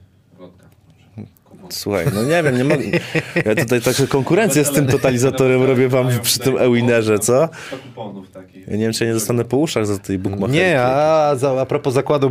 Słuchaj, 1.70 2.06
no 2.14 2.24
nie 2.24 2.44
wiem, 2.44 2.58
nie 2.58 2.64
mogę. 2.64 2.84
Ja 3.46 3.56
tutaj 3.56 3.82
taką 3.82 4.08
konkurencję 4.08 4.66
z 4.66 4.72
tym 4.72 4.88
totalizatorem 4.88 5.64
robię 5.64 5.90
wam 5.90 6.08
przy 6.22 6.40
tym 6.40 6.58
Ewinerze, 6.58 7.20
co? 7.20 7.50
100 7.68 7.78
kuponów 7.78 8.32
takich. 8.32 8.68
Ja 8.68 8.74
nie 8.74 8.84
wiem, 8.84 8.94
czy 8.94 9.04
ja 9.04 9.10
nie 9.10 9.14
zostanę 9.14 9.46
po 9.46 9.58
uszach 9.58 9.86
za 9.86 9.98
tej 9.98 10.20
bookmacherki. 10.20 10.56
Nie, 10.58 10.82
a, 10.82 11.36
za, 11.36 11.62
a 11.62 11.66
propos 11.66 11.94
zakładu 11.94 12.30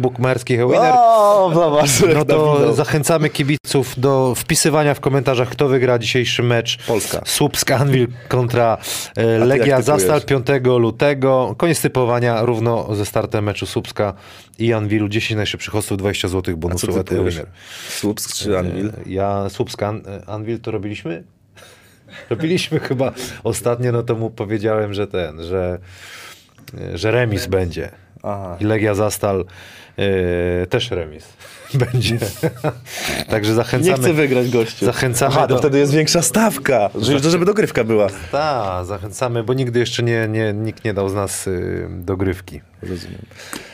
O, 0.99 1.51
zobacz. 1.55 1.91
no 2.15 2.25
to 2.25 2.75
zachęcamy 2.75 3.31
kibiców 3.31 4.01
do 4.01 4.35
wpisywania 4.37 4.95
w 4.95 5.01
komentarzach, 5.01 5.49
kto 5.49 5.69
wygra 5.69 5.99
dzisiejszy 5.99 6.43
mecz. 6.43 6.79
Polska. 6.87 7.21
Słupsk 7.25 7.71
Anwil 7.71 8.09
kontra 8.29 8.79
e, 9.17 9.39
Legia? 9.39 9.83
Zastal 9.83 10.23
5 10.23 10.47
lutego. 10.65 11.55
Koniec 11.59 11.81
typowania 11.81 12.43
równo 12.43 12.95
ze 12.95 13.07
startem 13.07 13.45
meczu 13.45 13.67
Słupska 13.67 14.15
i 14.59 14.73
Anwilu. 14.73 15.09
10 15.09 15.37
najszybszych 15.37 15.75
osób, 15.75 15.99
20 15.99 16.29
zł 16.29 16.43
A 16.43 16.55
co 16.55 16.57
bonusu 16.57 17.05
ty? 17.05 17.15
Winner. 17.15 17.47
Słupsk 17.89 18.35
czy 18.35 18.59
Anvil? 18.59 18.93
Ja 19.07 19.49
Słupsk 19.49 19.83
An, 19.83 20.03
Anwil 20.27 20.61
to 20.61 20.71
robiliśmy? 20.71 21.25
Robiliśmy 22.31 22.81
chyba 22.81 23.13
ostatnio, 23.45 23.93
no 23.93 24.03
to 24.03 24.15
mu 24.15 24.31
powiedziałem, 24.31 24.95
że 24.95 25.07
ten, 25.07 25.43
że, 25.43 25.79
że 26.95 27.11
remis 27.11 27.47
będzie. 27.47 27.91
Aha. 28.23 28.57
I 28.61 28.65
Legia 28.65 28.95
Zastal 28.95 29.45
e, 29.99 30.67
też 30.67 30.91
remis 30.91 31.25
będzie. 31.93 32.19
Także 33.31 33.51
Nie 33.51 33.57
zachęcamy. 33.57 33.99
chcę 33.99 34.13
wygrać 34.13 34.51
gościu. 34.51 34.85
Zachęcamy 34.87 35.35
Aha, 35.37 35.47
to 35.47 35.55
do- 35.55 35.59
wtedy 35.61 35.79
jest 35.79 35.93
większa 35.93 36.23
stawka. 36.23 36.91
Żeby, 37.01 37.31
żeby 37.31 37.45
dogrywka 37.45 37.85
była. 37.85 38.07
Tak, 38.33 38.87
zachęcamy, 38.87 39.45
bo 39.45 39.55
nigdy 39.55 39.79
jeszcze 39.79 40.03
nie, 40.03 40.29
nie, 40.29 40.53
nikt 40.53 40.85
nie 40.85 40.95
dał 40.95 41.09
z 41.09 41.15
nas 41.15 41.47
y, 41.47 41.89
dogrywki. 41.91 42.61
Rozumiem. 42.83 43.23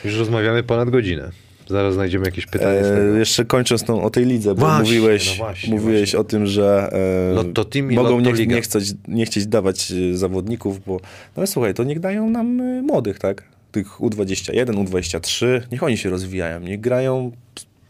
Już 0.05 0.17
rozmawiamy 0.17 0.63
ponad 0.63 0.89
godzinę. 0.89 1.29
Zaraz 1.69 1.93
znajdziemy 1.93 2.25
jakieś 2.25 2.45
pytanie. 2.45 2.83
z 2.83 3.15
E, 3.15 3.19
jeszcze 3.19 3.45
kończąc 3.45 3.83
tą, 3.83 4.03
o 4.03 4.09
tej 4.09 4.25
lidze, 4.25 4.55
bo 4.55 4.61
Właśnie, 4.61 4.79
mówiłeś, 4.83 5.29
no 5.39 5.45
właśnie, 5.45 5.73
mówiłeś 5.73 5.99
właśnie. 5.99 6.19
o 6.19 6.23
tym, 6.23 6.45
że 6.45 6.89
e, 7.31 7.33
Lotto 7.33 7.65
Team 7.65 7.91
i 7.91 7.95
mogą 7.95 8.17
Lotto 8.19 8.31
nie, 8.31 8.47
nie, 8.47 8.61
chcieć, 8.61 8.93
nie 9.07 9.25
chcieć 9.25 9.47
dawać 9.47 9.91
e, 9.91 10.17
zawodników, 10.17 10.85
bo 10.85 10.93
no 10.93 10.99
ale 11.37 11.47
słuchaj, 11.47 11.73
to 11.73 11.83
niech 11.83 11.99
dają 11.99 12.29
nam 12.29 12.61
e, 12.61 12.81
młodych, 12.81 13.19
tak? 13.19 13.43
Tych 13.73 13.99
U21, 13.99 14.65
U23, 14.85 15.61
niech 15.71 15.83
oni 15.83 15.97
się 15.97 16.09
rozwijają, 16.09 16.59
niech 16.59 16.79
grają. 16.79 17.31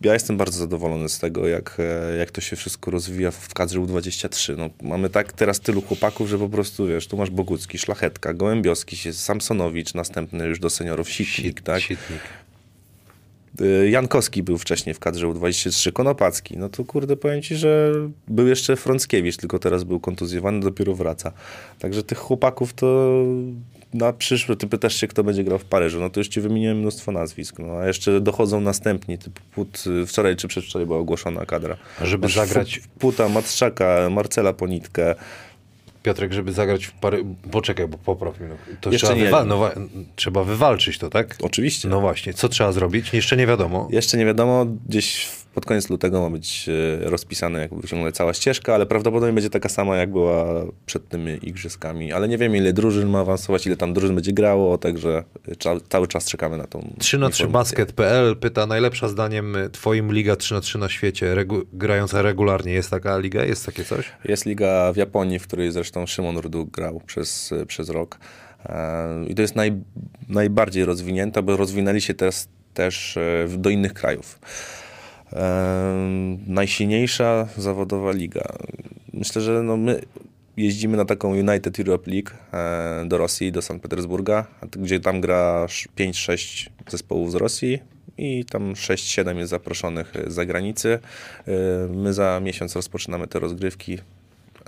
Ja 0.02 0.14
jestem 0.14 0.38
bardzo 0.38 0.60
zadowolony 0.60 1.10
z 1.10 1.20
tego, 1.20 1.48
jak, 1.48 1.78
e, 1.80 2.18
jak 2.18 2.32
to 2.32 2.42
się 2.42 2.56
wszystko 2.56 2.92
rozwija 2.92 3.32
w 3.32 3.54
kadrze 3.54 3.80
U23. 3.80 4.58
No, 4.58 4.70
mamy 4.82 5.10
tak 5.10 5.34
teraz 5.34 5.60
tylu 5.60 5.82
chłopaków, 5.82 6.30
że 6.30 6.40
po 6.40 6.50
prostu, 6.50 6.88
wiesz, 6.88 7.08
tu 7.08 7.18
masz 7.18 7.30
Bogucki, 7.30 7.78
Szlachetka, 7.78 8.34
Gołębioski, 8.34 8.98
się- 8.98 9.14
Samsonowicz, 9.14 9.94
następny 9.94 10.46
już 10.48 10.60
do 10.60 10.70
seniorów, 10.70 11.10
Sitnik, 11.10 11.62
tak? 11.62 11.82
Sitnik. 11.82 12.20
Y, 13.62 13.90
Jankowski 13.90 14.44
był 14.44 14.58
wcześniej 14.58 14.96
w 14.96 15.00
kadrze 15.00 15.28
U23, 15.28 15.92
Konopacki. 15.92 16.58
No 16.58 16.70
to 16.70 16.86
kurde, 16.86 17.16
powiem 17.18 17.42
ci, 17.42 17.56
że 17.56 17.94
był 18.28 18.48
jeszcze 18.48 18.76
Frąckiewicz, 18.76 19.38
tylko 19.38 19.60
teraz 19.60 19.84
był 19.84 20.00
kontuzjowany, 20.00 20.60
dopiero 20.60 20.96
wraca. 20.96 21.32
Także 21.80 22.04
tych 22.04 22.18
chłopaków 22.18 22.74
to 22.74 23.10
na 23.94 24.14
przyszły, 24.14 24.56
ty 24.56 24.68
pytasz 24.68 24.96
się, 24.96 25.08
kto 25.08 25.24
będzie 25.24 25.44
grał 25.44 25.60
w 25.60 25.66
Paryżu, 25.66 26.00
no 26.00 26.10
to 26.10 26.20
już 26.20 26.28
ci 26.28 26.42
wymieniłem 26.42 26.78
mnóstwo 26.80 27.12
nazwisk. 27.12 27.60
No, 27.60 27.74
a 27.78 27.88
jeszcze 27.88 28.22
dochodzą 28.22 28.62
następni, 28.62 29.18
typu 29.18 29.42
Put, 29.52 29.84
wczoraj 30.08 30.36
czy 30.36 30.48
przedwczoraj 30.48 30.86
była 30.86 30.98
ogłoszona 31.00 31.46
kadra. 31.46 31.78
A 32.02 32.06
żeby 32.06 32.26
Masz 32.26 32.36
zagrać- 32.36 32.82
Puta, 33.00 33.30
Matszaka, 33.30 34.10
Marcela 34.12 34.54
Ponitkę. 34.54 35.16
Piotrek, 36.04 36.34
żeby 36.34 36.52
zagrać 36.54 36.86
w 36.86 36.92
pary... 36.92 37.26
Poczekaj, 37.52 37.88
bo 37.88 37.98
popraw 37.98 38.40
mi. 38.40 38.48
No. 38.48 38.56
To 38.82 38.92
Jeszcze 38.92 39.08
trzeba, 39.08 39.20
nie 39.20 39.26
wywal... 39.26 39.48
no, 39.48 39.58
wa- 39.58 39.74
trzeba 40.16 40.44
wywalczyć 40.44 40.98
to, 40.98 41.10
tak? 41.10 41.36
Oczywiście. 41.42 41.88
No 41.88 42.02
właśnie. 42.02 42.34
Co 42.34 42.50
trzeba 42.50 42.72
zrobić? 42.72 43.14
Jeszcze 43.14 43.38
nie 43.38 43.48
wiadomo. 43.48 43.88
Jeszcze 43.92 44.18
nie 44.18 44.26
wiadomo, 44.26 44.66
gdzieś 44.90 45.28
pod 45.54 45.66
koniec 45.66 45.90
lutego 45.90 46.22
ma 46.22 46.30
być 46.30 46.70
e, 46.70 47.10
rozpisana 47.10 47.60
jak 47.60 47.76
wygląda 47.76 48.12
cała 48.12 48.34
ścieżka, 48.34 48.76
ale 48.76 48.86
prawdopodobnie 48.86 49.34
będzie 49.34 49.50
taka 49.50 49.70
sama, 49.70 49.98
jak 49.98 50.12
była 50.12 50.66
przed 50.86 51.08
tymi 51.10 51.50
igrzyskami. 51.50 52.14
Ale 52.14 52.28
nie 52.28 52.38
wiem, 52.38 52.56
ile 52.56 52.74
drużyn 52.74 53.10
ma 53.10 53.20
awansować, 53.20 53.68
ile 53.68 53.76
tam 53.76 53.94
drużyn 53.94 54.16
będzie 54.16 54.34
grało, 54.34 54.78
także 54.78 55.24
cza, 55.58 55.76
cały 55.90 56.08
czas 56.08 56.26
czekamy 56.26 56.58
na 56.58 56.68
tą 56.68 56.94
3 57.00 57.18
na 57.18 57.30
3 57.30 57.44
informację. 57.44 57.78
basket.pl 57.78 58.38
pyta, 58.38 58.66
najlepsza 58.66 59.08
zdaniem 59.08 59.56
y, 59.56 59.70
twoim 59.70 60.14
liga 60.14 60.36
3 60.36 60.54
na 60.54 60.62
3 60.62 60.78
na 60.78 60.90
świecie, 60.90 61.36
regu... 61.36 61.62
grająca 61.74 62.22
regularnie. 62.22 62.74
Jest 62.74 62.90
taka 62.90 63.18
liga? 63.18 63.46
Jest 63.46 63.66
takie 63.66 63.84
coś? 63.86 64.12
Jest 64.26 64.46
liga 64.46 64.94
w 64.94 64.98
Japonii, 64.98 65.40
w 65.40 65.48
której 65.48 65.72
zresztą 65.72 66.06
Szymon 66.06 66.38
Ruduk 66.38 66.72
grał 66.72 67.02
przez, 67.06 67.54
przez 67.68 67.90
rok. 67.90 68.20
E, 68.66 69.26
I 69.28 69.36
to 69.36 69.42
jest 69.42 69.56
naj, 69.56 69.72
najbardziej 70.30 70.86
rozwinięta, 70.86 71.42
bo 71.42 71.58
rozwinęli 71.58 72.02
się 72.02 72.14
teraz 72.14 72.48
też 72.74 73.18
e, 73.18 73.48
do 73.58 73.70
innych 73.70 73.94
krajów. 73.94 74.40
E, 75.36 76.38
najsilniejsza 76.48 77.48
zawodowa 77.58 78.12
liga. 78.12 78.44
Myślę, 79.14 79.42
że 79.42 79.64
no 79.64 79.78
my 79.78 80.02
jeździmy 80.58 80.98
na 80.98 81.06
taką 81.06 81.30
United 81.36 81.80
Europe 81.80 82.12
League 82.12 82.30
e, 82.54 83.06
do 83.08 83.18
Rosji, 83.18 83.52
do 83.52 83.62
Sankt 83.62 83.84
Petersburga, 83.84 84.46
gdzie 84.72 85.00
tam 85.00 85.22
gra 85.22 85.64
sz- 85.64 85.94
5-6 85.98 86.70
zespołów 86.90 87.32
z 87.32 87.36
Rosji 87.36 87.80
i 88.18 88.46
tam 88.46 88.74
6-7 88.74 89.38
jest 89.38 89.50
zaproszonych 89.50 90.14
z 90.28 90.34
zagranicy. 90.34 91.00
E, 91.48 91.52
My 91.94 92.14
za 92.14 92.40
miesiąc 92.44 92.76
rozpoczynamy 92.76 93.28
te 93.28 93.40
rozgrywki. 93.40 93.98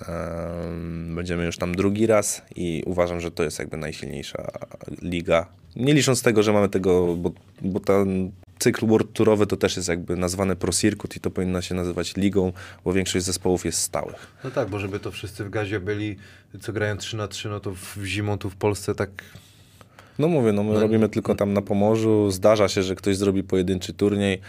Em, 0.07 1.15
Będziemy 1.15 1.45
już 1.45 1.57
tam 1.57 1.75
drugi 1.75 2.07
raz 2.07 2.41
i 2.55 2.83
uważam, 2.85 3.21
że 3.21 3.31
to 3.31 3.43
jest 3.43 3.59
jakby 3.59 3.77
najsilniejsza 3.77 4.51
liga. 5.01 5.45
Nie 5.75 5.93
licząc 5.93 6.21
tego, 6.21 6.43
że 6.43 6.53
mamy 6.53 6.69
tego, 6.69 7.15
bo, 7.15 7.31
bo 7.61 7.79
ten 7.79 8.31
cykl 8.59 8.87
World 8.87 9.13
Tourowy 9.13 9.47
to 9.47 9.57
też 9.57 9.75
jest 9.75 9.89
jakby 9.89 10.15
nazwany 10.15 10.55
Pro 10.55 10.71
Circuit 10.73 11.15
i 11.15 11.19
to 11.19 11.31
powinno 11.31 11.61
się 11.61 11.75
nazywać 11.75 12.15
ligą, 12.15 12.53
bo 12.85 12.93
większość 12.93 13.25
zespołów 13.25 13.65
jest 13.65 13.79
stałych. 13.79 14.27
No 14.43 14.51
tak, 14.51 14.69
bo 14.69 14.79
żeby 14.79 14.99
to 14.99 15.11
wszyscy 15.11 15.45
w 15.45 15.49
gazie 15.49 15.79
byli, 15.79 16.15
co 16.61 16.73
grają 16.73 16.97
3 16.97 17.17
na 17.17 17.27
3 17.27 17.49
no 17.49 17.59
to 17.59 17.71
w 17.71 17.97
zimą 18.05 18.37
tu 18.37 18.49
w 18.49 18.55
Polsce 18.55 18.95
tak 18.95 19.09
No 20.19 20.27
mówię, 20.27 20.51
no 20.51 20.63
my 20.63 20.79
robimy 20.79 21.09
tylko 21.09 21.35
tam 21.35 21.53
na 21.53 21.61
Pomorzu. 21.61 22.31
Zdarza 22.31 22.67
się, 22.67 22.83
że 22.83 22.95
ktoś 22.95 23.17
zrobi 23.17 23.43
pojedynczy 23.43 23.93
turniej. 23.93 24.41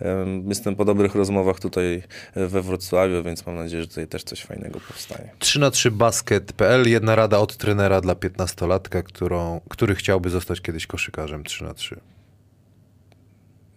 Em, 0.00 0.48
Jestem 0.48 0.76
po 0.76 0.84
dobrych 0.84 1.14
rozmowach 1.14 1.60
tutaj 1.60 2.02
we 2.34 2.62
Wrocławiu, 2.62 3.22
więc 3.22 3.46
mam 3.46 3.56
nadzieję, 3.56 3.82
że 3.82 3.88
tutaj 3.88 4.06
też 4.06 4.24
coś 4.24 4.42
fajnego 4.42 4.80
powstanie. 4.80 5.30
3 5.38 5.60
na 5.60 5.70
3 5.70 5.90
basket.pl. 5.90 6.88
Jedna 6.88 7.16
rada 7.16 7.38
od 7.38 7.56
trenera 7.56 8.00
dla 8.00 8.14
15-latka, 8.14 9.02
którą, 9.02 9.60
który 9.68 9.94
chciałby 9.94 10.30
zostać 10.30 10.60
kiedyś 10.60 10.86
koszykarzem 10.86 11.44
3 11.44 11.64
na 11.64 11.74
3 11.74 12.00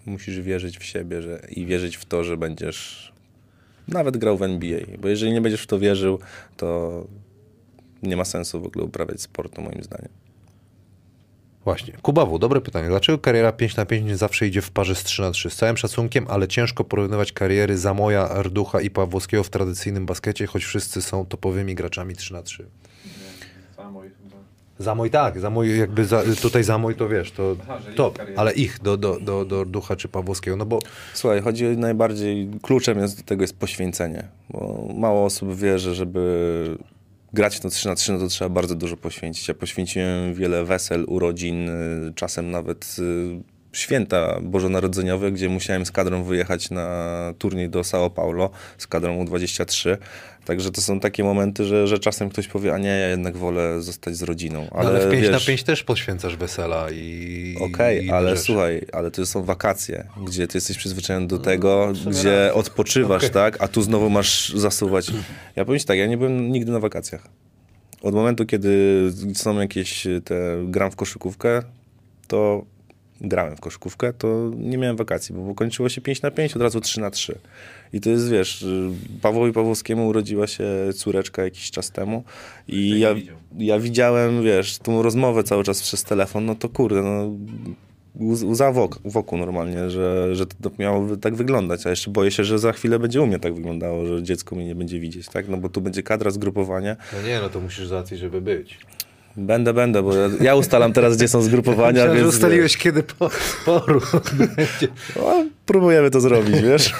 Musisz 0.05 0.41
wierzyć 0.41 0.77
w 0.77 0.83
siebie 0.83 1.21
że, 1.21 1.41
i 1.49 1.65
wierzyć 1.65 1.97
w 1.97 2.05
to, 2.05 2.23
że 2.23 2.37
będziesz 2.37 3.11
nawet 3.87 4.17
grał 4.17 4.37
w 4.37 4.43
NBA. 4.43 4.79
Bo 4.99 5.07
jeżeli 5.07 5.31
nie 5.31 5.41
będziesz 5.41 5.61
w 5.61 5.67
to 5.67 5.79
wierzył, 5.79 6.19
to 6.57 7.07
nie 8.03 8.17
ma 8.17 8.25
sensu 8.25 8.61
w 8.61 8.65
ogóle 8.65 8.85
uprawiać 8.85 9.21
sportu, 9.21 9.61
moim 9.61 9.83
zdaniem. 9.83 10.09
Właśnie. 11.63 11.93
Kubawu, 12.01 12.39
dobre 12.39 12.61
pytanie. 12.61 12.87
Dlaczego 12.87 13.17
kariera 13.17 13.51
5 13.51 13.75
na 13.75 13.85
5 13.85 14.05
nie 14.05 14.17
zawsze 14.17 14.47
idzie 14.47 14.61
w 14.61 14.71
parze 14.71 14.95
z 14.95 15.03
3 15.03 15.21
na 15.21 15.31
3? 15.31 15.49
Z 15.49 15.55
całym 15.55 15.77
szacunkiem, 15.77 16.25
ale 16.29 16.47
ciężko 16.47 16.83
porównywać 16.83 17.31
kariery 17.31 17.77
Zamoja, 17.77 18.29
Arducha 18.29 18.81
i 18.81 18.89
Pawłowskiego 18.89 19.43
w 19.43 19.49
tradycyjnym 19.49 20.05
baskecie, 20.05 20.47
choć 20.47 20.63
wszyscy 20.63 21.01
są 21.01 21.25
topowymi 21.25 21.75
graczami 21.75 22.15
3 22.15 22.33
na 22.33 22.43
3 22.43 22.65
Samo 23.75 24.03
chyba. 24.79 24.85
Zamoj 24.85 25.09
tak, 25.09 25.39
Zamoj 25.39 25.77
jakby 25.77 26.05
za, 26.05 26.23
tutaj 26.41 26.63
Zamoj 26.63 26.95
to 26.95 27.09
wiesz, 27.09 27.31
to 27.31 27.55
Aha, 27.63 27.79
top, 27.95 28.19
ale 28.35 28.53
ich 28.53 28.79
do, 28.79 28.97
do, 28.97 29.19
do, 29.19 29.45
do 29.45 29.65
Ducha 29.65 29.95
czy 29.95 30.07
Pawłowskiego, 30.07 30.57
no 30.57 30.65
bo 30.65 30.79
Słuchaj, 31.13 31.41
chodzi 31.41 31.67
o 31.67 31.69
najbardziej, 31.69 32.49
kluczem 32.61 32.99
jest 32.99 33.17
do 33.17 33.23
tego 33.23 33.41
jest 33.41 33.57
poświęcenie, 33.57 34.27
bo 34.49 34.87
mało 34.95 35.25
osób 35.25 35.55
wie, 35.55 35.79
że 35.79 35.95
żeby 35.95 36.77
grać 37.33 37.59
to 37.59 37.69
3 37.69 37.87
na 37.87 37.95
3, 37.95 38.11
no 38.13 38.19
to 38.19 38.27
trzeba 38.27 38.49
bardzo 38.49 38.75
dużo 38.75 38.97
poświęcić. 38.97 39.47
Ja 39.47 39.53
poświęciłem 39.53 40.33
wiele 40.33 40.65
wesel, 40.65 41.05
urodzin, 41.07 41.69
czasem 42.15 42.51
nawet 42.51 42.95
y, 42.99 43.59
święta 43.73 44.39
bożonarodzeniowe, 44.41 45.31
gdzie 45.31 45.49
musiałem 45.49 45.85
z 45.85 45.91
kadrą 45.91 46.23
wyjechać 46.23 46.69
na 46.71 47.33
turniej 47.37 47.69
do 47.69 47.79
São 47.81 48.09
Paulo 48.09 48.49
z 48.77 48.87
kadrą 48.87 49.25
U23. 49.25 49.97
Także 50.45 50.71
to 50.71 50.81
są 50.81 50.99
takie 50.99 51.23
momenty, 51.23 51.65
że, 51.65 51.87
że 51.87 51.99
czasem 51.99 52.29
ktoś 52.29 52.47
powie, 52.47 52.73
a 52.73 52.77
nie, 52.77 52.87
ja 52.87 53.07
jednak 53.07 53.37
wolę 53.37 53.81
zostać 53.81 54.15
z 54.15 54.23
rodziną. 54.23 54.67
ale, 54.71 54.89
ale 54.89 55.07
w 55.07 55.11
5 55.11 55.23
wiesz, 55.23 55.31
na 55.31 55.39
5 55.39 55.63
też 55.63 55.83
poświęcasz 55.83 56.35
wesela 56.35 56.91
i 56.91 57.55
Okej, 57.61 58.03
inne 58.03 58.15
ale 58.15 58.29
rzeczy. 58.29 58.41
słuchaj, 58.41 58.85
ale 58.91 59.11
to 59.11 59.25
są 59.25 59.43
wakacje, 59.43 60.07
gdzie 60.27 60.47
ty 60.47 60.57
jesteś 60.57 60.77
przyzwyczajony 60.77 61.27
do 61.27 61.37
tego, 61.37 61.93
sumie 61.95 62.15
gdzie 62.15 62.53
odpoczywasz, 62.53 63.23
Okej. 63.23 63.29
tak? 63.33 63.61
A 63.63 63.67
tu 63.67 63.81
znowu 63.81 64.09
masz 64.09 64.53
zasuwać. 64.55 65.11
Ja 65.55 65.65
powiem 65.65 65.79
ci 65.79 65.85
tak, 65.85 65.97
ja 65.97 66.07
nie 66.07 66.17
byłem 66.17 66.51
nigdy 66.51 66.71
na 66.71 66.79
wakacjach. 66.79 67.27
Od 68.01 68.13
momentu, 68.13 68.45
kiedy 68.45 69.03
są 69.33 69.59
jakieś 69.59 70.07
te, 70.25 70.63
gram 70.65 70.91
w 70.91 70.95
koszykówkę, 70.95 71.63
to 72.27 72.65
grałem 73.21 73.55
w 73.55 73.59
koszykówkę, 73.59 74.13
to 74.13 74.51
nie 74.57 74.77
miałem 74.77 74.97
wakacji, 74.97 75.35
bo 75.35 75.55
kończyło 75.55 75.89
się 75.89 76.01
5 76.01 76.21
na 76.21 76.31
5, 76.31 76.55
od 76.55 76.61
razu 76.61 76.81
3 76.81 77.01
na 77.01 77.11
3. 77.11 77.35
I 77.93 78.01
to 78.01 78.09
jest, 78.09 78.29
wiesz, 78.29 78.61
y, 78.61 78.89
Pawłowi 79.21 79.53
Pawłowskiemu 79.53 80.07
urodziła 80.07 80.47
się 80.47 80.63
córeczka 80.95 81.43
jakiś 81.43 81.71
czas 81.71 81.91
temu 81.91 82.23
i 82.67 82.99
ja, 82.99 83.15
ja 83.57 83.79
widziałem, 83.79 84.43
wiesz, 84.43 84.77
tą 84.77 85.01
rozmowę 85.01 85.43
cały 85.43 85.63
czas 85.63 85.81
przez 85.81 86.03
telefon, 86.03 86.45
no 86.45 86.55
to 86.55 86.69
kurde, 86.69 87.01
no 87.03 87.31
łz- 88.19 88.49
łza 88.49 88.71
wok, 88.71 88.99
wokół 89.05 89.37
normalnie, 89.39 89.89
że, 89.89 90.35
że 90.35 90.45
to 90.45 90.71
miało 90.79 91.17
tak 91.17 91.35
wyglądać, 91.35 91.87
a 91.87 91.89
jeszcze 91.89 92.11
boję 92.11 92.31
się, 92.31 92.43
że 92.43 92.59
za 92.59 92.71
chwilę 92.71 92.99
będzie 92.99 93.21
u 93.21 93.27
mnie 93.27 93.39
tak 93.39 93.53
wyglądało, 93.55 94.05
że 94.05 94.23
dziecko 94.23 94.55
mnie 94.55 94.65
nie 94.65 94.75
będzie 94.75 94.99
widzieć, 94.99 95.27
tak? 95.29 95.47
No 95.47 95.57
bo 95.57 95.69
tu 95.69 95.81
będzie 95.81 96.03
kadra 96.03 96.31
zgrupowania. 96.31 96.95
No 97.13 97.27
nie, 97.27 97.39
no 97.39 97.49
to 97.49 97.59
musisz 97.59 97.87
załatwić, 97.87 98.19
żeby 98.19 98.41
być. 98.41 98.79
Będę, 99.37 99.73
będę, 99.73 100.03
bo 100.03 100.15
ja, 100.15 100.29
ja 100.41 100.55
ustalam 100.55 100.93
teraz, 100.93 101.17
gdzie 101.17 101.27
są 101.27 101.41
zgrupowania, 101.41 102.07
że 102.07 102.15
więc... 102.15 102.27
ustaliłeś 102.27 102.77
kiedy 102.77 103.03
po, 103.03 103.29
poród 103.65 104.11
będzie. 104.33 104.87
No, 105.15 105.45
próbujemy 105.65 106.11
to 106.11 106.21
zrobić, 106.21 106.61
wiesz? 106.61 106.93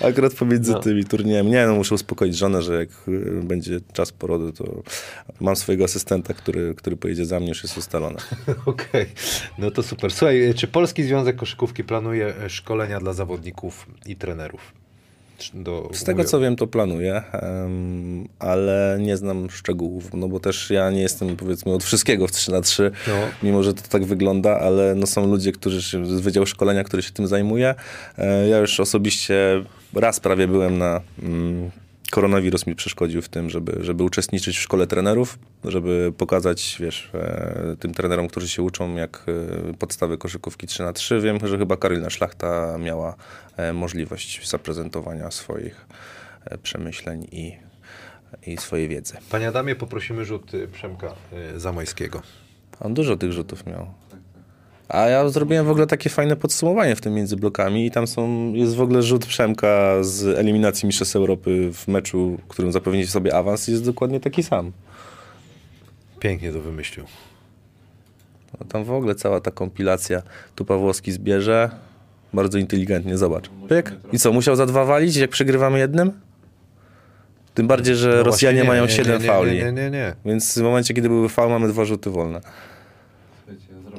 Akurat 0.00 0.34
pomiędzy 0.34 0.72
No. 0.72 0.78
tymi 0.78 1.04
turniejami. 1.04 1.50
Nie, 1.50 1.66
no 1.66 1.74
muszę 1.74 1.94
uspokoić 1.94 2.36
żonę, 2.36 2.62
że 2.62 2.74
jak 2.74 2.88
y, 3.08 3.40
będzie 3.42 3.80
czas 3.92 4.12
porodu, 4.12 4.52
to 4.52 4.82
mam 5.40 5.56
swojego 5.56 5.84
asystenta, 5.84 6.34
który, 6.34 6.74
który 6.74 6.96
pojedzie 6.96 7.26
za 7.26 7.40
mnie, 7.40 7.48
już 7.48 7.62
jest 7.62 7.78
ustalone. 7.78 8.16
Okej, 8.66 9.06
no 9.58 9.70
to 9.70 9.82
super. 9.82 10.12
Słuchaj, 10.12 10.54
czy 10.56 10.66
Polski 10.68 11.02
Związek 11.02 11.36
Koszykówki 11.36 11.84
planuje 11.84 12.34
e, 12.44 12.50
szkolenia 12.50 13.00
dla 13.00 13.12
zawodników 13.12 13.86
i 14.06 14.16
trenerów? 14.16 14.83
Do, 15.54 15.88
Z 15.92 16.04
tego 16.04 16.24
co 16.24 16.40
wiem, 16.40 16.56
to 16.56 16.66
planuję, 16.66 17.22
ale 18.38 18.98
nie 19.00 19.16
znam 19.16 19.50
szczegółów, 19.50 20.14
no 20.14 20.28
bo 20.28 20.40
też 20.40 20.70
ja 20.70 20.90
nie 20.90 21.00
jestem 21.02 21.36
powiedzmy 21.36 21.72
od 21.72 21.84
wszystkiego 21.84 22.26
w 22.28 22.32
3 22.32 22.52
na 22.52 22.60
3 22.60 22.90
No. 23.08 23.14
mimo 23.42 23.62
że 23.62 23.74
to 23.74 23.82
tak 23.88 24.04
wygląda, 24.04 24.60
ale 24.60 24.94
no 24.94 25.06
są 25.06 25.26
ludzie, 25.26 25.52
którzy 25.52 25.82
się, 25.82 26.06
z 26.06 26.20
Wydziału 26.20 26.46
Szkolenia, 26.46 26.84
który 26.84 27.02
się 27.02 27.10
tym 27.10 27.26
zajmuje. 27.26 27.74
E, 28.18 28.48
Ja 28.48 28.58
już 28.58 28.80
osobiście 28.80 29.64
raz 29.94 30.20
prawie 30.20 30.48
byłem 30.48 30.78
na... 30.78 31.00
Koronawirus 32.14 32.66
mi 32.66 32.74
przeszkodził 32.74 33.22
w 33.22 33.28
tym, 33.28 33.50
żeby, 33.50 33.78
żeby 33.80 34.04
uczestniczyć 34.04 34.56
w 34.56 34.60
szkole 34.60 34.86
trenerów, 34.86 35.38
żeby 35.64 36.12
pokazać, 36.18 36.76
wiesz, 36.80 37.10
e, 37.14 37.76
tym 37.80 37.94
trenerom, 37.94 38.28
którzy 38.28 38.48
się 38.48 38.62
uczą, 38.62 38.96
jak 38.96 39.26
e, 39.70 39.74
podstawy 39.74 40.18
koszykówki 40.18 40.66
3 40.66 40.82
na 40.82 40.92
3 40.92 41.20
Wiem, 41.20 41.38
że 41.44 41.58
chyba 41.58 41.76
Karolina 41.76 42.10
Szlachta 42.10 42.78
miała 42.78 43.14
e, 43.56 43.72
możliwość 43.72 44.48
zaprezentowania 44.48 45.30
swoich 45.30 45.86
przemyśleń 46.62 47.26
i, 47.32 47.56
i 48.46 48.56
swojej 48.56 48.88
wiedzy. 48.88 49.16
Panie 49.30 49.48
Adamie, 49.48 49.74
poprosimy 49.76 50.24
rzut 50.24 50.52
Przemka 50.72 51.14
Zamojskiego. 51.56 52.22
On 52.80 52.94
dużo 52.94 53.16
tych 53.16 53.32
rzutów 53.32 53.66
miał. 53.66 53.94
A 54.88 55.06
ja 55.06 55.28
zrobiłem 55.28 55.66
w 55.66 55.70
ogóle 55.70 55.86
takie 55.86 56.10
fajne 56.10 56.36
podsumowanie 56.36 56.96
w 56.96 57.00
tym 57.00 57.14
między 57.14 57.36
blokami 57.36 57.86
i 57.86 57.90
tam 57.90 58.06
są, 58.06 58.52
jest 58.52 58.74
w 58.76 58.80
ogóle 58.80 59.02
rzut 59.02 59.26
Przemka 59.26 59.94
z 60.00 60.38
eliminacji 60.38 60.86
Mistrzostw 60.86 61.16
Europy 61.16 61.70
w 61.72 61.88
meczu, 61.88 62.38
którym 62.48 62.72
zapewniliście 62.72 63.12
sobie 63.12 63.34
awans 63.34 63.68
jest 63.68 63.84
dokładnie 63.84 64.20
taki 64.20 64.42
sam. 64.42 64.72
Pięknie 66.20 66.52
to 66.52 66.60
wymyślił. 66.60 67.06
No, 68.60 68.66
tam 68.66 68.84
w 68.84 68.92
ogóle 68.92 69.14
cała 69.14 69.40
ta 69.40 69.50
kompilacja 69.50 70.22
tu 70.54 70.64
Pawłowski 70.64 71.12
zbierze. 71.12 71.70
Bardzo 72.32 72.58
inteligentnie, 72.58 73.18
zobacz. 73.18 73.50
Pyk. 73.68 73.92
I 74.12 74.18
co, 74.18 74.32
musiał 74.32 74.56
za 74.56 74.66
dwa 74.66 74.84
walić, 74.84 75.16
jak 75.16 75.30
przegrywamy 75.30 75.78
jednym? 75.78 76.12
Tym 77.54 77.66
bardziej, 77.66 77.96
że 77.96 78.14
No 78.16 78.22
Rosjanie 78.22 78.60
nie, 78.60 78.68
mają 78.68 78.82
nie, 78.82 78.90
siedem 78.90 79.22
nie, 79.22 79.28
fauli. 79.28 79.56
Nie, 79.56 79.64
nie, 79.64 79.72
nie, 79.72 79.90
nie. 79.90 80.14
Więc 80.24 80.58
w 80.58 80.62
momencie, 80.62 80.94
kiedy 80.94 81.08
były 81.08 81.28
faul, 81.28 81.50
mamy 81.50 81.68
dwa 81.68 81.84
rzuty 81.84 82.10
wolne. 82.10 82.40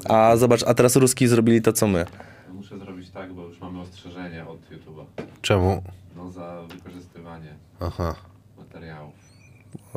A 0.10 0.38
zobacz, 0.38 0.64
a 0.64 0.74
teraz 0.74 0.96
Ruski 0.96 1.28
zrobili 1.28 1.62
to, 1.62 1.74
co 1.74 1.88
my. 1.88 2.06
ja 2.48 2.54
muszę 2.54 2.78
zrobić 2.80 3.10
tak, 3.10 3.34
bo 3.34 3.44
już 3.44 3.60
mamy 3.60 3.80
ostrzeżenie 3.82 4.46
od 4.48 4.60
YouTube'a. 4.62 5.06
Czemu? 5.42 5.84
No 6.16 6.32
za 6.32 6.62
wykorzystywanie 6.76 7.54
Aha. 7.80 8.16
materiałów. 8.58 9.14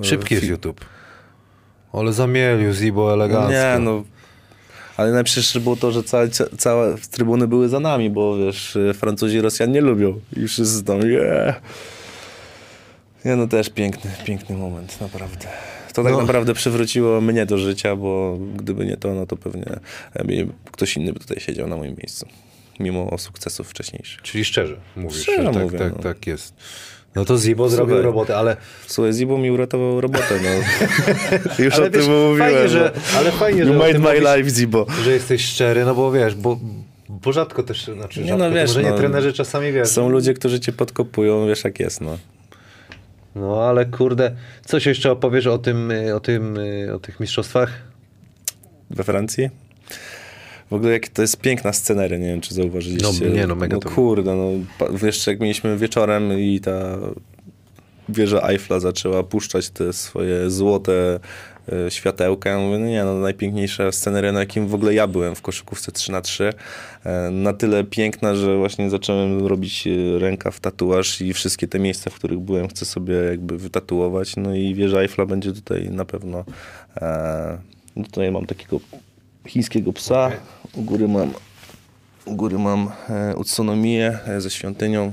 Szybki 0.02 0.34
jest 0.34 0.46
YouTube. 0.46 0.84
Ale 1.92 2.12
zamielił 2.12 2.72
Zibo 2.72 3.12
elegancko. 3.12 3.52
Nie, 3.52 3.76
no. 3.80 4.02
Ale 4.96 5.12
najpierw 5.12 5.58
było 5.58 5.76
to, 5.76 5.92
że 5.92 6.02
całe, 6.02 6.28
całe 6.58 6.94
trybuny 7.10 7.48
były 7.48 7.68
za 7.68 7.80
nami, 7.80 8.10
bo 8.10 8.36
wiesz, 8.36 8.78
Francuzi 8.94 9.36
i 9.36 9.40
Rosjan 9.40 9.72
nie 9.72 9.80
lubią. 9.80 10.20
I 10.36 10.48
wszyscy 10.48 10.84
tam, 10.84 11.00
yeah. 11.00 11.60
Nie, 13.24 13.36
no 13.36 13.46
też 13.46 13.70
piękny, 13.70 14.10
piękny 14.24 14.56
moment, 14.56 15.00
naprawdę. 15.00 15.48
To 15.92 16.02
tak 16.02 16.12
No. 16.12 16.20
naprawdę 16.20 16.54
przywróciło 16.54 17.20
mnie 17.20 17.46
do 17.46 17.58
życia, 17.58 17.96
bo 17.96 18.38
gdyby 18.56 18.86
nie 18.86 18.96
to, 18.96 19.14
no 19.14 19.26
to 19.26 19.36
pewnie 19.36 19.64
ktoś 20.72 20.96
inny 20.96 21.12
by 21.12 21.20
tutaj 21.20 21.40
siedział 21.40 21.68
na 21.68 21.76
moim 21.76 21.96
miejscu. 21.98 22.26
Mimo 22.80 23.18
sukcesów 23.18 23.68
wcześniejszych. 23.70 24.22
Czyli 24.22 24.44
szczerze 24.44 24.76
mówisz, 24.96 25.22
Szczerze 25.22 25.42
że 25.44 25.50
tak, 25.52 25.62
mówię, 25.62 25.78
tak, 25.78 25.92
no. 25.96 26.02
tak 26.02 26.26
jest. 26.26 26.54
No 27.14 27.24
to 27.24 27.38
Zibo 27.38 27.68
zrobił 27.68 27.94
Słuchaj. 27.94 28.04
robotę, 28.04 28.36
ale, 28.36 28.56
Słuchaj, 28.86 29.12
Zibo 29.12 29.38
mi 29.38 29.50
uratował 29.50 30.00
robotę, 30.00 30.40
no. 30.42 30.48
Już 31.64 31.74
ale 31.74 31.86
o 31.86 31.90
tym 31.90 32.00
wiesz, 32.00 32.08
mówiłem. 32.08 32.38
fajnie, 32.38 32.68
że, 32.68 32.92
no. 33.12 33.18
ale 33.18 33.30
fajnie, 33.32 33.60
You 33.60 33.66
że 33.66 33.72
made 33.72 33.92
tym 33.92 34.02
my 34.02 34.08
mówisz, 34.08 34.36
life, 34.36 34.50
Zibo. 34.50 34.86
że 35.04 35.12
jesteś 35.12 35.44
szczery, 35.44 35.84
no 35.84 35.94
bo 35.94 36.12
wiesz, 36.12 36.34
bo, 36.34 36.58
bo 37.08 37.32
rzadko 37.32 37.62
też, 37.62 37.84
znaczy 37.84 38.20
Nie, 38.20 38.26
rzadko, 38.28 38.44
no 38.44 38.50
to 38.50 38.54
wiesz, 38.56 38.68
może 38.70 38.82
nie 38.82 38.90
no. 38.90 38.96
trenerzy 38.96 39.32
czasami 39.32 39.72
wiesz. 39.72 39.88
Są 39.88 40.08
ludzie, 40.08 40.34
którzy 40.34 40.60
cię 40.60 40.72
podkopują, 40.72 41.46
wiesz 41.46 41.64
jak 41.64 41.80
jest, 41.80 42.00
no. 42.00 42.18
No 43.40 43.62
ale 43.62 43.86
kurde, 43.86 44.36
coś 44.64 44.86
jeszcze 44.86 45.12
opowiesz 45.12 45.46
o 45.46 45.58
tym, 45.58 45.90
y, 45.90 46.14
o 46.14 46.20
tym, 46.20 46.58
y, 46.58 46.94
o 46.94 46.98
tych 46.98 47.20
mistrzostwach? 47.20 47.88
we 48.90 49.04
Francji. 49.04 49.50
W 50.70 50.72
ogóle 50.72 50.92
jak 50.92 51.08
to 51.08 51.22
jest 51.22 51.40
piękna 51.40 51.72
sceneria, 51.72 52.18
nie 52.18 52.26
wiem 52.26 52.40
czy 52.40 52.54
zauważyliście. 52.54 53.26
No, 53.28 53.34
nie, 53.34 53.46
no, 53.46 53.54
mega 53.54 53.76
no 53.76 53.80
to- 53.80 53.90
kurde, 53.90 54.34
no 54.34 54.50
jeszcze 55.06 55.30
jak 55.30 55.40
mieliśmy 55.40 55.76
wieczorem 55.76 56.38
i 56.38 56.60
ta 56.60 56.98
wieża 58.08 58.48
Eiffla 58.48 58.80
zaczęła 58.80 59.22
puszczać 59.22 59.70
te 59.70 59.92
swoje 59.92 60.50
złote 60.50 61.20
światełka. 61.88 62.50
Ja 62.50 62.58
mówię, 62.58 62.78
no 62.78 62.86
nie, 62.86 63.04
no 63.04 63.14
najpiękniejsza 63.14 63.92
sceneria, 63.92 64.32
na 64.32 64.40
jakim 64.40 64.66
w 64.66 64.74
ogóle 64.74 64.94
ja 64.94 65.06
byłem 65.06 65.34
w 65.34 65.42
koszykówce 65.42 65.92
3 65.92 66.12
na 66.12 66.20
3 66.20 66.52
e, 67.04 67.30
Na 67.30 67.52
tyle 67.52 67.84
piękna, 67.84 68.34
że 68.34 68.56
właśnie 68.56 68.90
zacząłem 68.90 69.46
robić 69.46 69.86
e, 69.86 70.18
rękaw, 70.18 70.60
tatuaż 70.60 71.20
i 71.20 71.32
wszystkie 71.32 71.68
te 71.68 71.78
miejsca, 71.78 72.10
w 72.10 72.14
których 72.14 72.38
byłem, 72.38 72.68
chcę 72.68 72.84
sobie 72.84 73.14
jakby 73.14 73.58
wytatuować. 73.58 74.36
No 74.36 74.54
i 74.54 74.74
wieża 74.74 75.00
Eiffla 75.00 75.26
będzie 75.26 75.52
tutaj 75.52 75.90
na 75.90 76.04
pewno. 76.04 76.44
E, 76.96 77.58
no 77.96 78.04
tutaj 78.04 78.30
mam 78.32 78.46
takiego 78.46 78.80
chińskiego 79.46 79.92
psa. 79.92 80.30
U 80.74 80.82
góry 80.82 81.08
mam, 81.08 81.32
u 82.24 82.34
góry 82.34 82.58
mam 82.58 82.90
e, 83.08 83.36
Utsunomię 83.36 84.18
ze 84.38 84.50
świątynią. 84.50 85.12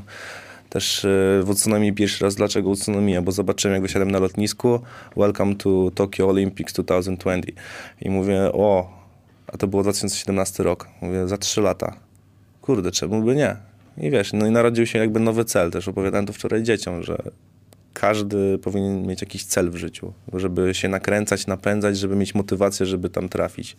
Też 0.76 1.06
e, 1.06 1.42
w 1.44 1.50
Utsunomii 1.50 1.94
pierwszy 1.94 2.24
raz. 2.24 2.36
Dlaczego 2.36 2.70
Utsunomiya? 2.70 3.22
Bo 3.22 3.32
zobaczyłem, 3.32 3.74
jak 3.74 3.82
wysiadłem 3.82 4.12
na 4.12 4.20
lotnisku. 4.20 4.80
Welcome 5.18 5.56
to 5.56 5.92
Tokyo 5.96 6.30
Olympics 6.30 6.74
2020. 6.74 7.52
I 8.02 8.10
mówię, 8.10 8.40
o, 8.54 8.90
a 9.48 9.58
to 9.58 9.68
było 9.68 9.84
2017 9.84 10.64
rok. 10.64 10.88
Mówię, 11.02 11.28
za 11.28 11.38
trzy 11.38 11.62
lata. 11.62 11.96
Kurde, 12.62 12.92
czemu 12.92 13.22
by 13.22 13.36
nie? 13.36 13.56
I 13.98 14.10
wiesz, 14.10 14.34
no 14.34 14.48
i 14.48 14.52
narodził 14.52 14.86
się 14.86 15.00
jakby 15.00 15.20
nowy 15.20 15.46
cel. 15.46 15.72
Też 15.72 15.88
opowiadałem 15.88 16.26
to 16.26 16.34
wczoraj 16.34 16.64
dzieciom, 16.64 17.04
że 17.04 17.18
każdy 17.94 18.58
powinien 18.58 19.08
mieć 19.08 19.22
jakiś 19.22 19.44
cel 19.46 19.72
w 19.72 19.76
życiu, 19.76 20.14
żeby 20.34 20.74
się 20.74 20.90
nakręcać, 20.90 21.48
napędzać, 21.48 21.98
żeby 21.98 22.16
mieć 22.16 22.36
motywację, 22.36 22.86
żeby 22.86 23.10
tam 23.10 23.30
trafić. 23.30 23.76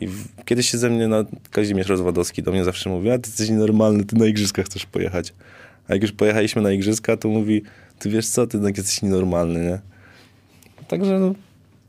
I 0.00 0.06
w, 0.06 0.44
kiedyś 0.44 0.70
się 0.70 0.78
ze 0.78 0.90
mnie, 0.90 1.08
no, 1.08 1.24
Kazimierz 1.50 1.88
Rozwadowski 1.88 2.42
do 2.42 2.52
mnie 2.52 2.64
zawsze 2.64 2.90
mówi, 2.90 3.10
a 3.10 3.18
ty 3.18 3.28
jesteś 3.30 3.50
nienormalny, 3.50 4.04
ty 4.04 4.16
na 4.16 4.26
igrzyska 4.26 4.62
chcesz 4.62 4.86
pojechać. 4.86 5.32
A 5.88 5.92
jak 5.92 6.02
już 6.02 6.12
pojechaliśmy 6.12 6.62
na 6.62 6.72
igrzyska, 6.72 7.16
to 7.16 7.28
mówi, 7.28 7.62
ty 7.98 8.10
wiesz 8.10 8.28
co, 8.28 8.46
ty 8.46 8.56
jednak 8.56 8.76
jesteś 8.76 9.02
nienormalny, 9.02 9.60
nie? 9.60 9.78
Także 10.88 11.18
no, 11.18 11.34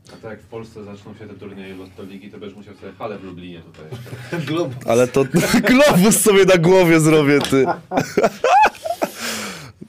A 0.08 0.16
tak 0.16 0.30
jak 0.30 0.40
w 0.42 0.46
Polsce 0.46 0.84
zaczną 0.84 1.14
się 1.14 1.26
te 1.28 1.34
turnieje 1.34 1.74
Lotto 1.74 2.02
Ligi, 2.02 2.30
to 2.30 2.38
będziesz 2.38 2.56
musiał 2.56 2.74
sobie 2.74 2.92
halę 2.92 3.18
w 3.18 3.24
Lublinie 3.24 3.60
tutaj 3.60 3.84
jeszcze. 3.90 4.54
Ale 4.90 5.08
to 5.08 5.24
globus 5.70 6.20
sobie 6.20 6.44
na 6.44 6.56
głowie 6.58 7.00
zrobię, 7.00 7.38
ty. 7.50 7.66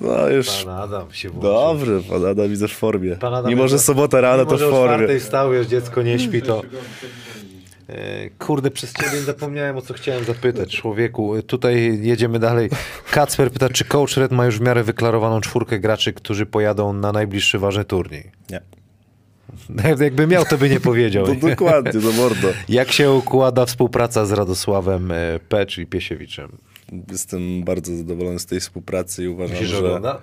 No 0.01 0.29
już. 0.29 0.47
Pan 0.47 0.69
Adam 0.69 1.13
się 1.13 1.29
włączył. 1.29 1.51
Dobry, 1.51 2.01
pan 2.09 2.25
Adam 2.25 2.49
widzę 2.49 2.67
w 2.67 2.71
formie. 2.71 3.15
Pan 3.15 3.33
Adam 3.33 3.49
Mimo, 3.51 3.67
że 3.67 3.79
sobota 3.79 4.21
rano, 4.21 4.45
to 4.45 4.51
Mimo, 4.51 4.57
w 4.57 4.59
że 4.59 4.67
o 4.67 4.71
formie. 4.71 4.95
czwartej 4.95 5.19
wstał, 5.19 5.53
już 5.53 5.67
dziecko 5.67 6.01
nie 6.01 6.19
śpi, 6.19 6.41
to... 6.41 6.61
E, 7.89 8.29
Kurde, 8.29 8.71
przez 8.71 8.93
ciebie 8.93 9.21
zapomniałem 9.21 9.77
o 9.77 9.81
co 9.81 9.93
chciałem 9.93 10.23
zapytać, 10.23 10.75
człowieku. 10.75 11.41
Tutaj 11.41 11.99
jedziemy 12.01 12.39
dalej. 12.39 12.69
Kacper 13.11 13.51
pyta, 13.51 13.69
czy 13.69 13.85
Coach 13.85 14.17
Red 14.17 14.31
ma 14.31 14.45
już 14.45 14.59
w 14.59 14.61
miarę 14.61 14.83
wyklarowaną 14.83 15.41
czwórkę 15.41 15.79
graczy, 15.79 16.13
którzy 16.13 16.45
pojadą 16.45 16.93
na 16.93 17.11
najbliższy 17.11 17.59
ważny 17.59 17.85
turniej? 17.85 18.31
Nie. 18.49 18.61
Jakby 20.05 20.27
miał, 20.27 20.45
to 20.45 20.57
by 20.57 20.69
nie 20.69 20.79
powiedział. 20.79 21.25
To 21.25 21.35
dokładnie, 21.49 22.01
do 22.01 22.11
mordo. 22.11 22.47
Jak 22.69 22.91
się 22.91 23.11
układa 23.11 23.65
współpraca 23.65 24.25
z 24.25 24.31
Radosławem 24.31 25.11
e, 25.11 25.39
P, 25.49 25.65
czyli 25.65 25.87
Piesiewiczem? 25.87 26.57
Jestem 27.11 27.63
bardzo 27.63 27.95
zadowolony 27.95 28.39
z 28.39 28.45
tej 28.45 28.59
współpracy 28.59 29.23
i 29.23 29.27
uważam, 29.27 29.51
Myślisz, 29.51 29.69
że 29.69 29.77
że... 29.77 29.85
ogląda? 29.85 30.21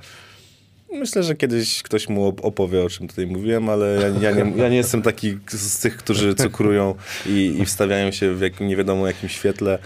Myślę, 0.94 1.22
że 1.22 1.34
kiedyś 1.34 1.82
ktoś 1.82 2.08
mu 2.08 2.30
op- 2.30 2.40
opowie, 2.42 2.82
o 2.84 2.88
czym 2.88 3.08
tutaj 3.08 3.26
mówiłem, 3.26 3.68
ale 3.68 3.86
ja, 4.20 4.30
ja, 4.30 4.44
nie, 4.44 4.52
ja 4.56 4.68
nie 4.68 4.76
jestem 4.76 5.02
taki 5.02 5.38
z 5.48 5.78
tych, 5.78 5.96
którzy 5.96 6.34
cukrują 6.34 6.94
i, 7.26 7.56
i 7.60 7.64
wstawiają 7.64 8.10
się 8.10 8.34
w 8.34 8.40
jakim, 8.40 8.68
nie 8.68 8.76
wiadomo 8.76 9.06
jakim 9.06 9.28
świetle. 9.28 9.78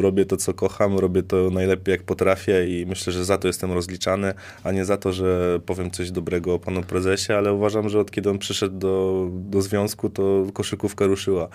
Robię 0.00 0.24
to, 0.26 0.36
co 0.36 0.54
kocham, 0.54 0.98
robię 0.98 1.22
to 1.22 1.50
najlepiej, 1.50 1.92
jak 1.92 2.02
potrafię 2.02 2.80
i 2.80 2.86
myślę, 2.86 3.12
że 3.12 3.24
za 3.24 3.38
to 3.38 3.46
jestem 3.46 3.72
rozliczany, 3.72 4.34
a 4.64 4.72
nie 4.72 4.84
za 4.84 4.96
to, 4.96 5.12
że 5.12 5.60
powiem 5.66 5.90
coś 5.90 6.10
dobrego 6.10 6.54
o 6.54 6.58
panu 6.58 6.82
prezesie, 6.82 7.32
ale 7.32 7.52
uważam, 7.52 7.88
że 7.88 8.00
od 8.00 8.10
kiedy 8.10 8.30
on 8.30 8.38
przyszedł 8.38 8.78
do, 8.78 9.26
do 9.32 9.62
związku, 9.62 10.10
to 10.10 10.46
koszykówka 10.52 11.06
ruszyła. 11.06 11.48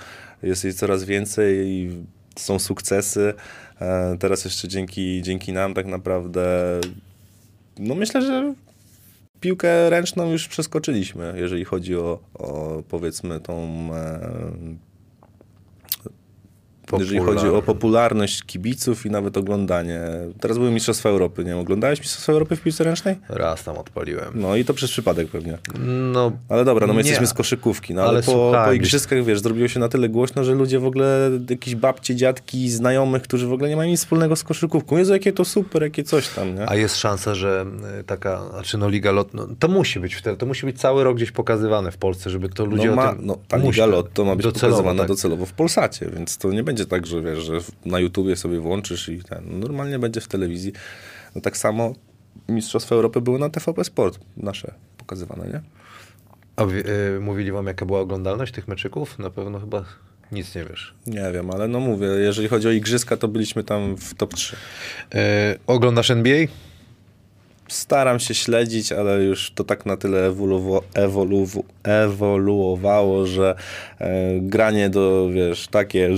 Jest 0.43 0.63
jej 0.63 0.73
coraz 0.73 1.03
więcej 1.03 1.67
i 1.67 1.89
są 2.35 2.59
sukcesy. 2.59 3.33
E, 3.81 4.17
Teraz 4.19 4.45
jeszcze 4.45 4.67
dzięki, 4.67 5.21
dzięki 5.21 5.53
nam 5.53 5.73
tak 5.73 5.85
naprawdę 5.85 6.45
no 7.79 7.95
myślę, 7.95 8.21
że 8.21 8.53
piłkę 9.39 9.89
ręczną 9.89 10.31
już 10.31 10.47
przeskoczyliśmy, 10.47 11.33
jeżeli 11.37 11.65
chodzi 11.65 11.95
o, 11.95 12.19
o 12.33 12.83
powiedzmy 12.89 13.39
tą. 13.39 13.89
E, 13.93 14.31
jeżeli 16.99 17.19
chodzi 17.19 17.47
o 17.47 17.61
Popularność. 17.61 18.43
kibiców 18.43 19.05
i 19.05 19.09
nawet 19.09 19.37
oglądanie. 19.37 20.01
Teraz 20.39 20.57
były 20.57 20.71
Mistrzostwa 20.71 21.09
Europy, 21.09 21.43
nie 21.43 21.49
wiem, 21.49 21.59
oglądałeś 21.59 21.99
Mistrzostwa 21.99 22.33
Europy 22.33 22.55
w 22.55 22.61
piłce 22.61 22.83
ręcznej? 22.83 23.15
Raz 23.29 23.63
tam 23.63 23.77
odpaliłem. 23.77 24.31
No 24.35 24.55
i 24.55 24.65
to 24.65 24.73
przez 24.73 24.91
przypadek 24.91 25.27
pewnie. 25.27 25.57
No, 26.13 26.31
Ale 26.49 26.65
dobra, 26.65 26.87
no 26.87 26.93
my 26.93 27.03
Nie. 27.03 27.09
jesteśmy 27.09 27.27
z 27.27 27.33
koszykówki, 27.33 27.93
no 27.93 28.01
ale, 28.01 28.09
Ale 28.09 28.23
po, 28.23 28.53
po 28.65 28.73
igrzyskach, 28.73 29.23
wiesz, 29.23 29.39
zrobiło 29.39 29.67
się 29.67 29.79
na 29.79 29.89
tyle 29.89 30.09
głośno, 30.09 30.43
że 30.43 30.53
ludzie 30.55 30.79
w 30.79 30.85
ogóle, 30.85 31.31
jakieś 31.49 31.75
babcie, 31.75 32.15
dziadki, 32.15 32.69
znajomych, 32.69 33.23
którzy 33.23 33.47
w 33.47 33.53
ogóle 33.53 33.69
nie 33.69 33.75
mają 33.75 33.89
nic 33.89 33.99
wspólnego 33.99 34.35
z 34.35 34.43
koszykówką. 34.43 34.97
Jezu, 34.97 35.13
jakie 35.13 35.33
to 35.33 35.45
super, 35.45 35.83
jakie 35.83 36.03
coś 36.03 36.27
tam, 36.27 36.55
nie? 36.55 36.69
A 36.69 36.75
jest 36.75 36.97
szansa, 36.97 37.35
że 37.35 37.65
y, 37.99 38.03
taka, 38.03 38.49
znaczy 38.49 38.77
no 38.77 38.89
Liga 38.89 39.11
Lot, 39.11 39.33
no, 39.33 39.47
to 39.59 39.67
musi 39.67 39.99
być 39.99 40.15
wtedy, 40.15 40.37
to 40.37 40.45
musi 40.45 40.65
być 40.65 40.79
cały 40.79 41.03
rok 41.03 41.15
gdzieś 41.15 41.31
pokazywane 41.31 41.91
w 41.91 41.97
Polsce, 41.97 42.29
żeby 42.29 42.49
to 42.49 42.65
ludzie 42.65 42.89
no, 42.89 42.95
ma, 42.95 43.09
o 43.09 43.15
tym... 43.15 43.25
no, 43.25 43.37
ta 43.47 43.57
Liga 43.57 43.85
Lot 43.85 44.13
to 44.13 44.25
ma 44.25 44.35
być 44.35 44.43
docelowo, 44.43 44.77
pokazywana 44.77 44.99
tak. 44.99 45.07
docelowo 45.07 45.45
w 45.45 45.53
Polsacie, 45.53 46.09
więc 46.15 46.37
to 46.37 46.51
nie 46.51 46.63
będzie 46.63 46.82
tak, 46.85 47.05
że 47.05 47.21
wiesz, 47.21 47.39
że 47.39 47.57
na 47.85 47.99
YouTubie 47.99 48.35
sobie 48.35 48.59
włączysz 48.59 49.09
i 49.09 49.23
ten, 49.23 49.43
no, 49.47 49.57
normalnie 49.57 49.99
będzie 49.99 50.21
w 50.21 50.27
telewizji. 50.27 50.73
No 51.35 51.41
tak 51.41 51.57
samo 51.57 51.93
Mistrzostwa 52.49 52.95
Europy 52.95 53.21
były 53.21 53.39
na 53.39 53.49
TVP 53.49 53.83
Sport, 53.83 54.19
nasze 54.37 54.73
pokazywane, 54.97 55.47
nie? 55.47 55.61
A 56.55 56.63
y, 56.63 57.19
mówili 57.19 57.51
wam, 57.51 57.67
jaka 57.67 57.85
była 57.85 57.99
oglądalność 57.99 58.53
tych 58.53 58.67
meczyków? 58.67 59.19
Na 59.19 59.29
pewno 59.29 59.59
chyba 59.59 59.85
nic 60.31 60.55
nie 60.55 60.65
wiesz. 60.65 60.93
Nie 61.07 61.31
wiem, 61.33 61.51
ale 61.51 61.67
no 61.67 61.79
mówię, 61.79 62.07
jeżeli 62.07 62.47
chodzi 62.47 62.67
o 62.67 62.71
igrzyska, 62.71 63.17
to 63.17 63.27
byliśmy 63.27 63.63
tam 63.63 63.97
w 63.97 64.13
top 64.13 64.33
3. 64.33 64.55
Y, 64.55 65.19
oglądasz 65.67 66.11
NBA? 66.11 66.47
Staram 67.73 68.19
się 68.19 68.33
śledzić, 68.33 68.91
ale 68.91 69.23
już 69.23 69.51
to 69.51 69.63
tak 69.63 69.85
na 69.85 69.97
tyle 69.97 70.27
ewoluwo, 70.27 70.83
ewoluwo, 70.93 71.63
ewoluowało, 71.83 73.25
że 73.25 73.55
e, 73.99 74.39
granie 74.41 74.89
do, 74.89 75.29
wiesz, 75.33 75.67
takie, 75.67 76.09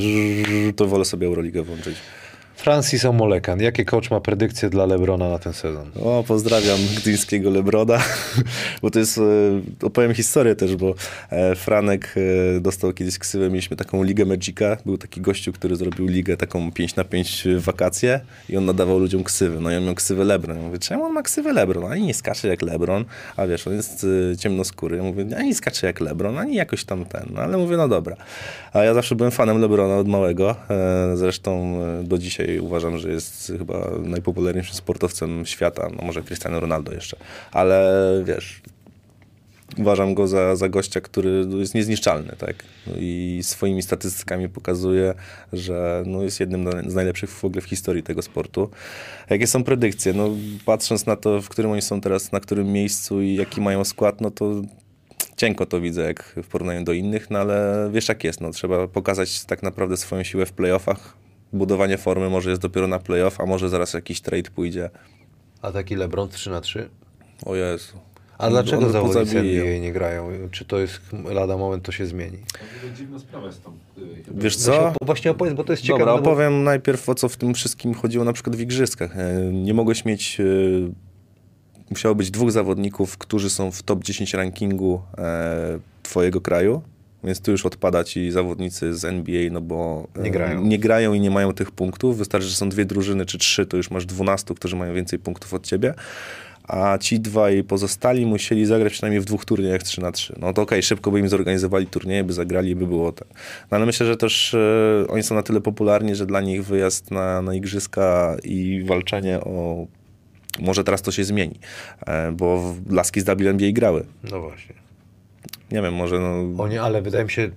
to 0.76 0.88
wolę 0.88 1.06
sobie 1.06 1.28
Euroligę 1.28 1.62
włączyć. 1.64 1.96
Francis 2.56 3.06
Omolekan. 3.06 3.62
Jakie 3.62 3.86
coach 3.86 4.12
ma 4.12 4.20
predykcje 4.20 4.70
dla 4.70 4.86
Lebrona 4.86 5.30
na 5.30 5.40
ten 5.40 5.54
sezon? 5.54 5.92
O, 6.04 6.24
pozdrawiam 6.28 6.80
gdyńskiego 6.98 7.50
Lebroda, 7.50 8.04
bo 8.82 8.92
to 8.92 9.00
jest, 9.00 9.18
e, 9.18 9.22
opowiem 9.86 10.14
historię 10.14 10.56
też, 10.56 10.76
bo 10.76 10.96
e, 11.30 11.56
Franek 11.56 12.16
e, 12.58 12.60
dostał 12.60 12.94
kiedyś 12.94 13.20
ksywę, 13.20 13.50
mieliśmy 13.50 13.78
taką 13.78 14.04
ligę 14.04 14.26
Magica, 14.26 14.78
był 14.86 14.98
taki 14.98 15.22
gościu, 15.22 15.54
który 15.54 15.76
zrobił 15.76 16.08
ligę 16.08 16.38
taką 16.38 16.72
5 16.72 16.96
na 16.96 17.04
5 17.04 17.44
w 17.58 17.62
wakacje 17.62 18.20
i 18.50 18.58
on 18.58 18.66
nadawał 18.66 19.00
ludziom 19.00 19.24
ksywy, 19.24 19.62
no 19.62 19.72
i 19.72 19.76
on 19.76 19.86
miał 19.86 19.96
ksywę 19.96 20.24
Lebron. 20.24 20.58
Ja 20.58 20.64
mówię, 20.64 20.80
czemu 20.80 21.04
on 21.04 21.14
ma 21.14 21.22
ksywę 21.22 21.54
Lebron? 21.54 21.92
Ani 21.92 22.06
nie 22.06 22.14
skacze 22.14 22.48
jak 22.48 22.62
Lebron, 22.62 23.06
a 23.38 23.48
wiesz, 23.48 23.68
on 23.68 23.74
jest 23.74 24.06
ciemnoskóry. 24.40 24.98
Ja 24.98 25.04
mówię, 25.04 25.26
ani 25.38 25.48
nie 25.48 25.56
skacze 25.56 25.88
jak 25.88 26.00
Lebron, 26.00 26.38
ani 26.38 26.56
jakoś 26.56 26.86
tam 26.86 27.06
ten, 27.06 27.26
no 27.34 27.42
ale 27.42 27.58
mówię, 27.58 27.78
no 27.78 27.88
dobra. 27.88 28.16
A 28.74 28.84
ja 28.84 28.94
zawsze 28.94 29.16
byłem 29.16 29.32
fanem 29.32 29.62
Lebrona 29.62 29.98
od 29.98 30.08
małego, 30.08 30.56
zresztą 31.16 31.80
do 32.04 32.18
dzisiaj 32.18 32.45
uważam, 32.62 32.98
że 32.98 33.10
jest 33.10 33.54
chyba 33.58 33.92
najpopularniejszym 34.04 34.76
sportowcem 34.76 35.46
świata, 35.46 35.90
no 35.98 36.06
może 36.06 36.22
Cristiano 36.22 36.60
Ronaldo 36.60 36.94
jeszcze, 36.94 37.18
ale 37.52 38.04
wiesz, 38.26 38.62
uważam 39.78 40.14
go 40.14 40.28
za, 40.28 40.56
za 40.56 40.70
gościa, 40.70 41.02
który 41.02 41.46
jest 41.50 41.76
niezniszczalny, 41.76 42.36
tak? 42.38 42.56
I 42.98 43.40
swoimi 43.44 43.82
statystykami 43.82 44.50
pokazuje, 44.50 45.14
że 45.54 46.04
no 46.06 46.24
jest 46.24 46.40
jednym 46.40 46.70
z 46.88 46.96
najlepszych 46.96 47.30
w 47.30 47.46
ogóle 47.46 47.62
w 47.62 47.66
historii 47.66 48.04
tego 48.04 48.22
sportu. 48.22 48.70
Jakie 49.30 49.48
są 49.48 49.64
predykcje? 49.64 50.14
No, 50.14 50.30
patrząc 50.66 51.06
na 51.06 51.16
to, 51.16 51.42
w 51.42 51.50
którym 51.50 51.72
oni 51.72 51.82
są 51.82 52.02
teraz, 52.02 52.32
na 52.32 52.40
którym 52.40 52.72
miejscu 52.72 53.22
i 53.22 53.36
jaki 53.36 53.62
mają 53.62 53.84
skład, 53.84 54.22
no 54.22 54.32
to 54.32 54.62
cienko 55.38 55.66
to 55.66 55.82
widzę 55.82 56.02
jak 56.02 56.36
w 56.44 56.48
porównaniu 56.48 56.84
do 56.84 56.94
innych, 56.94 57.30
no 57.30 57.40
ale 57.40 57.90
wiesz 57.94 58.10
jak 58.10 58.24
jest, 58.24 58.42
no 58.42 58.52
trzeba 58.52 58.88
pokazać 58.88 59.46
tak 59.46 59.64
naprawdę 59.64 59.98
swoją 59.98 60.24
siłę 60.24 60.46
w 60.46 60.52
playoffach. 60.52 61.25
Budowanie 61.56 61.98
formy 61.98 62.30
może 62.30 62.50
jest 62.50 62.62
dopiero 62.62 62.88
na 62.88 63.00
playoff, 63.00 63.40
a 63.40 63.46
może 63.46 63.70
zaraz 63.70 63.94
jakiś 63.94 64.22
trade 64.22 64.52
pójdzie. 64.52 64.90
A 65.62 65.72
taki 65.72 65.96
Lebron 65.96 66.30
3 66.30 66.50
na 66.50 66.62
3 66.62 66.90
O 67.46 67.56
Jezu. 67.56 67.98
A 68.38 68.50
dlaczego 68.50 68.90
zawodnicy. 68.90 69.40
NBA 69.40 69.80
nie 69.80 69.94
grają? 69.94 70.30
Czy 70.52 70.66
to 70.66 70.80
jest 70.80 71.00
lada 71.24 71.58
moment, 71.58 71.84
to 71.84 71.92
się 71.92 72.06
zmieni? 72.06 72.38
Dziwna 72.98 73.20
sprawa 73.20 73.48
jest. 73.48 73.62
Wiesz 74.32 74.56
co? 74.56 74.94
właśnie 75.02 75.32
opowiedz, 75.32 75.54
bo 75.54 75.64
to 75.64 75.74
jest 75.74 75.84
ciekawe. 75.84 76.00
Dobra, 76.00 76.14
no 76.14 76.20
opowiem 76.20 76.64
najpierw 76.64 77.10
o 77.10 77.16
co 77.16 77.30
w 77.30 77.38
tym 77.38 77.54
wszystkim 77.54 77.94
chodziło 77.94 78.26
na 78.26 78.34
przykład 78.34 78.56
w 78.56 78.60
igrzyskach. 78.60 79.18
E, 79.18 79.34
Nie 79.54 79.74
mogłeś 79.74 80.06
mieć, 80.06 80.40
e, 80.40 80.44
musiało 81.90 82.16
być 82.16 82.32
dwóch 82.32 82.52
zawodników, 82.52 83.18
którzy 83.18 83.50
są 83.50 83.72
w 83.72 83.84
top 83.84 84.04
10 84.04 84.34
rankingu 84.34 85.02
e, 85.18 85.80
twojego 86.04 86.42
kraju, 86.42 86.82
więc 87.26 87.42
tu 87.42 87.52
już 87.52 87.66
odpada 87.66 88.04
ci 88.04 88.32
zawodnicy 88.32 88.94
z 88.94 89.06
NBA, 89.06 89.50
no 89.52 89.62
bo 89.62 90.08
e, 90.16 90.22
Nie 90.22 90.32
grają. 90.32 90.62
nie 90.64 90.80
grają 90.80 91.14
i 91.14 91.20
nie 91.20 91.32
mają 91.32 91.54
tych 91.54 91.72
punktów. 91.72 92.18
Wystarczy, 92.18 92.48
że 92.48 92.56
są 92.56 92.70
dwie 92.70 92.86
drużyny 92.86 93.26
czy 93.26 93.38
trzy, 93.38 93.66
to 93.66 93.78
już 93.78 93.92
masz 93.92 94.06
12, 94.06 94.56
którzy 94.56 94.76
mają 94.76 94.94
więcej 94.94 95.20
punktów 95.20 95.54
od 95.54 95.66
ciebie. 95.66 95.94
A 96.68 96.98
ci 96.98 97.20
dwaj 97.20 97.64
pozostali 97.64 98.26
musieli 98.26 98.66
zagrać 98.66 98.94
przynajmniej 98.94 99.22
w 99.22 99.26
dwóch 99.26 99.46
turniejach 99.46 99.84
3 99.84 100.02
na 100.02 100.12
3 100.12 100.36
No 100.40 100.54
to 100.54 100.62
okej, 100.62 100.84
szybko 100.84 101.12
by 101.12 101.20
im 101.20 101.30
zorganizowali 101.30 101.88
turnieje, 101.88 102.24
by 102.24 102.34
zagrali 102.34 102.70
i 102.70 102.76
by 102.76 102.88
było 102.88 103.12
tak. 103.12 103.28
No 103.72 103.78
ale 103.78 103.86
myślę, 103.86 104.06
że 104.06 104.18
też 104.18 104.54
e, 104.54 105.06
oni 105.10 105.24
są 105.24 105.36
na 105.36 105.44
tyle 105.44 105.62
popularni, 105.62 106.16
że 106.16 106.26
dla 106.26 106.42
nich 106.42 106.66
wyjazd 106.66 107.12
na, 107.12 107.42
na 107.42 107.56
igrzyska 107.56 108.36
i 108.44 108.84
walczenie 108.86 109.40
o... 109.40 109.88
Może 110.60 110.84
teraz 110.84 111.02
to 111.02 111.12
się 111.12 111.24
zmieni, 111.24 111.60
e, 112.08 112.32
bo 112.32 112.74
w- 112.74 112.92
laski 112.94 113.22
z 113.22 113.24
WNBA 113.26 113.72
grały. 113.74 114.06
No 114.32 114.42
właśnie. 114.42 114.85
Nie 115.72 115.82
wiem, 115.82 115.94
może 115.94 116.20
no... 116.20 116.64
Oni, 116.64 116.78
ale 116.78 117.02
wydaje 117.02 117.24
mi 117.24 117.32
się, 117.32 117.50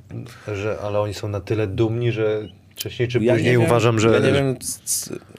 że 0.54 0.78
ale 0.82 1.00
oni 1.00 1.14
są 1.14 1.28
na 1.28 1.40
tyle 1.40 1.66
dumni, 1.66 2.12
że 2.12 2.48
wcześniej 2.70 3.08
czy 3.08 3.18
Ja 3.18 3.34
później 3.34 3.52
nie 3.52 3.58
wiem, 3.58 3.66
uważam, 3.66 3.98
że... 3.98 4.10
Ja 4.10 4.18
nie 4.18 4.32
wiem, 4.32 4.56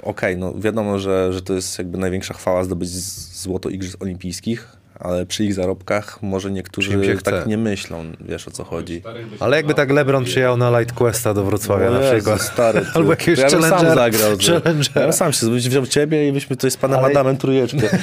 okej, 0.03 0.37
no 0.37 0.53
wiadomo, 0.53 0.99
że, 0.99 1.33
że 1.33 1.41
to 1.41 1.53
jest 1.53 1.77
jakby 1.77 1.97
największa 1.97 2.33
chwała 2.33 2.63
zdobyć 2.63 2.89
złoto 2.89 3.69
Igrzysk 3.69 4.03
Olimpijskich, 4.03 4.78
ale 4.99 5.25
przy 5.25 5.43
ich 5.45 5.53
zarobkach 5.53 6.19
może 6.21 6.51
niektórzy 6.51 7.15
chce. 7.17 7.31
tak 7.31 7.47
nie 7.47 7.57
myślą, 7.57 8.03
wiesz 8.21 8.47
o 8.47 8.51
co 8.51 8.63
chodzi. 8.63 9.01
Ale 9.39 9.57
jakby 9.57 9.73
tak. 9.73 9.91
LeBron 9.91 10.23
przyjechał 10.23 10.57
na 10.57 10.79
Light 10.79 10.95
Questa 10.95 11.33
do 11.33 11.43
Wrocławia 11.43 11.89
na 11.91 11.99
Jezu, 11.99 12.13
przykład. 12.15 12.41
stary, 12.41 12.81
ty. 12.81 12.87
Albo 12.95 13.09
jakiegoś 13.11 13.39
ja 13.39 13.49
bym 13.49 13.61
sam 13.61 13.71
challengera- 13.85 13.95
zagrał. 13.95 14.37
challengera. 14.63 15.05
Ja 15.05 15.11
sam 15.11 15.33
się 15.33 15.47
wziął 15.51 15.85
ciebie 15.85 16.27
i 16.29 16.31
byśmy 16.31 16.55
tutaj 16.55 16.71
z 16.71 16.77
panem 16.77 16.99
Ale- 16.99 17.07
Adamem 17.07 17.37
trójeczkę. 17.37 17.89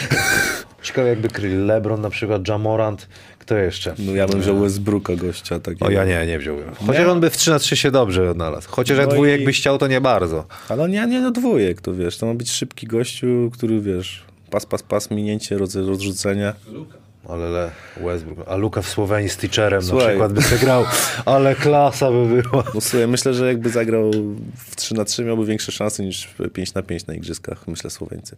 Ciekawe 0.83 1.09
jakby 1.09 1.29
kryli 1.29 1.57
LeBron 1.57 2.01
na 2.01 2.11
przykład, 2.11 2.49
Jamorant, 2.49 3.09
kto 3.39 3.57
jeszcze? 3.57 3.95
No 3.99 4.13
ja 4.15 4.27
bym 4.29 4.41
wziął 4.41 4.59
Westbrooka 4.61 5.17
gościa 5.17 5.61
takiego. 5.61 5.87
O 5.87 5.91
ja 5.91 6.05
nie, 6.05 6.27
nie 6.27 6.39
wziąłbym. 6.39 6.65
Chociaż 6.87 7.07
on 7.09 7.21
by 7.21 7.31
w 7.31 7.37
3 7.37 7.51
na 7.51 7.59
3 7.59 7.77
się 7.77 7.91
dobrze 7.91 8.31
odnalazł. 8.31 8.69
Chociaż 8.71 8.99
jak 8.99 9.07
No 9.07 9.13
dwójek 9.13 9.41
i- 9.41 9.45
byś 9.45 9.59
chciał, 9.61 9.79
to 9.79 9.87
nie 9.87 10.01
bardzo. 10.01 10.45
Ale 10.69 10.83
on 10.83 10.91
nie, 10.91 11.07
nie 11.07 11.21
do 11.21 11.31
dwójek, 11.31 11.81
to 11.81 11.95
wiesz, 11.95 12.19
to 12.19 12.27
ma 12.27 12.35
być 12.35 12.51
szybki 12.51 12.87
gościu, 12.87 13.51
który 13.55 13.81
wiesz, 13.81 14.23
pas, 14.51 14.67
pas, 14.67 14.83
pas, 14.83 15.11
minięcie, 15.11 15.59
roz, 15.59 15.75
rozrzucenie. 15.77 16.53
Luka. 16.73 16.99
Ale 17.29 17.51
le, 17.51 17.71
Westbrook. 17.97 18.49
A 18.49 18.57
Luka 18.57 18.83
w 18.83 18.89
Słowenii 18.89 19.29
z 19.29 19.37
teacherem 19.37 19.81
na 19.81 19.87
Słuchaj. 19.87 20.09
przykład 20.09 20.33
by 20.33 20.41
przegrał. 20.41 20.85
Ale 21.25 21.55
klasa 21.55 22.11
by 22.11 22.43
była. 22.43 22.65
No 22.75 22.81
słuchaj, 22.81 23.09
myślę, 23.09 23.35
że 23.35 23.47
jakby 23.47 23.71
zagrał 23.71 24.11
w 24.57 24.77
3 24.77 24.95
na 24.95 25.05
3 25.05 25.25
miałby 25.25 25.47
większe 25.47 25.73
szanse 25.73 26.03
niż 26.05 26.27
w 26.39 26.51
5 26.51 26.75
na 26.75 26.83
5 26.83 27.07
na 27.07 27.15
igrzyskach, 27.15 27.69
myślę, 27.69 27.91
Słoweńcy. 27.91 28.37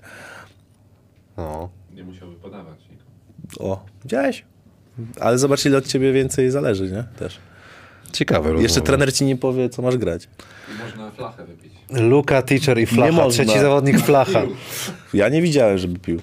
No. 1.37 1.69
Nie 1.95 2.05
musiałby 2.05 2.37
podawać 2.37 2.79
nikomu. 2.91 3.73
O, 3.73 3.87
widziałeś? 4.03 4.45
Ale 5.21 5.39
zobacz, 5.39 5.67
ile 5.67 5.79
od 5.79 5.87
ciebie 5.87 6.13
więcej 6.13 6.51
zależy, 6.51 6.91
nie? 6.91 7.05
Też. 7.19 7.39
Ciekawe 8.13 8.49
Jeszcze 8.51 8.63
rozmowy. 8.63 8.87
trener 8.87 9.15
ci 9.15 9.25
nie 9.25 9.37
powie, 9.37 9.69
co 9.69 9.83
masz 9.83 9.97
grać. 9.97 10.29
I 10.75 10.83
można 10.85 11.11
flachę 11.11 11.45
wypić. 11.45 11.73
Luka, 11.91 12.43
teacher 12.43 12.79
i 12.79 12.87
Flacha. 12.87 13.13
można. 13.13 13.45
Trzeci 13.45 13.61
zawodnik 13.61 14.01
Flacha. 14.01 14.43
Ja 15.15 15.29
nie 15.29 15.43
widziałem, 15.43 15.79
żeby 15.79 15.99
pił. 15.99 16.21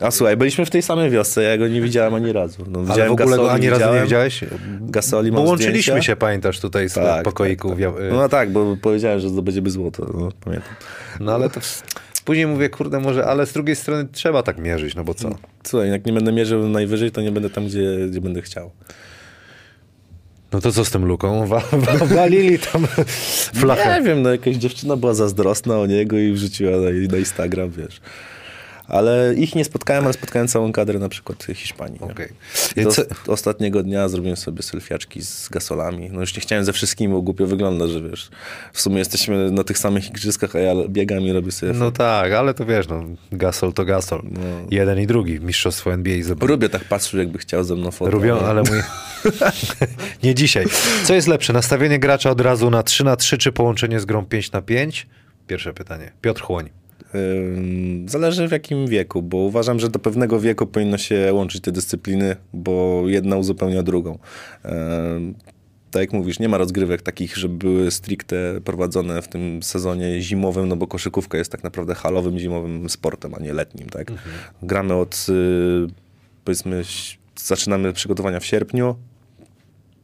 A 0.00 0.10
słuchaj, 0.10 0.36
byliśmy 0.36 0.66
w 0.66 0.70
tej 0.70 0.82
samej 0.82 1.10
wiosce, 1.10 1.42
ja 1.42 1.58
go 1.58 1.68
nie 1.68 1.80
widziałem 1.80 2.14
ani 2.14 2.32
razu. 2.32 2.64
No, 2.70 2.78
Ale 2.78 2.88
widziałem 2.88 3.16
w 3.16 3.20
ogóle 3.20 3.36
go 3.36 3.52
ani 3.52 3.70
razu 3.70 3.94
nie 3.94 4.02
widziałeś? 4.02 4.44
Gasoli 4.80 5.32
Bo 5.32 5.40
łączyliśmy 5.40 5.80
zdjęcia. 5.92 6.02
się, 6.06 6.16
pamiętasz, 6.16 6.60
tutaj 6.60 6.88
z 6.88 6.92
Tak, 6.94 7.24
pokoiku. 7.24 7.68
tak, 7.68 7.78
wia- 7.78 7.92
tak. 7.92 8.02
No 8.12 8.28
tak, 8.28 8.52
bo 8.52 8.76
powiedziałem, 8.82 9.20
że 9.20 9.28
zdobędziemy 9.28 9.70
złoto, 9.70 10.06
no, 10.14 10.28
pamiętam. 10.44 10.70
No 11.20 11.34
ale 11.34 11.50
to 11.50 11.60
później 12.24 12.46
mówię, 12.46 12.68
kurde, 12.68 13.00
może, 13.00 13.26
ale 13.26 13.46
z 13.46 13.52
drugiej 13.52 13.76
strony 13.76 14.08
trzeba 14.12 14.42
tak 14.42 14.58
mierzyć, 14.58 14.94
no 14.94 15.04
bo 15.04 15.14
co? 15.14 15.30
Słuchaj, 15.64 15.90
jak 15.90 16.06
nie 16.06 16.12
będę 16.12 16.32
mierzył 16.32 16.68
najwyżej, 16.68 17.10
to 17.10 17.20
nie 17.20 17.32
będę 17.32 17.50
tam, 17.50 17.66
gdzie, 17.66 18.06
gdzie 18.10 18.20
będę 18.20 18.42
chciał. 18.42 18.70
No 20.52 20.60
to 20.60 20.72
co 20.72 20.84
z 20.84 20.90
tym 20.90 21.04
Luką? 21.04 21.46
Wa- 21.46 21.62
wa- 21.72 22.06
Walili 22.06 22.58
tam 22.58 22.86
flachę. 23.54 24.00
Nie 24.00 24.06
wiem, 24.06 24.22
no 24.22 24.30
jakaś 24.30 24.56
dziewczyna 24.56 24.96
była 24.96 25.14
zazdrosna 25.14 25.78
o 25.78 25.86
niego 25.86 26.18
i 26.18 26.32
wrzuciła 26.32 26.70
na, 26.70 26.90
na 27.12 27.18
Instagram, 27.18 27.70
wiesz. 27.70 28.00
Ale 28.88 29.34
ich 29.34 29.54
nie 29.54 29.64
spotkałem, 29.64 30.04
ale 30.04 30.12
spotkałem 30.12 30.48
całą 30.48 30.72
kadrę 30.72 30.98
na 30.98 31.08
przykład 31.08 31.46
Hiszpanii. 31.54 32.00
I 32.76 32.82
Do, 32.82 32.90
Co- 32.90 33.02
ostatniego 33.26 33.82
dnia 33.82 34.08
zrobiłem 34.08 34.36
sobie 34.36 34.62
selfiaczki 34.62 35.22
z 35.22 35.48
gasolami. 35.48 36.10
No 36.12 36.20
już 36.20 36.34
nie 36.34 36.40
chciałem 36.40 36.64
ze 36.64 36.72
wszystkimi, 36.72 37.14
bo 37.14 37.22
głupio 37.22 37.46
wygląda, 37.46 37.86
że 37.86 38.02
wiesz, 38.02 38.30
w 38.72 38.80
sumie 38.80 38.98
jesteśmy 38.98 39.50
na 39.50 39.64
tych 39.64 39.78
samych 39.78 40.08
igrzyskach, 40.08 40.56
a 40.56 40.58
ja 40.58 40.74
biegam 40.88 41.20
i 41.20 41.32
robię 41.32 41.52
sobie... 41.52 41.72
No 41.72 41.90
tak, 41.90 42.32
ale 42.32 42.54
to 42.54 42.64
wiesz, 42.64 42.88
no, 42.88 43.04
Gasol 43.32 43.72
to 43.72 43.84
Gasol. 43.84 44.22
No. 44.24 44.40
Jeden 44.70 45.00
i 45.00 45.06
drugi, 45.06 45.40
mistrzostwo 45.40 45.92
NBA. 45.92 46.22
Zobacz. 46.22 46.48
Lubię 46.48 46.68
tak 46.68 46.84
patrzeć, 46.84 47.14
jakby 47.14 47.38
chciał 47.38 47.64
ze 47.64 47.74
mną. 47.74 47.90
Robią, 48.00 48.36
nie? 48.36 48.46
ale 48.46 48.62
mój... 48.62 48.78
nie 50.22 50.34
dzisiaj. 50.34 50.66
Co 51.04 51.14
jest 51.14 51.28
lepsze, 51.28 51.52
nastawienie 51.52 51.98
gracza 51.98 52.30
od 52.30 52.40
razu 52.40 52.70
na 52.70 52.82
3 52.82 53.04
na 53.04 53.16
3 53.16 53.38
czy 53.38 53.52
połączenie 53.52 54.00
z 54.00 54.04
grą 54.04 54.26
5 54.26 54.52
na 54.52 54.62
5? 54.62 55.06
Pierwsze 55.46 55.74
pytanie. 55.74 56.12
Piotr 56.20 56.42
Chłoń. 56.42 56.70
Zależy 58.06 58.48
w 58.48 58.52
jakim 58.52 58.86
wieku, 58.86 59.22
bo 59.22 59.36
uważam, 59.36 59.80
że 59.80 59.88
do 59.88 59.98
pewnego 59.98 60.40
wieku 60.40 60.66
powinno 60.66 60.98
się 60.98 61.30
łączyć 61.32 61.62
te 61.62 61.72
dyscypliny, 61.72 62.36
bo 62.52 63.02
jedna 63.06 63.36
uzupełnia 63.36 63.82
drugą. 63.82 64.18
Tak 65.90 66.00
jak 66.00 66.12
mówisz, 66.12 66.38
nie 66.38 66.48
ma 66.48 66.58
rozgrywek 66.58 67.02
takich, 67.02 67.36
żeby 67.36 67.54
były 67.54 67.90
stricte 67.90 68.60
prowadzone 68.64 69.22
w 69.22 69.28
tym 69.28 69.62
sezonie 69.62 70.20
zimowym, 70.20 70.68
no 70.68 70.76
bo 70.76 70.86
koszykówka 70.86 71.38
jest 71.38 71.52
tak 71.52 71.64
naprawdę 71.64 71.94
halowym, 71.94 72.38
zimowym 72.38 72.88
sportem, 72.88 73.34
a 73.34 73.38
nie 73.38 73.52
letnim. 73.52 73.88
Tak? 73.88 74.12
Gramy 74.62 74.94
od, 74.94 75.26
y, 75.28 75.86
powiedzmy, 76.44 76.82
zaczynamy 77.36 77.92
przygotowania 77.92 78.40
w 78.40 78.44
sierpniu, 78.44 78.96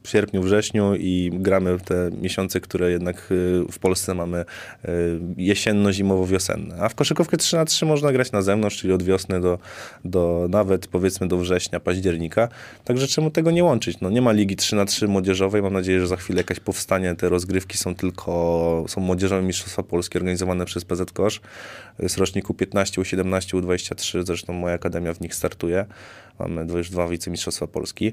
sierpniu, 0.06 0.43
wrześniu 0.43 0.94
i 0.94 1.31
gramy 1.32 1.78
te 1.85 2.10
miesiące, 2.20 2.60
które 2.60 2.90
jednak 2.90 3.16
y, 3.31 3.64
w 3.72 3.78
Polsce 3.78 4.14
mamy 4.14 4.44
y, 4.85 4.89
jesienno-zimowo-wiosenne. 5.36 6.74
A 6.81 6.89
w 6.89 6.94
koszykówkę 6.94 7.36
3 7.36 7.56
na 7.56 7.64
3 7.64 7.86
można 7.86 8.12
grać 8.12 8.32
na 8.32 8.43
zewnątrz, 8.43 8.76
czyli 8.76 8.93
od 8.93 9.02
wiosny 9.02 9.40
do, 9.40 9.59
do 10.05 10.47
nawet 10.51 10.86
powiedzmy 10.86 11.28
do 11.28 11.39
września, 11.39 11.81
października. 11.81 12.48
Także 12.85 13.06
czemu 13.06 13.31
tego 13.31 13.51
nie 13.51 13.64
łączyć? 13.64 14.01
No, 14.01 14.10
nie 14.10 14.22
ma 14.22 14.32
ligi 14.32 14.56
3 14.56 14.76
na 14.76 14.85
3 14.85 15.09
młodzieżowej. 15.09 15.62
Mam 15.62 15.72
nadzieję, 15.72 16.01
że 16.01 16.06
za 16.06 16.16
chwilę 16.16 16.40
jakaś 16.40 16.60
powstanie. 16.60 17.14
Te 17.14 17.28
rozgrywki 17.28 17.78
są 17.78 17.94
tylko, 17.94 18.85
są 18.89 19.01
młodzieżowe 19.01 19.43
mistrzostwa 19.43 19.82
Polskie 19.82 20.18
organizowane 20.18 20.64
przez 20.64 20.85
PZ 20.85 21.12
Kosz. 21.12 21.40
Z 21.98 22.18
roczniku 22.18 22.55
15, 22.55 23.01
U17, 23.01 23.60
U23. 23.60 24.26
Zresztą 24.26 24.52
moja 24.52 24.74
akademia 24.74 25.14
w 25.14 25.20
nich 25.20 25.35
startuje. 25.35 25.86
Mamy 26.39 26.73
już 26.73 26.90
dwa 26.90 27.09
wicemistrzostwa 27.09 27.66
Polski. 27.66 28.12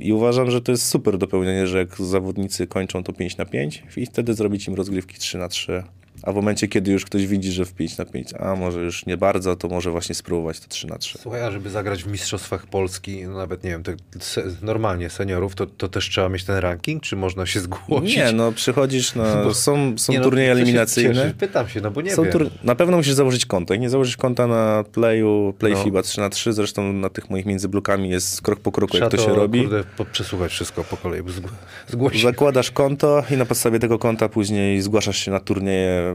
I 0.00 0.12
uważam, 0.12 0.50
że 0.50 0.60
to 0.60 0.72
jest 0.72 0.88
super 0.88 1.18
dopełnienie, 1.18 1.66
że 1.66 1.78
jak 1.78 1.96
zawodnicy 1.96 2.66
kończą 2.66 3.02
to 3.02 3.12
5 3.12 3.36
na 3.36 3.44
5 3.44 3.82
i 3.96 4.06
wtedy 4.06 4.34
zrobić 4.34 4.68
im 4.68 4.74
rozgrywki 4.74 5.18
3 5.18 5.38
na 5.38 5.48
3 5.48 5.82
a 6.26 6.32
w 6.32 6.34
momencie, 6.34 6.68
kiedy 6.68 6.92
już 6.92 7.04
ktoś 7.04 7.26
widzi, 7.26 7.52
że 7.52 7.64
w 7.64 7.74
5 7.74 7.98
na 7.98 8.04
5, 8.04 8.28
a 8.38 8.54
może 8.56 8.80
już 8.80 9.06
nie 9.06 9.16
bardzo, 9.16 9.56
to 9.56 9.68
może 9.68 9.90
właśnie 9.90 10.14
spróbować 10.14 10.60
to 10.60 10.68
3 10.68 10.86
na 10.86 10.98
3 10.98 11.18
Słuchaj, 11.18 11.42
a 11.42 11.50
żeby 11.50 11.70
zagrać 11.70 12.04
w 12.04 12.06
Mistrzostwach 12.06 12.66
Polski, 12.66 13.22
no 13.26 13.34
nawet 13.34 13.64
nie 13.64 13.70
wiem, 13.70 13.82
se, 14.20 14.42
normalnie 14.62 15.10
seniorów, 15.10 15.54
to, 15.54 15.66
to 15.66 15.88
też 15.88 16.08
trzeba 16.08 16.28
mieć 16.28 16.44
ten 16.44 16.56
ranking, 16.56 17.02
czy 17.02 17.16
można 17.16 17.46
się 17.46 17.60
zgłosić? 17.60 18.16
Nie, 18.16 18.32
no 18.32 18.52
przychodzisz 18.52 19.14
na... 19.14 19.44
Bo- 19.44 19.54
Są, 19.54 19.98
są 19.98 20.12
Nie, 20.12 20.18
no, 20.18 20.24
turnieje 20.24 20.48
się 20.48 20.52
eliminacyjne. 20.52 21.14
cieszę. 21.14 21.34
Pytam 21.38 21.68
się, 21.68 21.80
no 21.80 21.90
bo 21.90 22.00
nie 22.00 22.14
Są 22.14 22.22
wiem. 22.22 22.32
tur... 22.32 22.50
Na 22.64 22.74
pewno 22.74 22.96
musisz 22.96 23.14
założyć 23.14 23.46
konto. 23.46 23.74
Jak 23.74 23.80
nie 23.80 23.90
założysz 23.90 24.16
konta 24.16 24.46
na 24.46 24.84
Playu, 24.92 25.54
Play 25.58 25.72
No. 25.72 25.84
FIBA 25.84 26.02
3 26.02 26.20
na 26.20 26.30
3 26.30 26.52
zresztą 26.52 26.92
na 26.92 27.08
tych 27.10 27.30
moich 27.30 27.46
międzyblokami 27.46 28.08
jest 28.10 28.42
krok 28.42 28.60
po 28.60 28.72
kroku, 28.72 28.92
Trzeba 28.92 29.04
jak 29.04 29.10
to 29.10 29.18
się 29.18 29.34
robi. 29.34 29.60
Kurde, 29.60 29.84
przesłuchać 30.12 30.52
wszystko 30.52 30.84
po 30.84 30.96
kolei, 30.96 31.22
zg- 31.22 31.48
zgłosić. 31.88 32.22
Zakładasz 32.22 32.70
konto 32.70 33.22
i 33.30 33.36
na 33.36 33.44
podstawie 33.46 33.78
tego 33.78 33.98
konta 33.98 34.28
później 34.28 34.82
zgłaszasz 34.82 35.18
się 35.18 35.30
na 35.30 35.40
turnieje 35.40 36.13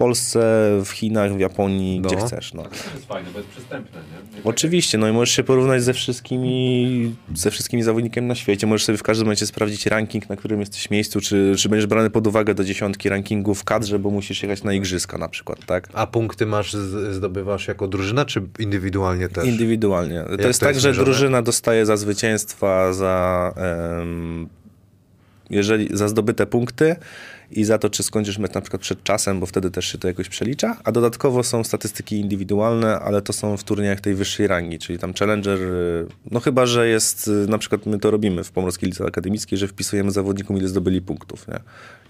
Polsce, 0.00 0.40
w 0.84 0.90
Chinach, 0.90 1.34
w 1.34 1.40
Japonii, 1.40 2.00
No. 2.00 2.08
gdzie 2.08 2.16
chcesz. 2.16 2.54
No. 2.54 2.62
To 2.62 2.68
jest 2.94 3.06
fajne, 3.08 3.30
bo 3.32 3.38
jest 3.38 3.50
przystępne, 3.50 4.00
nie? 4.00 4.36
nie? 4.36 4.44
Oczywiście, 4.44 4.98
no 4.98 5.08
i 5.08 5.12
możesz 5.12 5.34
się 5.36 5.42
porównać 5.44 5.82
ze 5.82 5.94
wszystkimi, 5.94 7.14
ze 7.34 7.50
wszystkimi 7.50 7.82
zawodnikami 7.82 8.26
na 8.26 8.34
świecie. 8.34 8.66
Możesz 8.66 8.84
sobie 8.86 8.98
w 8.98 9.02
każdym 9.02 9.26
momencie 9.26 9.46
sprawdzić 9.46 9.86
ranking, 9.86 10.28
na 10.28 10.36
którym 10.36 10.60
jesteś 10.60 10.90
miejscu, 10.90 11.20
czy, 11.20 11.54
czy 11.58 11.68
będziesz 11.68 11.86
brany 11.86 12.10
pod 12.10 12.26
uwagę 12.26 12.54
do 12.54 12.64
dziesiątki 12.64 13.08
rankingu 13.08 13.54
w 13.54 13.64
kadrze, 13.64 13.98
bo 13.98 14.10
musisz 14.10 14.42
jechać 14.42 14.62
na 14.62 14.72
igrzyska 14.72 15.18
na 15.18 15.28
przykład, 15.28 15.66
tak? 15.66 15.88
A 15.92 16.06
punkty 16.06 16.46
masz, 16.46 16.72
zdobywasz 17.10 17.68
jako 17.68 17.88
drużyna, 17.88 18.24
czy 18.24 18.42
indywidualnie 18.58 19.28
też? 19.28 19.44
Indywidualnie. 19.44 20.24
To 20.42 20.46
jest 20.48 20.60
to 20.60 20.66
tak, 20.66 20.74
jest 20.74 20.82
że 20.82 20.88
mierzone? 20.88 21.04
drużyna 21.04 21.42
dostaje 21.42 21.86
za 21.86 21.96
zwycięstwa, 21.96 22.92
za, 22.92 23.52
em, 24.00 24.48
jeżeli, 25.50 25.88
za 25.96 26.08
zdobyte 26.08 26.46
punkty 26.46 26.96
i 27.52 27.64
za 27.64 27.78
to, 27.78 27.90
czy 27.90 28.02
skończysz 28.02 28.38
mecz 28.38 28.54
na 28.54 28.60
przykład 28.60 28.82
przed 28.82 29.02
czasem, 29.02 29.40
bo 29.40 29.46
wtedy 29.46 29.70
też 29.70 29.86
się 29.86 29.98
to 29.98 30.08
jakoś 30.08 30.28
przelicza, 30.28 30.76
a 30.84 30.92
dodatkowo 30.92 31.42
są 31.42 31.64
statystyki 31.64 32.20
indywidualne, 32.20 32.98
ale 32.98 33.22
to 33.22 33.32
są 33.32 33.56
w 33.56 33.64
turniejach 33.64 34.00
tej 34.00 34.14
wyższej 34.14 34.46
rangi, 34.46 34.78
czyli 34.78 34.98
tam 34.98 35.14
Challenger, 35.14 35.62
y, 35.62 36.06
no 36.30 36.40
chyba, 36.40 36.66
że 36.66 36.88
jest, 36.88 37.28
y, 37.28 37.30
na 37.30 37.58
przykład 37.58 37.86
my 37.86 37.98
to 37.98 38.10
robimy 38.10 38.44
w 38.44 38.52
Pomorskiej 38.52 38.88
Lidze 38.88 39.04
Akademickiej, 39.04 39.58
że 39.58 39.68
wpisujemy 39.68 40.10
zawodnikom, 40.10 40.56
ile 40.56 40.68
zdobyli 40.68 41.02
punktów, 41.02 41.48
nie? 41.48 41.60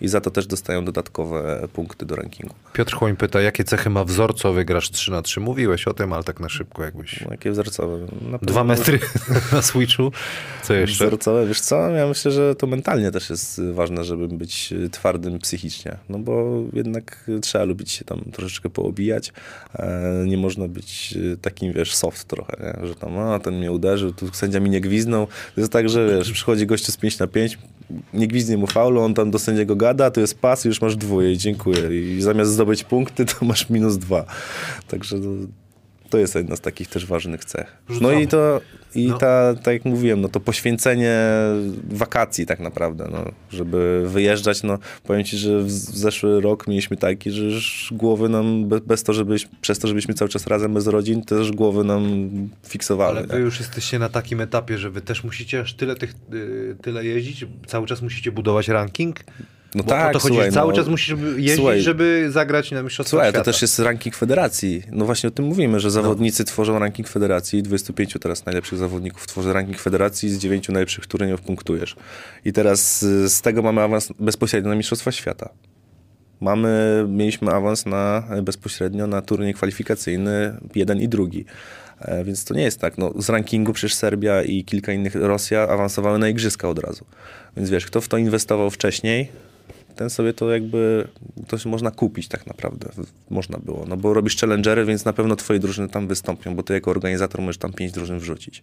I 0.00 0.08
za 0.08 0.20
to 0.20 0.30
też 0.30 0.46
dostają 0.46 0.84
dodatkowe 0.84 1.68
punkty 1.72 2.06
do 2.06 2.16
rankingu. 2.16 2.54
Piotr 2.72 2.94
Chłoń 2.94 3.16
pyta, 3.16 3.40
jakie 3.40 3.64
cechy 3.64 3.90
ma 3.90 4.04
wzorcowy 4.04 4.64
grasz 4.64 4.90
3 4.90 5.10
na 5.10 5.22
3 5.22 5.40
Mówiłeś 5.40 5.88
o 5.88 5.94
tym, 5.94 6.12
ale 6.12 6.24
tak 6.24 6.40
na 6.40 6.48
szybko 6.48 6.84
jakbyś. 6.84 7.20
No, 7.20 7.30
Jakie 7.30 7.50
wzorcowe? 7.50 8.06
Na 8.30 8.38
Dwa 8.38 8.64
metry 8.64 9.00
na 9.52 9.62
switchu. 9.62 10.12
Co 10.62 10.74
jeszcze? 10.74 11.06
Wzorcowe, 11.06 11.46
wiesz 11.46 11.60
co, 11.60 11.90
ja 11.90 12.06
myślę, 12.06 12.32
że 12.32 12.54
to 12.54 12.66
mentalnie 12.66 13.10
też 13.10 13.30
jest 13.30 13.62
ważne, 13.72 14.04
żeby 14.04 14.28
być 14.28 14.72
y, 14.72 14.90
twardym 15.30 15.38
psychicznie, 15.38 15.96
no 16.08 16.18
bo 16.18 16.62
jednak 16.72 17.30
trzeba 17.42 17.64
lubić 17.64 17.90
się 17.90 18.04
tam 18.04 18.20
troszeczkę 18.32 18.70
poobijać, 18.70 19.32
e, 19.74 20.24
nie 20.26 20.36
można 20.36 20.68
być 20.68 21.14
y, 21.16 21.36
takim, 21.42 21.72
wiesz, 21.72 21.94
soft 21.94 22.28
trochę, 22.28 22.56
nie? 22.60 22.86
że 22.86 22.94
tam, 22.94 23.18
a 23.18 23.38
ten 23.38 23.58
mnie 23.58 23.72
uderzył, 23.72 24.12
tu 24.12 24.28
sędzia 24.32 24.60
mi 24.60 24.70
nie 24.70 24.80
gwiznął, 24.80 25.26
to 25.54 25.60
jest 25.60 25.72
tak, 25.72 25.88
że 25.88 26.08
wiesz, 26.08 26.32
przychodzi 26.32 26.66
gościu 26.66 26.92
z 26.92 26.96
5 26.96 27.18
na 27.18 27.26
5, 27.26 27.58
nie 28.14 28.28
gwizdnie 28.28 28.56
mu 28.56 28.66
faulu, 28.66 29.00
on 29.00 29.14
tam 29.14 29.30
do 29.30 29.38
sędziego 29.38 29.76
gada, 29.76 30.10
to 30.10 30.20
jest 30.20 30.38
pas 30.38 30.64
już 30.64 30.80
masz 30.80 30.96
dwóje 30.96 31.32
i 31.32 31.38
dziękuję. 31.38 32.00
I 32.16 32.22
zamiast 32.22 32.50
zdobyć 32.50 32.84
punkty, 32.84 33.24
to 33.24 33.44
masz 33.44 33.70
minus 33.70 33.98
dwa, 33.98 34.24
także 34.88 35.16
no, 35.16 35.46
To 36.10 36.18
jest 36.18 36.34
jedna 36.34 36.56
z 36.56 36.60
takich 36.60 36.88
też 36.88 37.06
ważnych 37.06 37.44
cech. 37.44 37.76
No 37.88 37.94
Rzucamy. 37.94 38.22
i 38.22 38.28
to, 38.28 38.60
i 38.94 39.06
No. 39.08 39.18
ta, 39.18 39.54
tak 39.54 39.74
jak 39.74 39.84
mówiłem, 39.84 40.20
no 40.20 40.28
to 40.28 40.40
poświęcenie 40.40 41.16
wakacji 41.90 42.46
tak 42.46 42.60
naprawdę, 42.60 43.08
no, 43.12 43.24
żeby 43.50 44.02
wyjeżdżać, 44.06 44.62
no 44.62 44.78
powiem 45.04 45.24
ci, 45.24 45.36
że 45.36 45.62
w 45.62 45.70
zeszły 45.70 46.40
rok 46.40 46.66
mieliśmy 46.68 46.96
taki, 46.96 47.30
że 47.30 47.44
już 47.44 47.88
głowy 47.96 48.28
nam, 48.28 48.68
be- 48.68 48.80
bez 48.80 49.02
to, 49.02 49.12
żebyś, 49.12 49.48
przez 49.60 49.78
to, 49.78 49.88
żebyśmy 49.88 50.14
cały 50.14 50.28
czas 50.28 50.46
razem 50.46 50.74
bez 50.74 50.86
rodzin, 50.86 51.22
też 51.24 51.52
głowy 51.52 51.84
nam 51.84 52.30
fiksowały. 52.68 53.18
Ale 53.18 53.26
wy 53.26 53.34
nie? 53.34 53.40
już 53.40 53.58
jesteście 53.60 53.98
na 53.98 54.08
takim 54.08 54.40
etapie, 54.40 54.78
że 54.78 54.90
wy 54.90 55.00
też 55.00 55.24
musicie 55.24 55.60
aż 55.60 55.74
tyle, 55.74 55.96
tych, 55.96 56.14
y, 56.32 56.76
tyle 56.82 57.04
jeździć? 57.04 57.46
Cały 57.66 57.86
czas 57.86 58.02
musicie 58.02 58.32
budować 58.32 58.68
ranking? 58.68 59.16
No 59.74 59.82
Bo 59.82 59.90
tak, 59.90 60.10
o 60.10 60.12
to 60.12 60.18
chodzi, 60.18 60.34
słuchaj, 60.34 60.52
cały 60.52 60.72
no, 60.72 60.76
czas 60.78 60.88
musisz 60.88 61.14
jeździć, 61.36 61.56
słuchaj, 61.56 61.80
żeby 61.80 62.26
zagrać 62.30 62.70
na 62.70 62.82
Mistrzostwach 62.82 63.10
Słuchaj, 63.10 63.28
Świata. 63.30 63.44
to 63.44 63.52
też 63.52 63.62
jest 63.62 63.78
ranking 63.78 64.16
federacji. 64.16 64.82
No 64.92 65.04
właśnie 65.04 65.28
o 65.28 65.30
tym 65.30 65.44
mówimy, 65.44 65.80
że 65.80 65.90
zawodnicy 65.90 66.44
tworzą 66.44 66.78
ranking 66.78 67.08
federacji. 67.08 67.62
25 67.62 68.16
teraz 68.20 68.46
najlepszych 68.46 68.78
zawodników 68.78 69.26
tworzy 69.26 69.52
ranking 69.52 69.78
federacji, 69.78 70.30
z 70.30 70.38
9 70.38 70.68
najlepszych 70.68 71.06
turniejów 71.06 71.40
punktujesz. 71.40 71.96
I 72.44 72.52
teraz 72.52 73.02
y, 73.02 73.28
z 73.28 73.42
tego 73.42 73.62
mamy 73.62 73.80
awans 73.82 74.12
bezpośrednio 74.18 74.70
na 74.70 74.76
Mistrzostwa 74.76 75.12
Świata. 75.12 75.48
Mamy, 76.40 77.04
mieliśmy 77.08 77.50
awans 77.50 77.86
na, 77.86 78.22
bezpośrednio 78.42 79.06
na 79.06 79.22
turniej 79.22 79.54
kwalifikacyjny 79.54 80.56
jeden 80.74 81.00
i 81.00 81.08
drugi. 81.08 81.44
E, 82.00 82.24
Więc 82.24 82.44
to 82.44 82.54
nie 82.54 82.62
jest 82.62 82.80
tak. 82.80 82.98
No, 82.98 83.12
z 83.16 83.28
rankingu 83.28 83.72
przecież 83.72 83.94
Serbia 83.94 84.42
i 84.42 84.64
kilka 84.64 84.92
innych, 84.92 85.14
Rosja 85.14 85.68
awansowały 85.68 86.18
na 86.18 86.28
igrzyska 86.28 86.68
od 86.68 86.78
razu. 86.78 87.04
Więc 87.56 87.70
wiesz, 87.70 87.86
kto 87.86 88.00
w 88.00 88.08
to 88.08 88.18
inwestował 88.18 88.70
wcześniej, 88.70 89.28
ten 90.00 90.10
sobie 90.10 90.32
to 90.32 90.50
jakby, 90.52 91.08
to 91.48 91.58
się 91.58 91.68
można 91.68 91.90
kupić 91.90 92.28
tak 92.28 92.46
naprawdę, 92.46 92.88
można 93.30 93.58
było, 93.58 93.84
no 93.88 93.96
bo 93.96 94.14
robisz 94.14 94.36
challengery, 94.36 94.84
więc 94.84 95.04
na 95.04 95.12
pewno 95.12 95.36
twoje 95.36 95.58
drużyny 95.58 95.88
tam 95.88 96.08
wystąpią, 96.08 96.54
bo 96.54 96.62
ty 96.62 96.72
jako 96.74 96.90
organizator 96.90 97.40
możesz 97.40 97.58
tam 97.58 97.72
pięć 97.72 97.92
drużyn 97.92 98.18
wrzucić. 98.18 98.62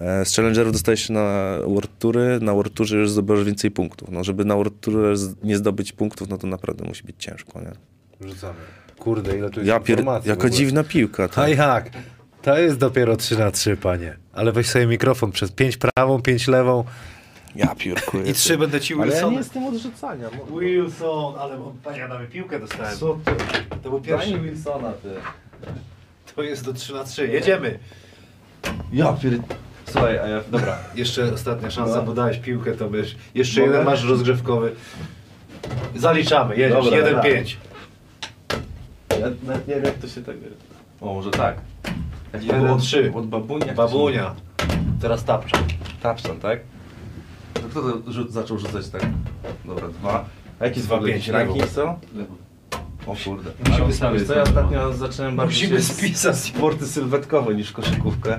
E, 0.00 0.24
Z 0.24 0.36
challengerów 0.36 0.72
dostajesz 0.72 1.00
się 1.06 1.12
na 1.12 1.58
World 1.66 1.90
Toury, 1.98 2.38
na 2.42 2.52
World 2.54 2.74
Tourze 2.74 2.96
już 2.96 3.10
zdobywasz 3.10 3.44
więcej 3.44 3.70
punktów. 3.70 4.08
No, 4.10 4.24
żeby 4.24 4.44
na 4.44 4.54
World 4.56 4.80
Tourze 4.80 5.16
z- 5.16 5.42
nie 5.42 5.56
zdobyć 5.56 5.92
punktów, 5.92 6.28
no 6.28 6.38
to 6.38 6.46
naprawdę 6.46 6.84
musi 6.84 7.02
być 7.04 7.16
ciężko, 7.18 7.60
nie? 7.60 7.72
Rzucamy. 8.28 8.54
Kurde, 8.98 9.38
ile 9.38 9.50
tu 9.50 9.60
jest 9.60 9.68
Ja 9.68 9.76
informacji 9.78 10.30
Jaka 10.30 10.50
dziwna 10.50 10.84
piłka. 10.84 11.28
To. 11.34 11.42
A 11.42 11.48
jak? 11.48 11.90
To 12.42 12.58
jest 12.58 12.78
dopiero 12.78 13.16
3 13.16 13.38
na 13.38 13.50
3, 13.50 13.76
panie. 13.76 14.16
Ale 14.32 14.52
weź 14.52 14.66
sobie 14.66 14.86
mikrofon 14.86 15.32
przez 15.32 15.52
5 15.52 15.76
prawą, 15.76 16.22
5 16.22 16.48
lewą 16.48 16.84
Ja 17.56 17.74
piórkuję. 17.74 18.30
i 18.30 18.34
3 18.34 18.58
będę 18.58 18.80
ci 18.80 18.94
Ale 18.94 19.16
ja 19.16 19.28
nie 19.28 19.36
jestem 19.36 19.64
odrzucania. 19.66 20.28
Wilson, 20.60 21.34
ale 21.38 21.58
panie, 21.84 21.98
ja 21.98 22.08
nawet 22.08 22.30
piłkę 22.30 22.58
dostałem. 22.60 22.98
To 23.82 23.90
był 23.90 24.00
pierwszy. 24.00 24.38
Wilsona, 24.40 24.92
ty. 24.92 25.08
To 26.36 26.42
jest 26.42 26.64
do 26.64 26.72
3 26.72 26.92
na 26.92 27.04
3. 27.04 27.28
Jedziemy. 27.28 27.78
Ja 28.92 29.12
pier... 29.12 29.32
Słuchaj, 29.86 30.18
a 30.18 30.26
ja... 30.28 30.40
Dobra, 30.50 30.78
jeszcze 30.94 31.32
ostatnia 31.32 31.70
szansa, 31.70 31.96
No. 31.96 32.02
bo 32.02 32.14
dałeś 32.14 32.38
piłkę, 32.38 32.72
to 32.72 32.90
wiesz. 32.90 33.16
Jeszcze 33.34 33.60
Mogę? 33.60 33.72
jeden 33.72 33.86
masz 33.86 34.04
rozgrzewkowy. 34.04 34.74
Zaliczamy, 35.96 36.56
jedziesz, 36.56 36.84
Dobra, 36.84 36.98
1-5. 37.22 37.56
Ja 39.10 39.26
nawet 39.42 39.68
nie 39.68 39.74
wiem, 39.74 39.84
jak 39.84 39.94
to 39.94 40.08
się 40.08 40.22
tak... 40.22 40.36
O, 41.00 41.14
może 41.14 41.30
tak. 41.30 41.56
Jak 42.32 42.42
to 42.42 42.46
Jeden, 42.46 42.62
było 42.62 42.74
od, 42.74 42.82
trzy. 42.82 43.12
od 43.14 43.26
babunia? 43.26 43.74
Babunia. 43.74 44.34
Teraz 45.00 45.24
tapcza. 45.24 45.58
Tapson, 46.02 46.40
tak? 46.40 46.60
To 47.54 47.60
kto 47.70 47.82
to 47.82 47.88
rzu- 48.10 48.28
zaczął 48.28 48.58
rzucać 48.58 48.88
tak? 48.88 49.02
Dobra, 49.64 49.88
dwa. 49.88 50.24
A 50.60 50.64
jaki 50.64 50.76
jest 50.78 50.88
w 50.88 50.92
Dwa, 50.98 51.06
pięć, 51.06 51.28
lewo. 51.28 51.54
są? 51.66 51.98
O 53.06 53.16
kurde. 53.24 53.50
Musimy 53.68 53.84
Ale 53.84 53.92
stawiać 53.92 54.18
wiesz 54.20 54.28
co, 54.28 54.34
ja 54.34 54.44
znowu. 54.44 54.60
ostatnio 54.60 54.92
zacząłem 54.92 55.36
bardziej 55.36 55.62
Musimy 55.70 55.82
się 55.82 55.94
spisać. 55.94 56.36
sporty 56.36 56.86
sylwetkowe 56.86 57.54
niż 57.54 57.72
koszykówkę. 57.72 58.38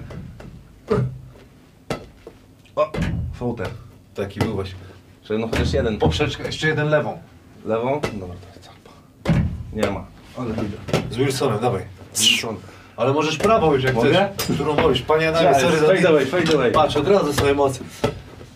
O, 2.75 2.91
fołter. 3.33 3.67
Taki 4.15 4.39
był 4.39 4.53
właśnie. 4.53 4.75
Czyli 5.23 5.39
no 5.41 5.47
chociaż 5.47 5.73
jeden. 5.73 5.97
Poprzeczka, 5.97 6.43
jeszcze 6.43 6.67
jeden 6.67 6.87
lewą. 6.89 7.17
Lewą? 7.65 8.01
Dobra, 8.01 8.35
to 8.41 8.47
jest 8.55 8.61
capa. 8.63 9.39
Nie 9.73 9.91
ma. 9.91 10.05
Ale 10.37 10.47
widzę. 10.53 10.77
Z 11.11 11.17
Wilsonem, 11.17 11.59
dawaj. 11.59 11.81
Wilson. 12.17 12.55
Ale 12.97 13.13
możesz 13.13 13.37
prawą 13.37 13.73
już, 13.73 13.83
jak 13.83 13.95
Mogę? 13.95 14.29
chcesz. 14.37 14.55
Którą 14.55 14.75
wolisz. 14.75 15.01
Panie 15.01 15.29
Adamie, 15.29 15.59
sorry 15.59 15.79
za 15.79 15.87
fade 15.87 16.09
away, 16.09 16.25
fade 16.25 16.53
away. 16.53 16.71
Patrz, 16.71 16.95
od 16.95 17.07
razu 17.07 17.33
swoje 17.33 17.53
mocy. 17.53 17.79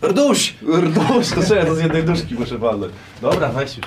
Rduś! 0.01 0.53
Rduś, 0.61 1.29
to 1.35 1.41
trzeba, 1.41 1.65
to 1.65 1.75
z 1.75 1.79
jednej 1.79 2.03
duszki 2.03 2.35
muszę 2.35 2.57
walnąć. 2.57 2.93
Dobra, 3.21 3.49
weź 3.49 3.77
już. 3.77 3.85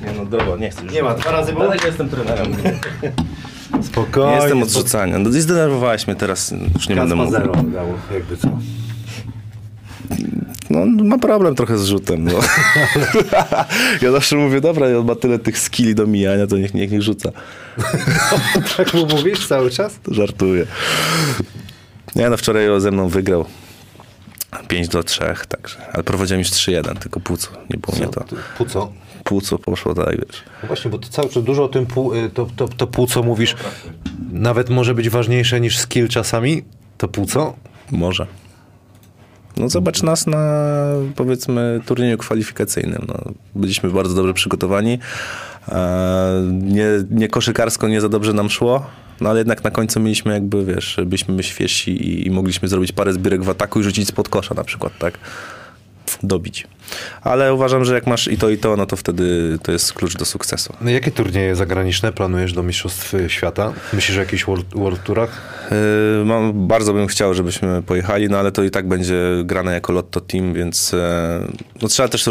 Nie 0.00 0.12
no, 0.18 0.24
dobra, 0.26 0.56
nie 0.56 0.70
chcę 0.70 0.84
już. 0.84 0.92
Nie 0.92 1.02
ma, 1.02 1.14
dwa 1.14 1.30
razy 1.30 1.52
było? 1.52 1.64
Dlatego 1.64 1.86
jestem 1.86 2.08
trenerem. 2.08 2.56
Spokojnie. 3.82 4.30
Nie 4.30 4.36
jestem 4.36 4.62
odrzucania. 4.62 5.18
No 5.18 5.30
i 5.30 5.40
zdenerwowałeś 5.40 6.06
mnie 6.06 6.16
teraz, 6.16 6.54
już 6.74 6.88
nie 6.88 6.96
będę 6.96 7.14
mówił. 7.14 7.32
zero 7.32 7.52
dało, 7.52 7.94
jakby 8.14 8.36
co. 8.36 8.48
No, 10.70 11.04
ma 11.04 11.18
problem 11.18 11.54
trochę 11.54 11.78
z 11.78 11.84
rzutem. 11.84 12.24
No. 12.24 12.32
ja 14.02 14.12
zawsze 14.12 14.36
mówię, 14.36 14.60
dobra, 14.60 14.86
on 14.98 15.06
ma 15.06 15.14
tyle 15.14 15.38
tych 15.38 15.58
skilli 15.58 15.94
do 15.94 16.06
mijania, 16.06 16.46
to 16.46 16.58
niech, 16.58 16.74
niech, 16.74 16.90
niech 16.90 17.02
rzuca. 17.02 17.30
Tak 18.76 18.94
mu 18.94 19.06
mówisz 19.06 19.46
cały 19.48 19.70
czas? 19.70 19.98
To 20.02 20.14
żartuję. 20.14 20.66
Nie 22.16 22.30
no, 22.30 22.36
wczoraj 22.36 22.66
ze 22.78 22.90
mną 22.90 23.08
wygrał 23.08 23.44
5 24.68 24.88
do 24.88 25.02
3, 25.02 25.24
także. 25.48 25.78
Ale 25.92 26.04
prowadziłem 26.04 26.38
już 26.38 26.50
3-1, 26.50 26.98
tylko 26.98 27.20
płuco. 27.20 27.48
Nie 27.70 27.78
było 27.78 27.96
mnie 27.96 28.08
to. 28.08 28.24
Płuco. 28.56 28.92
Płuco 29.24 29.58
poszło 29.58 29.94
tak, 29.94 30.10
wiesz. 30.10 30.42
No 30.62 30.66
właśnie, 30.66 30.90
bo 30.90 30.98
to 30.98 31.08
cały 31.08 31.28
czas 31.28 31.44
dużo 31.44 31.64
o 31.64 31.68
tym 31.68 31.86
pół, 31.86 32.14
y, 32.14 32.30
to, 32.30 32.46
to, 32.56 32.68
to 32.68 32.86
płuco 32.86 33.22
mówisz. 33.22 33.56
Nawet 34.32 34.70
może 34.70 34.94
być 34.94 35.08
ważniejsze 35.08 35.60
niż 35.60 35.78
skill 35.78 36.08
czasami. 36.08 36.62
To 36.98 37.08
płuco. 37.08 37.54
Może. 37.90 38.26
No 39.56 39.68
zobacz 39.68 40.02
nas 40.02 40.26
na 40.26 40.74
powiedzmy 41.16 41.80
turnieju 41.86 42.18
kwalifikacyjnym. 42.18 43.04
No, 43.08 43.14
byliśmy 43.54 43.90
bardzo 43.90 44.14
dobrze 44.14 44.34
przygotowani. 44.34 44.98
E, 45.68 46.42
Nie, 46.52 46.86
nie 47.10 47.28
koszykarsko 47.28 47.88
nie 47.88 48.00
za 48.00 48.08
dobrze 48.08 48.32
nam 48.32 48.50
szło, 48.50 48.86
no 49.20 49.30
ale 49.30 49.38
jednak 49.38 49.64
na 49.64 49.70
końcu 49.70 50.00
mieliśmy 50.00 50.32
jakby, 50.32 50.64
wiesz, 50.64 51.00
byliśmy 51.06 51.42
świeżsi 51.42 51.90
i, 51.90 52.26
i 52.26 52.30
mogliśmy 52.30 52.68
zrobić 52.68 52.92
parę 52.92 53.12
zbiórek 53.12 53.42
w 53.42 53.48
ataku 53.48 53.80
i 53.80 53.82
rzucić 53.82 54.08
spod 54.08 54.28
kosza 54.28 54.54
na 54.54 54.64
przykład, 54.64 54.92
tak? 54.98 55.18
Dobić. 56.22 56.66
Ale 57.22 57.54
uważam, 57.54 57.84
że 57.84 57.94
jak 57.94 58.06
masz 58.06 58.28
i 58.28 58.36
to 58.38 58.50
i 58.50 58.58
to, 58.58 58.76
no 58.76 58.86
to 58.86 58.96
wtedy 58.96 59.58
to 59.62 59.72
jest 59.72 59.92
klucz 59.92 60.16
do 60.16 60.24
sukcesu. 60.24 60.72
No, 60.80 60.90
jakie 60.90 61.10
turnieje 61.10 61.56
zagraniczne 61.56 62.12
planujesz 62.12 62.52
do 62.52 62.62
Mistrzostw 62.62 63.14
y, 63.14 63.30
Świata? 63.30 63.72
Myślisz 63.92 64.16
o 64.16 64.20
jakichś 64.20 64.44
World, 64.44 64.66
World 64.74 65.04
Tourach? 65.04 65.40
Yy, 66.18 66.24
Mam, 66.24 66.66
bardzo 66.66 66.92
bym 66.92 67.06
chciał, 67.06 67.34
żebyśmy 67.34 67.82
pojechali, 67.82 68.28
no 68.28 68.38
ale 68.38 68.52
to 68.52 68.62
i 68.62 68.70
tak 68.70 68.88
będzie 68.88 69.20
grane 69.44 69.72
jako 69.72 69.92
Lotto 69.92 70.20
Team, 70.20 70.54
więc 70.54 70.94
e, 70.94 71.40
no 71.82 71.88
trzeba 71.88 72.08
też, 72.08 72.30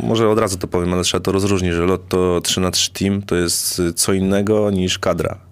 może 0.00 0.28
od 0.28 0.38
razu 0.38 0.58
to 0.58 0.66
powiem, 0.66 0.92
ale 0.94 1.02
trzeba 1.02 1.24
to 1.24 1.32
rozróżnić, 1.32 1.72
że 1.72 1.82
Lotto 1.82 2.40
3 2.44 2.60
na 2.60 2.70
3 2.70 2.90
Team 2.92 3.22
to 3.22 3.36
jest 3.36 3.82
co 3.96 4.12
innego 4.12 4.70
niż 4.70 4.98
kadra. 4.98 5.50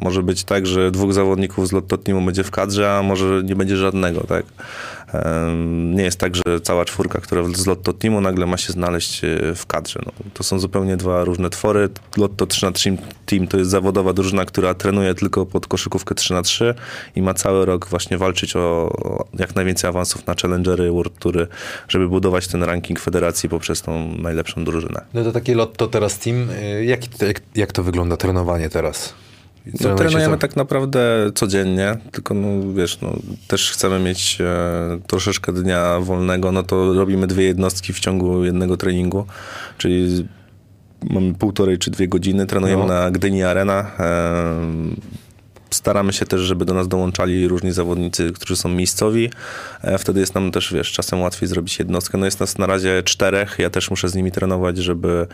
Może 0.00 0.22
być 0.22 0.44
tak, 0.44 0.66
że 0.66 0.90
dwóch 0.90 1.12
zawodników 1.12 1.68
z 1.68 1.72
Lotto 1.72 1.98
Teamu 1.98 2.26
będzie 2.26 2.44
w 2.44 2.50
kadrze, 2.50 2.92
a 2.96 3.02
może 3.02 3.42
nie 3.44 3.56
będzie 3.56 3.76
żadnego, 3.76 4.20
tak? 4.20 4.44
Nie 5.94 6.02
jest 6.04 6.18
tak, 6.18 6.36
że 6.36 6.42
cała 6.62 6.84
czwórka, 6.84 7.20
która 7.20 7.42
z 7.54 7.66
Lotto 7.66 7.92
Teamu 7.92 8.20
nagle 8.20 8.46
ma 8.46 8.56
się 8.56 8.72
znaleźć 8.72 9.24
e, 9.24 9.54
w 9.54 9.66
kadrze. 9.66 10.00
No, 10.06 10.12
to 10.34 10.42
są 10.42 10.58
zupełnie 10.58 10.96
dwa 10.96 11.24
różne 11.24 11.50
twory. 11.50 11.88
Lotto 12.16 12.46
3 12.46 12.66
na 12.66 12.72
3 12.72 12.96
Team 13.26 13.46
to 13.46 13.58
jest 13.58 13.70
zawodowa 13.70 14.12
drużyna, 14.12 14.44
która 14.44 14.74
trenuje 14.74 15.14
tylko 15.14 15.46
pod 15.46 15.66
koszykówkę 15.66 16.14
3 16.14 16.34
na 16.34 16.42
3 16.42 16.74
i 17.16 17.22
ma 17.22 17.34
cały 17.34 17.64
rok 17.66 17.88
właśnie 17.88 18.18
walczyć 18.18 18.56
o 18.56 18.90
jak 19.38 19.54
najwięcej 19.54 19.90
awansów 19.90 20.26
na 20.26 20.34
Challengery, 20.42 20.92
World 20.92 21.18
Toury, 21.18 21.46
żeby 21.88 22.08
budować 22.08 22.48
ten 22.48 22.62
ranking 22.62 23.00
federacji 23.00 23.48
poprzez 23.48 23.82
tą 23.82 24.14
najlepszą 24.18 24.64
drużynę. 24.64 25.00
No 25.14 25.24
to 25.24 25.32
takie 25.32 25.54
Lotto 25.54 25.86
teraz 25.86 26.18
team. 26.18 26.50
Y, 26.50 26.84
Jak, 26.84 27.20
jak, 27.22 27.40
jak 27.54 27.72
to 27.72 27.82
wygląda 27.82 28.16
trenowanie 28.16 28.68
teraz? 28.68 29.14
No, 29.80 29.94
trenujemy 29.94 30.38
tak 30.38 30.56
naprawdę 30.56 31.30
codziennie, 31.34 31.96
tylko 32.12 32.34
no, 32.34 32.72
wiesz, 32.74 33.00
no, 33.00 33.12
też 33.48 33.70
chcemy 33.70 33.98
mieć 34.00 34.38
e, 34.40 34.98
troszeczkę 35.06 35.52
dnia 35.52 36.00
wolnego, 36.00 36.52
no 36.52 36.62
to 36.62 36.94
robimy 36.94 37.26
dwie 37.26 37.44
jednostki 37.44 37.92
w 37.92 38.00
ciągu 38.00 38.44
jednego 38.44 38.76
treningu, 38.76 39.26
czyli 39.78 40.26
mamy 41.10 41.34
półtorej 41.34 41.78
czy 41.78 41.90
dwie 41.90 42.08
godziny, 42.08 42.46
trenujemy 42.46 42.82
No. 42.82 42.88
na 42.88 43.10
Gdyni 43.10 43.42
Arena. 43.42 43.90
E, 43.98 44.54
staramy 45.78 46.12
się 46.12 46.26
też, 46.26 46.40
żeby 46.40 46.64
do 46.64 46.74
nas 46.74 46.88
dołączali 46.88 47.48
różni 47.48 47.72
zawodnicy, 47.72 48.32
którzy 48.32 48.56
są 48.56 48.68
miejscowi. 48.68 49.30
E, 49.82 49.98
wtedy 49.98 50.20
jest 50.20 50.34
nam 50.34 50.50
też, 50.52 50.72
wiesz, 50.72 50.92
czasem 50.92 51.20
łatwiej 51.20 51.48
zrobić 51.48 51.78
jednostkę. 51.78 52.18
No 52.18 52.24
jest 52.24 52.40
nas 52.40 52.58
na 52.58 52.66
razie 52.66 53.02
czterech, 53.02 53.56
ja 53.58 53.70
też 53.70 53.90
muszę 53.90 54.08
z 54.08 54.14
nimi 54.14 54.32
trenować, 54.32 54.76
żeby, 54.78 55.26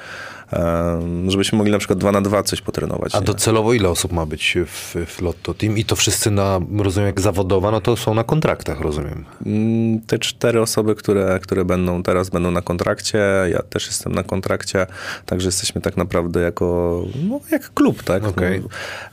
żebyśmy 1.28 1.58
mogli 1.58 1.72
na 1.72 1.78
przykład 1.78 1.98
dwa 1.98 2.12
na 2.12 2.20
dwa 2.20 2.42
coś 2.42 2.60
potrenować. 2.60 3.14
A 3.14 3.18
nie? 3.18 3.24
docelowo 3.24 3.72
ile 3.72 3.88
osób 3.88 4.12
ma 4.12 4.26
być 4.26 4.56
w, 4.66 4.96
w 5.06 5.22
Lotto 5.22 5.54
Team? 5.54 5.78
I 5.78 5.84
to 5.84 5.96
wszyscy 5.96 6.30
na, 6.30 6.60
rozumiem, 6.78 7.06
jak 7.06 7.20
zawodowa, 7.20 7.70
no 7.70 7.80
to 7.80 7.96
są 7.96 8.14
na 8.14 8.24
kontraktach, 8.24 8.80
rozumiem. 8.80 9.24
Mm, 9.46 10.00
Te 10.00 10.18
cztery 10.18 10.60
osoby, 10.60 10.94
które, 10.94 11.38
które 11.42 11.64
będą 11.64 12.02
teraz, 12.02 12.30
będą 12.30 12.50
na 12.50 12.62
kontrakcie. 12.62 13.18
Ja 13.52 13.62
też 13.62 13.86
jestem 13.86 14.12
na 14.12 14.22
kontrakcie, 14.22 14.86
także 15.26 15.48
jesteśmy 15.48 15.80
tak 15.80 15.96
naprawdę 15.96 16.40
jako, 16.40 17.02
no, 17.28 17.40
jak 17.50 17.74
klub, 17.74 18.02
tak? 18.02 18.24
Okej. 18.24 18.62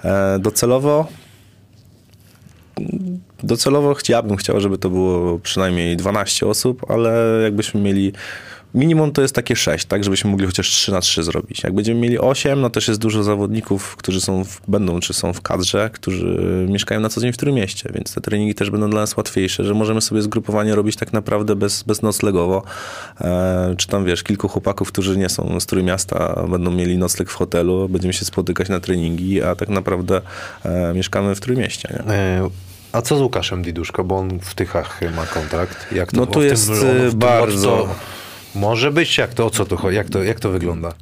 No, 0.03 0.09
e, 0.09 0.39
docelowo 3.43 3.71
docelowo 3.71 3.93
chciałbym, 3.93 4.37
chciał, 4.37 4.59
żeby 4.59 4.77
to 4.77 4.89
było 4.89 5.39
przynajmniej 5.39 5.97
12 5.97 6.47
osób, 6.47 6.91
ale 6.91 7.39
jakbyśmy 7.43 7.81
mieli 7.81 8.13
Minimum 8.73 9.11
to 9.11 9.21
jest 9.21 9.35
takie 9.35 9.55
6, 9.55 9.85
tak, 9.85 10.03
żebyśmy 10.03 10.31
mogli 10.31 10.45
chociaż 10.45 10.69
3 10.69 10.91
na 10.91 11.01
3 11.01 11.23
zrobić. 11.23 11.63
Jak 11.63 11.73
będziemy 11.73 11.99
mieli 11.99 12.19
8, 12.19 12.61
no 12.61 12.69
też 12.69 12.87
jest 12.87 12.99
dużo 12.99 13.23
zawodników, 13.23 13.95
którzy 13.95 14.21
są 14.21 14.43
w, 14.45 14.61
będą 14.67 14.99
czy 14.99 15.13
są 15.13 15.33
w 15.33 15.41
kadrze, 15.41 15.89
którzy 15.93 16.65
mieszkają 16.69 17.01
na 17.01 17.09
co 17.09 17.21
dzień 17.21 17.33
w 17.33 17.37
którym 17.37 17.55
mieście, 17.55 17.89
więc 17.93 18.13
te 18.13 18.21
treningi 18.21 18.55
też 18.55 18.69
będą 18.69 18.89
dla 18.89 19.01
nas 19.01 19.17
łatwiejsze, 19.17 19.63
że 19.63 19.73
możemy 19.73 20.01
sobie 20.01 20.21
zgrupowanie 20.21 20.75
robić 20.75 20.95
tak 20.95 21.13
naprawdę 21.13 21.55
bez, 21.55 21.83
bez 21.83 22.01
noclegowo. 22.01 22.63
E, 23.21 23.75
czy 23.77 23.87
tam 23.87 24.05
wiesz, 24.05 24.23
kilku 24.23 24.47
chłopaków, 24.47 24.91
którzy 24.91 25.17
nie 25.17 25.29
są 25.29 25.59
z 25.59 25.71
miasta, 25.83 26.45
będą 26.49 26.71
mieli 26.71 26.97
nocleg 26.97 27.29
w 27.29 27.33
hotelu, 27.33 27.89
będziemy 27.89 28.13
się 28.13 28.25
spotykać 28.25 28.69
na 28.69 28.79
treningi, 28.79 29.41
a 29.41 29.55
tak 29.55 29.69
naprawdę 29.69 30.21
e, 30.63 30.93
mieszkamy 30.93 31.35
w 31.35 31.39
Trójmieście. 31.39 32.03
Nie? 32.07 32.13
E, 32.13 32.49
a 32.91 33.01
co 33.01 33.17
z 33.17 33.21
Łukaszem 33.21 33.61
Diduszko, 33.61 34.03
bo 34.03 34.17
on 34.17 34.39
w 34.39 34.55
Tychach 34.55 34.99
ma 35.15 35.25
kontrakt? 35.25 35.91
Jak 35.91 36.11
to 36.11 36.17
No 36.17 36.25
tu 36.25 36.41
jest, 36.43 36.71
w 36.71 36.79
tym 36.81 37.19
bardzo- 37.19 37.95
Może 38.55 38.91
być? 38.91 39.17
Jak 39.17 39.33
to, 39.33 39.45
o 39.45 39.49
co 39.49 39.65
tu 39.65 39.77
chodzi? 39.77 39.97
Jak 39.97 40.09
to, 40.09 40.23
jak 40.23 40.39
to 40.39 40.49
wygląda? 40.49 40.93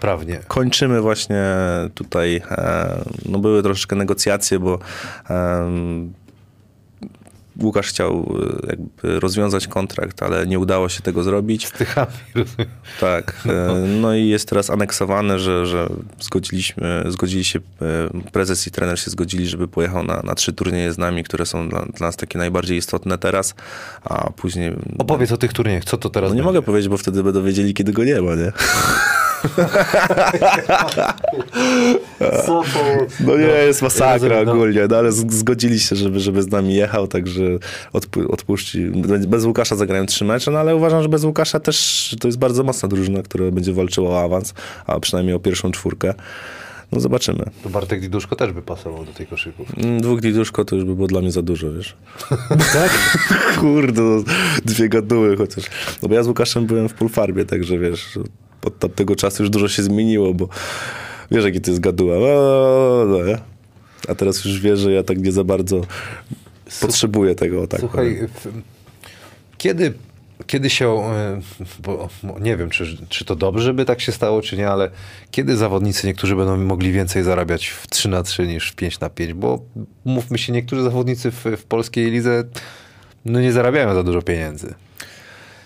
Prawnie. 0.00 0.40
kończymy 0.48 1.00
właśnie 1.00 1.44
tutaj, 1.94 2.42
e, 2.50 3.04
no 3.26 3.38
były 3.38 3.62
troszeczkę 3.62 3.96
negocjacje, 3.96 4.58
bo 4.58 4.78
Łukasz 7.62 7.88
chciał 7.88 8.36
e, 8.62 8.66
jakby 8.66 9.20
rozwiązać 9.20 9.66
kontrakt, 9.66 10.22
ale 10.22 10.46
nie 10.46 10.58
udało 10.58 10.88
się 10.88 11.02
tego 11.02 11.22
zrobić. 11.22 11.68
Z 11.68 11.72
rozumiem. 12.34 12.68
Tak. 13.00 13.34
e, 13.46 13.74
No 14.00 14.14
i 14.14 14.28
jest 14.28 14.48
teraz 14.48 14.70
aneksowane, 14.70 15.38
że, 15.38 15.66
że 15.66 15.88
zgodziliśmy, 16.20 17.04
zgodzili 17.08 17.44
się, 17.44 17.58
e, 17.58 18.30
prezes 18.32 18.66
i 18.66 18.70
trener 18.70 19.00
się 19.00 19.10
zgodzili, 19.10 19.46
żeby 19.46 19.68
pojechał 19.68 20.02
na, 20.02 20.20
na 20.24 20.34
trzy 20.34 20.52
turnieje 20.52 20.92
z 20.92 20.98
nami, 20.98 21.24
które 21.24 21.46
są 21.46 21.68
dla, 21.68 21.84
dla 21.84 22.06
nas 22.06 22.16
takie 22.16 22.38
najbardziej 22.38 22.78
istotne 22.78 23.18
teraz, 23.18 23.54
a 24.04 24.30
później... 24.32 24.72
Opowiedz 24.98 25.32
o 25.32 25.36
tych 25.36 25.52
turniejach. 25.52 25.84
Co 25.84 25.96
to 25.98 26.10
teraz 26.10 26.30
No 26.30 26.34
nie 26.34 26.42
będzie? 26.42 26.46
mogę 26.54 26.62
powiedzieć, 26.62 26.88
bo 26.88 26.96
wtedy 26.98 27.22
będą 27.22 27.42
wiedzieli, 27.42 27.74
kiedy 27.74 27.92
go 27.92 28.04
nie 28.04 28.22
ma, 28.22 28.34
nie? 28.34 28.52
Co 32.46 32.62
to? 32.62 33.06
No 33.20 33.36
nie, 33.36 33.46
jest 33.46 33.82
masakra 33.82 34.44
no. 34.44 34.52
ogólnie, 34.52 34.86
no 34.90 34.96
ale 34.96 35.12
zgodzili 35.12 35.80
się, 35.80 35.96
żeby, 35.96 36.20
żeby 36.20 36.42
z 36.42 36.50
nami 36.50 36.74
jechał, 36.74 37.08
także 37.08 37.42
odpu- 37.92 38.32
odpuści. 38.32 38.90
Bez 39.28 39.44
Łukasza 39.44 39.76
zagrają 39.76 40.06
trzy 40.06 40.24
mecze, 40.24 40.50
no 40.50 40.58
ale 40.58 40.76
uważam, 40.76 41.02
że 41.02 41.08
bez 41.08 41.24
Łukasza 41.24 41.60
też 41.60 42.16
to 42.20 42.28
jest 42.28 42.38
bardzo 42.38 42.62
mocna 42.62 42.88
drużyna, 42.88 43.22
która 43.22 43.50
będzie 43.50 43.72
walczyła 43.72 44.10
o 44.10 44.24
awans, 44.24 44.54
a 44.86 45.00
przynajmniej 45.00 45.34
o 45.34 45.40
pierwszą 45.40 45.70
czwórkę. 45.70 46.14
No 46.94 47.00
zobaczymy. 47.00 47.44
To 47.62 47.68
Bartek 47.70 48.00
Diduszko 48.00 48.36
też 48.36 48.52
by 48.52 48.62
pasował 48.62 49.04
do 49.04 49.12
tej 49.12 49.26
koszyków. 49.26 49.68
Mm, 49.78 50.00
Dwóch 50.00 50.20
Diduszko 50.20 50.64
to 50.64 50.76
już 50.76 50.84
by 50.84 50.94
było 50.94 51.06
dla 51.06 51.20
mnie 51.20 51.32
za 51.32 51.42
dużo, 51.42 51.72
wiesz. 51.72 51.96
tak? 52.72 53.18
Kurde, 53.60 54.02
no, 54.02 54.22
dwie 54.64 54.88
gaduły 54.88 55.36
chociaż. 55.36 55.64
No 56.02 56.08
bo 56.08 56.14
ja 56.14 56.22
z 56.22 56.28
Łukaszem 56.28 56.66
byłem 56.66 56.88
w 56.88 56.94
Pulfarbie, 56.94 57.44
także 57.44 57.78
wiesz, 57.78 58.18
od 58.64 58.78
tamtego 58.78 59.16
czasu 59.16 59.42
już 59.42 59.50
dużo 59.50 59.68
się 59.68 59.82
zmieniło, 59.82 60.34
bo 60.34 60.48
wiesz 61.30 61.44
jaki 61.44 61.60
to 61.60 61.70
jest 61.70 61.80
gaduła. 61.80 62.14
No, 62.18 63.04
no? 63.04 63.38
A 64.08 64.14
teraz 64.14 64.44
już 64.44 64.60
wiesz, 64.60 64.78
że 64.78 64.92
ja 64.92 65.02
tak 65.02 65.18
nie 65.18 65.32
za 65.32 65.44
bardzo 65.44 65.80
potrzebuję 66.80 67.34
tego. 67.34 67.66
Tak 67.66 67.80
Słuchaj, 67.80 68.28
powiem. 68.44 68.62
kiedy, 69.58 69.92
kiedy 70.46 70.70
się, 70.70 70.88
e, 70.88 71.40
bo 71.78 72.08
nie 72.40 72.56
wiem, 72.56 72.70
czy, 72.70 73.06
czy 73.08 73.24
to 73.24 73.36
dobrze 73.36 73.74
by 73.74 73.84
tak 73.84 74.00
się 74.00 74.12
stało, 74.12 74.42
czy 74.42 74.56
nie, 74.56 74.68
ale 74.68 74.90
kiedy 75.30 75.56
zawodnicy 75.56 76.06
niektórzy 76.06 76.36
będą 76.36 76.56
mogli 76.56 76.92
więcej 76.92 77.22
zarabiać 77.22 77.66
w 77.66 77.86
3 77.86 78.08
na 78.08 78.22
3 78.22 78.46
niż 78.46 78.70
w 78.70 78.74
5 78.74 79.00
na 79.00 79.10
5, 79.10 79.32
bo 79.32 79.62
mówmy 80.04 80.38
się, 80.38 80.52
niektórzy 80.52 80.82
zawodnicy 80.82 81.30
w, 81.30 81.44
w 81.56 81.64
polskiej 81.64 82.10
lidze 82.10 82.44
no 83.24 83.40
nie 83.40 83.52
zarabiają 83.52 83.94
za 83.94 84.02
dużo 84.02 84.22
pieniędzy 84.22 84.74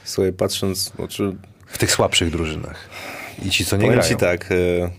Słuchaj, 0.04 0.32
patrząc, 0.32 0.92
znaczy, 0.96 1.36
w 1.66 1.78
tych 1.78 1.90
słabszych 1.90 2.30
drużynach. 2.30 2.88
I 3.46 3.50
ci, 3.50 3.64
co 3.64 3.76
nie 3.76 3.88
grają. 3.88 4.02
ci 4.02 4.16
tak, 4.16 4.52
e, 4.52 4.90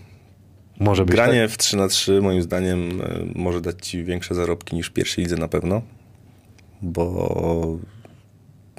Może 0.80 1.04
być 1.04 1.16
Granie 1.16 1.42
tak? 1.42 1.50
w 1.50 1.58
3 1.58 1.76
na 1.76 1.88
3 1.88 2.20
moim 2.20 2.42
zdaniem 2.42 3.00
e, 3.00 3.24
może 3.34 3.60
dać 3.60 3.86
ci 3.86 4.04
większe 4.04 4.34
zarobki 4.34 4.76
niż 4.76 4.88
w 4.88 4.92
pierwszej 4.92 5.24
lidze 5.24 5.36
na 5.36 5.48
pewno, 5.48 5.82
bo 6.82 7.78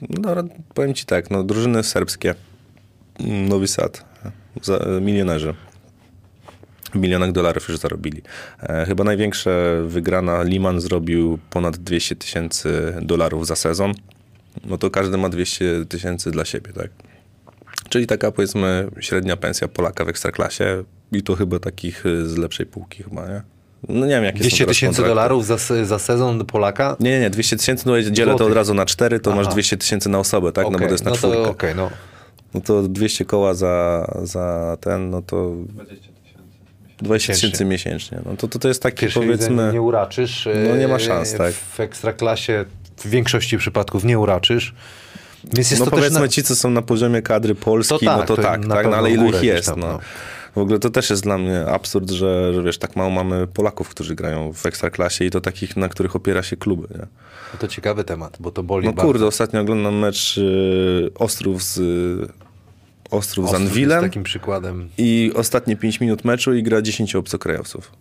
no, 0.10 0.36
powiem 0.74 0.94
ci 0.94 1.06
tak, 1.06 1.32
no, 1.32 1.44
drużyny 1.44 1.84
serbskie, 1.84 2.36
mm, 3.20 3.50
Nowy 3.50 3.68
Sad, 3.68 4.06
e, 4.70 5.02
milionerzy. 5.02 5.54
W 6.94 6.96
milionach 6.96 7.32
dolarów 7.32 7.70
już 7.70 7.78
zarobili. 7.78 8.22
E, 8.64 8.86
chyba 8.86 9.04
największe 9.04 9.84
wygrana 9.88 10.44
Liman 10.44 10.82
zrobił 10.82 11.40
ponad 11.50 11.78
200 11.78 12.16
tysięcy 12.16 12.96
dolarów 13.02 13.48
za 13.48 13.56
sezon. 13.56 13.94
No 14.66 14.78
to 14.78 14.90
każdy 14.90 15.18
ma 15.18 15.30
200 15.30 15.86
tysięcy 15.86 16.32
dla 16.32 16.46
siebie, 16.46 16.74
tak? 16.74 16.90
Czyli 17.90 18.08
taka 18.08 18.32
powiedzmy 18.32 18.88
średnia 19.00 19.38
pensja 19.38 19.68
Polaka 19.68 20.06
w 20.06 20.10
ekstraklasie 20.10 20.84
i 21.12 21.24
to 21.24 21.36
chyba 21.36 21.60
takich 21.60 22.06
y, 22.06 22.30
z 22.30 22.38
lepszej 22.38 22.66
półki 22.66 23.04
chyba, 23.04 23.28
nie? 23.28 23.42
No 23.90 24.06
nie 24.06 24.12
wiem, 24.12 24.24
jakie 24.24 24.38
są 24.38 24.42
200 24.42 24.58
teraz 24.58 24.76
tysięcy 24.76 25.02
dolarów 25.02 25.46
za, 25.46 25.58
za 25.86 26.00
sezon 26.00 26.46
Polaka? 26.46 26.96
Nie, 27.00 27.12
nie, 27.12 27.20
nie, 27.20 27.30
200 27.30 27.58
tysięcy, 27.58 27.88
no 27.88 28.02
dzielę 28.02 28.28
to 28.28 28.34
od 28.34 28.40
Złotych. 28.40 28.56
razu 28.56 28.74
na 28.74 28.86
4, 28.86 29.20
to 29.20 29.36
masz 29.36 29.46
Aha. 29.46 29.54
200 29.54 29.78
tysięcy 29.78 30.10
na 30.10 30.20
osobę, 30.20 30.52
tak? 30.52 30.66
no 30.72 30.80
bo 30.80 30.86
to 30.86 30.92
jest 30.92 31.06
na 31.06 31.12
no 31.12 31.18
czwórkę. 31.18 31.44
to 31.44 31.50
okej, 31.50 31.76
no. 31.76 31.90
No 32.54 32.62
to 32.62 32.82
200 32.84 33.26
koła 33.26 33.54
za, 33.54 34.06
za 34.24 34.78
ten, 34.82 35.10
no 35.10 35.22
to 35.22 35.52
20 35.56 35.96
tysięcy. 35.96 36.12
20 37.02 37.32
Miesięcznie. 37.32 37.50
tysięcy 37.50 37.66
miesięcznie. 37.66 38.20
No 38.26 38.38
to, 38.38 38.48
to, 38.48 38.60
to 38.60 38.68
jest 38.68 38.84
takie 38.84 39.10
powiedzmy... 39.10 39.74
nie 39.74 39.82
uraczysz. 39.82 40.48
No 40.70 40.76
nie 40.76 40.88
ma 40.88 40.96
e, 40.96 41.00
szans, 41.00 41.34
tak. 41.34 41.54
W 41.54 41.80
ekstraklasie 41.80 42.66
w 42.98 43.10
większości 43.10 43.58
przypadków 43.58 44.04
nie 44.04 44.20
uraczysz. 44.20 44.74
Więc 45.44 45.72
jest 45.72 45.80
no 45.80 45.86
to 45.86 45.92
powiedzmy 45.92 46.20
na... 46.20 46.28
ci, 46.28 46.44
co 46.44 46.56
są 46.56 46.70
na 46.70 46.82
poziomie 46.82 47.22
kadry 47.22 47.56
Polski, 47.56 48.00
To 48.00 48.06
tak, 48.06 48.18
no 48.18 48.26
to, 48.26 48.36
to 48.36 48.42
tak, 48.42 48.68
tak 48.68 48.88
no, 48.88 48.96
ale 48.98 49.12
ilu 49.12 49.30
ich 49.30 49.44
jest, 49.44 49.68
tam, 49.70 49.80
no. 49.80 49.88
no. 49.88 50.00
W 50.56 50.58
ogóle 50.58 50.80
to 50.80 50.90
też 50.90 51.10
jest 51.10 51.24
dla 51.24 51.38
mnie 51.38 51.66
absurd, 51.66 52.10
że, 52.12 52.54
że 52.54 52.64
wiesz, 52.64 52.78
tak 52.78 52.96
mało 52.96 53.10
mamy 53.10 53.48
Polaków, 53.48 53.90
którzy 53.90 54.16
grają 54.16 54.54
w 54.54 54.66
Ekstraklasie 54.66 55.26
i 55.26 55.30
to 55.30 55.42
takich, 55.42 55.78
na 55.78 55.90
których 55.90 56.16
opiera 56.16 56.44
się 56.44 56.58
kluby, 56.58 56.88
nie? 56.98 57.08
To 57.60 57.68
ciekawy 57.68 58.04
temat, 58.04 58.38
bo 58.40 58.52
to 58.52 58.64
boli 58.64 58.86
No 58.88 58.94
bardzo. 58.94 59.08
kurde, 59.08 59.26
ostatnio 59.26 59.62
oglądam 59.62 59.96
mecz 59.96 60.38
y, 60.38 61.12
Ostrów 61.16 61.64
z 61.64 61.78
y, 61.78 62.28
Ostrów 63.12 63.46
z 63.46 63.50
Ostrów 63.50 63.52
jest 63.52 63.56
Anwilem 63.56 64.02
takim 64.02 64.24
przykładem. 64.24 64.90
i 64.98 65.32
ostatnie 65.36 65.76
5 65.76 66.00
minut 66.00 66.26
meczu 66.26 66.54
i 66.54 66.64
gra 66.64 66.82
10 66.82 67.16
obcokrajowców. 67.16 67.92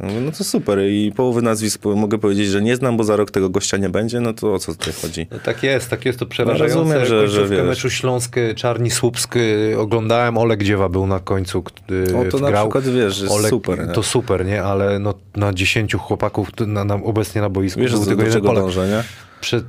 Ja 0.00 0.06
mówię, 0.06 0.20
No 0.20 0.32
to 0.32 0.44
super 0.44 0.78
i 0.88 1.12
połowy 1.16 1.42
nazwisk 1.42 1.84
mogę 1.84 2.18
powiedzieć, 2.18 2.46
że 2.48 2.62
nie 2.62 2.76
znam, 2.76 2.96
bo 2.96 3.04
za 3.04 3.16
rok 3.16 3.30
tego 3.30 3.48
gościa 3.50 3.76
nie 3.76 3.88
będzie, 3.88 4.20
no 4.20 4.32
to 4.32 4.54
o 4.54 4.58
co 4.58 4.72
tutaj 4.74 4.94
chodzi? 5.02 5.26
No 5.30 5.38
tak 5.38 5.62
jest, 5.62 5.90
tak 5.90 6.04
jest 6.04 6.18
to 6.18 6.26
przerażające. 6.26 6.74
rozumiem, 6.78 7.04
że- 7.06 7.28
że 7.28 7.48
wiesz. 7.48 7.66
meczu 7.66 7.90
Śląsk, 7.90 8.36
Czarni 8.56 8.90
Słupsk 8.90 9.34
oglądałem, 9.78 10.38
Olek 10.38 10.62
Dziewa 10.62 10.88
był 10.88 11.06
na 11.06 11.20
końcu, 11.20 11.62
który 11.62 12.04
O, 12.16 12.30
to 12.30 12.38
na 12.38 12.48
grał. 12.50 12.66
przykład, 12.68 12.84
wiesz, 12.94 13.20
jest 13.20 13.32
Olek, 13.32 13.50
super, 13.50 13.86
nie? 13.88 13.92
To 13.94 14.02
super, 14.02 14.46
nie? 14.46 14.62
Ale 14.62 14.98
no, 14.98 15.14
na 15.36 15.52
10 15.52 15.94
chłopaków 15.94 16.48
na, 16.66 16.84
na, 16.84 16.94
obecnie 16.94 17.40
na 17.40 17.48
boisku 17.48 17.80
Wiesz, 17.80 17.92
był 17.92 18.06
tylko 18.06 18.22
jeden 18.22 18.42
Polak. 18.42 18.64
dążę, 18.64 18.88
nie? 18.88 19.04
Prze- 19.44 19.62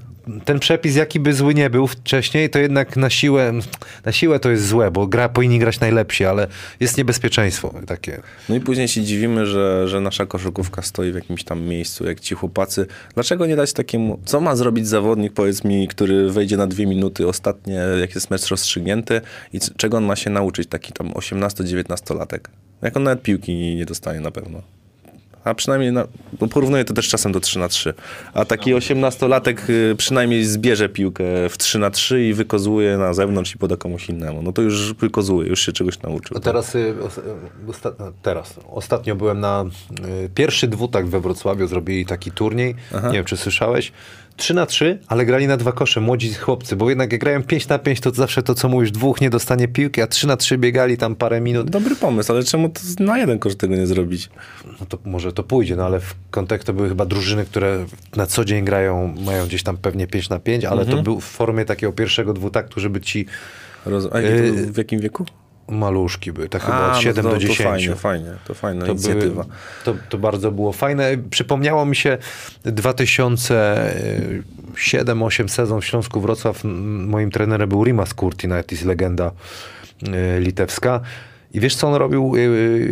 ten 0.45 0.59
przepis, 0.59 0.95
jaki 0.95 1.19
by 1.19 1.33
zły 1.33 1.53
nie 1.53 1.69
był 1.69 1.87
wcześniej, 1.87 2.49
to 2.49 2.59
jednak 2.59 2.97
na 2.97 3.09
siłę, 3.09 3.53
na 4.05 4.11
siłę 4.11 4.39
to 4.39 4.51
jest 4.51 4.67
złe, 4.67 4.91
bo 4.91 5.07
gra, 5.07 5.29
powinni 5.29 5.59
grać 5.59 5.79
najlepsi, 5.79 6.25
ale 6.25 6.47
jest 6.79 6.97
niebezpieczeństwo 6.97 7.73
takie. 7.87 8.21
No 8.49 8.55
i 8.55 8.59
później 8.59 8.87
się 8.87 9.01
dziwimy, 9.01 9.45
że, 9.45 9.87
że 9.87 10.01
nasza 10.01 10.25
koszykówka 10.25 10.81
stoi 10.81 11.11
w 11.11 11.15
jakimś 11.15 11.43
tam 11.43 11.61
miejscu, 11.61 12.05
jak 12.05 12.19
ci 12.19 12.35
chłopacy. 12.35 12.85
Dlaczego 13.13 13.45
nie 13.45 13.55
dać 13.55 13.73
takiemu, 13.73 14.19
co 14.25 14.41
ma 14.41 14.55
zrobić 14.55 14.87
zawodnik, 14.87 15.33
powiedz 15.33 15.63
mi, 15.63 15.87
który 15.87 16.31
wejdzie 16.31 16.57
na 16.57 16.67
dwie 16.67 16.85
minuty 16.85 17.27
ostatnie, 17.27 17.81
jak 17.99 18.15
jest 18.15 18.31
mecz 18.31 18.47
rozstrzygnięty 18.47 19.21
i 19.53 19.59
czego 19.77 19.97
on 19.97 20.05
ma 20.05 20.15
się 20.15 20.29
nauczyć, 20.29 20.69
taki 20.69 20.93
tam 20.93 21.11
18-19 21.11 22.17
latek? 22.17 22.49
Jak 22.81 22.97
on 22.97 23.03
nawet 23.03 23.21
piłki 23.21 23.75
nie 23.75 23.85
dostanie 23.85 24.19
na 24.19 24.31
pewno. 24.31 24.61
A 25.45 25.53
przynajmniej, 25.53 25.91
na, 25.91 26.07
bo 26.39 26.47
porównuję 26.47 26.85
to 26.85 26.93
też 26.93 27.09
czasem 27.09 27.31
do 27.31 27.39
3 27.39 27.59
na 27.59 27.67
3 27.67 27.93
A 28.33 28.45
taki 28.45 28.73
18-latek 28.73 29.69
y, 29.69 29.95
przynajmniej 29.97 30.45
zbierze 30.45 30.89
piłkę 30.89 31.23
w 31.49 31.57
3 31.57 31.79
na 31.79 31.89
3 31.91 32.25
i 32.25 32.33
wykozuje 32.33 32.97
na 32.97 33.13
zewnątrz 33.13 33.55
i 33.55 33.57
poda 33.57 33.77
komuś 33.77 34.09
innemu. 34.09 34.41
No 34.41 34.51
to 34.51 34.61
już 34.61 34.93
wykozuje, 34.93 35.49
już 35.49 35.59
się 35.65 35.71
czegoś 35.71 36.01
nauczył. 36.01 36.33
No 36.33 36.39
teraz, 36.39 36.75
y, 36.75 36.95
osta- 37.67 37.91
no, 37.99 38.11
teraz, 38.21 38.59
ostatnio 38.71 39.15
byłem 39.15 39.39
na 39.39 39.65
y, 40.25 40.29
pierwszy 40.35 40.67
dwutak 40.67 41.07
we 41.07 41.19
Wrocławiu, 41.19 41.67
zrobili 41.67 42.05
taki 42.05 42.31
turniej, 42.31 42.75
nie 43.03 43.11
wiem 43.11 43.25
czy 43.25 43.37
słyszałeś, 43.37 43.91
3 44.37 44.53
na 44.53 44.65
3, 44.65 44.99
ale 45.07 45.25
grali 45.25 45.47
na 45.47 45.57
dwa 45.57 45.71
kosze, 45.71 46.01
młodzi 46.01 46.33
chłopcy, 46.33 46.75
bo 46.75 46.89
jednak 46.89 47.11
jak 47.11 47.21
grają 47.21 47.43
5 47.43 47.67
na 47.67 47.79
5, 47.79 47.99
to 47.99 48.11
zawsze 48.11 48.43
to 48.43 48.55
co 48.55 48.69
mówisz, 48.69 48.91
dwóch 48.91 49.21
nie 49.21 49.29
dostanie 49.29 49.67
piłki, 49.67 50.01
a 50.01 50.07
3 50.07 50.27
na 50.27 50.37
3 50.37 50.57
biegali 50.57 50.97
tam 50.97 51.15
parę 51.15 51.41
minut, 51.41 51.69
Dobry 51.69 51.95
pomysł, 51.95 52.31
ale 52.31 52.43
czemu 52.43 52.69
to 52.69 52.81
na 52.99 53.17
jeden 53.17 53.39
koszt 53.39 53.59
tego 53.59 53.75
nie 53.75 53.87
zrobić? 53.87 54.29
no 54.79 54.85
to 54.85 54.97
może 55.05 55.33
to 55.33 55.43
pójdzie, 55.43 55.75
no 55.75 55.85
ale 55.85 55.99
w 55.99 56.15
kontekście 56.31 56.73
były 56.73 56.89
chyba 56.89 57.05
drużyny, 57.05 57.45
które 57.45 57.85
na 58.15 58.25
co 58.25 58.45
dzień 58.45 58.65
grają, 58.65 59.15
mają 59.25 59.45
gdzieś 59.45 59.63
tam 59.63 59.77
pewnie 59.77 60.07
5 60.07 60.29
na 60.29 60.39
5, 60.39 60.65
ale 60.65 60.85
to 60.85 61.03
był 61.03 61.19
w 61.19 61.25
formie 61.25 61.65
takiego 61.65 61.93
pierwszego 61.93 62.33
dwutaktu, 62.33 62.79
żeby 62.79 63.01
ci 63.01 63.25
Roz... 63.85 64.05
A 64.05 64.09
to, 64.09 64.17
w 64.71 64.77
jakim 64.77 64.99
wieku? 64.99 65.25
Maluszki 65.67 66.31
były, 66.31 66.49
tak 66.49 66.61
chyba 66.61 66.77
A, 66.77 66.87
od 66.87 66.93
no 66.95 67.01
7 67.01 67.23
to, 67.23 67.29
do 67.29 67.35
To 67.35 67.41
10. 67.41 67.57
fajnie, 67.59 67.95
fajnie, 67.95 68.31
to 68.45 68.53
fajna 68.53 68.85
To, 68.85 68.91
inicjatywa. 68.91 69.43
były, 69.43 69.55
to, 69.83 69.95
to 70.09 70.17
bardzo 70.17 70.51
było 70.51 70.73
fajne. 70.73 71.17
Przypomniało 71.29 71.85
mi 71.85 71.95
się 71.95 72.17
2007-2008 72.65 75.47
sezon 75.47 75.81
w 75.81 75.85
Śląsku 75.85 76.21
Wrocław. 76.21 76.61
Moim 77.07 77.31
trenerem 77.31 77.69
był 77.69 77.83
Rimas 77.83 78.13
Kurtinaitis, 78.13 78.85
legenda 78.85 79.31
e, 80.13 80.39
litewska. 80.39 81.01
I 81.53 81.59
wiesz, 81.59 81.75
co 81.75 81.87
on 81.87 81.93
robił, 81.95 82.33
e, 82.35 82.39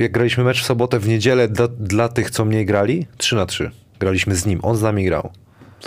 jak 0.01 0.11
graliśmy 0.11 0.43
mecz 0.43 0.61
w 0.61 0.65
sobotę, 0.65 0.99
w 0.99 1.07
niedzielę 1.07 1.47
dla, 1.47 1.67
dla 1.67 2.09
tych, 2.09 2.31
co 2.31 2.45
mniej 2.45 2.65
grali? 2.65 3.07
3 3.17 3.35
na 3.35 3.45
3. 3.45 3.71
Graliśmy 3.99 4.35
z 4.35 4.45
nim, 4.45 4.59
on 4.63 4.77
z 4.77 4.81
nami 4.81 5.05
grał. 5.05 5.31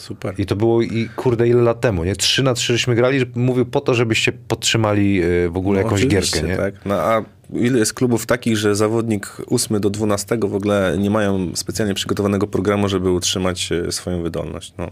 Super. 0.01 0.35
I 0.39 0.47
to 0.47 0.57
było 0.57 0.83
i 0.83 1.09
kurde 1.17 1.49
ile 1.49 1.63
lat 1.63 1.81
temu, 1.81 2.05
nie? 2.05 2.17
3 2.17 2.43
na 2.43 2.55
3 2.55 2.73
żeśmy 2.73 2.95
grali, 2.95 3.21
że- 3.21 3.27
mówił 3.35 3.67
po 3.67 3.81
to, 3.81 3.95
żebyście 3.95 4.33
podtrzymali 4.33 5.23
e, 5.23 5.49
w 5.49 5.57
ogóle 5.57 5.81
No, 5.81 5.85
jakąś 5.87 6.07
gierkę, 6.07 6.43
nie? 6.43 6.57
Tak. 6.57 6.75
No, 6.87 6.95
a 6.95 7.25
ile 7.53 7.79
jest 7.79 7.95
klubów 7.95 8.27
takich, 8.27 8.57
że 8.57 8.75
zawodnik 8.77 9.37
8 9.47 9.81
do 9.81 9.91
12 9.91 10.39
w 10.43 10.55
ogóle 10.55 10.97
nie 10.99 11.11
mają 11.11 11.51
specjalnie 11.55 11.95
przygotowanego 11.95 12.47
programu, 12.47 12.89
żeby 12.89 13.11
utrzymać 13.11 13.73
e, 13.73 13.93
swoją 13.93 14.23
wydolność. 14.23 14.73
No. 14.79 14.91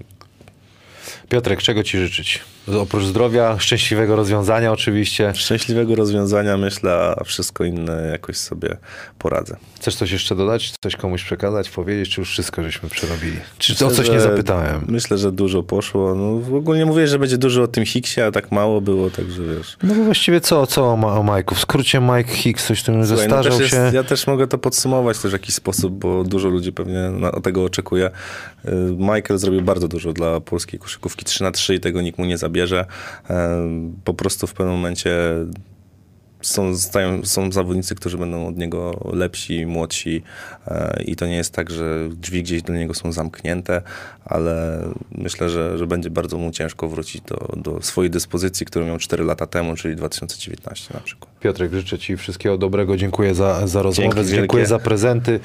Piotrek, 1.34 1.62
czego 1.62 1.82
ci 1.82 1.98
życzyć? 1.98 2.40
Oprócz 2.80 3.04
zdrowia, 3.04 3.58
szczęśliwego 3.58 4.16
rozwiązania 4.16 4.72
oczywiście. 4.72 5.32
Szczęśliwego 5.34 5.94
rozwiązania 5.94 6.56
myślę, 6.56 7.14
a 7.20 7.24
wszystko 7.24 7.64
inne 7.64 8.08
jakoś 8.12 8.36
sobie 8.36 8.76
poradzę. 9.18 9.56
Chcesz 9.76 9.96
coś 9.96 10.10
jeszcze 10.10 10.36
dodać? 10.36 10.72
Coś 10.82 10.96
komuś 10.96 11.24
przekazać, 11.24 11.70
powiedzieć, 11.70 12.14
czy 12.14 12.20
już 12.20 12.30
wszystko 12.30 12.62
żeśmy 12.62 12.88
przerobili? 12.88 13.36
Czy 13.58 13.72
Myślę, 13.72 13.86
o 13.86 13.90
coś 13.90 14.10
nie 14.10 14.20
zapytałem? 14.20 14.84
Myślę, 14.88 15.18
że 15.18 15.32
dużo 15.32 15.62
poszło. 15.62 16.14
No, 16.14 16.56
ogólnie 16.58 16.86
mówię, 16.86 17.06
że 17.06 17.18
będzie 17.18 17.38
dużo 17.38 17.62
o 17.62 17.68
tym 17.68 17.84
Hicksie, 17.86 18.20
a 18.20 18.30
tak 18.30 18.52
mało 18.52 18.80
było, 18.80 19.10
także 19.10 19.42
wiesz. 19.42 19.76
No 19.82 19.94
bo 19.94 20.04
właściwie 20.04 20.40
co, 20.40 20.66
co 20.66 20.92
o, 20.92 20.96
Ma- 20.96 21.16
o 21.16 21.22
Majku? 21.22 21.54
W 21.54 21.60
skrócie 21.60 22.00
Mike 22.00 22.34
Hicks 22.34 22.66
coś 22.66 22.82
tym 22.82 23.06
Słuchaj, 23.06 23.28
no 23.28 23.36
zestarzał 23.36 23.58
też 23.58 23.70
się. 23.70 23.76
jest, 23.76 23.94
ja 23.94 24.04
też 24.04 24.26
mogę 24.26 24.46
to 24.46 24.58
podsumować 24.58 25.18
też 25.18 25.30
w 25.30 25.34
jakiś 25.34 25.54
sposób, 25.54 25.92
bo 25.94 26.24
dużo 26.24 26.48
ludzi 26.48 26.72
pewnie 26.72 27.10
na, 27.10 27.30
tego 27.30 27.64
oczekuje. 27.64 28.10
Y, 28.64 28.70
Michael 28.98 29.38
zrobił 29.38 29.62
bardzo 29.62 29.88
dużo 29.88 30.12
dla 30.12 30.40
polskiej 30.40 30.80
koszykówki 30.80 31.23
3 31.24 31.42
na 31.44 31.50
3 31.50 31.74
i 31.74 31.80
tego 31.80 32.00
nikt 32.02 32.18
mu 32.18 32.24
nie 32.24 32.38
zabierze. 32.38 32.86
E, 33.30 33.68
Po 34.04 34.14
prostu 34.14 34.46
w 34.46 34.54
pewnym 34.54 34.74
momencie 34.74 35.16
są, 36.44 36.76
stają, 36.76 37.24
są 37.24 37.52
zawodnicy, 37.52 37.94
którzy 37.94 38.18
będą 38.18 38.46
od 38.46 38.56
niego 38.56 39.10
lepsi, 39.12 39.66
młodsi 39.66 40.22
e, 40.66 41.02
i 41.06 41.16
to 41.16 41.26
nie 41.26 41.36
jest 41.36 41.52
tak, 41.52 41.70
że 41.70 42.08
drzwi 42.10 42.42
gdzieś 42.42 42.62
do 42.62 42.72
niego 42.72 42.94
są 42.94 43.12
zamknięte, 43.12 43.82
ale 44.24 44.84
myślę, 45.10 45.50
że, 45.50 45.78
że 45.78 45.86
będzie 45.86 46.10
bardzo 46.10 46.38
mu 46.38 46.50
ciężko 46.50 46.88
wrócić 46.88 47.22
do, 47.22 47.54
do 47.56 47.82
swojej 47.82 48.10
dyspozycji, 48.10 48.66
którą 48.66 48.86
miał 48.86 48.98
4 48.98 49.24
lata 49.24 49.46
temu, 49.46 49.76
czyli 49.76 49.96
2019 49.96 50.94
na 50.94 51.00
przykład. 51.00 51.34
Piotrek, 51.40 51.72
życzę 51.72 51.98
ci 51.98 52.16
wszystkiego 52.16 52.58
dobrego. 52.58 52.96
Dziękuję 52.96 53.34
za, 53.34 53.66
za 53.66 53.82
rozmowę, 53.82 54.24
dziękuję 54.24 54.40
wielkie. 54.40 54.66
za 54.66 54.78
prezenty. 54.78 55.40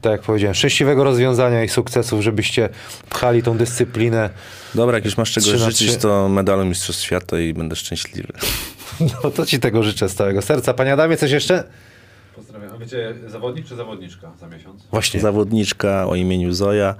Tak 0.00 0.12
jak 0.12 0.22
powiedziałem, 0.22 0.54
szczęśliwego 0.54 1.04
rozwiązania 1.04 1.64
i 1.64 1.68
sukcesów, 1.68 2.22
żebyście 2.22 2.68
pchali 3.10 3.42
tą 3.42 3.56
dyscyplinę. 3.56 4.30
Dobra, 4.74 4.96
jak 4.96 5.04
już 5.04 5.16
masz 5.16 5.36
na 5.36 5.42
życzyć, 5.42 5.96
to 5.96 6.28
medalu 6.28 6.64
Mistrzostw 6.64 7.02
Świata 7.02 7.40
i 7.40 7.54
będę 7.54 7.76
szczęśliwy. 7.76 8.32
No 9.24 9.30
to 9.30 9.46
ci 9.46 9.60
tego 9.60 9.82
życzę 9.82 10.08
z 10.08 10.14
całego 10.14 10.42
serca. 10.42 10.74
Panie 10.74 10.92
Adamie, 10.92 11.16
coś 11.16 11.30
jeszcze? 11.30 11.64
Pozdrawiam. 12.36 12.74
A 12.74 12.78
wiecie, 12.78 13.14
zawodnik 13.26 13.66
czy 13.66 13.76
zawodniczka 13.76 14.32
za 14.40 14.48
miesiąc? 14.48 14.82
Właśnie. 14.90 15.20
Zawodniczka 15.20 16.06
o 16.06 16.14
imieniu 16.14 16.52
Zoja, 16.52 16.94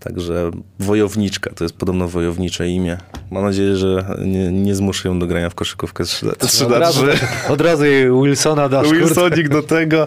także 0.00 0.50
wojowniczka, 0.78 1.50
to 1.54 1.64
jest 1.64 1.76
podobno 1.76 2.08
wojownicze 2.08 2.68
imię. 2.68 2.96
Mam 3.30 3.44
nadzieję, 3.44 3.76
że 3.76 4.04
nie, 4.24 4.52
nie 4.52 4.74
zmuszę 4.74 5.08
ją 5.08 5.18
do 5.18 5.26
grania 5.26 5.50
w 5.50 5.54
koszykówkę 5.54 6.04
3 6.04 6.26
na 6.26 6.32
3. 6.32 6.66
od, 6.66 6.72
razu, 6.72 7.02
od 7.48 7.60
razu 7.60 7.84
jej 7.84 8.04
Wilsona 8.22 8.68
dasz. 8.68 8.90
Wilsonik 8.90 9.48
do 9.48 9.62
tego. 9.62 10.06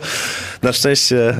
Na 0.61 0.73
szczęście 0.73 1.29
e, 1.29 1.35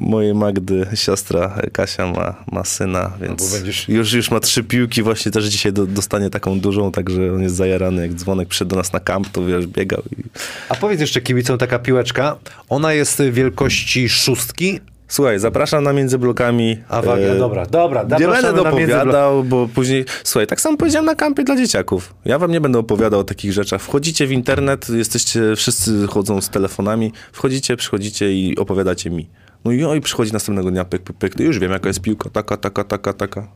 mojej 0.00 0.34
Magdy 0.34 0.86
siostra 0.94 1.60
Kasia 1.72 2.06
ma, 2.06 2.34
ma 2.52 2.64
syna, 2.64 3.12
więc 3.20 3.52
No 3.52 3.56
będziesz- 3.58 3.88
już, 3.88 4.12
już 4.12 4.30
ma 4.30 4.40
trzy 4.40 4.64
piłki, 4.64 5.02
właśnie 5.02 5.32
też 5.32 5.44
dzisiaj 5.44 5.72
do, 5.72 5.86
dostanie 5.86 6.30
taką 6.30 6.60
dużą, 6.60 6.92
także 6.92 7.32
on 7.34 7.42
jest 7.42 7.54
zajarany 7.56 8.02
jak 8.02 8.14
dzwonek, 8.14 8.48
przyszedł 8.48 8.70
do 8.70 8.76
nas 8.76 8.92
na 8.92 9.00
kamp, 9.00 9.28
to 9.28 9.44
wiesz, 9.46 9.66
biegał 9.66 10.02
i 10.18 10.22
A 10.68 10.74
powiedz 10.74 11.00
jeszcze 11.00 11.20
kibicom 11.20 11.58
taka 11.58 11.78
piłeczka. 11.78 12.36
Ona 12.68 12.92
jest 12.92 13.22
wielkości 13.30 14.08
szóstki. 14.08 14.80
Słuchaj, 15.14 15.38
zapraszam 15.38 15.84
na 15.84 15.92
między 15.92 16.18
blokami. 16.18 16.78
A 16.88 17.02
waga, 17.02 17.22
E, 17.22 17.38
dobra, 17.38 17.66
dobra. 17.66 18.04
Nie 18.20 18.28
będę 18.28 18.52
dopowiadał, 18.52 19.44
bo 19.44 19.68
później... 19.74 20.04
Słuchaj, 20.24 20.46
tak 20.46 20.60
samo 20.60 20.76
powiedziałem 20.76 21.06
na 21.06 21.14
kampie 21.14 21.44
dla 21.44 21.56
dzieciaków. 21.56 22.14
Ja 22.24 22.38
wam 22.38 22.50
nie 22.50 22.60
będę 22.60 22.78
opowiadał 22.78 23.20
o 23.20 23.24
takich 23.24 23.52
rzeczach. 23.52 23.82
Wchodzicie 23.82 24.26
w 24.26 24.32
internet, 24.32 24.88
jesteście, 24.88 25.56
wszyscy 25.56 26.06
chodzą 26.06 26.40
z 26.40 26.50
telefonami, 26.50 27.12
wchodzicie, 27.32 27.76
przychodzicie 27.76 28.32
i 28.32 28.58
opowiadacie 28.58 29.10
mi. 29.10 29.28
No 29.64 29.72
i 29.72 29.84
oj, 29.84 30.00
przychodzi 30.00 30.32
następnego 30.32 30.70
dnia, 30.70 30.84
pyk, 30.84 31.02
pyk, 31.02 31.16
pyk, 31.16 31.34
to 31.34 31.42
już 31.42 31.58
wiem, 31.58 31.72
jaka 31.72 31.88
jest 31.88 32.00
piłka, 32.00 32.30
taka, 32.30 32.56
taka, 32.56 32.84
taka, 32.84 33.12
taka. 33.12 33.48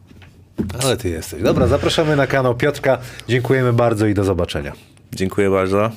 Ale 0.82 0.96
ty 0.96 1.08
jesteś. 1.08 1.42
Dobra, 1.42 1.66
zapraszamy 1.66 2.16
na 2.16 2.26
kanał 2.26 2.54
Piotrka. 2.54 2.98
Dziękujemy 3.28 3.72
bardzo 3.72 4.06
i 4.06 4.14
do 4.14 4.24
zobaczenia. 4.24 4.72
Dziękuję 5.12 5.50
bardzo. 5.50 5.90